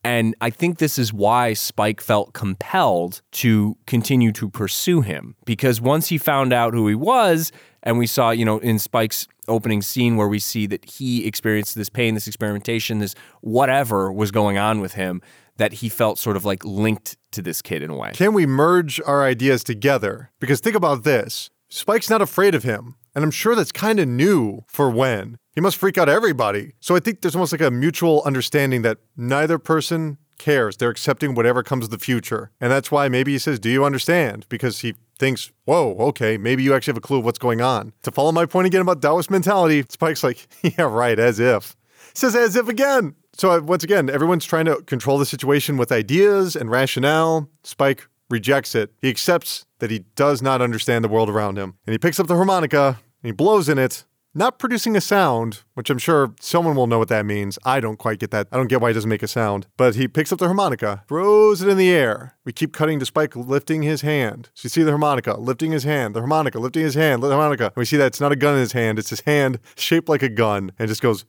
And 0.04 0.34
I 0.42 0.50
think 0.50 0.78
this 0.78 0.98
is 0.98 1.12
why 1.12 1.54
Spike 1.54 2.00
felt 2.00 2.34
compelled 2.34 3.22
to 3.32 3.76
continue 3.86 4.32
to 4.32 4.50
pursue 4.50 5.00
him 5.00 5.34
because 5.46 5.80
once 5.80 6.08
he 6.08 6.18
found 6.18 6.52
out 6.52 6.74
who 6.74 6.86
he 6.86 6.94
was, 6.94 7.50
and 7.82 7.98
we 7.98 8.06
saw, 8.06 8.30
you 8.30 8.44
know, 8.44 8.58
in 8.58 8.78
Spike's 8.78 9.26
opening 9.48 9.80
scene 9.80 10.16
where 10.16 10.28
we 10.28 10.38
see 10.38 10.66
that 10.66 10.84
he 10.84 11.26
experienced 11.26 11.74
this 11.74 11.88
pain, 11.88 12.14
this 12.14 12.26
experimentation, 12.26 12.98
this 12.98 13.14
whatever 13.40 14.12
was 14.12 14.30
going 14.30 14.58
on 14.58 14.80
with 14.80 14.92
him, 14.92 15.22
that 15.56 15.74
he 15.74 15.88
felt 15.88 16.18
sort 16.18 16.36
of 16.36 16.44
like 16.44 16.64
linked 16.64 17.16
to 17.32 17.40
this 17.40 17.62
kid 17.62 17.82
in 17.82 17.90
a 17.90 17.96
way. 17.96 18.10
Can 18.12 18.34
we 18.34 18.46
merge 18.46 19.00
our 19.06 19.24
ideas 19.24 19.64
together? 19.64 20.30
Because 20.38 20.60
think 20.60 20.76
about 20.76 21.04
this 21.04 21.50
Spike's 21.68 22.10
not 22.10 22.22
afraid 22.22 22.54
of 22.54 22.62
him. 22.62 22.96
And 23.14 23.24
I'm 23.24 23.30
sure 23.30 23.54
that's 23.54 23.72
kind 23.72 24.00
of 24.00 24.08
new 24.08 24.64
for 24.66 24.90
Wen. 24.90 25.38
He 25.54 25.60
must 25.60 25.76
freak 25.76 25.96
out 25.96 26.08
everybody. 26.08 26.72
So 26.80 26.96
I 26.96 27.00
think 27.00 27.20
there's 27.20 27.36
almost 27.36 27.52
like 27.52 27.60
a 27.60 27.70
mutual 27.70 28.22
understanding 28.26 28.82
that 28.82 28.98
neither 29.16 29.58
person 29.58 30.18
cares. 30.38 30.76
They're 30.76 30.90
accepting 30.90 31.34
whatever 31.34 31.62
comes 31.62 31.88
the 31.88 31.98
future. 31.98 32.50
And 32.60 32.72
that's 32.72 32.90
why 32.90 33.08
maybe 33.08 33.32
he 33.32 33.38
says, 33.38 33.60
Do 33.60 33.70
you 33.70 33.84
understand? 33.84 34.46
Because 34.48 34.80
he 34.80 34.94
thinks, 35.18 35.52
Whoa, 35.64 35.94
okay, 36.08 36.36
maybe 36.36 36.62
you 36.62 36.74
actually 36.74 36.92
have 36.92 36.98
a 36.98 37.02
clue 37.02 37.18
of 37.18 37.24
what's 37.24 37.38
going 37.38 37.60
on. 37.60 37.92
To 38.02 38.10
follow 38.10 38.32
my 38.32 38.46
point 38.46 38.66
again 38.66 38.80
about 38.80 39.00
Taoist 39.00 39.30
mentality, 39.30 39.84
Spike's 39.88 40.24
like, 40.24 40.46
Yeah, 40.62 40.84
right, 40.84 41.18
as 41.18 41.38
if. 41.38 41.76
Says 42.14 42.36
as 42.36 42.56
if 42.56 42.68
again. 42.68 43.14
So 43.32 43.60
once 43.60 43.82
again, 43.82 44.08
everyone's 44.08 44.44
trying 44.44 44.66
to 44.66 44.76
control 44.82 45.18
the 45.18 45.26
situation 45.26 45.76
with 45.76 45.90
ideas 45.90 46.54
and 46.54 46.70
rationale. 46.70 47.48
Spike 47.64 48.06
rejects 48.30 48.74
it. 48.74 48.92
He 49.02 49.08
accepts 49.08 49.66
that 49.80 49.90
he 49.90 50.00
does 50.14 50.40
not 50.40 50.62
understand 50.62 51.04
the 51.04 51.08
world 51.08 51.28
around 51.28 51.58
him. 51.58 51.74
And 51.86 51.92
he 51.92 51.98
picks 51.98 52.20
up 52.20 52.26
the 52.26 52.36
harmonica 52.36 52.98
and 53.24 53.28
he 53.28 53.32
blows 53.32 53.70
in 53.70 53.78
it, 53.78 54.04
not 54.34 54.58
producing 54.58 54.96
a 54.96 55.00
sound, 55.00 55.62
which 55.72 55.88
I'm 55.88 55.96
sure 55.96 56.34
someone 56.40 56.76
will 56.76 56.86
know 56.86 56.98
what 56.98 57.08
that 57.08 57.24
means. 57.24 57.58
I 57.64 57.80
don't 57.80 57.96
quite 57.96 58.18
get 58.18 58.32
that. 58.32 58.48
I 58.52 58.58
don't 58.58 58.66
get 58.66 58.82
why 58.82 58.90
he 58.90 58.94
doesn't 58.94 59.08
make 59.08 59.22
a 59.22 59.28
sound. 59.28 59.66
But 59.78 59.94
he 59.94 60.08
picks 60.08 60.30
up 60.30 60.40
the 60.40 60.44
harmonica, 60.44 61.04
throws 61.08 61.62
it 61.62 61.68
in 61.68 61.78
the 61.78 61.90
air. 61.90 62.36
We 62.44 62.52
keep 62.52 62.74
cutting 62.74 62.98
to 62.98 63.06
Spike 63.06 63.34
lifting 63.34 63.82
his 63.82 64.02
hand. 64.02 64.50
So 64.52 64.66
you 64.66 64.70
see 64.70 64.82
the 64.82 64.90
harmonica 64.90 65.40
lifting 65.40 65.72
his 65.72 65.84
hand, 65.84 66.14
the 66.14 66.20
harmonica 66.20 66.58
lifting 66.58 66.82
his 66.82 66.96
hand, 66.96 67.22
the 67.22 67.30
harmonica. 67.30 67.66
And 67.66 67.76
we 67.76 67.86
see 67.86 67.96
that 67.96 68.08
it's 68.08 68.20
not 68.20 68.32
a 68.32 68.36
gun 68.36 68.54
in 68.54 68.60
his 68.60 68.72
hand, 68.72 68.98
it's 68.98 69.10
his 69.10 69.20
hand 69.20 69.58
shaped 69.74 70.10
like 70.10 70.22
a 70.22 70.28
gun 70.28 70.72
and 70.78 70.86
just 70.86 71.00
goes 71.00 71.24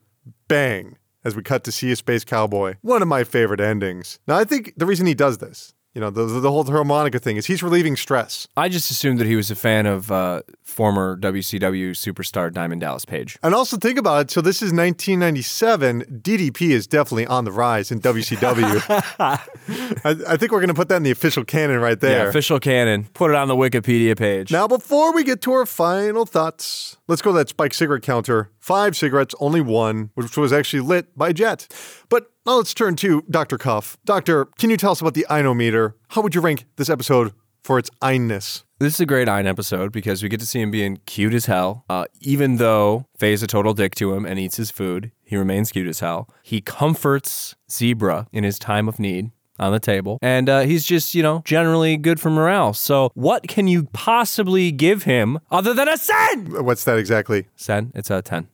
bang 0.48 0.98
as 1.24 1.34
we 1.34 1.42
cut 1.42 1.64
to 1.64 1.72
see 1.72 1.90
a 1.90 1.96
space 1.96 2.24
cowboy. 2.24 2.74
One 2.82 3.00
of 3.00 3.08
my 3.08 3.24
favorite 3.24 3.60
endings. 3.60 4.18
Now, 4.28 4.36
I 4.36 4.44
think 4.44 4.74
the 4.76 4.86
reason 4.86 5.06
he 5.06 5.14
does 5.14 5.38
this, 5.38 5.74
you 5.96 6.00
know, 6.00 6.10
the, 6.10 6.26
the 6.26 6.50
whole 6.50 6.62
harmonica 6.62 7.18
thing 7.18 7.38
is 7.38 7.46
he's 7.46 7.62
relieving 7.62 7.96
stress. 7.96 8.46
I 8.54 8.68
just 8.68 8.90
assumed 8.90 9.18
that 9.18 9.26
he 9.26 9.34
was 9.34 9.50
a 9.50 9.56
fan 9.56 9.86
of 9.86 10.12
uh, 10.12 10.42
former 10.62 11.16
WCW 11.16 11.92
superstar 11.92 12.52
Diamond 12.52 12.82
Dallas 12.82 13.06
Page. 13.06 13.38
And 13.42 13.54
also 13.54 13.78
think 13.78 13.98
about 13.98 14.26
it. 14.26 14.30
So 14.30 14.42
this 14.42 14.56
is 14.56 14.74
1997. 14.74 16.20
DDP 16.20 16.72
is 16.72 16.86
definitely 16.86 17.24
on 17.24 17.46
the 17.46 17.50
rise 17.50 17.90
in 17.90 18.02
WCW. 18.02 18.84
I, 19.18 20.32
I 20.34 20.36
think 20.36 20.52
we're 20.52 20.60
going 20.60 20.68
to 20.68 20.74
put 20.74 20.90
that 20.90 20.96
in 20.96 21.02
the 21.02 21.10
official 21.10 21.46
canon 21.46 21.80
right 21.80 21.98
there. 21.98 22.24
Yeah, 22.24 22.28
official 22.28 22.60
canon. 22.60 23.08
Put 23.14 23.30
it 23.30 23.36
on 23.38 23.48
the 23.48 23.56
Wikipedia 23.56 24.18
page. 24.18 24.52
Now, 24.52 24.68
before 24.68 25.14
we 25.14 25.24
get 25.24 25.40
to 25.42 25.52
our 25.52 25.64
final 25.64 26.26
thoughts, 26.26 26.98
let's 27.08 27.22
go 27.22 27.32
to 27.32 27.38
that 27.38 27.48
Spike 27.48 27.72
cigarette 27.72 28.02
counter. 28.02 28.50
Five 28.66 28.96
cigarettes, 28.96 29.32
only 29.38 29.60
one, 29.60 30.10
which 30.14 30.36
was 30.36 30.52
actually 30.52 30.80
lit 30.80 31.16
by 31.16 31.32
Jet. 31.32 31.68
But 32.08 32.32
now 32.44 32.56
let's 32.56 32.74
turn 32.74 32.96
to 32.96 33.22
Dr. 33.30 33.58
Cuff. 33.58 33.96
Doctor, 34.04 34.46
can 34.58 34.70
you 34.70 34.76
tell 34.76 34.90
us 34.90 35.00
about 35.00 35.14
the 35.14 35.24
Inometer? 35.30 35.92
How 36.08 36.20
would 36.20 36.34
you 36.34 36.40
rank 36.40 36.64
this 36.74 36.90
episode 36.90 37.32
for 37.66 37.80
its 37.80 37.90
Ainess. 38.00 38.62
This 38.78 38.94
is 38.94 39.00
a 39.00 39.06
great 39.06 39.28
Ein 39.28 39.46
episode 39.46 39.90
because 39.90 40.22
we 40.22 40.28
get 40.28 40.38
to 40.38 40.46
see 40.46 40.60
him 40.60 40.70
being 40.70 41.00
cute 41.04 41.34
as 41.34 41.46
hell. 41.46 41.84
Uh, 41.90 42.04
even 42.20 42.58
though 42.58 43.06
Faye's 43.18 43.42
a 43.42 43.48
total 43.48 43.74
dick 43.74 43.96
to 43.96 44.14
him 44.14 44.24
and 44.24 44.38
eats 44.38 44.56
his 44.56 44.70
food, 44.70 45.10
he 45.24 45.36
remains 45.36 45.72
cute 45.72 45.88
as 45.88 45.98
hell. 45.98 46.28
He 46.44 46.60
comforts 46.60 47.56
Zebra 47.68 48.28
in 48.32 48.44
his 48.44 48.60
time 48.60 48.86
of 48.86 49.00
need 49.00 49.32
on 49.58 49.72
the 49.72 49.80
table. 49.80 50.18
And 50.22 50.48
uh, 50.48 50.60
he's 50.60 50.84
just, 50.84 51.14
you 51.14 51.22
know, 51.22 51.42
generally 51.44 51.96
good 51.96 52.20
for 52.20 52.30
morale. 52.30 52.72
So, 52.74 53.10
what 53.14 53.48
can 53.48 53.68
you 53.68 53.84
possibly 53.92 54.70
give 54.72 55.04
him 55.04 55.38
other 55.50 55.74
than 55.74 55.88
a 55.88 55.96
10? 55.96 56.64
What's 56.64 56.84
that 56.84 56.98
exactly? 56.98 57.46
Sen, 57.56 57.92
it's 57.94 58.10
a 58.10 58.22
10. 58.22 58.48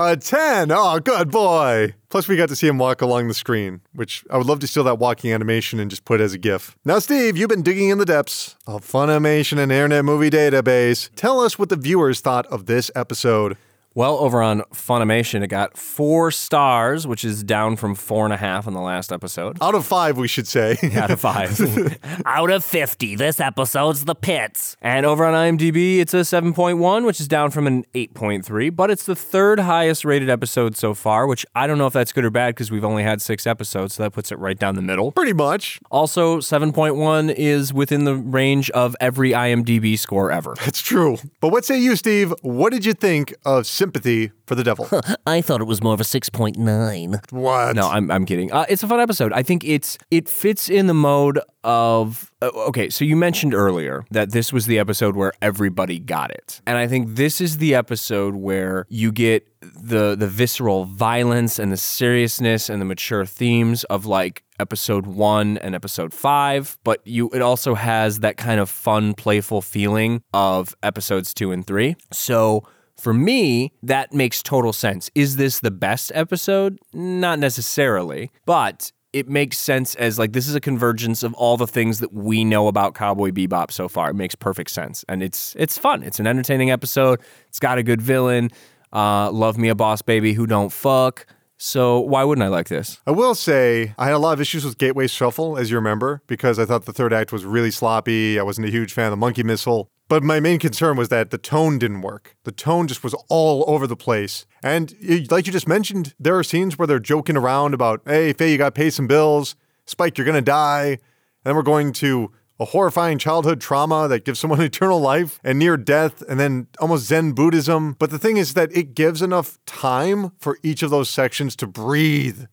A 0.00 0.16
10. 0.16 0.70
Oh, 0.70 1.00
good 1.00 1.28
boy. 1.30 1.92
Plus, 2.08 2.28
we 2.28 2.36
got 2.36 2.48
to 2.48 2.56
see 2.56 2.68
him 2.68 2.78
walk 2.78 3.02
along 3.02 3.26
the 3.26 3.34
screen, 3.34 3.80
which 3.94 4.24
I 4.30 4.38
would 4.38 4.46
love 4.46 4.60
to 4.60 4.68
steal 4.68 4.84
that 4.84 4.98
walking 5.00 5.32
animation 5.32 5.80
and 5.80 5.90
just 5.90 6.04
put 6.04 6.20
it 6.20 6.24
as 6.24 6.32
a 6.32 6.38
GIF. 6.38 6.76
Now, 6.84 7.00
Steve, 7.00 7.36
you've 7.36 7.48
been 7.48 7.62
digging 7.62 7.88
in 7.88 7.98
the 7.98 8.04
depths 8.04 8.54
of 8.66 8.84
Funimation 8.86 9.58
and 9.58 9.72
Internet 9.72 10.04
Movie 10.04 10.30
Database. 10.30 11.10
Tell 11.16 11.40
us 11.40 11.58
what 11.58 11.68
the 11.68 11.76
viewers 11.76 12.20
thought 12.20 12.46
of 12.46 12.66
this 12.66 12.92
episode. 12.94 13.56
Well, 13.98 14.18
over 14.18 14.40
on 14.40 14.60
Funimation, 14.72 15.42
it 15.42 15.48
got 15.48 15.76
four 15.76 16.30
stars, 16.30 17.04
which 17.04 17.24
is 17.24 17.42
down 17.42 17.74
from 17.74 17.96
four 17.96 18.24
and 18.26 18.32
a 18.32 18.36
half 18.36 18.68
in 18.68 18.72
the 18.72 18.80
last 18.80 19.10
episode. 19.10 19.58
Out 19.60 19.74
of 19.74 19.84
five, 19.84 20.16
we 20.16 20.28
should 20.28 20.46
say. 20.46 20.76
Out 20.94 21.10
of 21.10 21.18
five. 21.18 21.98
Out 22.24 22.48
of 22.48 22.62
50, 22.64 23.16
this 23.16 23.40
episode's 23.40 24.04
The 24.04 24.14
Pits. 24.14 24.76
and 24.80 25.04
over 25.04 25.24
on 25.24 25.34
IMDb, 25.34 25.98
it's 25.98 26.14
a 26.14 26.18
7.1, 26.18 27.06
which 27.06 27.18
is 27.18 27.26
down 27.26 27.50
from 27.50 27.66
an 27.66 27.84
8.3, 27.92 28.76
but 28.76 28.88
it's 28.88 29.04
the 29.04 29.16
third 29.16 29.58
highest 29.58 30.04
rated 30.04 30.30
episode 30.30 30.76
so 30.76 30.94
far, 30.94 31.26
which 31.26 31.44
I 31.56 31.66
don't 31.66 31.76
know 31.76 31.88
if 31.88 31.92
that's 31.92 32.12
good 32.12 32.24
or 32.24 32.30
bad 32.30 32.54
because 32.54 32.70
we've 32.70 32.84
only 32.84 33.02
had 33.02 33.20
six 33.20 33.48
episodes, 33.48 33.94
so 33.94 34.04
that 34.04 34.12
puts 34.12 34.30
it 34.30 34.38
right 34.38 34.56
down 34.56 34.76
the 34.76 34.80
middle. 34.80 35.10
Pretty 35.10 35.32
much. 35.32 35.80
Also, 35.90 36.38
7.1 36.38 37.34
is 37.34 37.74
within 37.74 38.04
the 38.04 38.14
range 38.14 38.70
of 38.70 38.94
every 39.00 39.32
IMDb 39.32 39.98
score 39.98 40.30
ever. 40.30 40.54
That's 40.64 40.82
true. 40.82 41.16
But 41.40 41.48
what 41.48 41.64
say 41.64 41.80
you, 41.80 41.96
Steve? 41.96 42.32
What 42.42 42.72
did 42.72 42.84
you 42.84 42.92
think 42.92 43.34
of 43.44 43.66
Sympathy 43.88 44.32
for 44.46 44.54
the 44.54 44.62
Devil? 44.62 44.86
I 45.26 45.40
thought 45.40 45.62
it 45.62 45.64
was 45.64 45.82
more 45.82 45.94
of 45.94 46.00
a 46.00 46.04
6.9. 46.04 47.32
what? 47.32 47.74
No, 47.74 47.88
I'm, 47.88 48.10
I'm 48.10 48.26
kidding. 48.26 48.52
Uh, 48.52 48.66
it's 48.68 48.82
a 48.82 48.86
fun 48.86 49.00
episode. 49.00 49.32
I 49.32 49.42
think 49.42 49.64
it's 49.64 49.96
it 50.10 50.28
fits 50.28 50.68
in 50.68 50.88
the 50.88 50.94
mode 50.94 51.40
of 51.64 52.30
uh, 52.42 52.50
okay. 52.68 52.90
So 52.90 53.06
you 53.06 53.16
mentioned 53.16 53.54
earlier 53.54 54.04
that 54.10 54.32
this 54.32 54.52
was 54.52 54.66
the 54.66 54.78
episode 54.78 55.16
where 55.16 55.32
everybody 55.40 55.98
got 55.98 56.30
it, 56.30 56.60
and 56.66 56.76
I 56.76 56.86
think 56.86 57.16
this 57.16 57.40
is 57.40 57.56
the 57.56 57.74
episode 57.74 58.34
where 58.34 58.84
you 58.90 59.10
get 59.10 59.48
the 59.60 60.14
the 60.14 60.28
visceral 60.28 60.84
violence 60.84 61.58
and 61.58 61.72
the 61.72 61.76
seriousness 61.78 62.68
and 62.68 62.80
the 62.80 62.84
mature 62.84 63.24
themes 63.24 63.84
of 63.84 64.04
like 64.04 64.44
episode 64.60 65.06
one 65.06 65.56
and 65.58 65.74
episode 65.74 66.12
five, 66.12 66.76
but 66.84 67.00
you 67.06 67.30
it 67.30 67.40
also 67.40 67.74
has 67.74 68.20
that 68.20 68.36
kind 68.36 68.60
of 68.60 68.68
fun, 68.68 69.14
playful 69.14 69.62
feeling 69.62 70.22
of 70.34 70.74
episodes 70.82 71.32
two 71.32 71.52
and 71.52 71.66
three. 71.66 71.96
So 72.12 72.64
for 72.98 73.14
me, 73.14 73.72
that 73.82 74.12
makes 74.12 74.42
total 74.42 74.72
sense. 74.72 75.10
Is 75.14 75.36
this 75.36 75.60
the 75.60 75.70
best 75.70 76.12
episode? 76.14 76.78
Not 76.92 77.38
necessarily, 77.38 78.30
but 78.44 78.92
it 79.12 79.28
makes 79.28 79.58
sense 79.58 79.94
as 79.94 80.18
like 80.18 80.32
this 80.32 80.48
is 80.48 80.54
a 80.54 80.60
convergence 80.60 81.22
of 81.22 81.32
all 81.34 81.56
the 81.56 81.66
things 81.66 82.00
that 82.00 82.12
we 82.12 82.44
know 82.44 82.68
about 82.68 82.94
Cowboy 82.94 83.30
Bebop 83.30 83.70
so 83.70 83.88
far. 83.88 84.10
It 84.10 84.14
makes 84.14 84.34
perfect 84.34 84.70
sense, 84.70 85.04
and 85.08 85.22
it's 85.22 85.54
it's 85.58 85.78
fun. 85.78 86.02
It's 86.02 86.20
an 86.20 86.26
entertaining 86.26 86.70
episode. 86.70 87.20
It's 87.48 87.58
got 87.58 87.78
a 87.78 87.82
good 87.82 88.02
villain. 88.02 88.50
Uh, 88.92 89.30
love 89.30 89.58
me 89.58 89.68
a 89.68 89.74
boss 89.74 90.02
baby 90.02 90.32
who 90.32 90.46
don't 90.46 90.72
fuck. 90.72 91.26
So 91.60 91.98
why 91.98 92.22
wouldn't 92.22 92.44
I 92.44 92.48
like 92.48 92.68
this? 92.68 93.00
I 93.06 93.10
will 93.10 93.34
say 93.34 93.92
I 93.98 94.06
had 94.06 94.14
a 94.14 94.18
lot 94.18 94.32
of 94.32 94.40
issues 94.40 94.64
with 94.64 94.78
Gateway 94.78 95.08
Shuffle, 95.08 95.58
as 95.58 95.70
you 95.70 95.76
remember, 95.76 96.22
because 96.28 96.58
I 96.58 96.64
thought 96.64 96.84
the 96.84 96.92
third 96.92 97.12
act 97.12 97.32
was 97.32 97.44
really 97.44 97.72
sloppy. 97.72 98.38
I 98.38 98.44
wasn't 98.44 98.68
a 98.68 98.70
huge 98.70 98.92
fan 98.92 99.06
of 99.06 99.10
the 99.10 99.16
monkey 99.16 99.42
missile. 99.42 99.90
But 100.08 100.22
my 100.22 100.40
main 100.40 100.58
concern 100.58 100.96
was 100.96 101.10
that 101.10 101.30
the 101.30 101.38
tone 101.38 101.78
didn't 101.78 102.00
work. 102.00 102.34
The 102.44 102.52
tone 102.52 102.88
just 102.88 103.04
was 103.04 103.14
all 103.28 103.64
over 103.68 103.86
the 103.86 103.96
place. 103.96 104.46
And 104.62 104.94
like 105.30 105.46
you 105.46 105.52
just 105.52 105.68
mentioned, 105.68 106.14
there 106.18 106.36
are 106.38 106.42
scenes 106.42 106.78
where 106.78 106.86
they're 106.86 106.98
joking 106.98 107.36
around 107.36 107.74
about, 107.74 108.00
hey, 108.06 108.32
Faye, 108.32 108.52
you 108.52 108.58
got 108.58 108.74
to 108.74 108.78
pay 108.80 108.88
some 108.88 109.06
bills. 109.06 109.54
Spike, 109.84 110.16
you're 110.16 110.24
going 110.24 110.34
to 110.34 110.42
die. 110.42 110.86
And 110.88 110.98
then 111.44 111.56
we're 111.56 111.62
going 111.62 111.92
to 111.94 112.32
a 112.60 112.64
horrifying 112.64 113.18
childhood 113.18 113.60
trauma 113.60 114.08
that 114.08 114.24
gives 114.24 114.40
someone 114.40 114.60
eternal 114.62 115.00
life 115.00 115.38
and 115.44 115.58
near 115.58 115.76
death, 115.76 116.22
and 116.22 116.40
then 116.40 116.66
almost 116.80 117.06
Zen 117.06 117.32
Buddhism. 117.32 117.94
But 117.98 118.10
the 118.10 118.18
thing 118.18 118.36
is 118.36 118.54
that 118.54 118.74
it 118.76 118.94
gives 118.94 119.22
enough 119.22 119.58
time 119.66 120.32
for 120.38 120.58
each 120.62 120.82
of 120.82 120.90
those 120.90 121.10
sections 121.10 121.54
to 121.56 121.66
breathe. 121.66 122.44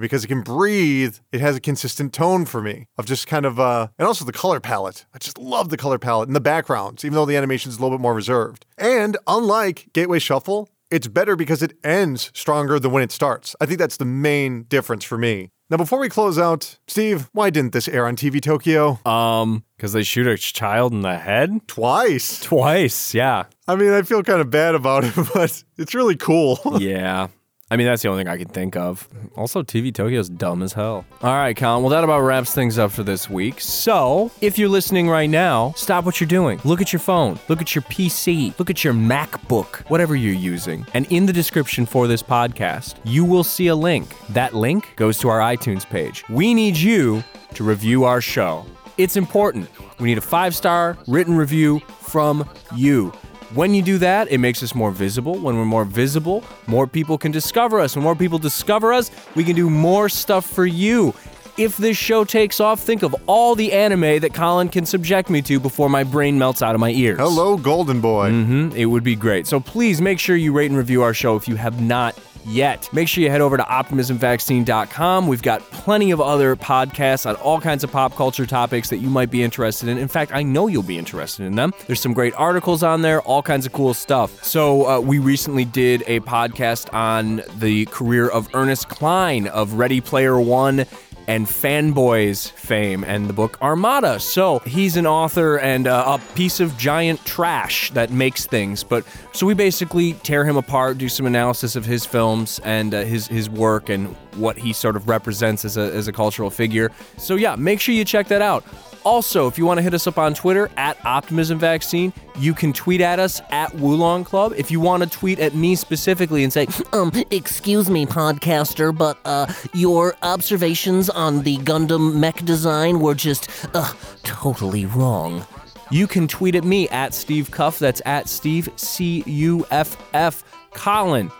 Because 0.00 0.24
it 0.24 0.28
can 0.28 0.42
breathe, 0.42 1.18
it 1.32 1.40
has 1.40 1.56
a 1.56 1.60
consistent 1.60 2.12
tone 2.12 2.44
for 2.44 2.60
me 2.60 2.86
of 2.98 3.06
just 3.06 3.26
kind 3.26 3.46
of, 3.46 3.60
uh, 3.60 3.88
and 3.98 4.08
also 4.08 4.24
the 4.24 4.32
color 4.32 4.60
palette. 4.60 5.06
I 5.14 5.18
just 5.18 5.38
love 5.38 5.68
the 5.68 5.76
color 5.76 5.98
palette 5.98 6.28
and 6.28 6.34
the 6.36 6.40
backgrounds, 6.40 7.04
even 7.04 7.14
though 7.14 7.26
the 7.26 7.36
animation 7.36 7.70
is 7.70 7.78
a 7.78 7.80
little 7.82 7.96
bit 7.96 8.02
more 8.02 8.14
reserved. 8.14 8.66
And 8.78 9.16
unlike 9.26 9.88
Gateway 9.92 10.18
Shuffle, 10.18 10.68
it's 10.90 11.06
better 11.06 11.36
because 11.36 11.62
it 11.62 11.74
ends 11.84 12.30
stronger 12.34 12.80
than 12.80 12.90
when 12.90 13.02
it 13.02 13.12
starts. 13.12 13.54
I 13.60 13.66
think 13.66 13.78
that's 13.78 13.96
the 13.98 14.04
main 14.04 14.64
difference 14.64 15.04
for 15.04 15.16
me. 15.16 15.50
Now, 15.70 15.76
before 15.76 16.00
we 16.00 16.08
close 16.08 16.36
out, 16.36 16.78
Steve, 16.88 17.30
why 17.32 17.50
didn't 17.50 17.72
this 17.72 17.86
air 17.86 18.08
on 18.08 18.16
TV 18.16 18.42
Tokyo? 18.42 18.98
Um, 19.08 19.62
because 19.76 19.92
they 19.92 20.02
shoot 20.02 20.26
a 20.26 20.36
child 20.36 20.92
in 20.92 21.02
the 21.02 21.16
head 21.16 21.60
Twice. 21.68 22.40
twice. 22.40 23.14
Yeah, 23.14 23.44
I 23.68 23.76
mean, 23.76 23.92
I 23.92 24.02
feel 24.02 24.24
kind 24.24 24.40
of 24.40 24.50
bad 24.50 24.74
about 24.74 25.04
it, 25.04 25.14
but 25.34 25.62
it's 25.78 25.94
really 25.94 26.16
cool. 26.16 26.58
yeah. 26.80 27.28
I 27.72 27.76
mean, 27.76 27.86
that's 27.86 28.02
the 28.02 28.08
only 28.08 28.24
thing 28.24 28.28
I 28.32 28.36
can 28.36 28.48
think 28.48 28.74
of. 28.74 29.08
Also, 29.36 29.62
TV 29.62 29.94
Tokyo's 29.94 30.28
dumb 30.28 30.60
as 30.60 30.72
hell. 30.72 31.04
All 31.22 31.34
right, 31.34 31.56
Colin. 31.56 31.84
Well, 31.84 31.90
that 31.90 32.02
about 32.02 32.20
wraps 32.22 32.52
things 32.52 32.78
up 32.78 32.90
for 32.90 33.04
this 33.04 33.30
week. 33.30 33.60
So, 33.60 34.32
if 34.40 34.58
you're 34.58 34.68
listening 34.68 35.08
right 35.08 35.30
now, 35.30 35.72
stop 35.76 36.04
what 36.04 36.20
you're 36.20 36.26
doing. 36.26 36.60
Look 36.64 36.80
at 36.80 36.92
your 36.92 36.98
phone. 36.98 37.38
Look 37.48 37.60
at 37.60 37.72
your 37.76 37.82
PC. 37.82 38.58
Look 38.58 38.70
at 38.70 38.82
your 38.82 38.92
MacBook, 38.92 39.88
whatever 39.88 40.16
you're 40.16 40.34
using. 40.34 40.84
And 40.94 41.06
in 41.12 41.26
the 41.26 41.32
description 41.32 41.86
for 41.86 42.08
this 42.08 42.24
podcast, 42.24 42.96
you 43.04 43.24
will 43.24 43.44
see 43.44 43.68
a 43.68 43.76
link. 43.76 44.08
That 44.30 44.52
link 44.52 44.88
goes 44.96 45.16
to 45.18 45.28
our 45.28 45.38
iTunes 45.38 45.88
page. 45.88 46.24
We 46.28 46.54
need 46.54 46.76
you 46.76 47.22
to 47.54 47.62
review 47.62 48.02
our 48.02 48.20
show. 48.20 48.66
It's 48.98 49.16
important. 49.16 49.70
We 50.00 50.08
need 50.08 50.18
a 50.18 50.22
five 50.22 50.56
star 50.56 50.98
written 51.06 51.36
review 51.36 51.80
from 52.00 52.48
you. 52.74 53.12
When 53.54 53.74
you 53.74 53.82
do 53.82 53.98
that, 53.98 54.30
it 54.30 54.38
makes 54.38 54.62
us 54.62 54.74
more 54.76 54.92
visible. 54.92 55.36
When 55.36 55.56
we're 55.56 55.64
more 55.64 55.84
visible, 55.84 56.44
more 56.68 56.86
people 56.86 57.18
can 57.18 57.32
discover 57.32 57.80
us. 57.80 57.96
When 57.96 58.04
more 58.04 58.14
people 58.14 58.38
discover 58.38 58.92
us, 58.92 59.10
we 59.34 59.42
can 59.42 59.56
do 59.56 59.68
more 59.68 60.08
stuff 60.08 60.46
for 60.46 60.64
you. 60.66 61.14
If 61.58 61.76
this 61.76 61.96
show 61.96 62.24
takes 62.24 62.60
off, 62.60 62.80
think 62.80 63.02
of 63.02 63.14
all 63.26 63.56
the 63.56 63.72
anime 63.72 64.20
that 64.20 64.32
Colin 64.34 64.68
can 64.68 64.86
subject 64.86 65.28
me 65.30 65.42
to 65.42 65.58
before 65.58 65.90
my 65.90 66.04
brain 66.04 66.38
melts 66.38 66.62
out 66.62 66.74
of 66.76 66.80
my 66.80 66.90
ears. 66.90 67.18
Hello, 67.18 67.56
Golden 67.56 68.00
Boy. 68.00 68.30
hmm 68.30 68.70
It 68.76 68.86
would 68.86 69.02
be 69.02 69.16
great. 69.16 69.48
So 69.48 69.58
please 69.58 70.00
make 70.00 70.20
sure 70.20 70.36
you 70.36 70.52
rate 70.52 70.70
and 70.70 70.78
review 70.78 71.02
our 71.02 71.12
show 71.12 71.34
if 71.34 71.48
you 71.48 71.56
have 71.56 71.80
not 71.82 72.16
yet. 72.46 72.88
Make 72.92 73.08
sure 73.08 73.22
you 73.22 73.30
head 73.30 73.40
over 73.40 73.56
to 73.56 73.62
optimismvaccine.com. 73.62 75.26
We've 75.26 75.42
got 75.42 75.60
plenty 75.70 76.10
of 76.10 76.20
other 76.20 76.56
podcasts 76.56 77.28
on 77.28 77.36
all 77.36 77.60
kinds 77.60 77.84
of 77.84 77.92
pop 77.92 78.14
culture 78.14 78.46
topics 78.46 78.90
that 78.90 78.98
you 78.98 79.08
might 79.08 79.30
be 79.30 79.42
interested 79.42 79.88
in. 79.88 79.98
In 79.98 80.08
fact, 80.08 80.32
I 80.34 80.42
know 80.42 80.66
you'll 80.66 80.82
be 80.82 80.98
interested 80.98 81.44
in 81.44 81.56
them. 81.56 81.72
There's 81.86 82.00
some 82.00 82.12
great 82.12 82.34
articles 82.34 82.82
on 82.82 83.02
there, 83.02 83.20
all 83.22 83.42
kinds 83.42 83.66
of 83.66 83.72
cool 83.72 83.94
stuff. 83.94 84.42
So, 84.44 84.86
uh, 84.86 85.00
we 85.00 85.18
recently 85.18 85.64
did 85.64 86.02
a 86.06 86.20
podcast 86.20 86.92
on 86.94 87.42
the 87.58 87.86
career 87.86 88.28
of 88.28 88.48
Ernest 88.54 88.88
Cline 88.88 89.46
of 89.48 89.74
Ready 89.74 90.00
Player 90.00 90.40
One 90.40 90.86
and 91.26 91.46
fanboys 91.46 92.50
fame 92.52 93.04
and 93.04 93.26
the 93.26 93.32
book 93.32 93.60
Armada. 93.62 94.20
So 94.20 94.60
he's 94.60 94.96
an 94.96 95.06
author 95.06 95.58
and 95.58 95.86
uh, 95.86 96.18
a 96.18 96.34
piece 96.34 96.60
of 96.60 96.76
giant 96.78 97.24
trash 97.24 97.90
that 97.92 98.10
makes 98.10 98.46
things. 98.46 98.84
But 98.84 99.04
so 99.32 99.46
we 99.46 99.54
basically 99.54 100.14
tear 100.14 100.44
him 100.44 100.56
apart, 100.56 100.98
do 100.98 101.08
some 101.08 101.26
analysis 101.26 101.76
of 101.76 101.84
his 101.84 102.04
films 102.04 102.60
and 102.64 102.94
uh, 102.94 103.04
his 103.04 103.26
his 103.26 103.48
work 103.48 103.88
and 103.88 104.14
what 104.36 104.56
he 104.56 104.72
sort 104.72 104.96
of 104.96 105.08
represents 105.08 105.64
as 105.64 105.76
a 105.76 105.92
as 105.92 106.08
a 106.08 106.12
cultural 106.12 106.50
figure. 106.50 106.90
So 107.16 107.36
yeah, 107.36 107.56
make 107.56 107.80
sure 107.80 107.94
you 107.94 108.04
check 108.04 108.28
that 108.28 108.42
out. 108.42 108.64
Also, 109.04 109.46
if 109.46 109.56
you 109.56 109.64
want 109.64 109.78
to 109.78 109.82
hit 109.82 109.94
us 109.94 110.06
up 110.06 110.18
on 110.18 110.34
Twitter 110.34 110.70
at 110.76 111.02
Optimism 111.06 111.58
Vaccine, 111.58 112.12
you 112.38 112.52
can 112.52 112.72
tweet 112.72 113.00
at 113.00 113.18
us 113.18 113.40
at 113.50 113.70
Wulong 113.72 114.26
Club. 114.26 114.52
If 114.56 114.70
you 114.70 114.78
want 114.78 115.02
to 115.02 115.08
tweet 115.08 115.38
at 115.38 115.54
me 115.54 115.74
specifically 115.74 116.44
and 116.44 116.52
say, 116.52 116.66
Um, 116.92 117.10
excuse 117.30 117.88
me, 117.88 118.04
podcaster, 118.04 118.96
but 118.96 119.18
uh, 119.24 119.46
your 119.72 120.16
observations 120.22 121.08
on 121.08 121.42
the 121.42 121.56
Gundam 121.58 122.16
mech 122.16 122.44
design 122.44 123.00
were 123.00 123.14
just 123.14 123.48
uh, 123.74 123.92
totally 124.22 124.84
wrong. 124.86 125.46
you 125.90 126.06
can 126.06 126.28
tweet 126.28 126.54
at 126.54 126.64
me 126.64 126.88
at 126.90 127.14
Steve 127.14 127.50
Cuff. 127.50 127.78
That's 127.78 128.02
at 128.04 128.28
Steve 128.28 128.68
C 128.76 129.22
U 129.26 129.66
F 129.70 129.96
F. 130.14 130.44
Colin, 130.72 131.30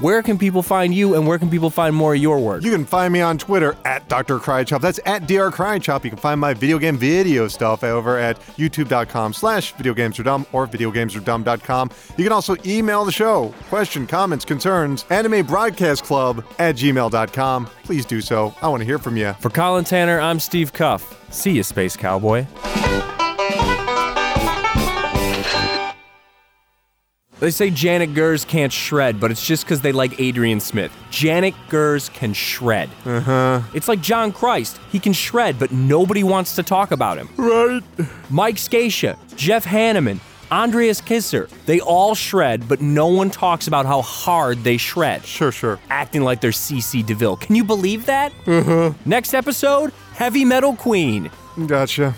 where 0.00 0.22
can 0.22 0.38
people 0.38 0.62
find 0.62 0.94
you 0.94 1.14
and 1.14 1.26
where 1.26 1.38
can 1.38 1.50
people 1.50 1.70
find 1.70 1.94
more 1.94 2.14
of 2.14 2.20
your 2.20 2.38
work? 2.38 2.62
You 2.62 2.70
can 2.70 2.84
find 2.84 3.12
me 3.12 3.20
on 3.20 3.38
Twitter 3.38 3.76
at 3.84 4.08
Dr. 4.08 4.38
Crychop. 4.38 4.80
That's 4.80 5.00
at 5.06 5.26
Dr. 5.26 5.50
Crychop. 5.50 6.04
You 6.04 6.10
can 6.10 6.18
find 6.18 6.40
my 6.40 6.54
video 6.54 6.78
game 6.78 6.96
video 6.96 7.48
stuff 7.48 7.82
over 7.84 8.18
at 8.18 8.38
youtube.com 8.56 9.32
slash 9.32 9.74
videogamesardumb 9.74 10.46
or 10.52 10.66
videogamesardumb.com. 10.66 11.90
You 12.16 12.24
can 12.24 12.32
also 12.32 12.56
email 12.64 13.04
the 13.04 13.12
show, 13.12 13.54
question, 13.68 14.06
comments, 14.06 14.44
concerns, 14.44 15.04
anime 15.10 15.46
broadcast 15.46 16.04
club 16.04 16.44
at 16.58 16.76
gmail.com. 16.76 17.66
Please 17.84 18.04
do 18.04 18.20
so. 18.20 18.54
I 18.62 18.68
want 18.68 18.80
to 18.80 18.84
hear 18.84 18.98
from 18.98 19.16
you. 19.16 19.32
For 19.34 19.50
Colin 19.50 19.84
Tanner, 19.84 20.20
I'm 20.20 20.40
Steve 20.40 20.72
Cuff. 20.72 21.16
See 21.32 21.52
you, 21.52 21.62
Space 21.62 21.96
Cowboy. 21.96 22.46
They 27.40 27.50
say 27.52 27.70
Janick 27.70 28.14
Gers 28.14 28.44
can't 28.44 28.72
shred, 28.72 29.20
but 29.20 29.30
it's 29.30 29.46
just 29.46 29.64
because 29.64 29.80
they 29.80 29.92
like 29.92 30.18
Adrian 30.20 30.58
Smith. 30.60 30.92
Janick 31.10 31.54
Gers 31.70 32.08
can 32.08 32.32
shred. 32.32 32.90
Uh 33.04 33.20
huh. 33.20 33.60
It's 33.74 33.86
like 33.86 34.00
John 34.00 34.32
Christ. 34.32 34.80
He 34.90 34.98
can 34.98 35.12
shred, 35.12 35.58
but 35.58 35.70
nobody 35.70 36.24
wants 36.24 36.56
to 36.56 36.62
talk 36.62 36.90
about 36.90 37.16
him. 37.16 37.28
Right. 37.36 37.82
Mike 38.28 38.56
Scaccia, 38.56 39.16
Jeff 39.36 39.64
Hanneman, 39.64 40.18
Andreas 40.50 41.00
Kisser, 41.00 41.48
they 41.66 41.78
all 41.80 42.14
shred, 42.14 42.68
but 42.68 42.80
no 42.80 43.06
one 43.06 43.30
talks 43.30 43.68
about 43.68 43.86
how 43.86 44.02
hard 44.02 44.64
they 44.64 44.76
shred. 44.76 45.24
Sure, 45.24 45.52
sure. 45.52 45.78
Acting 45.90 46.22
like 46.22 46.40
they're 46.40 46.50
CC 46.50 47.06
DeVille. 47.06 47.36
Can 47.36 47.54
you 47.54 47.62
believe 47.64 48.06
that? 48.06 48.32
Uh 48.46 48.62
huh. 48.62 48.92
Next 49.04 49.32
episode 49.34 49.92
Heavy 50.14 50.44
Metal 50.44 50.74
Queen. 50.74 51.30
Gotcha. 51.66 52.14